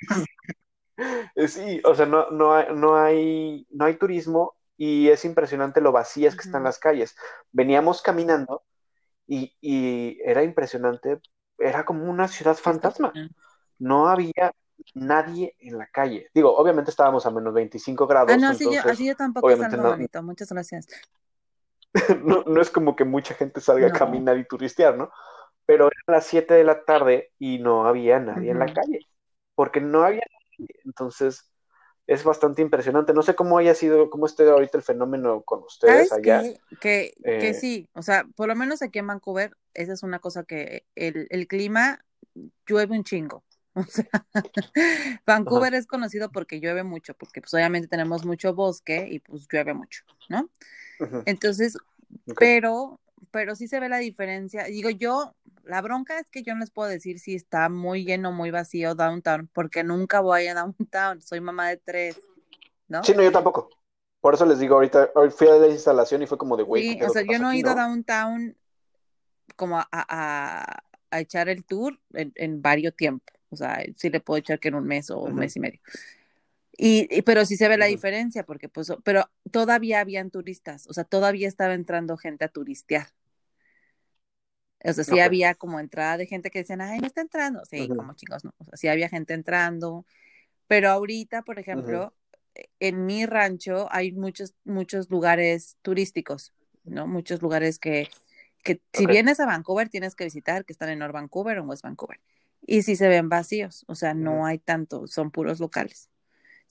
sí, 1.48 1.82
o 1.84 1.94
sea, 1.94 2.06
no, 2.06 2.30
no, 2.32 2.54
hay, 2.54 2.68
no, 2.74 2.96
hay, 2.96 3.68
no 3.70 3.86
hay 3.86 3.96
turismo 3.96 4.56
y 4.78 5.10
es 5.10 5.26
impresionante 5.26 5.82
lo 5.82 5.92
vacías 5.92 6.36
que 6.36 6.44
están 6.44 6.64
las 6.64 6.80
calles. 6.80 7.16
Veníamos 7.52 8.02
caminando 8.02 8.64
y, 9.32 9.56
y, 9.62 10.20
era 10.26 10.44
impresionante, 10.44 11.22
era 11.58 11.86
como 11.86 12.10
una 12.10 12.28
ciudad 12.28 12.58
fantasma. 12.58 13.14
No 13.80 14.10
había 14.10 14.54
nadie 14.94 15.56
en 15.60 15.78
la 15.78 15.88
calle. 15.88 16.30
Digo, 16.34 16.54
obviamente 16.54 16.92
estábamos 16.92 17.26
a 17.26 17.32
menos 17.32 17.54
25 17.54 18.08
grados. 18.08 18.32
Ah, 18.34 18.38
no, 18.38 18.50
así, 18.50 18.66
yo, 18.66 18.82
así 18.84 19.06
yo 19.06 19.16
tampoco 19.16 19.50
es 19.50 19.58
no, 19.58 19.84
bonito. 19.84 20.22
Muchas 20.22 20.52
gracias. 20.52 20.88
no, 22.26 22.44
no, 22.46 22.62
es 22.62 22.70
como 22.70 22.94
que 22.98 23.06
mucha 23.06 23.34
gente 23.34 23.62
salga 23.62 23.88
a 23.88 23.92
caminar 23.92 24.38
y 24.38 24.46
turistear, 24.46 24.98
¿no? 24.98 25.12
Pero 25.66 25.86
eran 25.86 26.04
las 26.08 26.26
7 26.26 26.54
de 26.54 26.66
la 26.66 26.84
tarde 26.84 27.32
y 27.40 27.60
no 27.60 27.88
había 27.88 28.20
nadie 28.20 28.52
en 28.52 28.60
la 28.60 28.66
calle. 28.66 29.00
Porque 29.56 29.80
no 29.80 30.04
había 30.04 30.24
nadie. 30.60 30.76
Entonces, 30.84 31.51
es 32.08 32.24
bastante 32.24 32.62
impresionante. 32.62 33.14
No 33.14 33.22
sé 33.22 33.36
cómo 33.36 33.58
haya 33.58 33.76
sido, 33.76 34.10
cómo 34.10 34.26
esté 34.26 34.50
ahorita 34.50 34.78
el 34.78 34.84
fenómeno 34.84 35.42
con 35.44 35.64
ustedes 35.64 36.12
allá. 36.12 36.42
Que, 36.80 37.14
que, 37.24 37.50
eh, 37.50 37.54
sí, 37.54 37.88
o 37.94 38.02
sea, 38.02 38.26
por 38.36 38.48
lo 38.48 38.56
menos 38.56 38.82
aquí 38.82 39.00
en 39.00 39.08
Vancouver, 39.08 39.56
esa 39.74 39.94
es 39.94 40.04
una 40.04 40.20
cosa 40.20 40.44
que 40.44 40.86
el, 40.96 41.28
el 41.30 41.48
clima 41.48 42.04
llueve 42.66 42.98
un 42.98 43.04
chingo. 43.04 43.44
O 43.74 43.84
sea, 43.86 44.10
Vancouver 45.26 45.74
es 45.74 45.88
conocido 45.88 46.30
porque 46.30 46.60
llueve 46.60 46.84
mucho, 46.84 47.14
porque 47.14 47.40
pues 47.40 47.54
obviamente 47.54 47.88
tenemos 47.88 48.26
mucho 48.26 48.54
bosque 48.54 49.08
y 49.10 49.20
pues 49.20 49.48
llueve 49.50 49.74
mucho, 49.74 50.04
¿no? 50.28 50.50
Entonces, 51.26 51.78
pero, 52.38 53.00
pero 53.30 53.56
sí 53.56 53.68
se 53.68 53.80
ve 53.80 53.90
la 53.90 53.98
diferencia. 53.98 54.64
Digo, 54.64 54.90
yo, 54.90 55.36
la 55.64 55.82
bronca 55.82 56.20
es 56.20 56.30
que 56.30 56.44
yo 56.44 56.54
no 56.54 56.62
les 56.62 56.72
puedo 56.72 56.90
decir 56.90 57.20
si 57.20 57.36
está 57.36 57.70
muy 57.70 58.04
lleno, 58.04 58.32
muy 58.32 58.52
vacío 58.52 58.96
downtown, 58.96 59.50
porque 59.54 59.84
nunca 59.84 60.22
voy 60.22 60.48
a 60.48 60.56
downtown, 60.56 61.22
soy 61.22 61.42
mamá 61.42 61.70
de 61.70 61.78
tres, 61.78 62.20
¿no? 62.88 63.04
Sí, 63.04 63.14
no, 63.16 63.24
yo 63.24 63.32
tampoco. 63.32 63.70
Por 64.20 64.36
eso 64.36 64.46
les 64.46 64.60
digo, 64.60 64.76
ahorita 64.76 65.12
hoy 65.16 65.32
fui 65.32 65.48
a 65.48 65.56
la 65.56 65.68
instalación 65.68 66.22
y 66.22 66.28
fue 66.28 66.38
como 66.38 66.56
de, 66.56 66.64
güey. 66.64 66.84
Sí, 66.84 67.04
o 67.04 67.10
sea, 67.10 67.24
yo 67.24 67.40
no 67.40 67.52
he 67.52 67.58
ido 67.58 67.72
a 67.72 67.76
downtown 67.76 68.56
como 69.56 69.80
a, 69.80 69.88
a, 69.92 70.84
a, 71.10 71.20
echar 71.20 71.50
el 71.50 71.66
tour 71.66 72.00
en, 72.14 72.32
en 72.36 72.62
varios 72.62 72.96
tiempos. 72.96 73.36
O 73.50 73.56
sea, 73.56 73.84
sí 73.98 74.10
le 74.10 74.20
puedo 74.20 74.38
echar 74.38 74.60
que 74.60 74.68
en 74.68 74.76
un 74.76 74.86
mes 74.86 75.10
o 75.10 75.20
un 75.20 75.36
mes 75.36 75.56
y 75.56 75.60
medio. 75.60 75.80
Y, 76.78 77.22
pero 77.24 77.46
sí 77.46 77.58
se 77.58 77.68
ve 77.68 77.78
la 77.78 77.86
diferencia, 77.86 78.44
porque 78.44 78.70
pues, 78.70 78.92
pero 79.04 79.30
todavía 79.52 80.00
habían 80.00 80.32
turistas, 80.32 80.88
o 80.88 80.94
sea, 80.94 81.04
todavía 81.04 81.48
estaba 81.48 81.74
entrando 81.74 82.18
gente 82.18 82.46
a 82.46 82.48
turistear. 82.48 83.08
O 84.84 84.94
sea, 84.94 85.04
sí 85.04 85.20
había 85.20 85.54
como 85.54 85.80
entrada 85.80 86.18
de 86.18 86.26
gente 86.26 86.50
que 86.50 86.60
decían, 86.60 86.82
ay, 86.82 87.00
no 87.00 87.06
está 87.06 87.22
entrando. 87.22 87.62
Sí, 87.70 87.88
como 87.88 88.14
chicos, 88.16 88.44
no. 88.44 88.52
O 88.58 88.66
sea, 88.66 88.78
sí 88.78 88.88
había 88.88 89.10
gente 89.10 89.36
entrando. 89.36 90.08
Pero 90.68 90.90
ahorita, 90.90 91.44
por 91.44 91.60
ejemplo, 91.60 92.16
e, 92.56 92.68
en 92.80 93.06
mi 93.06 93.28
rancho 93.28 93.88
hay 93.92 94.12
muchos, 94.12 94.56
muchos 94.64 95.12
lugares 95.12 95.78
turísticos, 95.84 96.54
¿no? 96.84 97.06
Muchos 97.06 97.44
lugares 97.44 97.78
que, 97.78 98.10
que 98.64 98.82
si 98.92 99.06
vienes 99.06 99.40
a 99.40 99.46
Vancouver 99.46 99.90
tienes 99.90 100.16
que 100.16 100.24
visitar, 100.24 100.66
que 100.66 100.74
están 100.74 100.90
en 100.90 100.98
North 100.98 101.14
Vancouver 101.14 101.60
o 101.60 101.62
en 101.62 101.70
West 101.70 101.84
Vancouver 101.84 102.20
y 102.66 102.84
sí 102.84 102.96
se 102.96 103.08
ven 103.08 103.30
vacíos, 103.30 103.86
o 103.88 103.96
sea, 103.96 104.14
no 104.14 104.46
hay 104.46 104.60
tanto, 104.60 105.08
son 105.08 105.32
puros 105.32 105.60
locales. 105.60 106.11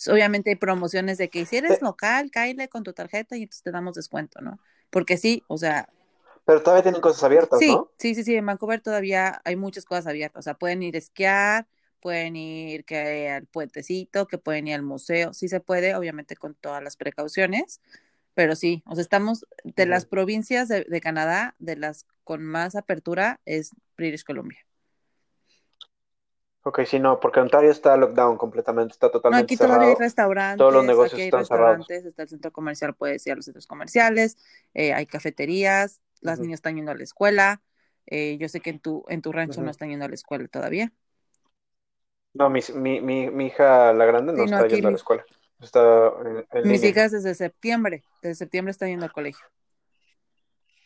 Obviamente 0.09 0.51
hay 0.51 0.57
promociones 0.57 1.19
de 1.19 1.29
que 1.29 1.47
si 1.47 1.57
eres 1.57 1.83
local, 1.83 2.31
cáile 2.31 2.69
con 2.69 2.83
tu 2.83 2.93
tarjeta 2.93 3.37
y 3.37 3.43
entonces 3.43 3.63
te 3.63 3.71
damos 3.71 3.95
descuento, 3.95 4.41
¿no? 4.41 4.59
Porque 4.91 5.17
sí, 5.17 5.43
o 5.49 5.59
sea... 5.59 5.89
Pero 6.45 6.63
todavía 6.63 6.83
tienen 6.83 7.01
cosas 7.01 7.23
abiertas, 7.23 7.59
sí, 7.59 7.69
¿no? 7.69 7.91
Sí, 7.99 8.15
sí, 8.15 8.25
sí, 8.25 8.35
en 8.35 8.47
Vancouver 8.47 8.81
todavía 8.81 9.41
hay 9.45 9.57
muchas 9.57 9.85
cosas 9.85 10.07
abiertas, 10.07 10.41
o 10.41 10.43
sea, 10.43 10.55
pueden 10.55 10.83
ir 10.83 10.95
a 10.95 10.99
esquiar, 10.99 11.67
pueden 12.01 12.35
ir 12.35 12.85
que 12.85 13.29
al 13.29 13.47
puentecito, 13.47 14.27
que 14.27 14.39
pueden 14.39 14.69
ir 14.69 14.75
al 14.75 14.83
museo, 14.83 15.33
sí 15.35 15.49
se 15.49 15.61
puede, 15.61 15.95
obviamente 15.95 16.35
con 16.35 16.55
todas 16.55 16.83
las 16.83 16.97
precauciones, 16.97 17.81
pero 18.35 18.57
sí, 18.57 18.83
o 18.87 18.95
sea, 18.95 19.03
estamos 19.03 19.47
de 19.65 19.87
las 19.87 20.07
provincias 20.07 20.69
de, 20.69 20.85
de 20.85 21.01
Canadá, 21.01 21.55
de 21.59 21.77
las 21.77 22.07
con 22.25 22.43
más 22.43 22.75
apertura 22.75 23.41
es 23.45 23.73
British 23.97 24.25
Columbia. 24.25 24.65
Ok, 26.63 26.81
sí, 26.85 26.99
no, 26.99 27.19
porque 27.21 27.41
Ontario 27.41 27.71
está 27.71 27.97
lockdown 27.97 28.37
completamente, 28.37 28.93
está 28.93 29.11
totalmente 29.11 29.43
no, 29.43 29.45
aquí 29.45 29.57
todavía 29.57 29.89
hay 29.89 29.95
restaurantes, 29.95 30.59
todos 30.59 30.75
los 30.75 30.85
negocios 30.85 31.15
aquí 31.15 31.23
hay 31.23 31.29
están 31.29 31.41
restaurantes, 31.41 31.87
cerrados. 31.87 32.07
está 32.07 32.23
el 32.23 32.29
centro 32.29 32.53
comercial, 32.53 32.95
puedes 32.95 33.27
ir 33.27 33.33
a 33.33 33.37
los 33.37 33.47
centros 33.47 33.67
comerciales, 33.67 34.37
eh, 34.75 34.93
hay 34.93 35.07
cafeterías, 35.07 36.01
las 36.21 36.39
niñas 36.39 36.59
están 36.59 36.77
yendo 36.77 36.91
a 36.91 36.95
la 36.95 37.03
escuela, 37.03 37.63
eh, 38.07 38.37
yo 38.39 38.49
sé 38.49 38.61
que 38.61 38.71
en 38.71 38.79
tu, 38.79 39.05
en 39.09 39.23
tu 39.23 39.33
rancho 39.33 39.63
no 39.63 39.71
están 39.71 39.89
yendo 39.89 40.05
a 40.05 40.09
la 40.09 40.15
escuela 40.15 40.47
todavía. 40.49 40.93
No, 42.35 42.51
mi, 42.51 42.61
mi, 42.75 43.01
mi, 43.31 43.47
hija, 43.47 43.93
la 43.93 44.05
grande, 44.05 44.33
no, 44.35 44.45
está 44.45 44.67
yendo 44.67 44.89
a 44.89 44.91
la 44.91 44.97
escuela. 44.97 45.25
Está 45.61 46.13
en, 46.53 46.69
mis 46.69 46.83
hijas 46.85 47.13
desde 47.13 47.35
septiembre, 47.35 48.03
desde 48.23 48.35
septiembre 48.35 48.71
están 48.71 48.89
yendo 48.89 49.07
al 49.07 49.13
colegio. 49.13 49.45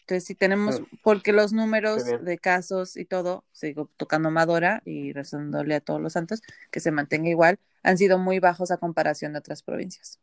Entonces, 0.05 0.25
si 0.25 0.35
tenemos, 0.35 0.83
porque 1.03 1.33
los 1.33 1.55
números 1.55 2.05
de 2.05 2.39
casos 2.39 2.95
y 2.99 3.07
todo, 3.07 3.43
sigo 3.53 3.89
tocando 3.97 4.31
Madora 4.31 4.83
y 4.85 5.15
rezándole 5.15 5.77
a 5.77 5.81
todos 5.81 5.99
los 5.99 6.13
santos, 6.13 6.43
que 6.71 6.81
se 6.81 6.91
mantenga 6.91 7.31
igual, 7.31 7.59
han 7.83 7.97
sido 7.97 8.19
muy 8.19 8.39
bajos 8.39 8.71
a 8.71 8.77
comparación 8.77 9.33
de 9.33 9.39
otras 9.39 9.63
provincias. 9.63 10.21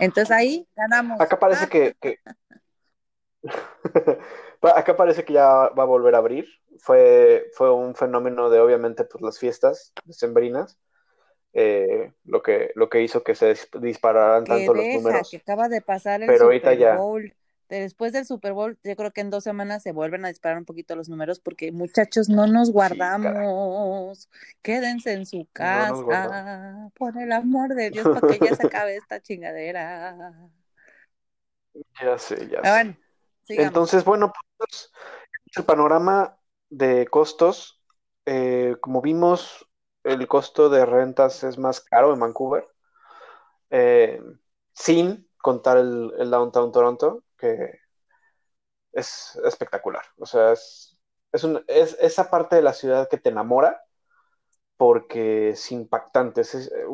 Entonces 0.00 0.32
ahí 0.32 0.66
ganamos. 0.74 1.20
Acá 1.20 1.38
parece 1.38 1.68
que, 1.68 1.94
acá 4.74 4.96
parece 4.96 5.24
que 5.24 5.34
ya 5.34 5.46
va 5.46 5.84
a 5.84 5.86
volver 5.86 6.16
a 6.16 6.18
abrir. 6.18 6.48
Fue, 6.80 7.46
fue 7.54 7.72
un 7.72 7.94
fenómeno 7.94 8.50
de 8.50 8.58
obviamente 8.58 9.04
pues 9.04 9.22
las 9.22 9.38
fiestas 9.38 9.92
decembrinas. 10.04 10.80
Eh, 11.52 12.12
lo 12.24 12.42
que 12.42 12.70
lo 12.76 12.88
que 12.88 13.02
hizo 13.02 13.24
que 13.24 13.34
se 13.34 13.54
dispararan 13.80 14.44
tanto 14.44 14.74
los 14.74 14.84
números. 14.84 15.30
Que 15.30 15.36
acaba 15.36 15.68
de 15.68 15.80
pasar 15.80 16.22
el 16.22 16.26
pero 16.26 16.46
ahorita 16.46 16.74
ya 16.74 16.96
después 17.78 18.12
del 18.12 18.26
Super 18.26 18.52
Bowl, 18.52 18.78
yo 18.82 18.96
creo 18.96 19.12
que 19.12 19.20
en 19.20 19.30
dos 19.30 19.44
semanas 19.44 19.82
se 19.82 19.92
vuelven 19.92 20.24
a 20.24 20.28
disparar 20.28 20.58
un 20.58 20.64
poquito 20.64 20.96
los 20.96 21.08
números 21.08 21.38
porque 21.38 21.70
muchachos, 21.70 22.28
no 22.28 22.46
nos 22.46 22.72
guardamos, 22.72 24.28
quédense 24.62 25.12
en 25.12 25.26
su 25.26 25.46
casa, 25.52 26.90
por 26.96 27.16
el 27.16 27.30
amor 27.30 27.74
de 27.74 27.90
Dios, 27.90 28.08
para 28.08 28.26
que 28.26 28.44
ya 28.44 28.56
se 28.56 28.66
acabe 28.66 28.96
esta 28.96 29.20
chingadera. 29.22 30.32
Ya 32.00 32.18
sé, 32.18 32.48
ya 32.48 32.62
sé. 32.62 32.96
Entonces, 33.48 34.04
bueno, 34.04 34.32
pues 34.56 34.90
el 35.56 35.64
panorama 35.64 36.38
de 36.68 37.06
costos, 37.06 37.82
eh, 38.26 38.76
como 38.80 39.00
vimos, 39.00 39.68
el 40.04 40.26
costo 40.28 40.68
de 40.68 40.86
rentas 40.86 41.44
es 41.44 41.58
más 41.58 41.80
caro 41.80 42.12
en 42.12 42.20
Vancouver, 42.20 42.66
eh, 43.70 44.20
sin 44.72 45.28
contar 45.38 45.78
el, 45.78 46.30
Downtown 46.30 46.72
Toronto, 46.72 47.24
que 47.40 47.80
es 48.92 49.36
espectacular. 49.44 50.04
O 50.18 50.26
sea, 50.26 50.52
es, 50.52 50.98
es, 51.32 51.44
es, 51.68 51.96
esa 52.00 52.30
parte 52.30 52.56
de 52.56 52.62
la 52.62 52.72
ciudad 52.72 53.08
que 53.08 53.18
te 53.18 53.30
enamora 53.30 53.82
porque 54.76 55.50
es 55.50 55.72
impactante. 55.72 56.42
Eh, 56.42 56.86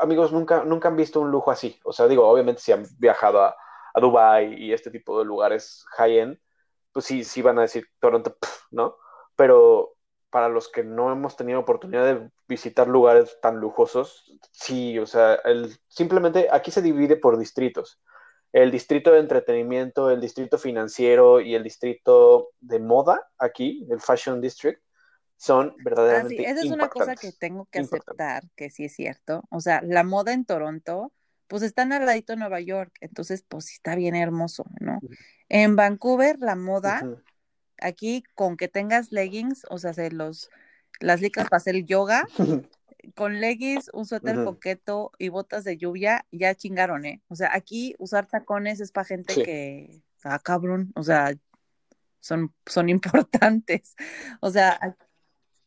amigos, 0.00 0.32
nunca, 0.32 0.64
nunca 0.64 0.88
han 0.88 0.96
visto 0.96 1.20
un 1.20 1.30
lujo 1.30 1.50
así. 1.50 1.78
O 1.84 1.92
sea, 1.92 2.08
digo, 2.08 2.26
obviamente 2.28 2.60
si 2.62 2.72
han 2.72 2.84
viajado 2.98 3.42
a, 3.42 3.56
a 3.94 4.00
Dubai 4.00 4.54
y 4.54 4.72
este 4.72 4.90
tipo 4.90 5.18
de 5.18 5.24
lugares 5.24 5.84
high-end, 5.96 6.38
pues 6.92 7.04
sí, 7.04 7.24
sí 7.24 7.42
van 7.42 7.58
a 7.58 7.62
decir 7.62 7.86
Toronto, 8.00 8.36
¿no? 8.70 8.96
Pero 9.36 9.97
para 10.30 10.48
los 10.48 10.68
que 10.68 10.84
no 10.84 11.10
hemos 11.10 11.36
tenido 11.36 11.60
oportunidad 11.60 12.04
de 12.04 12.30
visitar 12.46 12.88
lugares 12.88 13.38
tan 13.40 13.56
lujosos, 13.56 14.32
sí, 14.52 14.98
o 14.98 15.06
sea, 15.06 15.34
el, 15.44 15.76
simplemente 15.88 16.48
aquí 16.50 16.70
se 16.70 16.82
divide 16.82 17.16
por 17.16 17.38
distritos. 17.38 18.00
El 18.52 18.70
distrito 18.70 19.12
de 19.12 19.20
entretenimiento, 19.20 20.10
el 20.10 20.20
distrito 20.20 20.58
financiero 20.58 21.40
y 21.40 21.54
el 21.54 21.62
distrito 21.62 22.50
de 22.60 22.80
moda 22.80 23.28
aquí, 23.38 23.86
el 23.90 24.00
Fashion 24.00 24.40
District, 24.40 24.80
son 25.36 25.70
ah, 25.70 25.82
verdaderamente. 25.84 26.42
esa 26.42 26.60
es 26.60 26.70
una 26.70 26.88
cosa 26.88 27.14
que 27.14 27.32
tengo 27.32 27.66
que 27.70 27.80
aceptar, 27.80 28.44
que 28.56 28.70
sí 28.70 28.86
es 28.86 28.94
cierto. 28.94 29.42
O 29.50 29.60
sea, 29.60 29.80
la 29.82 30.02
moda 30.02 30.32
en 30.32 30.44
Toronto, 30.44 31.12
pues 31.46 31.62
está 31.62 31.82
en 31.82 31.92
el 31.92 32.06
ladito 32.06 32.32
de 32.32 32.38
Nueva 32.38 32.60
York, 32.60 32.92
entonces, 33.00 33.44
pues 33.46 33.70
está 33.70 33.94
bien 33.94 34.16
hermoso, 34.16 34.64
¿no? 34.80 34.98
En 35.48 35.76
Vancouver, 35.76 36.38
la 36.40 36.56
moda, 36.56 37.02
aquí 37.80 38.24
con 38.34 38.56
que 38.56 38.68
tengas 38.68 39.12
leggings, 39.12 39.66
o 39.70 39.78
sea, 39.78 39.92
los, 40.10 40.50
las 41.00 41.20
licas 41.20 41.48
para 41.48 41.58
hacer 41.58 41.84
yoga, 41.84 42.26
con 43.14 43.40
leggings, 43.40 43.90
un 43.92 44.06
suéter 44.06 44.44
coqueto 44.44 45.12
y 45.18 45.28
botas 45.28 45.64
de 45.64 45.76
lluvia, 45.76 46.26
ya 46.30 46.54
chingaron, 46.54 47.04
¿eh? 47.04 47.22
O 47.28 47.36
sea, 47.36 47.54
aquí 47.54 47.94
usar 47.98 48.26
tacones 48.26 48.80
es 48.80 48.92
para 48.92 49.04
gente 49.04 49.34
que, 49.42 50.02
ah, 50.24 50.38
cabrón, 50.38 50.92
o 50.94 51.02
sea, 51.02 51.34
son, 52.20 52.54
son 52.66 52.88
importantes. 52.88 53.94
O 54.40 54.50
sea, 54.50 54.96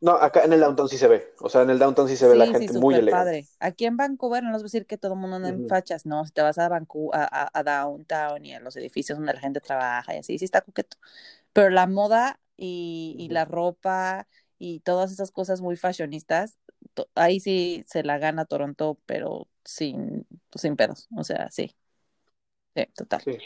no, 0.02 0.14
acá 0.14 0.44
en 0.44 0.52
el 0.52 0.60
downtown 0.60 0.90
sí 0.90 0.98
se 0.98 1.07
ve. 1.07 1.32
O 1.40 1.48
sea, 1.48 1.61
en 1.61 1.69
el 1.69 1.78
downtown 1.78 2.10
sí 2.10 2.18
se 2.18 2.28
ve 2.28 2.36
la 2.36 2.48
gente 2.48 2.73
muy 2.80 2.95
elegante. 2.95 3.11
Padre. 3.11 3.45
Aquí 3.60 3.86
en 3.86 3.98
Vancouver 3.98 4.41
no 4.41 4.52
les 4.52 4.61
voy 4.61 4.65
a 4.65 4.72
decir 4.72 4.88
que 4.88 4.98
todo 4.98 5.14
el 5.14 5.19
mundo 5.19 5.36
anda 5.36 5.49
en 5.49 5.68
fachas, 5.68 6.07
no. 6.07 6.26
Si 6.26 6.32
te 6.32 6.41
vas 6.41 6.57
a 6.57 6.68
Vancouver, 6.69 7.28
a, 7.32 7.64
downtown 7.64 8.44
y 8.44 8.56
a 8.56 8.60
los 8.60 8.76
edificios 8.76 9.19
donde 9.19 9.36
la 9.36 9.40
gente 9.40 9.61
trabaja 9.61 10.15
y 10.15 10.18
así, 10.18 10.40
sí 10.40 10.45
está 10.45 10.61
coqueto. 10.61 10.98
Pero 11.53 11.69
la 11.69 11.86
moda 11.86 12.40
y, 12.57 13.28
la 13.30 13.45
ropa 13.45 14.28
y 14.57 14.80
todas 14.80 15.11
esas 15.11 15.30
cosas 15.30 15.61
muy 15.61 15.78
fashionistas, 15.78 16.57
ahí 17.14 17.40
sí 17.40 17.86
se 17.88 18.02
la 18.02 18.18
gana 18.18 18.45
Toronto, 18.45 18.98
pero 19.06 19.48
sin, 19.64 20.26
sin 20.56 20.78
pedos. 20.78 21.10
O 21.15 21.23
sea, 21.23 21.52
sí. 21.52 21.76
Sí, 22.76 22.88
total. 22.95 23.22
Sí. 23.22 23.38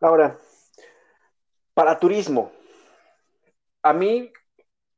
Ahora, 0.00 0.38
para 1.74 1.98
turismo, 1.98 2.50
a 3.82 3.92
mí 3.92 4.32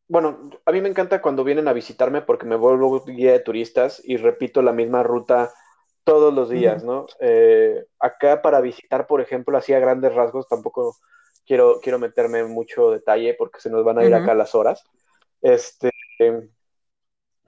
bueno, 0.09 0.51
a 0.65 0.73
mí 0.73 0.81
me 0.81 0.89
encanta 0.89 1.21
cuando 1.21 1.45
vienen 1.45 1.69
a 1.69 1.73
visitarme 1.73 2.23
porque 2.23 2.47
me 2.47 2.57
vuelvo 2.57 3.05
guía 3.05 3.33
de 3.33 3.41
turistas 3.41 4.01
y 4.05 4.17
repito 4.17 4.63
la 4.63 4.73
misma 4.73 5.03
ruta 5.03 5.53
todos 6.05 6.33
los 6.33 6.49
días, 6.49 6.85
¿no? 6.85 7.07
Eh, 7.19 7.85
acá 7.99 8.41
para 8.41 8.61
visitar, 8.61 9.09
por 9.09 9.21
ejemplo, 9.21 9.59
así 9.59 9.73
a 9.73 9.81
grandes 9.81 10.15
rasgos, 10.15 10.47
tampoco 10.47 10.97
quiero, 11.45 11.81
quiero 11.81 11.99
meterme 11.99 12.39
en 12.39 12.51
mucho 12.53 12.93
detalle 12.93 13.35
porque 13.35 13.61
se 13.61 13.71
nos 13.71 13.85
van 13.85 13.99
a 13.99 14.05
ir 14.05 14.15
acá 14.15 14.35
las 14.35 14.55
horas. 14.55 14.85
Este, 15.43 15.91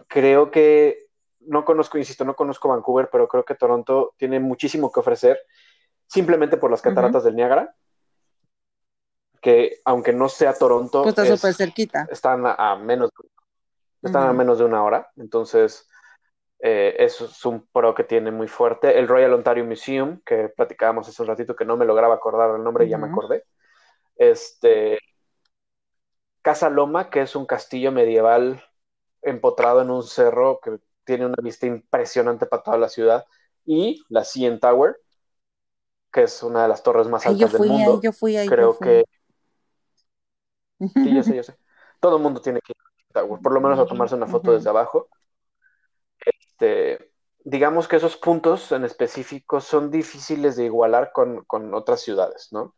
creo 0.09 0.51
que, 0.51 1.07
no 1.41 1.65
conozco, 1.65 1.99
insisto, 1.99 2.25
no 2.25 2.35
conozco 2.35 2.69
Vancouver, 2.69 3.09
pero 3.13 3.29
creo 3.29 3.45
que 3.45 3.55
Toronto 3.55 4.15
tiene 4.17 4.41
muchísimo 4.41 4.91
que 4.91 5.01
ofrecer 5.01 5.39
simplemente 6.09 6.57
por 6.57 6.73
las 6.73 6.83
cataratas 6.83 7.23
del 7.23 7.37
Niágara 7.37 7.77
que 9.41 9.81
aunque 9.85 10.13
no 10.13 10.29
sea 10.29 10.55
Toronto, 10.55 11.03
pues 11.03 11.17
está 11.17 11.37
súper 11.37 11.55
cerquita. 11.55 12.09
Están 12.11 12.43
a, 12.45 12.77
menos, 12.77 13.11
están 14.03 14.29
a 14.29 14.33
menos 14.33 14.59
de 14.59 14.65
una 14.65 14.83
hora, 14.83 15.11
entonces 15.17 15.89
eh, 16.61 16.97
eso 16.99 17.27
es 17.27 17.45
un 17.45 17.67
pro 17.67 17.95
que 17.95 18.05
tiene 18.05 18.31
muy 18.31 18.49
fuerte. 18.49 18.99
El 18.99 19.07
Royal 19.09 19.33
Ontario 19.33 19.65
Museum, 19.65 20.21
que 20.25 20.49
platicábamos 20.49 21.09
hace 21.09 21.23
un 21.23 21.29
ratito, 21.29 21.55
que 21.55 21.65
no 21.65 21.77
me 21.77 21.85
lograba 21.85 22.15
acordar 22.15 22.55
el 22.57 22.65
nombre 22.65 22.87
y 22.87 22.89
ya 22.89 22.99
me 22.99 23.09
acordé. 23.09 23.45
Este, 24.17 24.99
Casa 26.43 26.69
Loma, 26.69 27.11
que 27.11 27.23
es 27.23 27.37
un 27.37 27.47
castillo 27.47 27.93
medieval 27.93 28.65
empotrado 29.23 29.83
en 29.83 29.91
un 29.91 30.03
cerro 30.03 30.61
que 30.61 30.79
tiene 31.05 31.27
una 31.27 31.37
vista 31.43 31.67
impresionante 31.67 32.47
para 32.47 32.63
toda 32.63 32.79
la 32.79 32.89
ciudad. 32.89 33.25
Y 33.65 34.03
la 34.09 34.25
CN 34.25 34.59
Tower, 34.59 34.97
que 36.13 36.23
es 36.25 36.43
una 36.43 36.63
de 36.63 36.69
las 36.69 36.83
torres 36.83 37.07
más 37.07 37.27
altas 37.27 37.53
del 37.53 37.69
mundo. 37.69 38.01
yo 38.03 38.13
fui 38.13 38.37
ahí, 38.37 38.49
Creo 38.49 38.79
que 38.79 39.05
Sí, 40.79 41.15
yo 41.15 41.23
sé, 41.23 41.37
yo 41.37 41.43
sé. 41.43 41.57
Todo 42.01 42.17
el 42.17 42.23
mundo 42.23 42.41
tiene 42.41 42.61
que 42.61 42.73
ir 42.73 42.89
por 43.13 43.53
lo 43.53 43.61
menos 43.61 43.79
a 43.79 43.87
tomarse 43.87 44.15
una 44.15 44.27
foto 44.27 44.53
desde 44.53 44.69
abajo. 44.69 45.09
Este, 46.19 47.13
digamos 47.45 47.89
que 47.89 47.97
esos 47.97 48.17
puntos 48.17 48.71
en 48.73 48.85
específico 48.85 49.61
son 49.61 49.91
difíciles 49.91 50.57
de 50.57 50.65
igualar 50.65 51.13
con, 51.13 51.75
otras 51.75 52.01
ciudades, 52.01 52.49
¿no? 52.53 52.75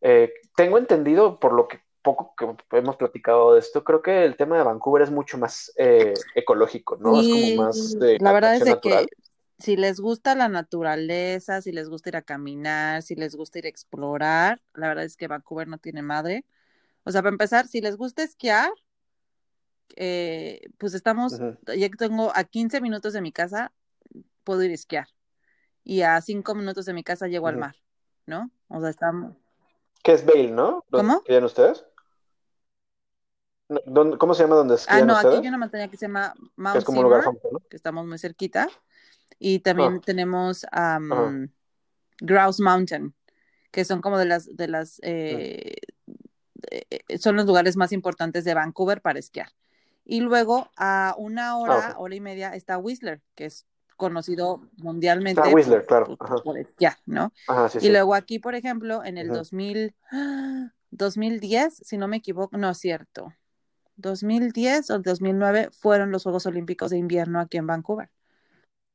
Eh, 0.00 0.32
tengo 0.54 0.78
entendido, 0.78 1.38
por 1.38 1.52
lo 1.52 1.68
que 1.68 1.80
poco 2.02 2.34
que 2.36 2.76
hemos 2.76 2.96
platicado 2.96 3.54
de 3.54 3.60
esto, 3.60 3.82
creo 3.82 4.00
que 4.00 4.24
el 4.24 4.36
tema 4.36 4.56
de 4.56 4.62
Vancouver 4.62 5.02
es 5.02 5.10
mucho 5.10 5.38
más 5.38 5.72
eh, 5.76 6.14
ecológico, 6.36 6.96
¿no? 7.00 7.20
es 7.20 7.28
como 7.28 7.64
más 7.64 7.98
de 7.98 8.18
La 8.20 8.32
verdad 8.32 8.54
es 8.54 8.62
que 8.80 9.06
si 9.58 9.74
les 9.74 9.98
gusta 9.98 10.36
la 10.36 10.48
naturaleza, 10.48 11.62
si 11.62 11.72
les 11.72 11.88
gusta 11.88 12.10
ir 12.10 12.16
a 12.16 12.22
caminar, 12.22 13.02
si 13.02 13.16
les 13.16 13.34
gusta 13.34 13.58
ir 13.58 13.66
a 13.66 13.70
explorar, 13.70 14.62
la 14.74 14.86
verdad 14.86 15.04
es 15.04 15.16
que 15.16 15.26
Vancouver 15.26 15.66
no 15.66 15.78
tiene 15.78 16.02
madre. 16.02 16.44
O 17.06 17.12
sea, 17.12 17.22
para 17.22 17.32
empezar, 17.32 17.68
si 17.68 17.80
les 17.80 17.96
gusta 17.96 18.24
esquiar, 18.24 18.68
eh, 19.94 20.60
pues 20.76 20.92
estamos, 20.92 21.38
ya 21.38 21.88
que 21.88 21.96
tengo 21.96 22.32
a 22.34 22.42
15 22.42 22.80
minutos 22.80 23.12
de 23.12 23.20
mi 23.20 23.30
casa, 23.30 23.72
puedo 24.42 24.64
ir 24.64 24.72
a 24.72 24.74
esquiar. 24.74 25.06
Y 25.84 26.02
a 26.02 26.20
5 26.20 26.56
minutos 26.56 26.84
de 26.84 26.92
mi 26.94 27.04
casa 27.04 27.28
llego 27.28 27.46
al 27.46 27.58
mar, 27.58 27.76
¿no? 28.26 28.50
O 28.66 28.80
sea, 28.80 28.90
estamos... 28.90 29.34
¿Qué 30.02 30.14
es 30.14 30.26
Bale, 30.26 30.50
no? 30.50 30.84
¿Cómo? 30.90 31.22
¿Qué 31.22 31.38
ustedes? 31.38 31.84
¿Cómo 34.18 34.34
se 34.34 34.42
llama 34.42 34.56
donde 34.56 34.74
esquían 34.74 35.02
Ah, 35.02 35.04
no, 35.04 35.16
aquí 35.16 35.38
hay 35.40 35.46
una 35.46 35.58
montaña 35.58 35.88
que 35.88 35.96
se 35.96 36.06
llama 36.06 36.34
Mount 36.56 36.76
es 36.78 36.84
que 37.68 37.76
estamos 37.76 38.04
muy 38.04 38.18
cerquita. 38.18 38.68
Y 39.38 39.60
también 39.60 39.96
ah. 39.96 40.00
tenemos 40.04 40.66
Grouse 42.20 42.60
Mountain, 42.60 43.14
que 43.70 43.84
son 43.84 44.00
como 44.00 44.18
de 44.18 44.24
las, 44.24 44.56
de 44.56 44.66
las 44.66 44.98
eh, 45.02 45.74
eh, 46.70 46.86
eh, 47.08 47.18
son 47.18 47.36
los 47.36 47.46
lugares 47.46 47.76
más 47.76 47.92
importantes 47.92 48.44
de 48.44 48.54
Vancouver 48.54 49.00
para 49.00 49.18
esquiar. 49.18 49.48
Y 50.04 50.20
luego 50.20 50.70
a 50.76 51.14
una 51.18 51.58
hora, 51.58 51.94
hora 51.98 52.14
y 52.14 52.20
media 52.20 52.54
está 52.54 52.78
Whistler, 52.78 53.20
que 53.34 53.46
es 53.46 53.66
conocido 53.96 54.68
mundialmente 54.76 55.40
Whistler, 55.52 55.84
por, 55.86 56.16
claro. 56.18 56.42
por, 56.44 56.58
esquiar, 56.58 56.96
¿no? 57.06 57.32
y 57.80 57.88
luego 57.88 58.14
aquí, 58.14 58.38
por 58.38 58.54
ejemplo, 58.54 59.02
en 59.04 59.18
el 59.18 59.28
2000, 59.28 59.94
2010, 60.90 61.80
si 61.82 61.96
no 61.96 62.06
me 62.06 62.18
equivoco, 62.18 62.56
no 62.56 62.70
es 62.70 62.78
cierto, 62.78 63.32
2010 63.96 64.90
o 64.90 64.98
2009 64.98 65.70
fueron 65.72 66.12
los 66.12 66.22
Juegos 66.22 66.46
Olímpicos 66.46 66.90
de 66.90 66.98
invierno 66.98 67.40
aquí 67.40 67.56
en 67.56 67.66
Vancouver. 67.66 68.10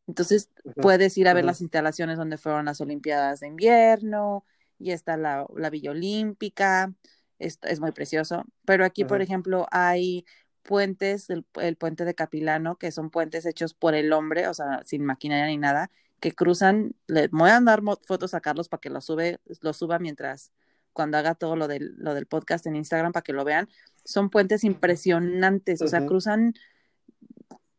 Entonces 0.07 0.49
puedes 0.81 1.17
ir 1.17 1.27
a 1.27 1.33
ver 1.33 1.45
las 1.45 1.61
instalaciones 1.61 2.17
donde 2.17 2.37
fueron 2.37 2.65
las 2.65 2.81
Olimpiadas 2.81 3.39
de 3.39 3.47
invierno 3.47 4.45
y 4.77 4.91
está 4.91 5.17
la, 5.17 5.45
la 5.55 5.69
Villa 5.69 5.91
Olímpica 5.91 6.93
es, 7.41 7.79
muy 7.79 7.91
precioso. 7.91 8.45
Pero 8.65 8.85
aquí, 8.85 9.05
por 9.05 9.21
ejemplo, 9.21 9.67
hay 9.71 10.25
puentes, 10.63 11.29
el, 11.29 11.75
puente 11.75 12.05
de 12.05 12.15
Capilano, 12.15 12.77
que 12.77 12.91
son 12.91 13.09
puentes 13.09 13.45
hechos 13.45 13.73
por 13.73 13.95
el 13.95 14.13
hombre, 14.13 14.47
o 14.47 14.53
sea, 14.53 14.81
sin 14.85 15.03
maquinaria 15.03 15.47
ni 15.47 15.57
nada, 15.57 15.91
que 16.19 16.33
cruzan, 16.33 16.93
le 17.07 17.27
voy 17.29 17.49
a 17.49 17.59
dar 17.61 17.81
fotos 18.05 18.33
a 18.33 18.41
Carlos 18.41 18.69
para 18.69 18.81
que 18.81 18.89
lo 18.89 19.01
sube, 19.01 19.39
lo 19.61 19.73
suba 19.73 19.97
mientras, 19.97 20.51
cuando 20.93 21.17
haga 21.17 21.35
todo 21.35 21.55
lo 21.55 21.67
del, 21.67 21.95
lo 21.97 22.13
del 22.13 22.27
podcast 22.27 22.65
en 22.67 22.75
Instagram 22.75 23.11
para 23.11 23.23
que 23.23 23.33
lo 23.33 23.43
vean. 23.43 23.69
Son 24.05 24.29
puentes 24.29 24.63
impresionantes, 24.63 25.81
o 25.81 25.87
sea, 25.87 26.05
cruzan, 26.05 26.53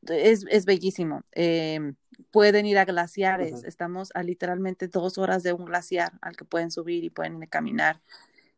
es, 0.09 0.45
es 0.49 0.65
bellísimo. 0.65 1.23
Em, 1.33 1.95
pueden 2.31 2.67
ir 2.67 2.79
a 2.79 2.85
glaciares, 2.85 3.63
estamos 3.65 4.11
a 4.15 4.23
literalmente 4.23 4.89
dos 4.89 5.19
horas 5.19 5.43
de 5.43 5.53
un 5.53 5.67
glaciar 5.67 6.13
al 6.21 6.37
que 6.37 6.45
pueden 6.45 6.71
subir 6.71 7.05
y 7.05 7.11
pueden 7.11 7.47
caminar. 7.47 8.01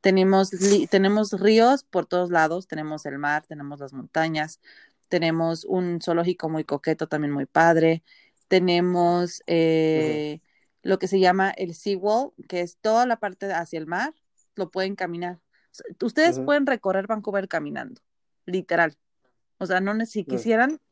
Tenemos, 0.04 0.50
tenemos 0.90 1.32
ríos 1.32 1.82
por 1.82 2.04
todos 2.04 2.30
lados, 2.30 2.68
tenemos 2.68 3.06
el 3.06 3.18
mar, 3.18 3.46
tenemos 3.48 3.80
las 3.80 3.94
montañas, 3.94 4.60
tenemos 5.08 5.64
un 5.64 5.98
zoológico 6.02 6.50
muy 6.50 6.62
coqueto, 6.64 7.06
también 7.06 7.32
muy 7.32 7.46
padre, 7.46 8.02
tenemos 8.46 9.42
eh, 9.46 10.42
lo 10.82 10.98
que 10.98 11.08
se 11.08 11.20
llama 11.20 11.52
el 11.52 11.74
seawall, 11.74 12.32
que 12.50 12.60
es 12.60 12.76
toda 12.76 13.06
la 13.06 13.16
parte 13.16 13.50
hacia 13.50 13.78
el 13.78 13.86
mar, 13.86 14.12
lo 14.56 14.70
pueden 14.70 14.94
caminar. 14.94 15.38
Ustedes 16.02 16.38
pueden 16.38 16.66
recorrer 16.66 17.06
Vancouver 17.06 17.48
caminando, 17.48 18.02
literal. 18.44 18.98
O 19.56 19.64
sea, 19.64 19.80
no 19.80 20.04
si 20.04 20.24
quisieran. 20.24 20.82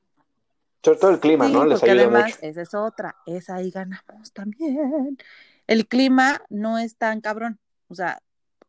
Sobre 0.83 0.99
todo 0.99 1.11
el 1.11 1.21
clima, 1.21 1.51
¿no? 1.51 1.67
Les 1.67 1.81
porque 1.81 1.91
además, 1.91 2.39
esa 2.41 2.63
es 2.63 2.73
otra, 2.73 3.15
esa 3.27 3.57
ahí 3.57 3.71
ganamos 3.71 4.33
también. 4.33 5.19
El 5.67 5.87
clima 5.87 6.41
no 6.49 6.79
es 6.79 6.97
tan 6.97 7.21
cabrón. 7.21 7.61
O 7.89 7.95
sea, 7.95 8.23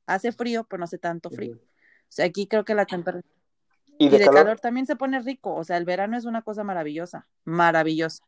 hace 0.06 0.32
frío, 0.32 0.66
pero 0.66 0.80
no 0.80 0.86
hace 0.86 0.98
tanto 0.98 1.30
frío. 1.30 1.56
O 1.56 2.16
sea, 2.16 2.26
aquí 2.26 2.48
creo 2.48 2.66
que 2.66 2.76
la 2.76 2.86
temperatura. 2.86 3.34
Y 3.98 4.10
de, 4.10 4.20
calor? 4.20 4.60
también 4.60 4.86
se 4.86 4.96
pone 4.96 5.20
rico. 5.22 5.54
O 5.56 5.64
sea, 5.64 5.78
el 5.78 5.86
verano 5.86 6.18
es 6.18 6.26
una 6.26 6.42
cosa 6.42 6.64
maravillosa, 6.64 7.28
maravillosa. 7.46 8.24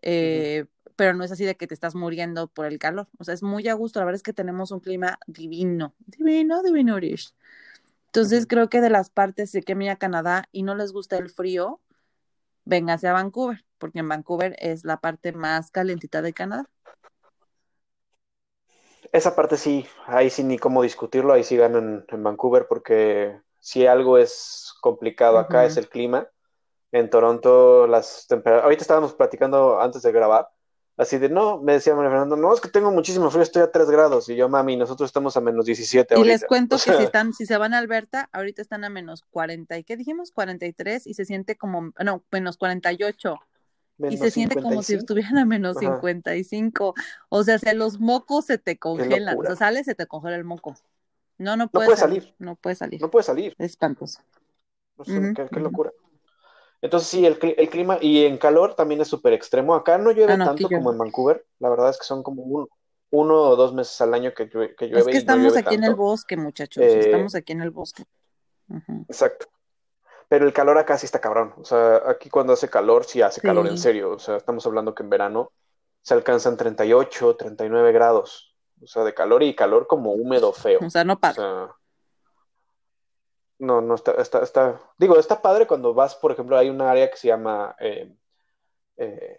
Eh, 0.00 0.66
pero 0.96 1.14
no 1.14 1.24
es 1.24 1.32
así 1.32 1.44
de 1.44 1.56
que 1.56 1.66
te 1.66 1.74
estás 1.74 1.94
muriendo 1.94 2.48
por 2.48 2.66
el 2.66 2.78
calor. 2.78 3.08
O 3.18 3.24
sea, 3.24 3.34
es 3.34 3.42
muy 3.42 3.68
a 3.68 3.74
gusto. 3.74 3.98
La 3.98 4.06
verdad 4.06 4.16
es 4.16 4.22
que 4.22 4.32
tenemos 4.32 4.70
un 4.70 4.80
clima 4.80 5.18
divino, 5.26 5.94
divino, 6.06 6.62
divino. 6.62 6.98
Entonces, 8.06 8.46
creo 8.46 8.68
que 8.68 8.80
de 8.80 8.90
las 8.90 9.10
partes 9.10 9.52
de 9.52 9.62
que 9.62 9.72
a 9.90 9.96
Canadá 9.96 10.48
y 10.52 10.62
no 10.62 10.74
les 10.74 10.92
gusta 10.92 11.16
el 11.16 11.30
frío, 11.30 11.80
véngase 12.64 13.08
a 13.08 13.12
Vancouver, 13.12 13.64
porque 13.78 14.00
en 14.00 14.08
Vancouver 14.08 14.54
es 14.58 14.84
la 14.84 14.98
parte 14.98 15.32
más 15.32 15.70
calentita 15.70 16.22
de 16.22 16.32
Canadá. 16.32 16.68
Esa 19.12 19.36
parte 19.36 19.56
sí, 19.56 19.86
ahí 20.06 20.30
sí 20.30 20.42
ni 20.42 20.58
cómo 20.58 20.82
discutirlo, 20.82 21.32
ahí 21.32 21.44
sí 21.44 21.56
ganan 21.56 22.04
en 22.08 22.22
Vancouver, 22.22 22.66
porque 22.66 23.38
si 23.60 23.86
algo 23.86 24.18
es 24.18 24.74
complicado 24.80 25.38
acá 25.38 25.64
es 25.64 25.76
el 25.76 25.88
clima. 25.88 26.26
En 26.90 27.08
Toronto 27.08 27.86
las 27.86 28.26
temperaturas, 28.26 28.64
ahorita 28.64 28.82
estábamos 28.82 29.14
platicando 29.14 29.80
antes 29.80 30.02
de 30.02 30.12
grabar, 30.12 30.48
Así 30.96 31.16
de, 31.16 31.30
no, 31.30 31.58
me 31.58 31.72
decía 31.72 31.94
María 31.94 32.10
Fernando, 32.10 32.36
no, 32.36 32.52
es 32.52 32.60
que 32.60 32.68
tengo 32.68 32.90
muchísimo 32.90 33.30
frío, 33.30 33.42
estoy 33.42 33.62
a 33.62 33.72
3 33.72 33.88
grados. 33.90 34.28
Y 34.28 34.36
yo, 34.36 34.48
mami, 34.48 34.76
nosotros 34.76 35.08
estamos 35.08 35.36
a 35.36 35.40
menos 35.40 35.64
17 35.64 36.18
Y 36.18 36.24
les 36.24 36.44
cuento 36.44 36.76
que 36.76 36.94
si 36.94 37.02
están, 37.02 37.32
si 37.32 37.46
se 37.46 37.56
van 37.56 37.72
a 37.72 37.78
Alberta, 37.78 38.28
ahorita 38.32 38.60
están 38.60 38.84
a 38.84 38.90
menos 38.90 39.24
40. 39.30 39.78
¿Y 39.78 39.84
qué 39.84 39.96
dijimos? 39.96 40.32
43 40.32 41.06
y 41.06 41.14
se 41.14 41.24
siente 41.24 41.56
como, 41.56 41.92
no, 42.04 42.22
menos 42.30 42.58
48. 42.58 43.38
Y 43.98 44.16
se 44.16 44.30
siente 44.30 44.60
como 44.60 44.82
si 44.82 44.94
estuvieran 44.94 45.38
a 45.38 45.44
menos 45.44 45.76
55. 45.78 46.94
O 47.28 47.44
sea, 47.44 47.58
si 47.58 47.74
los 47.74 48.00
mocos 48.00 48.46
se 48.46 48.58
te 48.58 48.78
congelan. 48.78 49.38
O 49.38 49.42
sea, 49.44 49.56
sale, 49.56 49.84
se 49.84 49.94
te 49.94 50.06
congela 50.06 50.36
el 50.36 50.44
moco. 50.44 50.74
No, 51.38 51.56
no 51.56 51.68
puede, 51.68 51.96
salir. 51.96 52.34
No 52.38 52.56
puede 52.56 52.76
salir. 52.76 53.00
No 53.00 53.10
puede 53.10 53.24
salir. 53.24 53.54
Es 53.58 53.72
espantoso. 53.72 54.20
No 54.96 55.04
sé, 55.04 55.34
qué, 55.50 55.60
locura. 55.60 55.90
Entonces 56.80 57.08
sí, 57.08 57.24
el, 57.24 57.38
clima 57.38 57.98
y 58.00 58.24
en 58.24 58.38
calor 58.38 58.74
también 58.74 59.00
es 59.00 59.08
súper 59.08 59.32
extremo. 59.32 59.74
Acá 59.74 59.98
no 59.98 60.10
llueve 60.10 60.32
ah, 60.34 60.38
tanto 60.38 60.68
como 60.68 60.92
en 60.92 60.98
Vancouver. 60.98 61.44
La 61.58 61.68
verdad 61.68 61.90
es 61.90 61.98
que 61.98 62.04
son 62.04 62.22
como 62.22 62.68
uno 63.10 63.34
o 63.34 63.56
dos 63.56 63.72
meses 63.72 64.00
al 64.00 64.14
año 64.14 64.32
que, 64.34 64.46
llueve. 64.46 64.74
Es 64.78 65.06
que 65.06 65.16
estamos 65.16 65.56
aquí 65.56 65.74
en 65.74 65.84
el 65.84 65.94
bosque, 65.94 66.36
muchachos. 66.36 66.82
Eh, 66.82 67.00
estamos 67.00 67.34
aquí 67.34 67.52
en 67.52 67.62
el 67.62 67.70
bosque. 67.70 68.04
Exacto. 69.08 69.46
Pero 70.32 70.46
el 70.46 70.54
calor 70.54 70.78
acá 70.78 70.96
sí 70.96 71.04
está 71.04 71.20
cabrón. 71.20 71.52
O 71.58 71.64
sea, 71.66 72.04
aquí 72.08 72.30
cuando 72.30 72.54
hace 72.54 72.70
calor, 72.70 73.04
sí 73.04 73.20
hace 73.20 73.42
calor 73.42 73.66
en 73.66 73.76
serio. 73.76 74.12
O 74.12 74.18
sea, 74.18 74.38
estamos 74.38 74.64
hablando 74.64 74.94
que 74.94 75.02
en 75.02 75.10
verano 75.10 75.52
se 76.00 76.14
alcanzan 76.14 76.56
38, 76.56 77.36
39 77.36 77.92
grados. 77.92 78.56
O 78.82 78.86
sea, 78.86 79.04
de 79.04 79.12
calor 79.12 79.42
y 79.42 79.54
calor 79.54 79.86
como 79.86 80.14
húmedo, 80.14 80.54
feo. 80.54 80.80
O 80.82 80.88
sea, 80.88 81.04
no 81.04 81.20
pasa. 81.20 81.76
No, 83.58 83.82
no 83.82 83.94
está, 83.94 84.12
está, 84.12 84.42
está, 84.42 84.80
digo, 84.96 85.18
está 85.18 85.42
padre 85.42 85.66
cuando 85.66 85.92
vas, 85.92 86.14
por 86.14 86.32
ejemplo, 86.32 86.56
hay 86.56 86.70
un 86.70 86.80
área 86.80 87.10
que 87.10 87.18
se 87.18 87.28
llama... 87.28 87.76
Eh, 87.78 88.10
eh, 88.96 89.38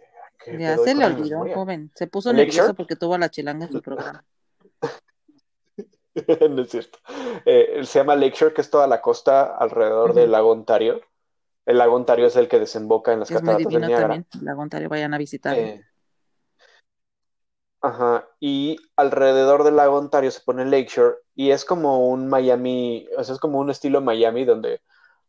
ya 0.60 0.78
se 0.78 0.94
le 0.94 1.06
olvidó, 1.08 1.40
joven. 1.56 1.90
Se 1.96 2.06
puso 2.06 2.32
nervioso 2.32 2.76
porque 2.76 2.96
tuvo 2.96 3.16
a 3.16 3.18
la 3.18 3.32
chilanga 3.32 3.66
en 3.66 3.72
su 3.72 3.82
programa. 3.82 4.24
no 6.50 6.62
es 6.62 6.70
cierto. 6.70 7.00
Eh, 7.46 7.82
se 7.84 8.00
llama 8.00 8.16
Lakeshore, 8.16 8.54
que 8.54 8.62
es 8.62 8.70
toda 8.70 8.88
la 8.88 9.02
costa 9.02 9.56
alrededor 9.56 10.14
del 10.14 10.32
lago 10.32 10.52
Ontario. 10.52 11.02
El 11.66 11.78
lago 11.78 11.96
Ontario 11.96 12.28
es 12.28 12.36
el 12.36 12.48
que 12.48 12.60
desemboca 12.60 13.14
en 13.14 13.22
las 13.22 13.32
es 13.32 13.38
cataratas 13.38 13.64
muy 13.64 13.76
divino 13.76 14.00
También. 14.00 14.28
El 14.34 14.46
lago 14.46 14.62
Ontario, 14.62 14.90
vayan 14.90 15.14
a 15.14 15.18
visitar. 15.18 15.58
Eh, 15.58 15.84
Ajá, 17.84 18.30
y 18.40 18.78
alrededor 18.96 19.66
del 19.66 19.76
lago 19.76 19.98
Ontario 19.98 20.32
se 20.32 20.40
pone 20.40 20.64
Lakeshore 20.64 21.18
y 21.36 21.52
es 21.52 21.66
como 21.66 22.08
un 22.08 22.30
Miami, 22.30 23.06
o 23.18 23.24
sea, 23.26 23.36
es 23.36 23.42
como 23.42 23.60
un 23.60 23.70
estilo 23.70 24.00
Miami 24.00 24.46
donde, 24.46 24.80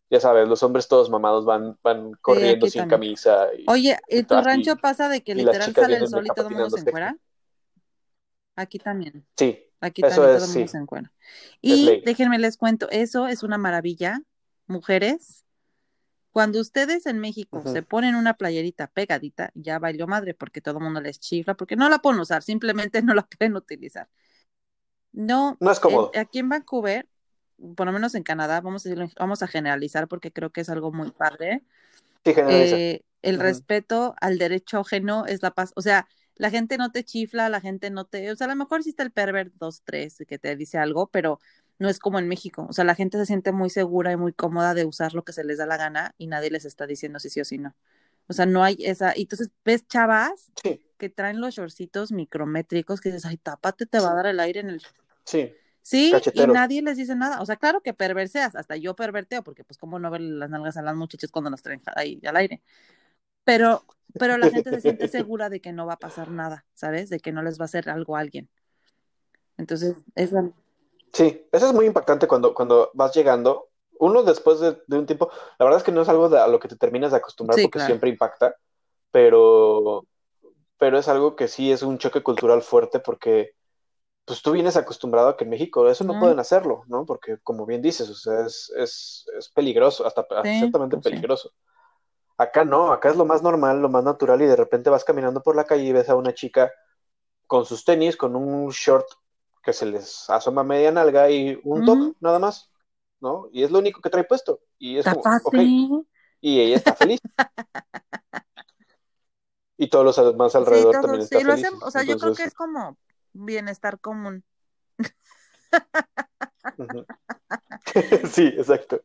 ya 0.08 0.20
sabes, 0.20 0.48
los 0.48 0.62
hombres 0.62 0.86
todos 0.86 1.10
mamados 1.10 1.44
van, 1.44 1.76
van 1.82 2.12
corriendo 2.20 2.68
sin 2.68 2.86
camisa. 2.86 3.48
Oye, 3.66 3.98
¿y 4.06 4.22
tu 4.22 4.40
rancho 4.40 4.76
pasa 4.76 5.08
de 5.08 5.24
que 5.24 5.34
literal 5.34 5.74
sale 5.74 5.96
el 5.96 6.06
sol 6.06 6.26
y 6.26 6.28
todo 6.28 6.48
el 6.48 6.54
mundo 6.54 6.70
se 6.70 6.78
encuera? 6.78 7.16
Aquí 8.54 8.78
también. 8.78 9.26
Sí. 9.36 9.60
Aquí 9.84 10.00
también 10.00 10.22
todo 10.22 10.36
el 10.36 10.40
mundo 10.40 10.68
se 10.68 10.78
encuera. 10.78 11.12
Y 11.60 12.02
déjenme 12.06 12.38
les 12.38 12.56
cuento, 12.56 12.88
eso 12.90 13.26
es 13.26 13.42
una 13.42 13.58
maravilla, 13.58 14.22
mujeres, 14.66 15.44
cuando 16.32 16.58
ustedes 16.58 17.06
en 17.06 17.20
México 17.20 17.62
se 17.64 17.82
ponen 17.82 18.14
una 18.14 18.34
playerita 18.34 18.86
pegadita, 18.88 19.52
ya 19.54 19.78
bailó 19.78 20.06
madre 20.06 20.34
porque 20.34 20.60
todo 20.60 20.78
el 20.78 20.84
mundo 20.84 21.00
les 21.00 21.20
chifla, 21.20 21.54
porque 21.54 21.76
no 21.76 21.88
la 21.88 21.98
pueden 21.98 22.18
usar, 22.18 22.42
simplemente 22.42 23.02
no 23.02 23.14
la 23.14 23.22
pueden 23.38 23.54
utilizar. 23.54 24.08
No, 25.12 25.56
no 25.60 25.70
es 25.70 25.78
cómodo. 25.78 26.10
aquí 26.18 26.38
en 26.38 26.48
Vancouver, 26.48 27.06
por 27.76 27.86
lo 27.86 27.92
menos 27.92 28.14
en 28.14 28.22
Canadá, 28.22 28.60
vamos 28.62 28.86
a, 28.86 28.90
vamos 29.18 29.42
a 29.42 29.46
generalizar 29.46 30.08
porque 30.08 30.32
creo 30.32 30.50
que 30.50 30.62
es 30.62 30.70
algo 30.70 30.90
muy 30.90 31.10
padre. 31.10 31.62
Sí, 32.24 32.32
eh, 32.36 33.02
el 33.20 33.38
respeto 33.38 34.14
al 34.20 34.38
derecho 34.38 34.80
ajeno 34.80 35.26
es 35.26 35.42
la 35.42 35.52
paz. 35.52 35.72
O 35.76 35.82
sea, 35.82 36.08
la 36.36 36.50
gente 36.50 36.78
no 36.78 36.90
te 36.90 37.04
chifla, 37.04 37.48
la 37.48 37.60
gente 37.60 37.90
no 37.90 38.04
te. 38.04 38.30
O 38.30 38.36
sea, 38.36 38.46
a 38.46 38.50
lo 38.50 38.56
mejor 38.56 38.82
sí 38.82 38.90
está 38.90 39.02
el 39.02 39.12
pervert 39.12 39.52
2, 39.54 39.82
3 39.84 40.24
que 40.26 40.38
te 40.38 40.56
dice 40.56 40.78
algo, 40.78 41.08
pero 41.08 41.38
no 41.78 41.88
es 41.88 41.98
como 41.98 42.18
en 42.18 42.28
México. 42.28 42.66
O 42.68 42.72
sea, 42.72 42.84
la 42.84 42.94
gente 42.94 43.18
se 43.18 43.26
siente 43.26 43.52
muy 43.52 43.70
segura 43.70 44.12
y 44.12 44.16
muy 44.16 44.32
cómoda 44.32 44.74
de 44.74 44.84
usar 44.84 45.14
lo 45.14 45.24
que 45.24 45.32
se 45.32 45.44
les 45.44 45.58
da 45.58 45.66
la 45.66 45.76
gana 45.76 46.14
y 46.18 46.26
nadie 46.26 46.50
les 46.50 46.64
está 46.64 46.86
diciendo 46.86 47.18
si 47.18 47.30
sí 47.30 47.40
o 47.40 47.44
si 47.44 47.58
no. 47.58 47.74
O 48.26 48.32
sea, 48.32 48.46
no 48.46 48.64
hay 48.64 48.76
esa. 48.80 49.12
Y 49.16 49.22
entonces 49.22 49.50
ves 49.64 49.86
chavas 49.86 50.50
que 50.98 51.08
traen 51.08 51.40
los 51.40 51.54
shortcitos 51.54 52.12
micrométricos 52.12 53.00
que 53.00 53.10
dices, 53.10 53.26
ay, 53.26 53.36
tápate, 53.36 53.86
te 53.86 54.00
va 54.00 54.12
a 54.12 54.14
dar 54.14 54.26
el 54.26 54.40
aire 54.40 54.60
en 54.60 54.70
el. 54.70 54.82
Sí. 55.24 55.52
Sí, 55.82 56.14
y 56.32 56.46
nadie 56.46 56.80
les 56.80 56.96
dice 56.96 57.14
nada. 57.14 57.42
O 57.42 57.46
sea, 57.46 57.56
claro 57.56 57.82
que 57.82 57.92
perverseas, 57.92 58.56
hasta 58.56 58.74
yo 58.76 58.96
perverteo, 58.96 59.44
porque 59.44 59.64
pues 59.64 59.76
cómo 59.76 59.98
no 59.98 60.10
ver 60.10 60.22
las 60.22 60.48
nalgas 60.48 60.78
a 60.78 60.82
las 60.82 60.96
muchachas 60.96 61.30
cuando 61.30 61.50
nos 61.50 61.60
traen 61.60 61.82
ahí 61.94 62.22
al 62.24 62.36
aire. 62.36 62.62
Pero, 63.44 63.84
pero 64.18 64.36
la 64.38 64.50
gente 64.50 64.70
se 64.70 64.80
siente 64.80 65.08
segura 65.08 65.48
de 65.48 65.60
que 65.60 65.72
no 65.72 65.86
va 65.86 65.94
a 65.94 65.98
pasar 65.98 66.30
nada, 66.30 66.64
¿sabes? 66.74 67.10
De 67.10 67.20
que 67.20 67.32
no 67.32 67.42
les 67.42 67.58
va 67.58 67.64
a 67.64 67.66
hacer 67.66 67.88
algo 67.90 68.16
a 68.16 68.20
alguien. 68.20 68.48
Entonces, 69.56 69.96
es 70.14 70.30
Sí, 71.12 71.46
eso 71.52 71.66
es 71.66 71.72
muy 71.72 71.86
impactante 71.86 72.26
cuando, 72.26 72.52
cuando 72.54 72.90
vas 72.94 73.14
llegando. 73.14 73.68
Uno 74.00 74.24
después 74.24 74.58
de, 74.58 74.76
un 74.88 75.06
tiempo, 75.06 75.30
la 75.58 75.64
verdad 75.64 75.78
es 75.78 75.84
que 75.84 75.92
no 75.92 76.02
es 76.02 76.08
algo 76.08 76.26
a 76.26 76.48
lo 76.48 76.58
que 76.58 76.66
te 76.66 76.76
terminas 76.76 77.12
de 77.12 77.18
acostumbrar 77.18 77.60
porque 77.62 77.78
siempre 77.78 78.10
impacta, 78.10 78.56
pero, 79.12 80.04
pero 80.76 80.98
es 80.98 81.06
algo 81.06 81.36
que 81.36 81.46
sí 81.46 81.70
es 81.70 81.82
un 81.82 81.98
choque 81.98 82.22
cultural 82.22 82.62
fuerte 82.62 82.98
porque 82.98 83.52
pues 84.24 84.42
tú 84.42 84.52
vienes 84.52 84.76
acostumbrado 84.76 85.28
a 85.28 85.36
que 85.36 85.44
en 85.44 85.50
México 85.50 85.88
eso 85.88 86.02
no 86.02 86.18
pueden 86.18 86.40
hacerlo, 86.40 86.82
¿no? 86.88 87.06
Porque 87.06 87.38
como 87.42 87.66
bien 87.66 87.82
dices, 87.82 88.08
o 88.08 88.14
sea, 88.14 88.46
es, 88.46 88.72
es, 88.76 89.26
es 89.38 89.48
peligroso, 89.50 90.04
hasta 90.04 90.26
ciertamente 90.42 90.96
pues 90.96 91.04
peligroso. 91.04 91.52
Acá 92.36 92.64
no, 92.64 92.92
acá 92.92 93.10
es 93.10 93.16
lo 93.16 93.24
más 93.24 93.42
normal, 93.42 93.80
lo 93.80 93.88
más 93.88 94.02
natural 94.02 94.42
y 94.42 94.46
de 94.46 94.56
repente 94.56 94.90
vas 94.90 95.04
caminando 95.04 95.42
por 95.42 95.54
la 95.54 95.64
calle 95.64 95.84
y 95.84 95.92
ves 95.92 96.08
a 96.08 96.16
una 96.16 96.34
chica 96.34 96.72
con 97.46 97.64
sus 97.64 97.84
tenis, 97.84 98.16
con 98.16 98.34
un 98.34 98.70
short 98.70 99.06
que 99.62 99.72
se 99.72 99.86
les 99.86 100.28
asoma 100.28 100.64
media 100.64 100.90
nalga 100.90 101.30
y 101.30 101.58
un 101.64 101.84
top, 101.84 102.16
nada 102.20 102.38
más, 102.38 102.70
¿no? 103.20 103.48
Y 103.52 103.62
es 103.62 103.70
lo 103.70 103.78
único 103.78 104.00
que 104.00 104.10
trae 104.10 104.24
puesto. 104.24 104.60
Y 104.78 104.98
es 104.98 105.06
como, 105.06 105.22
Y 106.40 106.60
ella 106.60 106.76
está 106.76 106.94
feliz. 106.94 107.20
y 109.78 109.88
todos 109.88 110.04
los 110.04 110.16
demás 110.16 110.54
alrededor 110.54 110.92
también 110.92 111.22
están 111.22 111.40
sí, 111.40 111.46
felices. 111.46 111.72
o 111.80 111.90
sea, 111.90 112.02
yo 112.02 112.18
creo 112.18 112.34
que 112.34 112.44
es 112.44 112.54
como 112.54 112.98
bienestar 113.32 114.00
común. 114.00 114.44
sí, 118.30 118.46
exacto. 118.46 119.02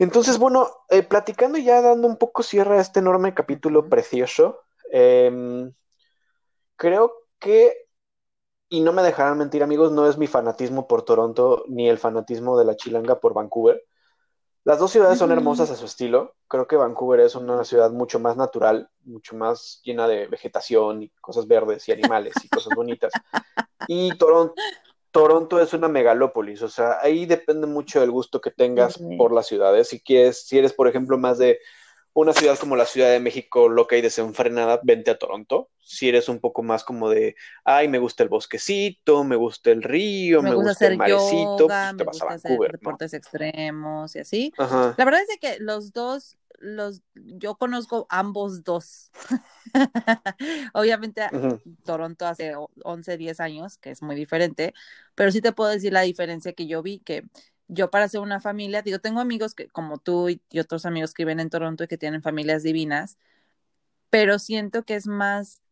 Entonces, 0.00 0.38
bueno, 0.38 0.66
eh, 0.88 1.02
platicando 1.02 1.58
ya, 1.58 1.82
dando 1.82 2.08
un 2.08 2.16
poco 2.16 2.42
cierre 2.42 2.78
a 2.78 2.80
este 2.80 3.00
enorme 3.00 3.34
capítulo 3.34 3.88
precioso, 3.90 4.60
em, 4.90 5.72
creo 6.76 7.12
que 7.38 7.86
y 8.70 8.80
no 8.80 8.92
me 8.92 9.02
dejarán 9.02 9.36
mentir, 9.36 9.62
amigos, 9.62 9.92
no 9.92 10.08
es 10.08 10.16
mi 10.16 10.26
fanatismo 10.26 10.88
por 10.88 11.02
Toronto 11.02 11.64
ni 11.68 11.88
el 11.88 11.98
fanatismo 11.98 12.56
de 12.56 12.64
la 12.64 12.76
chilanga 12.76 13.20
por 13.20 13.34
Vancouver. 13.34 13.84
Las 14.64 14.78
dos 14.78 14.90
ciudades 14.92 15.18
son 15.18 15.32
hermosas 15.32 15.70
a 15.70 15.76
su 15.76 15.84
estilo. 15.84 16.34
Creo 16.48 16.66
que 16.66 16.76
Vancouver 16.76 17.20
es 17.20 17.34
una 17.34 17.64
ciudad 17.64 17.90
mucho 17.90 18.20
más 18.20 18.36
natural, 18.36 18.88
mucho 19.04 19.34
más 19.34 19.80
llena 19.84 20.06
de 20.06 20.28
vegetación 20.28 21.02
y 21.02 21.08
cosas 21.20 21.46
verdes 21.46 21.86
y 21.88 21.92
animales 21.92 22.34
y 22.42 22.48
cosas 22.48 22.74
bonitas. 22.74 23.12
Y 23.88 24.16
Toronto, 24.16 24.54
Toronto 25.10 25.60
es 25.60 25.72
una 25.72 25.88
megalópolis, 25.88 26.62
o 26.62 26.68
sea, 26.68 26.98
ahí 27.02 27.26
depende 27.26 27.66
mucho 27.66 28.00
del 28.00 28.10
gusto 28.10 28.40
que 28.40 28.50
tengas 28.50 29.00
por 29.18 29.32
las 29.32 29.46
ciudades. 29.46 29.88
Si 29.88 30.00
quieres, 30.00 30.46
si 30.46 30.58
eres, 30.58 30.72
por 30.72 30.88
ejemplo, 30.88 31.18
más 31.18 31.38
de 31.38 31.58
una 32.12 32.32
ciudad 32.32 32.58
como 32.58 32.76
la 32.76 32.86
Ciudad 32.86 33.10
de 33.10 33.20
México, 33.20 33.68
loca 33.68 33.96
y 33.96 34.00
desenfrenada, 34.00 34.80
vente 34.82 35.10
a 35.10 35.18
Toronto. 35.18 35.70
Si 35.80 36.08
eres 36.08 36.28
un 36.28 36.40
poco 36.40 36.62
más 36.62 36.84
como 36.84 37.08
de, 37.08 37.36
ay, 37.64 37.88
me 37.88 37.98
gusta 37.98 38.22
el 38.22 38.28
bosquecito, 38.28 39.22
me 39.24 39.36
gusta 39.36 39.70
el 39.70 39.82
río, 39.82 40.42
me, 40.42 40.54
gusta, 40.54 40.86
el 40.86 40.96
marecito, 40.96 41.66
pues 41.66 41.96
te 41.96 42.04
vas 42.04 42.22
a 42.22 42.26
Vancouver. 42.26 42.72
deportes 42.72 43.14
extremos 43.14 44.14
y 44.16 44.18
así. 44.18 44.52
La 44.58 45.04
verdad 45.04 45.20
es 45.22 45.38
que 45.40 45.58
los 45.60 45.92
dos, 45.92 46.36
los, 46.60 47.02
yo 47.14 47.56
conozco 47.56 48.06
ambos 48.10 48.62
dos. 48.62 49.10
Obviamente 50.74 51.22
Toronto 51.84 52.26
hace 52.26 52.54
11, 52.84 53.16
10 53.16 53.40
años, 53.40 53.78
que 53.78 53.90
es 53.90 54.02
muy 54.02 54.14
diferente, 54.14 54.74
pero 55.14 55.32
sí 55.32 55.40
te 55.40 55.52
puedo 55.52 55.70
decir 55.70 55.92
la 55.92 56.02
diferencia 56.02 56.52
que 56.52 56.66
yo 56.66 56.82
vi, 56.82 57.00
que 57.00 57.24
yo 57.66 57.90
para 57.90 58.04
hacer 58.04 58.20
una 58.20 58.40
familia, 58.40 58.82
digo, 58.82 58.98
tengo 58.98 59.20
amigos 59.20 59.54
que 59.54 59.68
como 59.68 59.98
tú 59.98 60.28
y, 60.28 60.42
otros 60.58 60.86
amigos 60.86 61.14
que 61.14 61.24
viven 61.24 61.40
en 61.40 61.50
Toronto 61.50 61.84
y 61.84 61.88
que 61.88 61.98
tienen 61.98 62.22
familias 62.22 62.62
divinas, 62.62 63.18
pero 64.10 64.38
siento 64.38 64.84
que 64.84 64.96
es 64.96 65.06
más, 65.06 65.62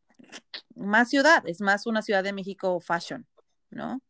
más 0.75 1.11
ciudad, 1.11 1.47
es 1.47 1.61
más 1.61 1.87
una 1.87 2.03
ciudad 2.03 2.25
de 2.25 2.33
México 2.33 2.81
fashion, 2.81 3.27
¿no? 3.71 4.01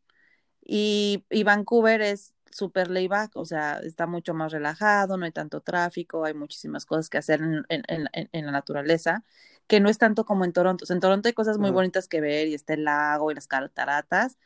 Y, 0.62 1.24
y 1.30 1.44
Vancouver 1.44 2.02
es 2.02 2.34
súper 2.50 2.90
layback, 2.90 3.36
o 3.36 3.44
sea, 3.44 3.80
está 3.80 4.06
mucho 4.06 4.34
más 4.34 4.52
relajado, 4.52 5.16
no 5.16 5.24
hay 5.24 5.32
tanto 5.32 5.60
tráfico, 5.60 6.24
hay 6.24 6.34
muchísimas 6.34 6.86
cosas 6.86 7.08
que 7.08 7.18
hacer 7.18 7.40
en, 7.40 7.64
en, 7.68 8.08
en, 8.12 8.46
la 8.46 8.52
naturaleza, 8.52 9.24
que 9.66 9.80
no 9.80 9.88
es 9.88 9.98
tanto 9.98 10.24
como 10.24 10.44
en 10.44 10.52
Toronto. 10.52 10.84
en 10.88 11.00
Toronto 11.00 11.28
hay 11.28 11.34
cosas 11.34 11.58
muy 11.58 11.70
bonitas 11.70 12.08
que 12.08 12.20
ver 12.20 12.48
y 12.48 12.54
está 12.54 12.74
el 12.74 12.84
lago 12.84 13.30
y 13.30 13.34
las 13.34 13.46
cataratas, 13.46 14.36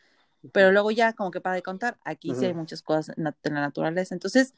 pero 0.50 0.72
luego 0.72 0.90
ya, 0.90 1.12
como 1.12 1.30
que 1.30 1.40
para 1.40 1.54
de 1.54 1.62
contar, 1.62 1.98
aquí 2.04 2.34
sí 2.34 2.46
hay 2.46 2.54
muchas 2.54 2.82
cosas 2.82 3.16
en 3.16 3.24
la, 3.24 3.60
naturaleza. 3.60 4.14
Entonces, 4.14 4.54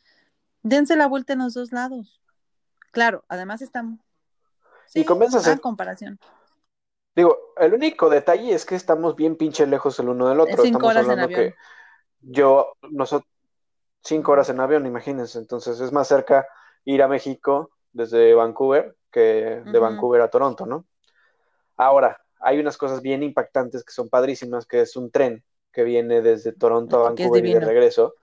dense 0.63 0.97
la 0.97 1.07
vuelta 1.07 1.35
en 1.35 1.41
los 1.41 1.53
dos 1.53 1.73
lados. 1.73 2.23
Claro, 2.91 3.25
además 3.29 3.61
estamos. 3.61 4.01
Sí, 4.87 5.01
y 5.01 5.05
comienzas 5.05 5.47
a 5.47 5.59
comparación. 5.59 6.19
Digo, 7.15 7.39
el 7.59 7.75
único 7.75 8.09
detalle 8.09 8.55
es 8.55 8.65
que 8.65 8.75
estamos 8.75 9.15
bien 9.15 9.37
pinche 9.37 9.67
lejos 9.67 9.99
el 9.99 10.09
uno 10.09 10.29
del 10.29 10.41
otro. 10.41 10.63
Cinco 10.63 10.87
horas 10.87 11.07
en 11.09 11.21
avión. 11.21 11.41
que 11.41 11.55
yo, 12.23 12.77
nosotros, 12.91 13.31
cinco 14.05 14.33
horas 14.33 14.49
en 14.51 14.61
avión, 14.61 14.87
imagínense. 14.87 15.39
Entonces 15.39 15.81
es 15.81 15.91
más 15.91 16.09
cerca 16.09 16.47
ir 16.85 17.03
a 17.03 17.09
México 17.09 17.71
desde 17.93 18.35
Vancouver 18.35 18.97
que 19.11 19.63
de 19.65 19.79
Vancouver 19.79 20.21
a 20.21 20.29
Toronto, 20.29 20.67
¿no? 20.67 20.87
Ahora, 21.77 22.21
hay 22.41 22.59
unas 22.59 22.77
cosas 22.77 23.01
bien 23.01 23.23
impactantes 23.23 23.85
que 23.85 23.93
son 23.93 24.09
padrísimas, 24.09 24.67
que 24.67 24.81
es 24.81 24.97
un 24.97 25.11
tren 25.11 25.45
que 25.73 25.85
viene 25.85 26.21
desde 26.21 26.53
Toronto 26.53 27.01
a 27.01 27.11
Vancouver 27.11 27.47
y 27.47 27.55
de 27.55 27.61
regreso, 27.61 28.15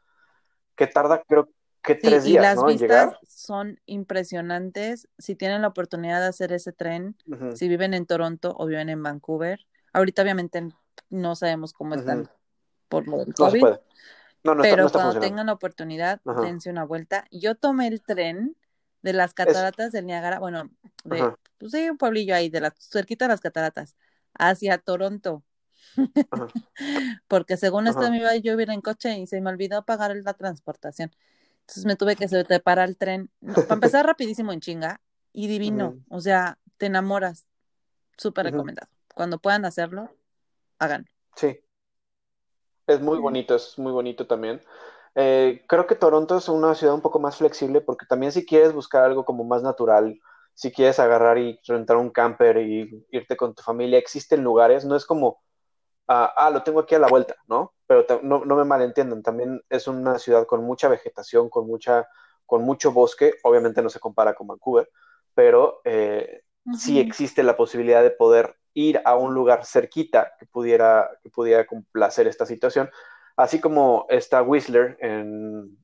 que 0.75 0.87
tarda 0.87 1.23
creo 1.27 1.49
que 1.81 1.95
tres 1.95 2.25
días, 2.25 2.43
y 2.43 2.45
las 2.45 2.55
¿no? 2.57 2.65
vistas 2.65 3.15
son 3.25 3.79
impresionantes. 3.85 5.07
Si 5.17 5.35
tienen 5.35 5.61
la 5.61 5.69
oportunidad 5.69 6.19
de 6.19 6.27
hacer 6.27 6.51
ese 6.51 6.71
tren, 6.73 7.15
si 7.55 7.67
viven 7.67 7.93
en 7.93 8.05
Toronto 8.05 8.53
o 8.57 8.67
viven 8.67 8.89
en 8.89 9.01
Vancouver, 9.01 9.59
ahorita 9.93 10.21
obviamente 10.21 10.69
no 11.09 11.35
sabemos 11.35 11.73
cómo 11.73 11.95
están 11.95 12.29
por 12.89 13.07
lo 13.07 13.17
del 13.17 13.33
COVID. 13.33 13.63
No 13.63 13.79
pero 14.43 14.89
cuando 14.89 15.19
tengan 15.19 15.47
la 15.47 15.53
oportunidad, 15.53 16.21
dense 16.41 16.69
una 16.69 16.83
vuelta. 16.83 17.25
Yo 17.31 17.55
tomé 17.55 17.87
el 17.87 18.01
tren 18.01 18.55
de 19.01 19.13
las 19.13 19.33
cataratas 19.33 19.91
del 19.91 20.05
Niágara, 20.05 20.39
bueno, 20.39 20.69
de, 21.03 21.33
pues 21.57 21.71
sí, 21.71 21.89
un 21.89 21.97
pueblillo 21.97 22.35
ahí, 22.35 22.49
de 22.49 22.61
la, 22.61 22.73
cerquita 22.77 23.25
de 23.25 23.29
las 23.29 23.41
cataratas, 23.41 23.95
hacia 24.33 24.77
Toronto. 24.77 25.43
Porque 27.27 27.57
según 27.57 27.87
esto 27.87 28.09
me 28.09 28.17
iba 28.17 28.35
yo 28.37 28.59
ir 28.59 28.69
en 28.69 28.81
coche 28.81 29.17
y 29.17 29.27
se 29.27 29.41
me 29.41 29.49
olvidó 29.49 29.83
pagar 29.83 30.15
la 30.15 30.33
transportación. 30.33 31.11
Entonces 31.61 31.85
me 31.85 31.95
tuve 31.95 32.15
que 32.15 32.27
separar 32.27 32.87
el 32.87 32.97
tren. 32.97 33.29
Para 33.39 33.73
empezar 33.95 34.05
rapidísimo 34.05 34.51
en 34.53 34.61
chinga 34.61 35.01
y 35.33 35.47
divino. 35.47 35.97
O 36.09 36.21
sea, 36.21 36.57
te 36.77 36.87
enamoras. 36.87 37.47
Súper 38.17 38.45
recomendado. 38.45 38.87
Cuando 39.15 39.39
puedan 39.39 39.65
hacerlo, 39.65 40.15
háganlo. 40.77 41.07
Sí. 41.35 41.59
Es 42.93 43.01
muy 43.01 43.19
bonito, 43.19 43.55
es 43.55 43.77
muy 43.77 43.91
bonito 43.91 44.27
también. 44.27 44.61
Eh, 45.15 45.63
creo 45.67 45.87
que 45.87 45.95
Toronto 45.95 46.37
es 46.37 46.47
una 46.49 46.73
ciudad 46.75 46.95
un 46.95 47.01
poco 47.01 47.19
más 47.19 47.37
flexible 47.37 47.81
porque 47.81 48.05
también 48.05 48.31
si 48.31 48.45
quieres 48.45 48.73
buscar 48.73 49.03
algo 49.03 49.25
como 49.25 49.43
más 49.43 49.61
natural, 49.61 50.19
si 50.53 50.71
quieres 50.71 50.99
agarrar 50.99 51.37
y 51.37 51.59
rentar 51.67 51.97
un 51.97 52.09
camper 52.09 52.57
y 52.57 53.05
irte 53.11 53.35
con 53.35 53.53
tu 53.55 53.63
familia, 53.63 53.99
existen 53.99 54.43
lugares, 54.43 54.85
no 54.85 54.95
es 54.95 55.05
como 55.05 55.41
ah, 56.07 56.49
lo 56.51 56.63
tengo 56.63 56.79
aquí 56.79 56.95
a 56.95 56.99
la 56.99 57.07
vuelta, 57.07 57.35
¿no? 57.47 57.73
Pero 57.87 58.05
no, 58.23 58.43
me 58.43 58.63
malentiendan, 58.63 59.21
también 59.21 59.61
es 59.69 59.87
una 59.87 60.19
ciudad 60.19 60.45
con 60.45 60.63
mucha 60.63 60.87
vegetación, 60.87 61.49
con, 61.49 61.67
mucha, 61.67 62.07
con 62.45 62.63
mucho 62.63 62.91
bosque, 62.91 63.35
obviamente 63.43 63.81
no 63.81 63.89
se 63.89 63.99
compara 63.99 64.33
con 64.33 64.47
Vancouver, 64.47 64.89
pero 65.33 65.81
eh, 65.83 66.43
sí 66.77 66.99
existe 66.99 67.43
la 67.43 67.57
posibilidad 67.57 68.01
de 68.03 68.11
poder 68.11 68.55
ir 68.73 69.01
a 69.05 69.15
un 69.15 69.33
lugar 69.33 69.65
cerquita 69.65 70.33
que 70.39 70.45
pudiera, 70.45 71.09
que 71.21 71.29
pudiera 71.29 71.65
complacer 71.65 72.27
esta 72.27 72.45
situación. 72.45 72.89
Así 73.35 73.59
como 73.59 74.05
está 74.09 74.41
Whistler, 74.41 74.97
en, 74.99 75.77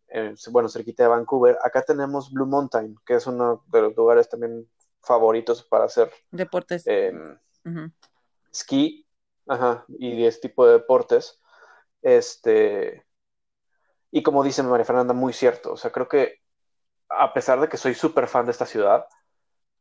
bueno, 0.51 0.69
cerquita 0.69 1.03
de 1.03 1.09
Vancouver, 1.09 1.57
acá 1.63 1.81
tenemos 1.81 2.31
Blue 2.31 2.45
Mountain, 2.45 2.95
que 3.05 3.15
es 3.15 3.27
uno 3.27 3.63
de 3.67 3.81
los 3.81 3.95
lugares 3.95 4.29
también 4.29 4.69
favoritos 5.01 5.63
para 5.63 5.85
hacer 5.85 6.11
deportes. 6.31 6.83
Eh, 6.85 7.13
Ski 8.53 9.07
Ajá, 9.47 9.85
y 9.87 10.25
este 10.25 10.49
tipo 10.49 10.65
de 10.65 10.73
deportes. 10.73 11.41
Este, 12.01 13.05
y 14.11 14.21
como 14.23 14.43
dice 14.43 14.61
María 14.63 14.85
Fernanda, 14.85 15.13
muy 15.13 15.33
cierto. 15.33 15.73
O 15.73 15.77
sea, 15.77 15.91
creo 15.91 16.07
que 16.07 16.41
a 17.09 17.33
pesar 17.33 17.59
de 17.61 17.69
que 17.69 17.77
soy 17.77 17.93
súper 17.93 18.27
fan 18.27 18.45
de 18.45 18.51
esta 18.51 18.65
ciudad, 18.65 19.07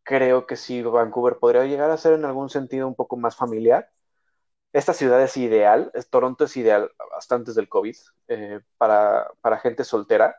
creo 0.07 0.47
que 0.47 0.57
sí, 0.57 0.83
Vancouver 0.83 1.39
podría 1.39 1.65
llegar 1.65 1.91
a 1.91 1.97
ser 1.99 2.13
en 2.13 2.25
algún 2.25 2.49
sentido 2.49 2.87
un 2.87 2.95
poco 2.95 3.17
más 3.17 3.37
familiar. 3.37 3.91
Esta 4.73 4.93
ciudad 4.93 5.21
es 5.21 5.37
ideal, 5.37 5.91
Toronto 6.11 6.45
es 6.45 6.57
ideal 6.57 6.93
hasta 7.19 7.35
antes 7.35 7.57
del 7.57 7.69
COVID 7.69 7.97
eh, 8.29 8.61
para, 8.79 9.29
para 9.41 9.59
gente 9.59 9.83
soltera. 9.83 10.37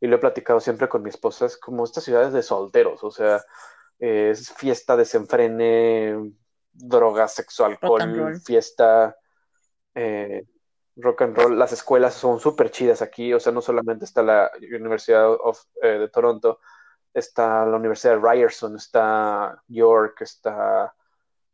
Y 0.00 0.06
lo 0.06 0.16
he 0.16 0.20
platicado 0.20 0.60
siempre 0.60 0.88
con 0.88 1.02
mi 1.02 1.10
esposa, 1.10 1.46
es 1.46 1.56
como 1.56 1.84
estas 1.84 2.04
ciudades 2.04 2.32
de 2.32 2.44
solteros, 2.44 3.02
o 3.02 3.10
sea, 3.10 3.42
es 3.98 4.52
fiesta, 4.52 4.96
desenfrene, 4.96 6.32
drogas, 6.72 7.34
sexo, 7.34 7.64
alcohol, 7.64 8.38
fiesta, 8.44 9.16
eh, 9.96 10.44
rock 10.94 11.22
and 11.22 11.36
roll. 11.36 11.58
Las 11.58 11.72
escuelas 11.72 12.14
son 12.14 12.38
súper 12.38 12.70
chidas 12.70 13.02
aquí, 13.02 13.34
o 13.34 13.40
sea, 13.40 13.52
no 13.52 13.60
solamente 13.60 14.04
está 14.04 14.22
la 14.22 14.52
Universidad 14.78 15.36
eh, 15.82 15.98
de 15.98 16.08
Toronto, 16.08 16.60
está 17.14 17.64
la 17.66 17.76
Universidad 17.76 18.14
de 18.14 18.28
Ryerson, 18.28 18.76
está 18.76 19.62
York, 19.68 20.22
está 20.22 20.94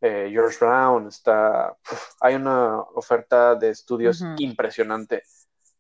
eh, 0.01 0.29
George 0.31 0.59
Brown, 0.61 1.09
está... 1.09 1.77
hay 2.21 2.35
una 2.35 2.81
oferta 2.81 3.55
de 3.55 3.71
estudios 3.71 4.23
impresionante 4.39 5.23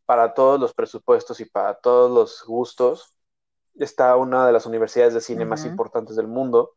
para 0.06 0.34
todos 0.34 0.60
los 0.60 0.74
presupuestos 0.74 1.40
y 1.40 1.44
para 1.46 1.74
todos 1.74 2.10
los 2.10 2.44
gustos. 2.46 3.16
Está 3.74 4.16
una 4.16 4.46
de 4.46 4.52
las 4.52 4.66
universidades 4.66 5.14
de 5.14 5.20
cine 5.20 5.44
más 5.44 5.64
importantes 5.64 6.16
del 6.16 6.28
mundo. 6.28 6.76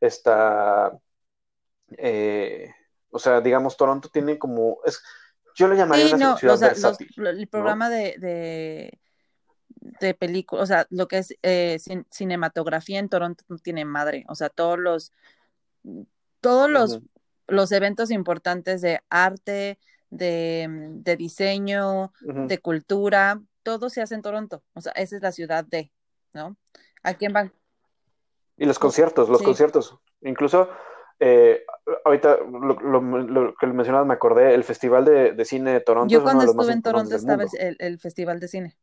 Está 0.00 0.92
eh, 1.96 2.72
o 3.10 3.18
sea, 3.18 3.40
digamos, 3.40 3.76
Toronto 3.76 4.08
tiene 4.08 4.38
como, 4.38 4.78
es, 4.84 5.02
yo 5.54 5.68
lo 5.68 5.74
llamaría 5.74 6.14
una 6.14 6.36
ciudad 6.36 6.96
el 7.16 7.48
programa 7.48 7.90
de, 7.90 8.16
de, 8.18 8.99
de 9.80 10.14
película, 10.14 10.62
o 10.62 10.66
sea, 10.66 10.86
lo 10.90 11.08
que 11.08 11.18
es 11.18 11.36
eh, 11.42 11.78
cinematografía 12.10 12.98
en 12.98 13.08
Toronto 13.08 13.44
no 13.48 13.58
tiene 13.58 13.84
madre, 13.84 14.24
o 14.28 14.34
sea, 14.34 14.48
todos 14.48 14.78
los, 14.78 15.12
todos 16.40 16.70
los, 16.70 17.00
los 17.46 17.72
eventos 17.72 18.10
importantes 18.10 18.80
de 18.80 19.00
arte, 19.08 19.78
de, 20.10 20.66
de 20.68 21.16
diseño, 21.16 22.12
de 22.20 22.58
cultura, 22.58 23.40
todo 23.62 23.90
se 23.90 24.02
hace 24.02 24.14
en 24.14 24.22
Toronto, 24.22 24.62
o 24.74 24.80
sea, 24.80 24.92
esa 24.92 25.16
es 25.16 25.22
la 25.22 25.32
ciudad 25.32 25.64
de, 25.64 25.92
¿no? 26.34 26.56
Aquí 27.02 27.26
en 27.26 27.32
Van 27.32 27.52
y 28.60 28.66
los 28.66 28.78
conciertos, 28.78 29.28
los 29.30 29.42
conciertos. 29.42 29.98
Incluso 30.20 30.68
eh, 31.18 31.64
ahorita 32.04 32.36
lo, 32.44 33.54
que 33.58 33.66
mencionabas 33.66 34.06
me 34.06 34.12
acordé, 34.12 34.54
el 34.54 34.64
Festival 34.64 35.06
de, 35.06 35.44
Cine 35.46 35.72
de 35.72 35.80
Toronto. 35.80 36.12
Yo 36.12 36.22
cuando 36.22 36.44
estuve 36.44 36.72
en 36.72 36.82
Toronto 36.82 37.16
estaba 37.16 37.44
el, 37.58 37.76
el, 37.80 37.98
Festival 37.98 38.38
de 38.38 38.48
Cine. 38.48 38.76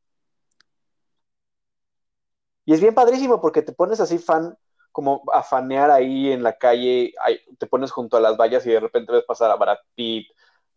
Y 2.67 2.73
es 2.73 2.81
bien 2.81 2.93
padrísimo 2.93 3.39
porque 3.39 3.61
te 3.61 3.71
pones 3.71 4.01
así 4.01 4.17
fan, 4.17 4.57
como 4.91 5.23
a 5.31 5.41
fanear 5.41 5.89
ahí 5.89 6.33
en 6.33 6.43
la 6.43 6.57
calle, 6.57 7.13
te 7.57 7.65
pones 7.65 7.91
junto 7.91 8.17
a 8.17 8.19
las 8.19 8.35
vallas 8.35 8.65
y 8.65 8.71
de 8.71 8.81
repente 8.81 9.13
ves 9.13 9.23
pasar 9.23 9.49
a 9.49 9.55
Brad 9.55 9.77
Pitt. 9.95 10.27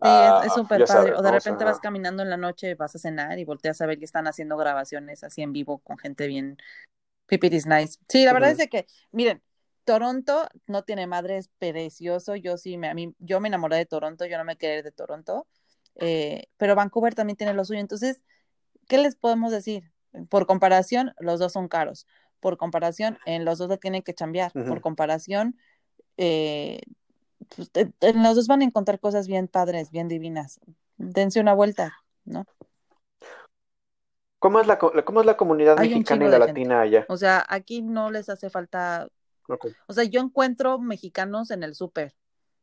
Sí, 0.01 0.09
es 0.47 0.55
súper 0.55 0.85
padre. 0.85 1.15
o 1.17 1.21
de 1.21 1.33
repente 1.33 1.65
vas 1.65 1.81
caminando 1.81 2.23
en 2.23 2.31
la 2.31 2.37
noche, 2.37 2.77
vas 2.77 2.95
a 2.95 3.01
cenar 3.01 3.41
y 3.41 3.45
volteas 3.45 3.81
a 3.81 3.87
ver 3.87 3.99
que 3.99 4.05
están 4.05 4.29
haciendo 4.29 4.57
grabaciones 4.57 5.25
así 5.25 5.43
en 5.43 5.53
vivo 5.53 5.79
con 5.79 5.99
gente 5.99 6.29
bien 6.29 6.59
pipiris 7.27 7.67
nice. 7.67 7.99
Sí, 8.09 8.25
la 8.25 8.35
verdad 8.35 8.53
es 8.53 8.69
que, 8.71 8.87
miren, 9.11 9.43
Toronto 9.83 10.47
no 10.69 10.85
tiene 10.85 11.09
madre, 11.09 11.39
es 11.39 11.51
precioso. 11.59 12.37
Yo 12.37 12.57
sí, 12.57 12.79
me, 12.79 12.89
a 12.89 12.95
mí, 12.95 13.13
yo 13.19 13.41
me 13.41 13.49
enamoré 13.49 13.79
de 13.79 13.87
Toronto, 13.87 14.27
yo 14.27 14.39
no 14.39 14.45
me 14.45 14.57
quedé 14.57 14.85
de 14.85 14.93
Toronto. 14.93 15.49
Eh, 15.97 16.47
pero 16.57 16.77
Vancouver 16.77 17.17
también 17.17 17.37
tiene 17.37 17.53
lo 17.53 17.65
suyo. 17.65 17.81
Entonces, 17.81 18.23
¿qué 18.87 18.99
les 18.99 19.17
podemos 19.17 19.51
decir? 19.51 19.91
Por 20.29 20.47
comparación, 20.47 21.13
los 21.19 21.39
dos 21.39 21.53
son 21.53 21.69
caros. 21.69 22.07
por 22.41 22.57
comparación, 22.57 23.19
en 23.27 23.45
los 23.45 23.59
dos 23.59 23.69
la 23.69 23.77
tienen 23.77 24.03
que 24.03 24.15
chambear, 24.15 24.51
por 24.53 24.81
comparación, 24.81 25.59
eh, 26.17 26.81
pues, 27.55 27.71
en 27.75 28.23
los 28.23 28.37
dos 28.37 28.47
van 28.47 28.63
a 28.63 28.65
encontrar 28.65 29.01
cosas 29.01 29.27
bien 29.27 29.49
padres, 29.49 29.91
bien 29.91 30.09
divinas. 30.09 30.61
Dense 30.97 31.41
una 31.41 31.55
vuelta, 31.55 31.97
¿no? 32.25 32.47
¿Cómo 34.39 34.59
es 34.59 34.67
la, 34.67 34.79
cómo 34.79 35.21
es 35.21 35.27
la 35.27 35.37
comunidad 35.37 35.79
mexicana 35.79 36.25
y 36.25 36.29
la 36.29 36.39
latina 36.39 36.81
allá? 36.81 37.05
O 37.09 37.17
sea, 37.19 37.45
aquí 37.49 37.83
no 37.83 38.11
les 38.11 38.31
hace 38.31 38.49
falta. 38.49 39.09
O 39.87 39.93
sea, 39.93 40.05
yo 40.05 40.21
encuentro 40.21 40.79
mexicanos 40.79 41.51
en 41.51 41.63
el 41.63 41.75
súper. 41.75 42.15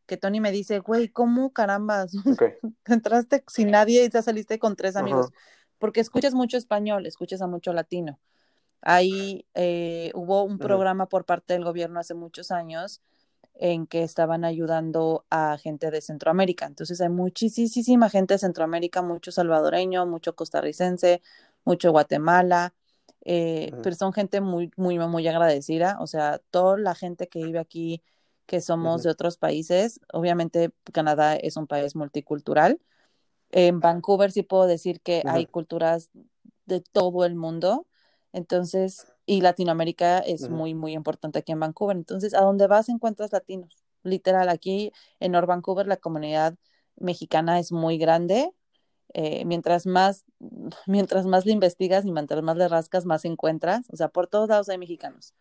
Que 0.07 0.17
Tony 0.17 0.39
me 0.39 0.51
dice, 0.51 0.79
güey, 0.79 1.09
¿cómo 1.09 1.51
carambas? 1.53 2.13
Entraste 2.85 3.43
sin 3.47 3.71
nadie 3.71 4.05
y 4.05 4.09
ya 4.09 4.21
saliste 4.23 4.57
con 4.57 4.75
tres 4.75 4.95
amigos. 4.95 5.31
Porque 5.79 6.01
escuchas 6.01 6.33
mucho 6.33 6.57
español, 6.57 7.05
escuchas 7.05 7.41
a 7.41 7.47
mucho 7.47 7.73
latino. 7.73 8.19
Ahí 8.81 9.45
eh, 9.53 10.11
hubo 10.13 10.43
un 10.43 10.59
programa 10.59 11.07
por 11.07 11.25
parte 11.25 11.53
del 11.53 11.63
gobierno 11.63 11.99
hace 11.99 12.13
muchos 12.13 12.51
años 12.51 13.01
en 13.59 13.87
que 13.87 14.03
estaban 14.03 14.45
ayudando 14.45 15.25
a 15.29 15.57
gente 15.57 15.91
de 15.91 16.01
Centroamérica. 16.01 16.65
Entonces 16.65 17.01
hay 17.01 17.09
muchísima 17.09 18.09
gente 18.09 18.35
de 18.35 18.39
Centroamérica, 18.39 19.01
mucho 19.01 19.31
salvadoreño, 19.31 20.05
mucho 20.05 20.35
costarricense, 20.35 21.21
mucho 21.65 21.91
Guatemala, 21.91 22.73
eh, 23.25 23.71
pero 23.83 23.95
son 23.95 24.13
gente 24.13 24.41
muy, 24.41 24.71
muy, 24.77 24.99
muy 24.99 25.27
agradecida. 25.27 25.97
O 25.99 26.07
sea, 26.07 26.39
toda 26.51 26.77
la 26.77 26.95
gente 26.95 27.27
que 27.27 27.43
vive 27.43 27.59
aquí, 27.59 28.03
que 28.45 28.61
somos 28.61 29.03
de 29.03 29.09
otros 29.09 29.37
países, 29.37 29.99
obviamente 30.13 30.71
Canadá 30.93 31.35
es 31.35 31.57
un 31.57 31.67
país 31.67 31.95
multicultural. 31.95 32.79
En 33.51 33.79
Vancouver 33.79 34.31
sí 34.31 34.43
puedo 34.43 34.67
decir 34.67 35.01
que 35.01 35.23
hay 35.25 35.45
culturas 35.45 36.09
de 36.65 36.81
todo 36.81 37.25
el 37.25 37.35
mundo. 37.35 37.87
Entonces, 38.33 39.07
y 39.25 39.41
Latinoamérica 39.41 40.19
es 40.19 40.49
muy, 40.49 40.73
muy 40.73 40.93
importante 40.93 41.39
aquí 41.39 41.53
en 41.53 41.59
Vancouver. 41.59 41.97
Entonces, 41.97 42.33
a 42.33 42.41
donde 42.41 42.67
vas 42.67 42.89
encuentras 42.89 43.31
latinos. 43.31 43.75
Literal, 44.03 44.49
aquí 44.49 44.91
en 45.19 45.31
North 45.31 45.47
Vancouver 45.47 45.87
la 45.87 45.97
comunidad 45.97 46.55
mexicana 46.97 47.59
es 47.59 47.71
muy 47.71 47.97
grande 47.97 48.51
eh, 49.13 49.45
mientras 49.45 49.85
más, 49.85 50.25
mientras 50.87 51.25
más 51.25 51.45
le 51.45 51.51
investigas 51.51 52.05
y 52.05 52.11
mientras 52.11 52.41
más 52.43 52.57
le 52.57 52.67
rascas, 52.67 53.05
más 53.05 53.25
encuentras. 53.25 53.87
O 53.91 53.95
sea, 53.95 54.09
por 54.09 54.27
todos 54.27 54.49
lados 54.49 54.69
hay 54.69 54.77
mexicanos. 54.77 55.33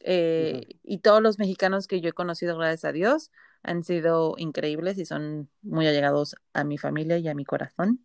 Eh, 0.00 0.78
y 0.84 0.98
todos 0.98 1.20
los 1.20 1.38
mexicanos 1.38 1.88
que 1.88 2.00
yo 2.00 2.10
he 2.10 2.12
conocido, 2.12 2.56
gracias 2.56 2.84
a 2.84 2.92
Dios, 2.92 3.30
han 3.62 3.84
sido 3.84 4.34
increíbles 4.38 4.98
y 4.98 5.06
son 5.06 5.50
muy 5.62 5.86
allegados 5.86 6.36
a 6.52 6.64
mi 6.64 6.78
familia 6.78 7.18
y 7.18 7.28
a 7.28 7.34
mi 7.34 7.44
corazón. 7.44 8.04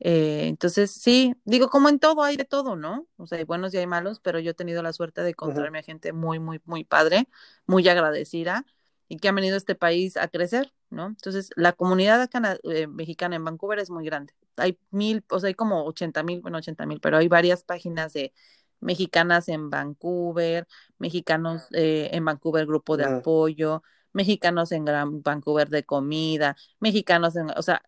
Eh, 0.00 0.46
entonces, 0.46 0.92
sí, 0.92 1.34
digo, 1.44 1.68
como 1.68 1.88
en 1.88 1.98
todo, 1.98 2.22
hay 2.22 2.36
de 2.36 2.44
todo, 2.44 2.76
¿no? 2.76 3.08
O 3.16 3.26
sea, 3.26 3.38
hay 3.38 3.44
buenos 3.44 3.74
y 3.74 3.78
hay 3.78 3.86
malos, 3.86 4.20
pero 4.20 4.38
yo 4.38 4.52
he 4.52 4.54
tenido 4.54 4.82
la 4.82 4.92
suerte 4.92 5.22
de 5.22 5.30
encontrarme 5.30 5.80
a 5.80 5.82
gente 5.82 6.12
muy, 6.12 6.38
muy, 6.38 6.60
muy 6.64 6.84
padre, 6.84 7.28
muy 7.66 7.88
agradecida 7.88 8.64
y 9.08 9.16
que 9.16 9.28
han 9.28 9.34
venido 9.34 9.54
a 9.54 9.58
este 9.58 9.74
país 9.74 10.16
a 10.16 10.28
crecer, 10.28 10.72
¿no? 10.90 11.06
Entonces, 11.06 11.50
la 11.56 11.72
comunidad 11.72 12.28
eh, 12.64 12.86
mexicana 12.86 13.36
en 13.36 13.44
Vancouver 13.44 13.78
es 13.78 13.90
muy 13.90 14.04
grande. 14.04 14.34
Hay 14.56 14.78
mil, 14.90 15.24
o 15.30 15.40
sea, 15.40 15.48
hay 15.48 15.54
como 15.54 15.84
80 15.84 16.22
mil, 16.22 16.40
bueno, 16.42 16.58
80 16.58 16.86
mil, 16.86 17.00
pero 17.00 17.16
hay 17.16 17.28
varias 17.28 17.64
páginas 17.64 18.12
de 18.12 18.32
mexicanas 18.80 19.48
en 19.48 19.70
Vancouver, 19.70 20.66
mexicanos 20.98 21.66
eh, 21.72 22.10
en 22.12 22.24
Vancouver 22.24 22.66
grupo 22.66 22.96
de 22.96 23.04
apoyo, 23.04 23.82
mexicanos 24.12 24.72
en 24.72 24.84
Gran 24.84 25.22
Vancouver 25.22 25.68
de 25.68 25.84
comida, 25.84 26.56
mexicanos 26.80 27.36
en, 27.36 27.50
o 27.50 27.62
sea, 27.62 27.82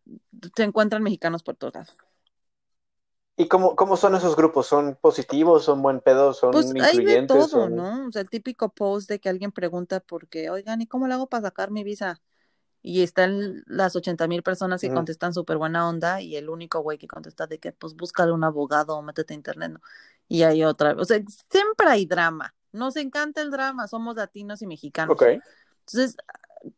se 0.56 0.62
encuentran 0.62 1.02
mexicanos 1.02 1.42
por 1.42 1.56
todas. 1.56 1.96
¿Y 3.36 3.48
cómo, 3.48 3.74
cómo 3.74 3.96
son 3.96 4.14
esos 4.14 4.36
grupos? 4.36 4.66
¿Son 4.66 4.98
positivos? 5.00 5.64
¿Son 5.64 5.80
buen 5.80 6.00
pedo? 6.00 6.34
¿Son 6.34 6.50
pues 6.50 6.74
Hay 6.82 7.02
de 7.02 7.26
todo, 7.26 7.70
¿no? 7.70 8.06
O 8.06 8.12
sea, 8.12 8.20
el 8.20 8.28
típico 8.28 8.68
post 8.68 9.08
de 9.08 9.18
que 9.18 9.30
alguien 9.30 9.50
pregunta 9.50 10.00
por 10.00 10.28
qué, 10.28 10.50
oigan, 10.50 10.82
¿y 10.82 10.86
cómo 10.86 11.08
le 11.08 11.14
hago 11.14 11.26
para 11.26 11.44
sacar 11.44 11.70
mi 11.70 11.82
visa? 11.82 12.20
Y 12.82 13.02
están 13.02 13.62
las 13.66 13.96
80 13.96 14.26
mil 14.26 14.42
personas 14.42 14.82
que 14.82 14.92
contestan 14.92 15.32
súper 15.32 15.56
buena 15.56 15.88
onda 15.88 16.20
y 16.20 16.36
el 16.36 16.50
único 16.50 16.80
güey 16.80 16.98
que 16.98 17.08
contesta 17.08 17.46
de 17.46 17.58
que 17.58 17.72
pues 17.72 17.94
búscale 17.94 18.32
un 18.32 18.44
abogado 18.44 18.96
o 18.96 19.02
métete 19.02 19.32
a 19.32 19.36
internet, 19.36 19.72
¿no? 19.72 19.80
Y 20.28 20.42
hay 20.42 20.62
otra, 20.64 20.94
o 20.98 21.04
sea, 21.04 21.18
siempre 21.50 21.88
hay 21.88 22.04
drama. 22.04 22.54
Nos 22.72 22.96
encanta 22.96 23.40
el 23.40 23.50
drama, 23.50 23.88
somos 23.88 24.16
latinos 24.16 24.60
y 24.60 24.66
mexicanos. 24.66 25.14
Ok. 25.14 25.24
Entonces, 25.92 26.16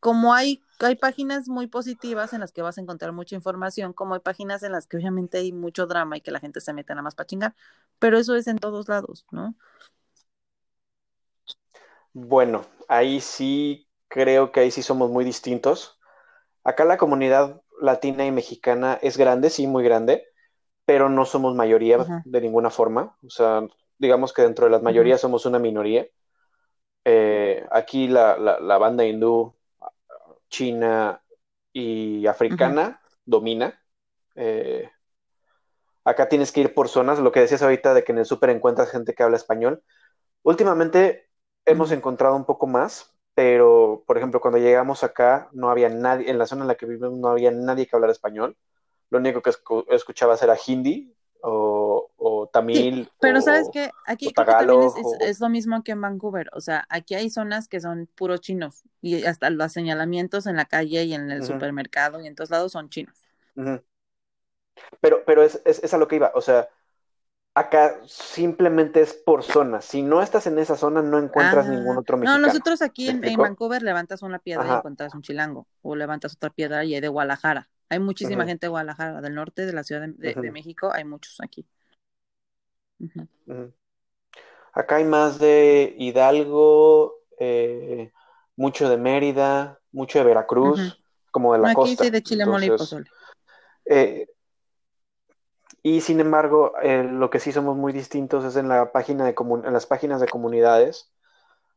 como 0.00 0.34
hay, 0.34 0.62
hay 0.80 0.96
páginas 0.96 1.48
muy 1.48 1.66
positivas 1.68 2.32
en 2.32 2.40
las 2.40 2.52
que 2.52 2.62
vas 2.62 2.78
a 2.78 2.80
encontrar 2.82 3.12
mucha 3.12 3.34
información, 3.36 3.92
como 3.92 4.14
hay 4.14 4.20
páginas 4.20 4.62
en 4.62 4.72
las 4.72 4.86
que 4.86 4.96
obviamente 4.98 5.38
hay 5.38 5.52
mucho 5.52 5.86
drama 5.86 6.16
y 6.18 6.20
que 6.22 6.30
la 6.32 6.40
gente 6.40 6.60
se 6.60 6.72
mete 6.74 6.92
nada 6.94 7.02
más 7.02 7.14
para 7.14 7.26
chingar, 7.26 7.54
pero 7.98 8.18
eso 8.18 8.34
es 8.36 8.46
en 8.48 8.58
todos 8.58 8.88
lados, 8.88 9.26
¿no? 9.32 9.54
Bueno, 12.12 12.64
ahí 12.88 13.20
sí 13.20 13.88
creo 14.08 14.52
que 14.52 14.60
ahí 14.60 14.70
sí 14.70 14.82
somos 14.82 15.10
muy 15.10 15.24
distintos. 15.24 15.98
Acá 16.64 16.84
la 16.84 16.98
comunidad 16.98 17.62
latina 17.80 18.26
y 18.26 18.32
mexicana 18.32 18.98
es 19.02 19.18
grande, 19.18 19.50
sí, 19.50 19.66
muy 19.66 19.84
grande, 19.84 20.26
pero 20.86 21.08
no 21.10 21.26
somos 21.26 21.54
mayoría 21.54 22.12
de 22.24 22.40
ninguna 22.40 22.70
forma. 22.70 23.16
O 23.26 23.30
sea, 23.30 23.62
digamos 23.98 24.32
que 24.32 24.42
dentro 24.42 24.66
de 24.66 24.72
las 24.72 24.82
mayorías 24.82 25.20
somos 25.20 25.46
una 25.46 25.58
minoría. 25.58 26.06
Eh, 27.04 27.66
aquí 27.70 28.08
la, 28.08 28.36
la, 28.38 28.78
banda 28.78 29.04
hindú, 29.04 29.54
china 30.48 31.22
y 31.72 32.26
africana 32.26 33.00
domina. 33.24 33.80
Eh, 34.34 34.88
acá 36.04 36.28
tienes 36.28 36.52
que 36.52 36.60
ir 36.60 36.74
por 36.74 36.88
zonas, 36.88 37.18
lo 37.18 37.32
que 37.32 37.40
decías 37.40 37.62
ahorita 37.62 37.94
de 37.94 38.04
que 38.04 38.12
en 38.12 38.18
el 38.18 38.26
súper 38.26 38.50
encuentras 38.50 38.90
gente 38.90 39.14
que 39.14 39.22
habla 39.22 39.36
español. 39.36 39.82
Últimamente 40.42 41.28
hemos 41.64 41.92
encontrado 41.92 42.36
un 42.36 42.44
poco 42.44 42.66
más, 42.66 43.14
pero 43.34 44.04
por 44.06 44.18
ejemplo, 44.18 44.40
cuando 44.40 44.58
llegamos 44.58 45.04
acá 45.04 45.48
no 45.52 45.70
había 45.70 45.88
nadie, 45.88 46.30
en 46.30 46.38
la 46.38 46.46
zona 46.46 46.62
en 46.62 46.68
la 46.68 46.74
que 46.74 46.86
vivimos 46.86 47.12
no 47.18 47.28
había 47.28 47.50
nadie 47.50 47.86
que 47.86 47.96
hablara 47.96 48.12
español. 48.12 48.56
Lo 49.10 49.18
único 49.18 49.42
que 49.42 49.52
escuchabas 49.90 50.42
era 50.42 50.56
hindi 50.66 51.14
o, 51.42 51.91
o 52.22 52.46
tamil. 52.46 53.10
pero 53.20 53.40
sabes 53.40 53.68
que 53.72 53.90
aquí 54.06 54.32
también 54.32 54.90
es, 55.20 55.40
lo 55.40 55.48
mismo 55.48 55.82
que 55.82 55.92
en 55.92 56.00
Vancouver. 56.00 56.48
O 56.52 56.60
sea, 56.60 56.86
aquí 56.88 57.14
hay 57.14 57.30
zonas 57.30 57.68
que 57.68 57.80
son 57.80 58.08
puros 58.14 58.40
chinos 58.40 58.84
y 59.00 59.24
hasta 59.24 59.50
los 59.50 59.72
señalamientos 59.72 60.46
en 60.46 60.56
la 60.56 60.64
calle 60.64 61.04
y 61.04 61.14
en 61.14 61.30
el 61.30 61.44
supermercado 61.44 62.20
y 62.20 62.26
en 62.26 62.34
todos 62.34 62.50
lados 62.50 62.72
son 62.72 62.88
chinos. 62.90 63.16
Pero, 65.00 65.24
pero 65.26 65.42
es, 65.42 65.60
es, 65.64 65.92
a 65.92 65.98
lo 65.98 66.06
que 66.06 66.16
iba. 66.16 66.30
O 66.34 66.40
sea, 66.40 66.68
acá 67.54 68.00
simplemente 68.06 69.00
es 69.00 69.14
por 69.14 69.42
zona. 69.42 69.80
Si 69.80 70.02
no 70.02 70.22
estás 70.22 70.46
en 70.46 70.58
esa 70.58 70.76
zona, 70.76 71.02
no 71.02 71.18
encuentras 71.18 71.68
ningún 71.68 71.96
otro 71.98 72.16
mexicano. 72.16 72.38
No, 72.38 72.46
nosotros 72.46 72.82
aquí 72.82 73.08
en, 73.08 73.20
Vancouver 73.36 73.82
levantas 73.82 74.22
una 74.22 74.38
piedra 74.38 74.66
y 74.66 74.70
encuentras 74.70 75.14
un 75.14 75.22
chilango. 75.22 75.66
O 75.82 75.96
levantas 75.96 76.34
otra 76.34 76.50
piedra 76.50 76.84
y 76.84 76.94
hay 76.94 77.00
de 77.00 77.08
Guadalajara. 77.08 77.68
Hay 77.88 77.98
muchísima 77.98 78.46
gente 78.46 78.66
de 78.66 78.70
Guadalajara, 78.70 79.20
del 79.20 79.34
norte 79.34 79.66
de 79.66 79.72
la 79.74 79.84
Ciudad 79.84 80.08
de, 80.08 80.50
México, 80.50 80.90
hay 80.94 81.04
muchos 81.04 81.40
aquí. 81.42 81.66
Acá 84.72 84.96
hay 84.96 85.04
más 85.04 85.38
de 85.38 85.94
Hidalgo, 85.98 87.16
eh, 87.38 88.12
mucho 88.56 88.88
de 88.88 88.96
Mérida, 88.96 89.80
mucho 89.92 90.18
de 90.18 90.24
Veracruz, 90.24 90.98
como 91.30 91.52
de 91.52 91.58
la 91.58 91.74
costa. 91.74 92.02
Aquí 92.02 92.04
sí, 92.04 92.10
de 92.10 92.22
Chile, 92.22 92.46
Mole 92.46 92.66
y 92.66 92.70
Pozole. 92.70 93.10
Eh, 93.84 94.28
y 95.82 96.00
sin 96.00 96.20
embargo, 96.20 96.74
eh, 96.82 97.02
lo 97.04 97.28
que 97.28 97.40
sí 97.40 97.52
somos 97.52 97.76
muy 97.76 97.92
distintos 97.92 98.44
es 98.44 98.56
en 98.56 98.68
la 98.68 98.92
página 98.92 99.24
de 99.24 99.34
en 99.38 99.72
las 99.72 99.86
páginas 99.86 100.20
de 100.20 100.28
comunidades. 100.28 101.10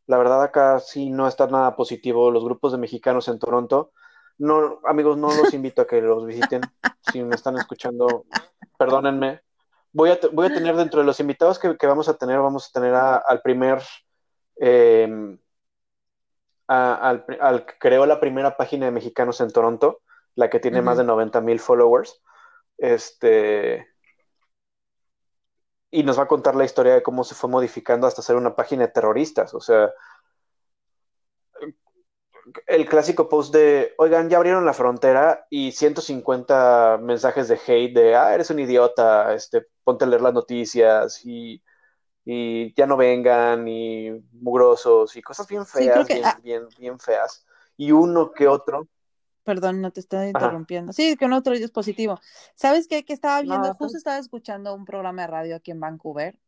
La 0.08 0.18
verdad 0.18 0.44
acá 0.44 0.80
sí 0.80 1.10
no 1.10 1.28
está 1.28 1.48
nada 1.48 1.76
positivo. 1.76 2.30
Los 2.30 2.44
grupos 2.46 2.72
de 2.72 2.78
mexicanos 2.78 3.28
en 3.28 3.40
Toronto 3.40 3.92
no, 4.38 4.80
amigos, 4.86 5.18
no 5.18 5.34
los 5.34 5.54
invito 5.54 5.82
a 5.82 5.88
que 5.88 6.02
los 6.02 6.26
visiten. 6.26 6.62
Si 7.12 7.24
me 7.24 7.36
están 7.36 7.58
escuchando, 7.58 8.26
perdónenme. 8.78 9.42
Voy 9.96 10.10
a, 10.10 10.20
voy 10.34 10.48
a 10.48 10.54
tener 10.54 10.76
dentro 10.76 11.00
de 11.00 11.06
los 11.06 11.22
invitados 11.22 11.58
que, 11.58 11.88
vamos 11.88 12.10
a 12.10 12.18
tener, 12.18 12.38
vamos 12.40 12.68
a 12.68 12.72
tener 12.74 12.94
al 12.94 13.42
primer, 13.42 13.82
em, 14.58 15.40
al, 16.68 17.66
que 17.66 17.76
creó 17.80 18.06
la 18.06 18.20
primera 18.20 18.58
página 18.58 18.88
de 18.88 18.92
mexicanos 18.92 19.40
en 19.40 19.54
Toronto, 19.54 20.02
la 20.36 20.50
que 20.50 20.60
tiene 20.60 20.82
más 20.82 20.98
de 20.98 21.06
90 21.06 21.40
mil 21.40 21.62
followers. 21.62 22.22
Este, 22.78 23.88
y 25.92 26.04
nos 26.04 26.20
va 26.20 26.24
a 26.24 26.28
contar 26.28 26.56
la 26.56 26.66
historia 26.66 26.96
de 26.96 27.04
cómo 27.04 27.24
se 27.24 27.36
fue 27.36 27.50
modificando 27.50 28.06
hasta 28.06 28.22
ser 28.22 28.36
una 28.36 28.54
página 28.54 28.88
de 28.88 28.92
terroristas. 28.92 29.54
O 29.54 29.62
sea, 29.62 29.94
el 32.68 32.86
clásico 32.86 33.30
post 33.30 33.54
de, 33.54 33.94
oigan, 33.98 34.30
ya 34.30 34.36
abrieron 34.36 34.66
la 34.66 34.74
frontera 34.74 35.48
y 35.50 35.72
150 35.72 37.00
mensajes 37.02 37.48
de 37.48 37.62
hate 37.66 37.94
de, 37.96 38.16
ah, 38.18 38.34
eres 38.36 38.50
un 38.50 38.60
idiota, 38.60 39.34
este, 39.34 39.68
ponte 39.86 40.04
a 40.04 40.08
leer 40.08 40.22
las 40.22 40.34
noticias 40.34 41.22
y, 41.24 41.62
ya 42.26 42.88
no 42.88 42.98
vengan 42.98 43.68
y 43.68 44.10
mugrosos 44.34 45.16
y 45.16 45.22
cosas 45.22 45.48
bien 45.48 45.64
feas, 45.64 46.08
bien, 46.08 46.24
bien, 46.42 46.68
bien, 46.80 47.00
feas. 47.00 47.46
Y 47.78 47.92
uno 47.92 48.32
que 48.32 48.48
otro. 48.48 48.88
Perdón, 49.44 49.80
no 49.80 49.92
te 49.92 50.00
estoy 50.00 50.28
interrumpiendo. 50.28 50.92
Sí, 50.92 51.16
que 51.18 51.26
un 51.26 51.34
otro 51.34 51.54
dispositivo. 51.54 52.20
¿Sabes 52.56 52.88
qué? 52.88 53.06
Que 53.06 53.14
estaba 53.14 53.42
viendo, 53.44 53.72
justo 53.76 53.96
estaba 53.96 54.18
escuchando 54.18 54.74
un 54.74 54.86
programa 54.86 55.22
de 55.22 55.28
radio 55.28 55.56
aquí 55.56 55.70
en 55.70 55.80
Vancouver 55.80 56.40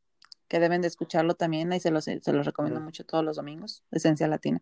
que 0.48 0.60
deben 0.60 0.82
de 0.82 0.88
escucharlo 0.88 1.36
también, 1.36 1.72
ahí 1.72 1.80
se 1.80 1.92
los, 1.92 2.06
se 2.06 2.34
los 2.34 2.46
recomiendo 2.46 2.80
mucho 2.80 3.06
todos 3.06 3.24
los 3.24 3.36
domingos, 3.36 3.84
Esencia 3.92 4.28
Latina. 4.28 4.62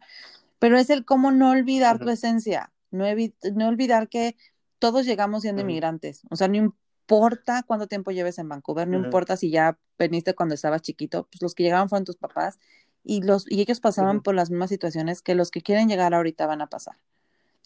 Pero 0.60 0.78
es 0.78 0.90
el 0.90 1.06
cómo 1.06 1.32
no 1.32 1.52
olvidar 1.52 2.00
tu 2.00 2.10
esencia, 2.10 2.72
no, 2.92 3.06
no 3.54 3.68
olvidar 3.68 4.10
que 4.10 4.36
todos 4.80 5.06
llegamos 5.06 5.44
siendo 5.44 5.62
inmigrantes, 5.62 6.24
o 6.30 6.36
sea, 6.36 6.48
no 6.48 6.76
importa 7.06 7.64
cuánto 7.64 7.88
tiempo 7.88 8.12
lleves 8.12 8.40
en 8.40 8.50
Vancouver, 8.50 8.88
no 8.88 8.98
importa 8.98 9.38
si 9.38 9.52
ya 9.52 9.78
veniste 9.98 10.34
cuando 10.34 10.56
estabas 10.56 10.82
chiquito, 10.82 11.28
pues 11.32 11.42
los 11.42 11.54
que 11.54 11.62
llegaron 11.62 11.88
fueron 11.88 12.04
tus 12.04 12.18
papás 12.18 12.60
y, 13.04 13.22
los, 13.22 13.46
y 13.50 13.62
ellos 13.62 13.80
pasaban 13.80 14.22
por 14.22 14.34
las 14.34 14.50
mismas 14.50 14.70
situaciones 14.70 15.22
que 15.22 15.36
los 15.36 15.52
que 15.52 15.62
quieren 15.62 15.88
llegar 15.88 16.16
ahorita 16.16 16.48
van 16.48 16.62
a 16.62 16.68
pasar. 16.68 16.98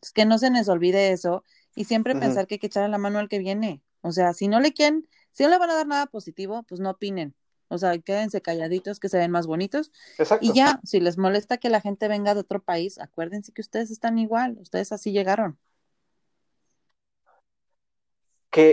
Es 0.01 0.11
que 0.11 0.25
no 0.25 0.37
se 0.37 0.49
les 0.51 0.67
olvide 0.67 1.11
eso 1.13 1.45
y 1.73 1.85
siempre 1.85 2.15
pensar 2.15 2.47
que 2.47 2.55
hay 2.55 2.59
que 2.59 2.67
echarle 2.67 2.89
la 2.89 2.97
mano 2.97 3.19
al 3.19 3.29
que 3.29 3.39
viene. 3.39 3.81
O 4.01 4.11
sea, 4.11 4.33
si 4.33 4.49
no 4.49 4.59
le 4.59 4.73
quieren, 4.73 5.07
si 5.31 5.43
no 5.43 5.49
le 5.49 5.57
van 5.57 5.69
a 5.69 5.75
dar 5.75 5.87
nada 5.87 6.05
positivo, 6.07 6.63
pues 6.63 6.81
no 6.81 6.89
opinen. 6.89 7.33
O 7.69 7.77
sea, 7.77 7.97
quédense 7.97 8.41
calladitos, 8.41 8.99
que 8.99 9.07
se 9.07 9.17
ven 9.17 9.31
más 9.31 9.47
bonitos. 9.47 9.91
Exacto. 10.17 10.45
Y 10.45 10.53
ya, 10.53 10.81
si 10.83 10.99
les 10.99 11.17
molesta 11.17 11.57
que 11.57 11.69
la 11.69 11.79
gente 11.79 12.09
venga 12.09 12.33
de 12.33 12.41
otro 12.41 12.61
país, 12.61 12.99
acuérdense 12.99 13.53
que 13.53 13.61
ustedes 13.61 13.91
están 13.91 14.17
igual, 14.19 14.57
ustedes 14.59 14.91
así 14.91 15.11
llegaron. 15.11 15.57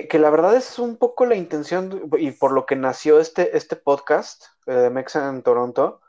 Que, 0.09 0.19
la 0.19 0.31
verdad 0.31 0.57
es 0.57 0.81
un 0.81 0.97
poco 0.97 1.27
la 1.27 1.37
intención 1.37 2.11
y 2.19 2.33
por 2.33 2.51
lo 2.51 2.67
que 2.67 2.75
nació 2.75 3.21
este, 3.21 3.57
este 3.57 3.77
podcast 3.77 4.47
eh, 4.67 4.73
de 4.73 4.91
Mexa 4.91 5.29
en 5.29 5.43
Toronto, 5.45 6.01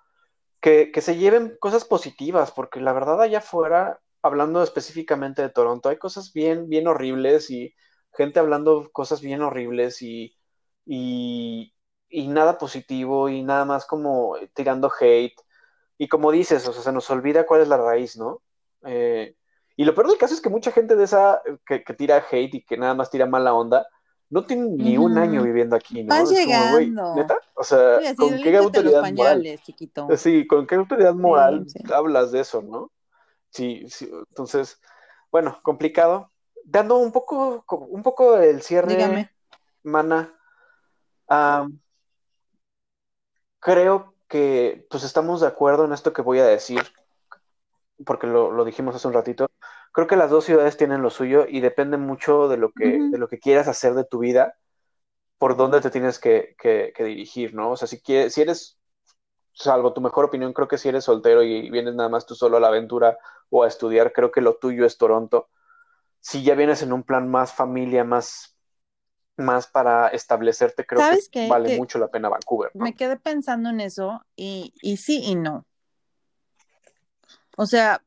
que, 0.62 0.92
que 0.92 1.02
se 1.02 1.18
lleven 1.18 1.58
cosas 1.60 1.86
positivas, 1.86 2.52
porque 2.52 2.80
la 2.82 2.94
verdad 2.94 3.22
allá 3.22 3.38
afuera, 3.40 4.02
hablando 4.24 4.64
específicamente 4.64 5.44
de 5.44 5.50
Toronto, 5.50 5.90
hay 5.90 5.98
cosas 5.98 6.34
bien, 6.34 6.70
bien 6.70 6.88
horribles 6.88 7.52
y 7.52 7.76
gente 8.14 8.40
hablando 8.40 8.90
cosas 8.92 9.22
bien 9.22 9.44
horribles 9.44 10.02
y, 10.02 10.36
y, 10.86 11.76
y 12.10 12.28
nada 12.30 12.58
positivo 12.58 13.30
y 13.30 13.44
nada 13.44 13.66
más 13.66 13.86
como 13.86 14.38
tirando 14.56 14.92
hate. 15.00 15.40
Y 16.00 16.08
como 16.08 16.32
dices, 16.32 16.68
o 16.68 16.74
sea, 16.74 16.82
se 16.82 16.92
nos 16.92 17.10
olvida 17.12 17.46
cuál 17.46 17.62
es 17.62 17.68
la 17.68 17.78
raíz, 17.78 18.18
¿no? 18.18 18.42
Eh, 18.86 19.36
y 19.78 19.86
lo 19.86 19.94
peor 19.94 20.08
del 20.08 20.18
caso 20.18 20.34
es 20.34 20.42
que 20.42 20.50
mucha 20.50 20.72
gente 20.72 20.96
de 20.96 21.04
esa 21.04 21.40
que, 21.66 21.80
tira 21.94 22.26
hate 22.30 22.56
y 22.56 22.66
que 22.66 22.78
nada 22.78 22.96
más 22.96 23.12
tira 23.12 23.28
mala 23.28 23.54
onda, 23.54 23.88
no 24.28 24.44
tiene 24.44 24.70
ni 24.72 24.98
un 24.98 25.20
año 25.20 25.44
viviendo 25.44 25.76
aquí, 25.76 26.04
¿no? 26.04 26.10
Vas 26.10 26.32
llegando. 26.32 27.16
¿Neta? 27.16 27.38
O 27.54 27.64
sea, 27.64 28.00
¿con 28.18 28.42
qué 28.42 28.58
autoridad 28.58 29.14
moral? 29.14 29.44
Chiquito. 29.64 30.08
Sí, 30.18 30.48
¿con 30.48 30.66
qué 30.66 30.76
autoridad 30.76 31.14
moral 31.14 31.68
hablas 31.94 32.32
de 32.32 32.40
eso, 32.40 32.64
no? 32.64 32.92
Sí, 33.52 33.86
sí, 33.88 34.10
entonces, 34.30 34.82
bueno, 35.32 35.60
complicado. 35.62 36.32
Dando 36.66 36.98
un 36.98 37.12
poco, 37.12 37.64
un 37.70 38.02
poco 38.02 38.38
el 38.40 38.64
cierre, 38.64 38.96
Dígame. 38.96 39.32
Mana. 39.84 40.34
creo 43.60 44.16
que 44.28 44.88
pues 44.90 45.04
estamos 45.04 45.42
de 45.42 45.48
acuerdo 45.48 45.86
en 45.86 45.94
esto 45.94 46.14
que 46.14 46.24
voy 46.24 46.40
a 46.40 46.46
decir, 46.46 46.82
porque 48.06 48.28
lo, 48.28 48.64
dijimos 48.66 48.96
hace 48.96 49.08
un 49.08 49.14
ratito. 49.14 49.50
Creo 49.92 50.08
que 50.08 50.16
las 50.16 50.30
dos 50.30 50.46
ciudades 50.46 50.78
tienen 50.78 51.02
lo 51.02 51.10
suyo 51.10 51.46
y 51.48 51.60
depende 51.60 51.98
mucho 51.98 52.48
de 52.48 52.58
lo 52.58 52.72
que, 52.72 53.00
de 53.00 53.18
lo 53.18 53.28
que 53.28 53.40
quieras 53.40 53.68
hacer 53.68 53.94
de 53.94 54.06
tu 54.06 54.20
vida, 54.20 54.56
por 55.38 55.56
dónde 55.56 55.82
te 55.82 55.90
tienes 55.90 56.20
que, 56.20 56.56
que, 56.60 56.94
dirigir, 57.04 57.54
¿no? 57.54 57.72
O 57.72 57.78
sea, 57.78 57.88
si, 57.88 58.02
quieres, 58.02 58.34
si 58.34 58.42
eres, 58.42 58.78
salvo 59.54 59.94
tu 59.94 60.02
mejor 60.02 60.26
opinión, 60.26 60.54
creo 60.54 60.68
que 60.68 60.78
si 60.78 60.90
eres 60.90 61.06
soltero 61.06 61.44
y 61.44 61.70
vienes 61.70 61.96
nada 61.96 62.10
más 62.10 62.26
tú 62.26 62.36
solo 62.36 62.58
a 62.58 62.60
la 62.60 62.68
aventura 62.68 63.18
o 63.50 63.64
a 63.64 63.68
estudiar, 63.68 64.14
creo 64.14 64.32
que 64.32 64.42
lo 64.42 64.56
tuyo 64.58 64.86
es 64.86 64.98
Toronto 64.98 65.50
si 66.28 66.44
ya 66.44 66.56
vienes 66.56 66.82
en 66.82 66.92
un 66.92 67.04
plan 67.04 67.30
más 67.30 67.54
familia, 67.54 68.04
más, 68.04 68.58
más 69.38 69.68
para 69.68 70.10
establecerte, 70.10 70.86
creo 70.86 71.02
que 71.32 71.48
vale 71.48 71.78
mucho 71.78 72.00
la 72.00 72.10
pena 72.10 72.28
Vancouver. 72.30 72.72
Me 72.74 72.96
quedé 72.96 73.18
pensando 73.18 73.70
en 73.70 73.80
eso 73.80 74.22
y, 74.36 74.74
y 74.82 74.98
sí 74.98 75.22
y 75.24 75.36
no. 75.36 75.66
O 77.58 77.66
sea, 77.66 78.04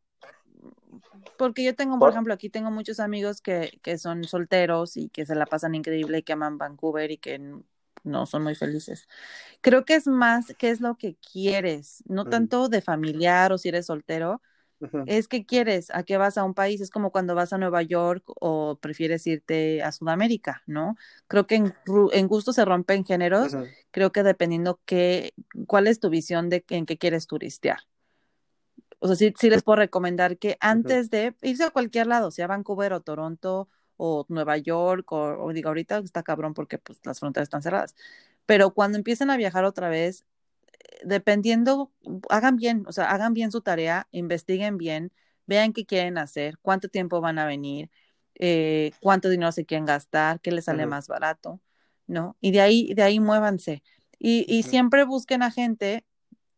porque 1.36 1.64
yo 1.64 1.74
tengo, 1.74 1.98
por, 1.98 2.10
ejemplo, 2.10 2.32
aquí 2.32 2.51
tengo 2.51 2.70
muchos 2.70 3.01
amigos 3.01 3.40
que, 3.40 3.81
que, 3.82 3.98
son 3.98 4.24
solteros 4.24 4.97
y 4.97 5.09
que 5.09 5.27
se 5.27 5.35
la 5.35 5.44
pasan 5.44 5.74
increíble 5.74 6.18
y 6.18 6.22
que 6.22 6.35
aman 6.35 6.56
Vancouver 6.56 7.10
y 7.10 7.18
que 7.18 7.40
no 8.05 8.27
son 8.27 8.44
muy 8.44 8.55
felices. 8.55 9.09
Creo 9.60 9.85
que 9.85 9.97
es 9.97 10.06
más 10.06 10.55
qué 10.56 10.70
es 10.70 10.81
lo 10.81 10.97
que 10.97 11.16
quieres, 11.16 12.05
no 12.06 12.27
tanto 12.27 12.68
de 12.68 12.81
familiar 12.81 13.52
o 13.52 13.59
si 13.59 13.68
eres 13.68 13.86
soltero, 13.86 14.40
es 15.05 15.28
que 15.28 15.44
quieres, 15.44 15.90
a 15.90 16.05
qué 16.05 16.16
vas 16.16 16.39
a 16.39 16.44
un 16.44 16.55
país, 16.55 16.81
es 16.81 16.90
como 16.90 17.10
cuando 17.10 17.35
vas 17.35 17.52
a 17.52 17.59
Nueva 17.59 17.82
York 17.82 18.24
o 18.40 18.78
prefieres 18.81 19.27
irte 19.27 19.82
a 19.82 19.93
Sudamérica, 19.93 20.62
¿no? 20.66 20.97
Creo 21.27 21.47
que 21.47 21.56
en, 21.56 21.74
en 22.12 22.28
gusto 22.28 22.55
se 22.55 22.64
rompen 22.64 23.05
géneros, 23.05 23.56
creo 23.90 24.12
que 24.12 24.22
dependiendo 24.22 24.81
qué, 24.86 25.35
cuál 25.66 25.86
es 25.86 26.01
tu 26.01 26.09
visión 26.09 26.48
de 26.48 26.64
en 26.70 26.86
qué 26.86 26.97
quieres 26.97 27.27
turistear. 27.27 27.81
O 29.01 29.09
sea, 29.09 29.16
sí, 29.16 29.35
sí 29.39 29.51
les 29.51 29.62
puedo 29.64 29.77
recomendar 29.78 30.39
que 30.39 30.59
antes 30.60 31.10
de 31.10 31.35
irse 31.43 31.64
a 31.64 31.70
cualquier 31.70 32.06
lado, 32.09 32.31
sea 32.31 32.47
Vancouver 32.48 32.93
o 32.94 33.01
Toronto 33.02 33.68
o 33.98 34.27
Nueva 34.31 34.59
York, 34.59 35.10
o, 35.12 35.44
o 35.44 35.52
digo, 35.55 35.68
ahorita 35.70 35.98
está 35.98 36.22
cabrón 36.22 36.55
porque 36.55 36.78
pues 36.78 37.01
las 37.05 37.20
fronteras 37.20 37.47
están 37.48 37.62
cerradas, 37.62 37.94
pero 38.47 38.72
cuando 38.74 38.98
empiecen 38.98 39.31
a 39.31 39.36
viajar 39.39 39.64
otra 39.64 39.89
vez, 39.90 40.27
dependiendo, 41.05 41.93
hagan 42.31 42.56
bien, 42.56 42.85
o 42.86 42.93
sea, 42.93 43.10
hagan 43.10 43.35
bien 43.35 43.52
su 43.52 43.60
tarea, 43.62 44.09
investiguen 44.12 44.78
bien, 44.78 45.12
vean 45.47 45.72
qué 45.72 45.86
quieren 45.86 46.18
hacer, 46.18 46.59
cuánto 46.62 46.89
tiempo 46.89 47.20
van 47.20 47.39
a 47.39 47.47
venir, 47.47 47.90
eh, 48.35 48.93
cuánto 49.01 49.28
dinero 49.28 49.52
se 49.52 49.66
quieren 49.66 49.86
gastar, 49.86 50.40
qué 50.40 50.52
les 50.52 50.66
sale 50.66 50.86
más 50.86 51.09
barato, 51.09 51.60
¿no? 52.06 52.36
Y 52.40 52.52
de 52.52 52.60
ahí, 52.60 52.94
de 52.94 53.02
ahí 53.02 53.20
muévanse. 53.20 53.82
Y, 54.18 54.44
y 54.48 54.62
siempre 54.64 55.05
busquen 55.05 55.43
a 55.43 55.51
gente, 55.51 56.05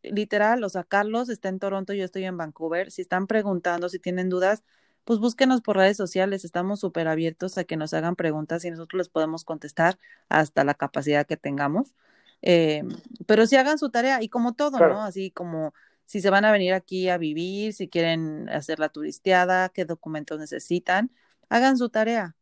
literal, 0.03 0.63
o 0.63 0.69
sea, 0.69 0.83
Carlos 0.83 1.29
está 1.29 1.49
en 1.49 1.59
Toronto, 1.59 1.93
yo 1.93 2.05
estoy 2.05 2.25
en 2.25 2.37
Vancouver, 2.37 2.91
si 2.91 3.01
están 3.01 3.27
preguntando, 3.27 3.89
si 3.89 3.99
tienen 3.99 4.29
dudas, 4.29 4.63
pues 5.05 5.19
búsquenos 5.19 5.61
por 5.61 5.77
redes 5.77 5.97
sociales, 5.97 6.45
estamos 6.45 6.79
súper 6.79 7.07
abiertos 7.07 7.57
a 7.57 7.63
que 7.63 7.77
nos 7.77 7.93
hagan 7.93 8.15
preguntas 8.15 8.63
y 8.65 8.71
nosotros 8.71 8.97
les 8.97 9.09
podemos 9.09 9.43
contestar 9.43 9.97
hasta 10.29 10.63
la 10.63 10.73
capacidad 10.73 11.25
que 11.25 11.37
tengamos. 11.37 11.95
Eh, 12.41 12.83
pero 13.25 13.47
si 13.47 13.55
hagan 13.55 13.77
su 13.77 13.89
tarea 13.89 14.21
y 14.21 14.29
como 14.29 14.53
todo, 14.53 14.79
¿no? 14.79 15.01
Así 15.01 15.31
como 15.31 15.73
si 16.05 16.21
se 16.21 16.29
van 16.29 16.45
a 16.45 16.51
venir 16.51 16.73
aquí 16.73 17.09
a 17.09 17.17
vivir, 17.17 17.73
si 17.73 17.87
quieren 17.87 18.49
hacer 18.49 18.79
la 18.79 18.89
turisteada, 18.89 19.69
qué 19.69 19.85
documentos 19.85 20.39
necesitan, 20.39 21.11
hagan 21.49 21.77
su 21.77 21.89
tarea. 21.89 22.35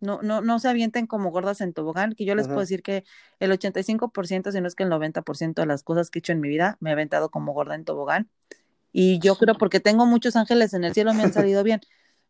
No, 0.00 0.22
no, 0.22 0.40
no 0.40 0.58
se 0.58 0.68
avienten 0.68 1.06
como 1.06 1.30
gordas 1.30 1.60
en 1.60 1.72
tobogán, 1.72 2.14
que 2.14 2.24
yo 2.24 2.34
les 2.34 2.46
puedo 2.46 2.60
decir 2.60 2.82
que 2.82 3.04
el 3.40 3.50
85%, 3.50 4.52
si 4.52 4.60
no 4.60 4.68
es 4.68 4.74
que 4.74 4.84
el 4.84 4.90
90% 4.90 5.62
de 5.62 5.66
las 5.66 5.82
cosas 5.82 6.10
que 6.10 6.18
he 6.18 6.20
hecho 6.20 6.32
en 6.32 6.40
mi 6.40 6.48
vida 6.48 6.76
me 6.80 6.90
he 6.90 6.92
aventado 6.92 7.30
como 7.30 7.52
gorda 7.52 7.74
en 7.74 7.84
tobogán. 7.84 8.30
Y 8.92 9.18
yo 9.18 9.36
creo 9.36 9.56
porque 9.56 9.80
tengo 9.80 10.06
muchos 10.06 10.36
ángeles 10.36 10.72
en 10.74 10.84
el 10.84 10.94
cielo 10.94 11.14
me 11.14 11.24
han 11.24 11.32
salido 11.32 11.62
bien, 11.64 11.80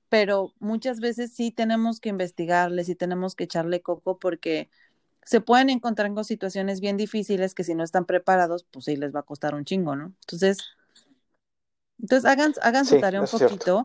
pero 0.09 0.55
muchas 0.59 1.01
veces 1.01 1.33
sí 1.35 1.51
tenemos 1.51 2.01
que 2.01 2.09
investigarles 2.09 2.89
y 2.89 2.95
tenemos 2.95 3.35
que 3.35 3.45
echarle 3.45 3.83
coco 3.83 4.19
porque 4.19 4.71
se 5.23 5.43
pueden 5.43 5.69
encontrar 5.69 6.13
con 6.15 6.25
situaciones 6.25 6.81
bien 6.81 6.97
difíciles 6.97 7.55
que 7.55 7.65
si 7.65 7.75
no 7.75 7.85
están 7.85 8.07
preparados, 8.07 8.65
pues 8.71 8.87
sí 8.87 8.97
les 8.97 9.15
va 9.15 9.21
a 9.21 9.25
costar 9.25 9.55
un 9.55 9.67
chingo, 9.67 9.95
¿no? 9.95 10.15
Entonces, 10.23 10.59
entonces 12.01 12.31
hagan, 12.31 12.55
hagan 12.63 12.87
su 12.87 12.99
tarea 12.99 13.21
un 13.21 13.27
poquito. 13.27 13.85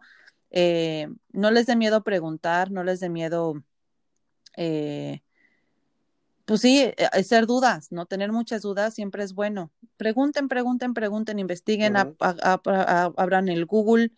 Eh, 0.52 1.10
no 1.32 1.52
les 1.52 1.66
dé 1.66 1.76
miedo 1.76 2.04
preguntar, 2.04 2.72
no 2.72 2.84
les 2.84 3.00
dé 3.00 3.10
miedo, 3.10 3.62
eh, 4.58 5.22
pues 6.46 6.62
sí, 6.62 6.82
eh, 6.82 6.96
hacer 7.12 7.46
dudas, 7.46 7.92
¿no? 7.92 8.06
Tener 8.06 8.32
muchas 8.32 8.62
dudas 8.62 8.94
siempre 8.94 9.24
es 9.24 9.34
bueno. 9.34 9.72
Pregunten, 9.98 10.48
pregunten, 10.48 10.94
pregunten, 10.94 11.40
investiguen, 11.40 11.96
abran 12.20 13.50
el 13.50 13.66
Google, 13.66 14.12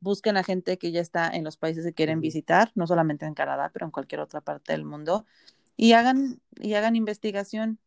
busquen 0.00 0.36
a 0.36 0.44
gente 0.44 0.78
que 0.78 0.90
ya 0.90 1.00
está 1.00 1.28
en 1.28 1.44
los 1.44 1.56
países 1.56 1.84
que 1.84 1.94
quieren 1.94 2.20
visitar, 2.20 2.72
no 2.74 2.86
solamente 2.86 3.26
en 3.26 3.34
Canadá, 3.34 3.70
pero 3.72 3.86
en 3.86 3.92
cualquier 3.92 4.20
otra 4.20 4.40
parte 4.40 4.72
del 4.72 4.84
mundo 4.84 5.26
y 5.76 5.92
hagan, 5.92 6.40
y 6.56 6.74
hagan 6.74 6.96
investigación. 6.96 7.78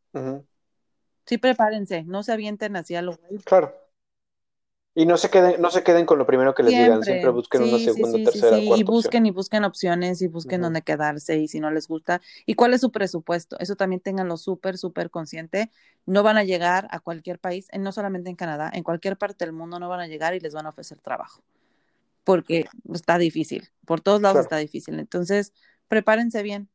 Sí, 1.26 1.38
prepárense, 1.38 2.04
no 2.04 2.24
se 2.24 2.32
avienten 2.32 2.76
hacia 2.76 3.02
lo 3.02 3.20
Claro. 3.44 3.81
Y 4.94 5.06
no 5.06 5.16
se 5.16 5.30
queden, 5.30 5.62
no 5.62 5.72
se 5.72 5.84
queden 5.84 6.06
con 6.06 6.18
lo 6.18 6.26
primero 6.26 6.54
que 6.54 6.64
les 6.64 6.74
digan, 6.74 7.02
siempre 7.02 7.30
busquen 7.30 7.64
una 7.64 7.80
segunda, 7.80 8.18
sí, 8.18 8.24
tercera, 8.26 8.58
sí, 8.58 8.70
Y 8.76 8.84
busquen 8.84 9.26
y 9.26 9.32
busquen 9.32 9.64
opciones 9.64 10.22
y 10.22 10.28
busquen 10.28 10.62
dónde 10.62 10.82
quedarse 10.82 11.38
y 11.38 11.48
si 11.48 11.62
no 11.62 11.72
les 11.72 11.88
gusta. 11.88 12.20
¿Y 12.46 12.56
cuál 12.56 12.74
es 12.74 12.82
su 12.82 12.92
presupuesto? 12.92 13.58
Eso 13.60 13.78
también 13.78 14.02
tenganlo 14.02 14.36
súper, 14.36 14.78
súper 14.78 15.10
consciente. 15.10 15.72
No 16.06 16.24
van 16.24 16.36
a 16.36 16.44
llegar 16.44 16.90
a 16.92 17.00
cualquier 17.00 17.40
país, 17.40 17.68
no 17.80 17.94
solamente 17.94 18.30
en 18.30 18.36
Canadá, 18.36 18.70
en 18.74 18.84
cualquier 18.84 19.18
parte 19.18 19.46
del 19.46 19.54
mundo 19.54 19.80
no 19.80 19.88
van 19.88 20.02
a 20.02 20.08
llegar 20.08 20.36
y 20.36 20.42
les 20.42 20.54
van 20.54 20.66
a 20.66 20.70
ofrecer 20.70 21.00
trabajo. 21.00 21.42
Porque 22.26 22.66
está 22.94 23.18
difícil, 23.18 23.70
por 23.86 24.02
todos 24.02 24.22
lados 24.22 24.42
está 24.42 24.58
difícil. 24.58 25.00
Entonces, 25.00 25.54
prepárense 25.88 26.44
bien, 26.44 26.70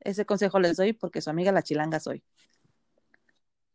ese 0.00 0.26
consejo 0.26 0.60
les 0.60 0.76
doy 0.76 0.92
porque 0.92 1.22
su 1.22 1.30
amiga 1.30 1.52
la 1.52 1.62
chilanga 1.62 2.00
soy. 2.00 2.22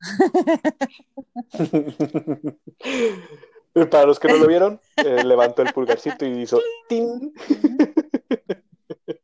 Para 3.89 4.05
los 4.05 4.19
que 4.19 4.27
no 4.27 4.35
lo 4.35 4.45
vieron, 4.47 4.79
eh, 4.97 5.23
levantó 5.23 5.63
el 5.63 5.73
pulgarcito 5.73 6.25
y 6.25 6.41
hizo 6.41 6.59
¡tin! 6.87 7.33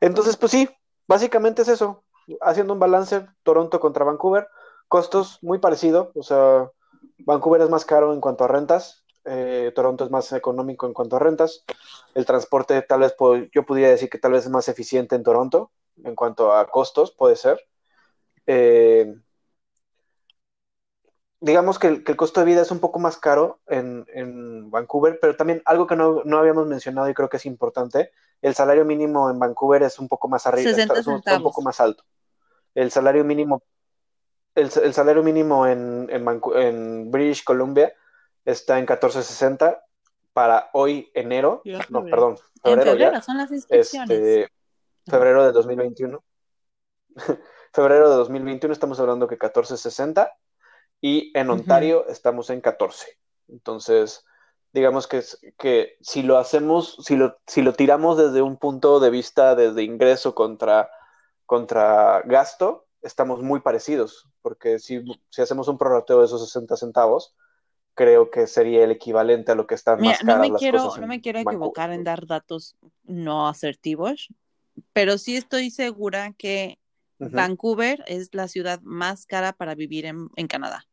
Entonces, 0.00 0.36
pues 0.36 0.50
sí, 0.52 0.68
básicamente 1.06 1.62
es 1.62 1.68
eso. 1.68 2.02
Haciendo 2.40 2.72
un 2.72 2.80
balance, 2.80 3.26
Toronto 3.42 3.80
contra 3.80 4.04
Vancouver. 4.04 4.48
Costos 4.88 5.38
muy 5.40 5.58
parecido, 5.58 6.12
o 6.14 6.22
sea, 6.22 6.70
Vancouver 7.18 7.62
es 7.62 7.70
más 7.70 7.84
caro 7.84 8.12
en 8.12 8.20
cuanto 8.20 8.44
a 8.44 8.48
rentas, 8.48 9.04
eh, 9.24 9.72
Toronto 9.74 10.04
es 10.04 10.10
más 10.10 10.30
económico 10.32 10.86
en 10.86 10.92
cuanto 10.92 11.16
a 11.16 11.20
rentas, 11.20 11.64
el 12.14 12.26
transporte 12.26 12.82
tal 12.82 13.00
vez 13.00 13.14
yo 13.52 13.64
podría 13.64 13.88
decir 13.88 14.10
que 14.10 14.18
tal 14.18 14.32
vez 14.32 14.44
es 14.44 14.50
más 14.50 14.68
eficiente 14.68 15.16
en 15.16 15.22
Toronto 15.22 15.70
en 16.04 16.14
cuanto 16.14 16.52
a 16.52 16.66
costos, 16.66 17.12
puede 17.12 17.36
ser. 17.36 17.58
Eh, 18.46 19.14
digamos 21.44 21.78
que 21.78 21.88
el, 21.88 22.16
costo 22.16 22.40
de 22.40 22.46
vida 22.46 22.62
es 22.62 22.70
un 22.70 22.80
poco 22.80 22.98
más 22.98 23.18
caro 23.18 23.60
en, 23.66 24.70
Vancouver, 24.70 25.18
pero 25.20 25.36
también 25.36 25.60
algo 25.66 25.86
que 25.86 25.94
no, 25.94 26.22
habíamos 26.38 26.66
mencionado 26.66 27.08
y 27.10 27.12
creo 27.12 27.28
que 27.28 27.36
es 27.36 27.44
importante, 27.44 28.12
el 28.40 28.54
salario 28.54 28.86
mínimo 28.86 29.28
en 29.28 29.38
Vancouver 29.38 29.82
es 29.82 29.98
un 29.98 30.08
poco 30.08 30.26
más 30.26 30.46
arriba, 30.46 30.70
es 30.70 31.06
un, 31.06 31.22
poco 31.42 31.60
más 31.60 31.80
alto. 31.80 32.02
El 32.74 32.90
salario 32.90 33.24
mínimo, 33.24 33.62
el, 34.54 34.70
salario 34.70 35.22
mínimo 35.22 35.66
en, 35.66 36.08
en, 36.08 37.10
British 37.10 37.44
Columbia 37.44 37.92
está 38.46 38.78
en 38.78 38.86
14.60 38.86 39.82
para 40.32 40.70
hoy 40.72 41.10
enero, 41.12 41.60
no, 41.90 42.04
perdón, 42.04 42.38
febrero, 42.62 42.94
ya, 42.94 43.20
son 43.20 43.36
las 43.36 43.52
este, 43.52 44.48
febrero 45.06 45.44
de 45.44 45.52
2021. 45.52 46.24
febrero 47.74 48.08
de 48.08 48.16
2021 48.16 48.72
estamos 48.72 48.98
hablando 48.98 49.28
que 49.28 49.38
14.60 49.38 50.30
y 51.06 51.30
en 51.34 51.50
Ontario 51.50 52.06
estamos 52.08 52.48
en 52.48 52.62
14. 52.62 53.18
Entonces, 53.48 54.24
digamos 54.72 55.06
que, 55.06 55.22
que 55.58 55.98
si 56.00 56.22
lo 56.22 56.38
hacemos, 56.38 56.96
si 57.04 57.14
lo, 57.16 57.36
si 57.46 57.60
lo 57.60 57.74
tiramos 57.74 58.16
desde 58.16 58.40
un 58.40 58.56
punto 58.56 59.00
de 59.00 59.10
vista 59.10 59.54
desde 59.54 59.82
ingreso 59.82 60.34
contra, 60.34 60.88
contra 61.44 62.22
gasto, 62.22 62.86
estamos 63.02 63.42
muy 63.42 63.60
parecidos, 63.60 64.30
porque 64.40 64.78
si, 64.78 65.04
si 65.28 65.42
hacemos 65.42 65.68
un 65.68 65.76
prorrateo 65.76 66.20
de 66.20 66.24
esos 66.24 66.42
60 66.46 66.74
centavos, 66.78 67.36
creo 67.92 68.30
que 68.30 68.46
sería 68.46 68.82
el 68.82 68.90
equivalente 68.90 69.52
a 69.52 69.56
lo 69.56 69.66
que 69.66 69.74
están 69.74 70.00
más 70.00 70.20
caras 70.20 70.48
no 70.48 70.54
me 70.54 70.58
quiero, 70.58 70.96
No 70.96 71.06
me 71.06 71.20
quiero 71.20 71.40
equivocar 71.40 71.92
en 71.92 72.02
dar 72.02 72.26
datos 72.26 72.78
no 73.02 73.46
asertivos, 73.46 74.32
pero 74.94 75.18
sí 75.18 75.36
estoy 75.36 75.70
segura 75.70 76.32
que 76.32 76.78
Vancouver 77.18 78.02
es 78.06 78.34
la 78.34 78.48
ciudad 78.48 78.80
más 78.80 79.26
cara 79.26 79.52
para 79.52 79.74
vivir 79.74 80.06
en, 80.06 80.30
en 80.36 80.46
Canadá. 80.46 80.86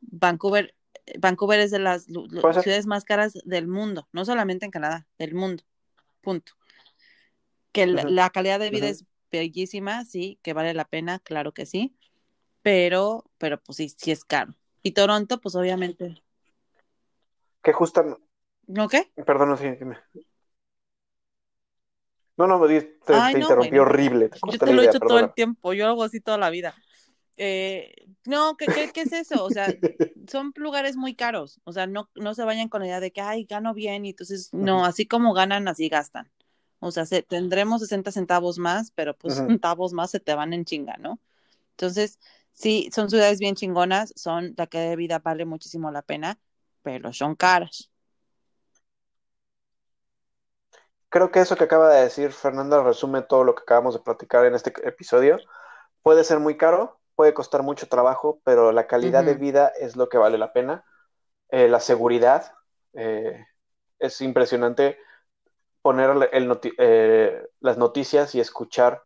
Vancouver, 0.00 0.74
Vancouver 1.18 1.60
es 1.60 1.70
de 1.70 1.78
las 1.78 2.04
ciudades 2.04 2.86
más 2.86 3.04
caras 3.04 3.34
del 3.44 3.66
mundo, 3.66 4.08
no 4.12 4.24
solamente 4.24 4.64
en 4.64 4.70
Canadá, 4.70 5.06
del 5.18 5.34
mundo. 5.34 5.64
Punto. 6.20 6.52
Que 7.72 7.86
la, 7.86 8.30
calidad 8.30 8.58
de 8.58 8.70
vida 8.70 8.88
es 8.88 9.04
bellísima, 9.30 10.04
sí, 10.04 10.38
que 10.42 10.52
vale 10.52 10.74
la 10.74 10.84
pena, 10.84 11.20
claro 11.20 11.52
que 11.52 11.66
sí, 11.66 11.96
pero, 12.62 13.24
pero 13.38 13.60
pues 13.62 13.76
sí, 13.76 13.88
sí 13.96 14.10
es 14.10 14.24
caro. 14.24 14.54
Y 14.82 14.92
Toronto, 14.92 15.40
pues 15.40 15.54
obviamente. 15.54 16.22
Que 17.62 17.72
justamente. 17.72 18.20
¿No 18.66 18.88
qué? 18.88 19.10
Perdón, 19.24 19.56
sí, 19.56 19.68
dime. 19.78 19.98
No, 22.36 22.46
no, 22.46 22.66
te, 22.66 22.80
te 22.80 23.38
interrumpí 23.38 23.78
horrible. 23.78 24.30
yo 24.50 24.58
te 24.58 24.72
lo 24.72 24.82
he 24.82 24.86
hecho 24.86 24.98
todo 24.98 25.18
el 25.18 25.34
tiempo, 25.34 25.74
yo 25.74 25.86
hago 25.86 26.02
así 26.02 26.20
toda 26.20 26.38
la 26.38 26.48
vida. 26.48 26.74
Eh, 27.36 28.06
no, 28.26 28.56
¿qué, 28.56 28.66
¿qué, 28.92 29.00
es 29.00 29.12
eso? 29.12 29.44
O 29.44 29.50
sea, 29.50 29.66
son 30.28 30.52
lugares 30.56 30.96
muy 30.96 31.14
caros. 31.14 31.60
O 31.64 31.72
sea, 31.72 31.86
no, 31.86 32.08
no 32.14 32.34
se 32.34 32.44
vayan 32.44 32.68
con 32.68 32.80
la 32.80 32.86
idea 32.86 33.00
de 33.00 33.12
que, 33.12 33.20
ay, 33.20 33.44
gano 33.44 33.74
bien. 33.74 34.04
Y 34.04 34.10
entonces, 34.10 34.52
no, 34.52 34.84
así 34.84 35.06
como 35.06 35.32
ganan, 35.32 35.68
así 35.68 35.88
gastan. 35.88 36.30
O 36.80 36.90
sea, 36.90 37.04
tendremos 37.22 37.82
60 37.82 38.10
centavos 38.10 38.58
más, 38.58 38.90
pero 38.92 39.14
pues 39.14 39.36
centavos 39.36 39.92
más 39.92 40.10
se 40.10 40.20
te 40.20 40.34
van 40.34 40.54
en 40.54 40.64
chinga, 40.64 40.96
¿no? 40.96 41.20
Entonces, 41.72 42.18
sí, 42.52 42.88
son 42.92 43.10
ciudades 43.10 43.38
bien 43.38 43.54
chingonas, 43.54 44.12
son, 44.16 44.54
la 44.56 44.66
que 44.66 44.78
de 44.78 44.96
vida 44.96 45.18
vale 45.18 45.44
muchísimo 45.44 45.90
la 45.90 46.02
pena, 46.02 46.38
pero 46.82 47.12
son 47.12 47.34
caras. 47.34 47.90
Creo 51.10 51.30
que 51.30 51.40
eso 51.40 51.56
que 51.56 51.64
acaba 51.64 51.92
de 51.92 52.02
decir 52.02 52.32
Fernanda 52.32 52.82
resume 52.82 53.22
todo 53.22 53.44
lo 53.44 53.54
que 53.54 53.62
acabamos 53.62 53.94
de 53.94 54.00
platicar 54.00 54.46
en 54.46 54.54
este 54.54 54.72
episodio. 54.86 55.38
Puede 56.02 56.22
ser 56.22 56.38
muy 56.38 56.56
caro, 56.56 56.99
puede 57.20 57.34
costar 57.34 57.62
mucho 57.62 57.86
trabajo, 57.86 58.40
pero 58.44 58.72
la 58.72 58.86
calidad 58.86 59.22
de 59.22 59.34
vida 59.34 59.70
es 59.78 59.94
lo 59.94 60.08
que 60.08 60.16
vale 60.16 60.38
la 60.38 60.54
pena. 60.54 60.86
Eh, 61.50 61.68
la 61.68 61.78
seguridad 61.78 62.54
eh, 62.94 63.44
es 63.98 64.22
impresionante 64.22 64.96
poner 65.82 66.30
eh, 66.78 67.46
las 67.60 67.76
noticias 67.76 68.34
y 68.34 68.40
escuchar 68.40 69.02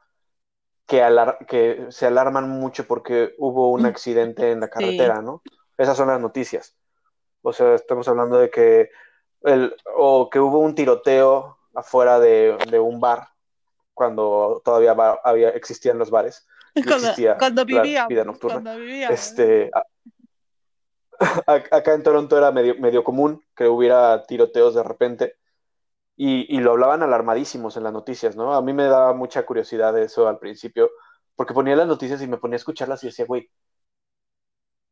que, 0.87 1.03
que, 1.49 1.87
se 1.89 2.07
alarman 2.07 2.49
mucho 2.49 2.87
porque 2.87 3.35
hubo 3.37 3.73
un 3.73 3.85
accidente 3.85 4.53
en 4.53 4.61
la 4.61 4.69
carretera, 4.69 5.21
¿no? 5.21 5.43
Esas 5.77 5.97
son 5.97 6.07
las 6.07 6.21
noticias. 6.21 6.77
O 7.43 7.53
sea, 7.53 7.75
estamos 7.75 8.07
hablando 8.07 8.39
de 8.39 8.49
que 8.49 8.91
el, 9.43 9.75
o 9.97 10.31
que 10.31 10.39
hubo 10.39 10.61
un 10.61 10.77
tiroteo 10.77 11.59
afuera 11.75 12.21
de, 12.21 12.79
un 12.79 13.01
bar 13.01 13.31
cuando 13.93 14.63
todavía 14.65 14.93
había, 15.25 15.49
existían 15.49 15.99
los 15.99 16.13
bares 16.13 16.47
cuando, 17.39 17.65
vivía, 17.65 18.07
vida 18.07 18.25
nocturna. 18.25 18.77
Este, 19.11 19.71
acá 21.47 21.95
en 21.95 22.03
Toronto 22.03 22.37
era 22.37 22.51
medio, 22.53 22.75
medio 22.77 23.05
común 23.05 23.43
que 23.55 23.69
hubiera 23.69 24.25
tiroteos 24.25 24.75
de 24.75 24.83
repente 24.83 25.37
y, 26.17 26.61
lo 26.61 26.73
hablaban 26.73 27.03
alarmadísimos 27.03 27.77
en 27.77 27.83
las 27.83 27.93
noticias, 27.93 28.37
¿no? 28.37 28.55
A 28.55 28.63
mí 28.63 28.73
me 28.73 28.85
daba 28.85 29.15
mucha 29.15 29.45
curiosidad 29.45 29.99
eso 29.99 30.29
al 30.29 30.39
principio, 30.39 30.91
porque 31.35 31.55
ponía 31.55 31.75
las 31.75 31.89
noticias 31.89 32.23
y 32.23 32.29
me 32.29 32.37
ponía 32.37 32.55
a 32.55 32.59
escucharlas 32.59 33.03
y 33.03 33.09
decía, 33.09 33.27
güey, 33.27 33.51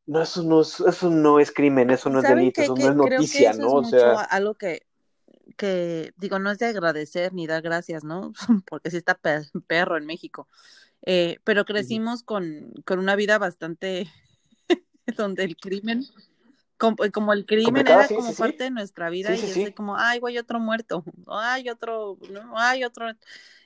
no, 0.06 0.20
eso 0.20 0.42
no 0.42 0.62
es, 0.62 0.80
eso 0.80 1.10
no 1.10 1.38
es 1.38 1.52
crimen, 1.52 1.90
eso 1.90 2.10
no 2.10 2.18
es 2.18 2.28
delito, 2.28 2.60
eso 2.60 2.74
no 2.74 2.88
es 2.88 2.96
noticia, 2.96 3.52
¿no? 3.52 3.70
o 3.74 3.84
sea, 3.84 4.22
algo 4.22 4.54
que, 4.54 4.84
que, 5.56 6.12
digo, 6.16 6.40
no 6.40 6.50
es 6.50 6.58
de 6.58 6.66
agradecer 6.66 7.32
ni 7.32 7.46
dar 7.46 7.62
gracias, 7.62 8.02
¿no? 8.02 8.32
Porque 8.68 8.90
sí 8.90 8.96
está 8.96 9.18
perro 9.68 9.96
en 9.96 10.06
México. 10.06 10.48
Eh, 11.04 11.38
pero 11.44 11.64
crecimos 11.64 12.22
con, 12.22 12.72
con, 12.84 13.00
una 13.00 13.16
vida 13.16 13.38
bastante 13.38 14.08
donde 15.16 15.42
el 15.42 15.56
crimen, 15.56 16.04
como, 16.76 17.32
el 17.32 17.44
crimen 17.44 17.86
era 17.86 18.06
como 18.06 18.32
parte 18.34 18.64
de 18.64 18.70
nuestra 18.70 19.10
vida 19.10 19.34
y 19.34 19.62
es 19.62 19.74
como, 19.74 19.96
ay, 19.96 20.20
güey, 20.20 20.38
otro 20.38 20.60
muerto, 20.60 21.04
ay, 21.26 21.68
otro, 21.68 22.18
no, 22.30 22.58
hay 22.58 22.84
otro. 22.84 23.06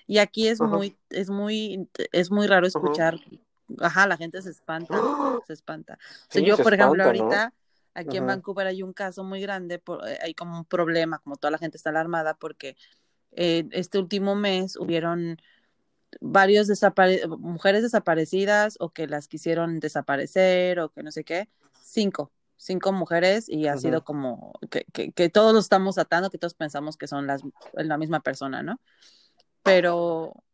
Y 0.06 0.18
aquí 0.18 0.48
es 0.48 0.60
muy, 0.60 0.96
es 1.10 1.28
muy, 1.28 1.88
es 2.12 2.30
muy 2.30 2.46
raro 2.46 2.66
escuchar, 2.66 3.18
ajá, 3.80 4.06
la 4.06 4.16
gente 4.16 4.40
se 4.40 4.50
espanta, 4.50 4.94
se 5.46 5.52
espanta. 5.52 5.98
yo, 6.32 6.56
por 6.56 6.72
ejemplo, 6.72 7.04
ahorita, 7.04 7.52
aquí 7.92 8.16
en 8.16 8.26
Vancouver 8.26 8.66
hay 8.66 8.82
un 8.82 8.94
caso 8.94 9.24
muy 9.24 9.40
grande, 9.40 9.78
por, 9.78 10.08
eh, 10.08 10.18
hay 10.22 10.32
como 10.32 10.58
un 10.58 10.64
problema, 10.64 11.18
como 11.18 11.36
toda 11.36 11.50
la 11.50 11.58
gente 11.58 11.76
está 11.76 11.90
alarmada, 11.90 12.34
porque 12.34 12.76
eh, 13.32 13.68
este 13.72 13.98
último 13.98 14.34
mes 14.36 14.76
hubieron 14.76 15.38
varios 16.20 16.68
mujeres 17.38 17.82
desaparecidas 17.82 18.76
o 18.80 18.90
que 18.90 19.06
las 19.06 19.28
quisieron 19.28 19.80
desaparecer 19.80 20.80
o 20.80 20.90
que 20.90 21.02
no 21.02 21.10
sé 21.10 21.24
qué, 21.24 21.48
cinco, 21.82 22.32
cinco 22.56 22.92
mujeres 22.92 23.48
y 23.48 23.66
ha 23.66 23.76
sido 23.76 24.04
como 24.04 24.52
que, 24.70 24.84
que, 25.12 25.28
todos 25.28 25.54
los 25.54 25.64
estamos 25.64 25.98
atando, 25.98 26.30
que 26.30 26.38
todos 26.38 26.54
pensamos 26.54 26.96
que 26.96 27.06
son 27.06 27.26
las, 27.26 27.42
la 27.74 27.98
misma 27.98 28.20
persona, 28.20 28.62
¿no? 28.62 28.80
Pero, 29.62 30.44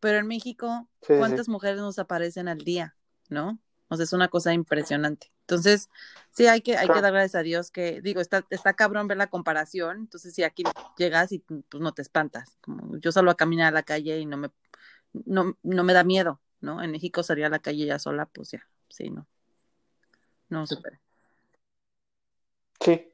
pero 0.00 0.18
en 0.18 0.26
México, 0.26 0.88
¿cuántas 1.06 1.48
mujeres 1.48 1.78
nos 1.78 1.98
aparecen 1.98 2.48
al 2.48 2.58
día, 2.58 2.96
no? 3.28 3.58
O 3.88 3.96
sea, 3.96 4.04
es 4.04 4.12
una 4.14 4.28
cosa 4.28 4.54
impresionante. 4.54 5.30
Entonces, 5.42 5.90
sí, 6.30 6.46
hay 6.46 6.62
que, 6.62 6.78
hay 6.78 6.88
que 6.88 7.00
dar 7.02 7.12
gracias 7.12 7.34
a 7.34 7.42
Dios 7.42 7.70
que, 7.70 8.00
digo, 8.00 8.22
está, 8.22 8.46
está 8.48 8.72
cabrón 8.72 9.06
ver 9.06 9.18
la 9.18 9.26
comparación. 9.26 9.98
Entonces, 9.98 10.34
si 10.34 10.44
aquí 10.44 10.62
llegas 10.96 11.30
y 11.32 11.40
pues 11.40 11.82
no 11.82 11.92
te 11.92 12.00
espantas. 12.00 12.56
Como 12.62 12.96
yo 12.96 13.12
salgo 13.12 13.30
a 13.30 13.36
caminar 13.36 13.68
a 13.68 13.70
la 13.72 13.82
calle 13.82 14.18
y 14.18 14.24
no 14.24 14.38
me 14.38 14.50
no, 15.12 15.56
no 15.62 15.84
me 15.84 15.92
da 15.92 16.04
miedo, 16.04 16.40
¿no? 16.60 16.82
En 16.82 16.90
México 16.90 17.22
sería 17.22 17.48
la 17.48 17.58
calle 17.58 17.86
ya 17.86 17.98
sola, 17.98 18.26
pues 18.26 18.50
ya, 18.50 18.66
sí, 18.88 19.10
no. 19.10 19.26
No 20.48 20.66
se 20.66 20.76
Sí. 22.80 23.12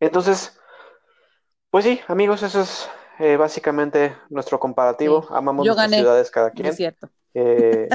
Entonces, 0.00 0.58
pues 1.70 1.84
sí, 1.84 2.00
amigos, 2.06 2.42
eso 2.42 2.60
es 2.60 2.88
eh, 3.18 3.36
básicamente 3.36 4.16
nuestro 4.30 4.60
comparativo. 4.60 5.26
Amamos 5.30 5.66
las 5.66 5.90
ciudades 5.90 6.30
cada 6.30 6.50
quien. 6.50 6.68
Es 6.68 6.76
cierto. 6.76 7.10
Eh, 7.34 7.88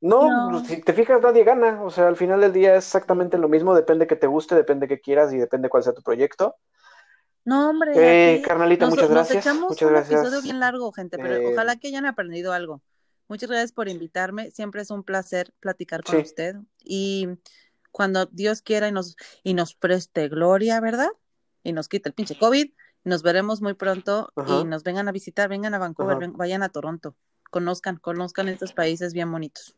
no, 0.00 0.48
pues, 0.50 0.66
si 0.66 0.82
te 0.82 0.92
fijas, 0.92 1.22
nadie 1.22 1.44
gana. 1.44 1.82
O 1.82 1.90
sea, 1.90 2.08
al 2.08 2.16
final 2.16 2.40
del 2.40 2.52
día 2.52 2.74
es 2.74 2.84
exactamente 2.84 3.38
lo 3.38 3.48
mismo. 3.48 3.74
Depende 3.74 4.06
que 4.06 4.16
te 4.16 4.26
guste, 4.26 4.54
depende 4.54 4.88
que 4.88 5.00
quieras 5.00 5.32
y 5.32 5.38
depende 5.38 5.68
cuál 5.68 5.82
sea 5.82 5.94
tu 5.94 6.02
proyecto. 6.02 6.56
No, 7.44 7.70
hombre. 7.70 7.92
Eh, 7.96 8.42
carnalita, 8.42 8.88
muchas 8.88 9.10
gracias. 9.10 9.44
Nos 9.46 9.58
muchas 9.58 9.90
un 9.90 9.96
episodio 9.96 10.42
bien 10.42 10.60
largo, 10.60 10.92
gente, 10.92 11.18
pero 11.18 11.34
eh, 11.34 11.52
ojalá 11.52 11.76
que 11.76 11.88
hayan 11.88 12.06
aprendido 12.06 12.52
algo. 12.52 12.82
Muchas 13.28 13.48
gracias 13.48 13.72
por 13.72 13.88
invitarme. 13.88 14.50
Siempre 14.50 14.82
es 14.82 14.90
un 14.90 15.02
placer 15.02 15.52
platicar 15.58 16.04
con 16.04 16.16
usted. 16.16 16.56
Y 16.78 17.28
cuando 17.90 18.26
Dios 18.26 18.62
quiera 18.62 18.88
y 18.88 18.92
nos, 18.92 19.16
y 19.42 19.54
nos 19.54 19.74
preste 19.74 20.28
gloria, 20.28 20.80
¿verdad? 20.80 21.10
Y 21.62 21.72
nos 21.72 21.88
quite 21.88 22.08
el 22.08 22.14
pinche 22.14 22.38
COVID, 22.38 22.72
nos 23.04 23.22
veremos 23.22 23.60
muy 23.60 23.74
pronto 23.74 24.32
y 24.46 24.64
nos 24.64 24.84
vengan 24.84 25.08
a 25.08 25.12
visitar, 25.12 25.48
vengan 25.48 25.74
a 25.74 25.78
Vancouver, 25.78 26.30
vayan 26.30 26.62
a 26.62 26.68
Toronto. 26.68 27.16
Conozcan, 27.50 27.96
conozcan 27.96 28.48
estos 28.48 28.72
países 28.72 29.12
bien 29.12 29.30
bonitos. 29.30 29.76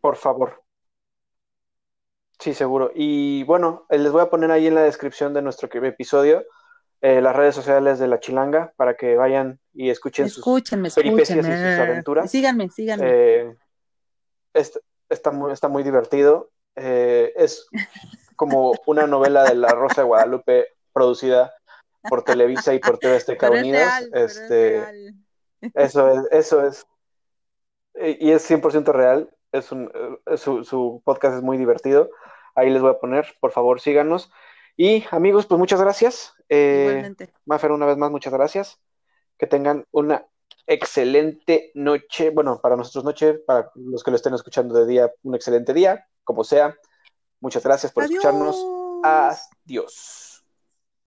Por 0.00 0.16
favor. 0.16 0.62
Sí, 2.38 2.54
seguro. 2.54 2.90
Y 2.94 3.42
bueno, 3.44 3.86
eh, 3.88 3.98
les 3.98 4.12
voy 4.12 4.22
a 4.22 4.30
poner 4.30 4.50
ahí 4.50 4.66
en 4.66 4.74
la 4.74 4.82
descripción 4.82 5.34
de 5.34 5.42
nuestro 5.42 5.68
episodio 5.72 6.44
eh, 7.00 7.20
las 7.20 7.36
redes 7.36 7.54
sociales 7.54 7.98
de 7.98 8.08
La 8.08 8.20
Chilanga 8.20 8.72
para 8.76 8.96
que 8.96 9.16
vayan 9.16 9.60
y 9.72 9.90
escuchen 9.90 10.26
escúchenme, 10.26 10.90
sus 10.90 11.02
peripecias 11.02 11.38
y 11.38 11.42
sus 11.42 11.50
aventuras. 11.50 12.30
Síganme, 12.30 12.70
síganme. 12.70 13.04
Eh, 13.06 13.56
está, 15.08 15.30
muy, 15.30 15.52
está 15.52 15.68
muy 15.68 15.82
divertido. 15.82 16.50
es 16.74 17.66
como 18.36 18.72
una 18.86 19.06
novela 19.06 19.44
de 19.44 19.54
La 19.54 19.68
Rosa 19.68 20.02
de 20.02 20.06
Guadalupe 20.06 20.68
producida 20.92 21.52
por 22.08 22.22
Televisa 22.22 22.74
y 22.74 22.78
por 22.78 22.98
TV 22.98 23.16
Azteca 23.16 23.50
Unidos. 23.50 23.82
este, 24.12 25.12
Eso 25.74 26.08
es, 26.08 26.28
eso 26.32 26.66
es. 26.66 26.86
Y 27.94 28.30
es 28.30 28.50
100% 28.50 28.92
real. 28.92 29.30
Es 29.52 29.72
un, 29.72 29.90
su, 30.36 30.64
su 30.64 31.02
podcast 31.04 31.36
es 31.36 31.42
muy 31.42 31.56
divertido. 31.56 32.10
Ahí 32.54 32.70
les 32.70 32.80
voy 32.80 32.90
a 32.90 32.98
poner, 32.98 33.26
por 33.40 33.52
favor, 33.52 33.80
síganos. 33.80 34.30
Y 34.76 35.04
amigos, 35.10 35.46
pues 35.46 35.58
muchas 35.58 35.80
gracias. 35.80 36.34
Eh, 36.48 36.80
Igualmente. 36.82 37.32
Mafer, 37.44 37.72
una 37.72 37.86
vez 37.86 37.96
más, 37.96 38.10
muchas 38.10 38.32
gracias. 38.32 38.78
Que 39.38 39.46
tengan 39.46 39.84
una 39.90 40.26
excelente 40.66 41.70
noche. 41.74 42.30
Bueno, 42.30 42.60
para 42.60 42.76
nosotros 42.76 43.04
noche, 43.04 43.34
para 43.34 43.70
los 43.74 44.02
que 44.02 44.10
lo 44.10 44.16
estén 44.16 44.34
escuchando 44.34 44.74
de 44.74 44.86
día, 44.86 45.12
un 45.22 45.34
excelente 45.34 45.72
día, 45.72 46.06
como 46.24 46.44
sea. 46.44 46.76
Muchas 47.40 47.62
gracias 47.62 47.92
por 47.92 48.04
escucharnos. 48.04 48.56
Adiós. 49.02 50.25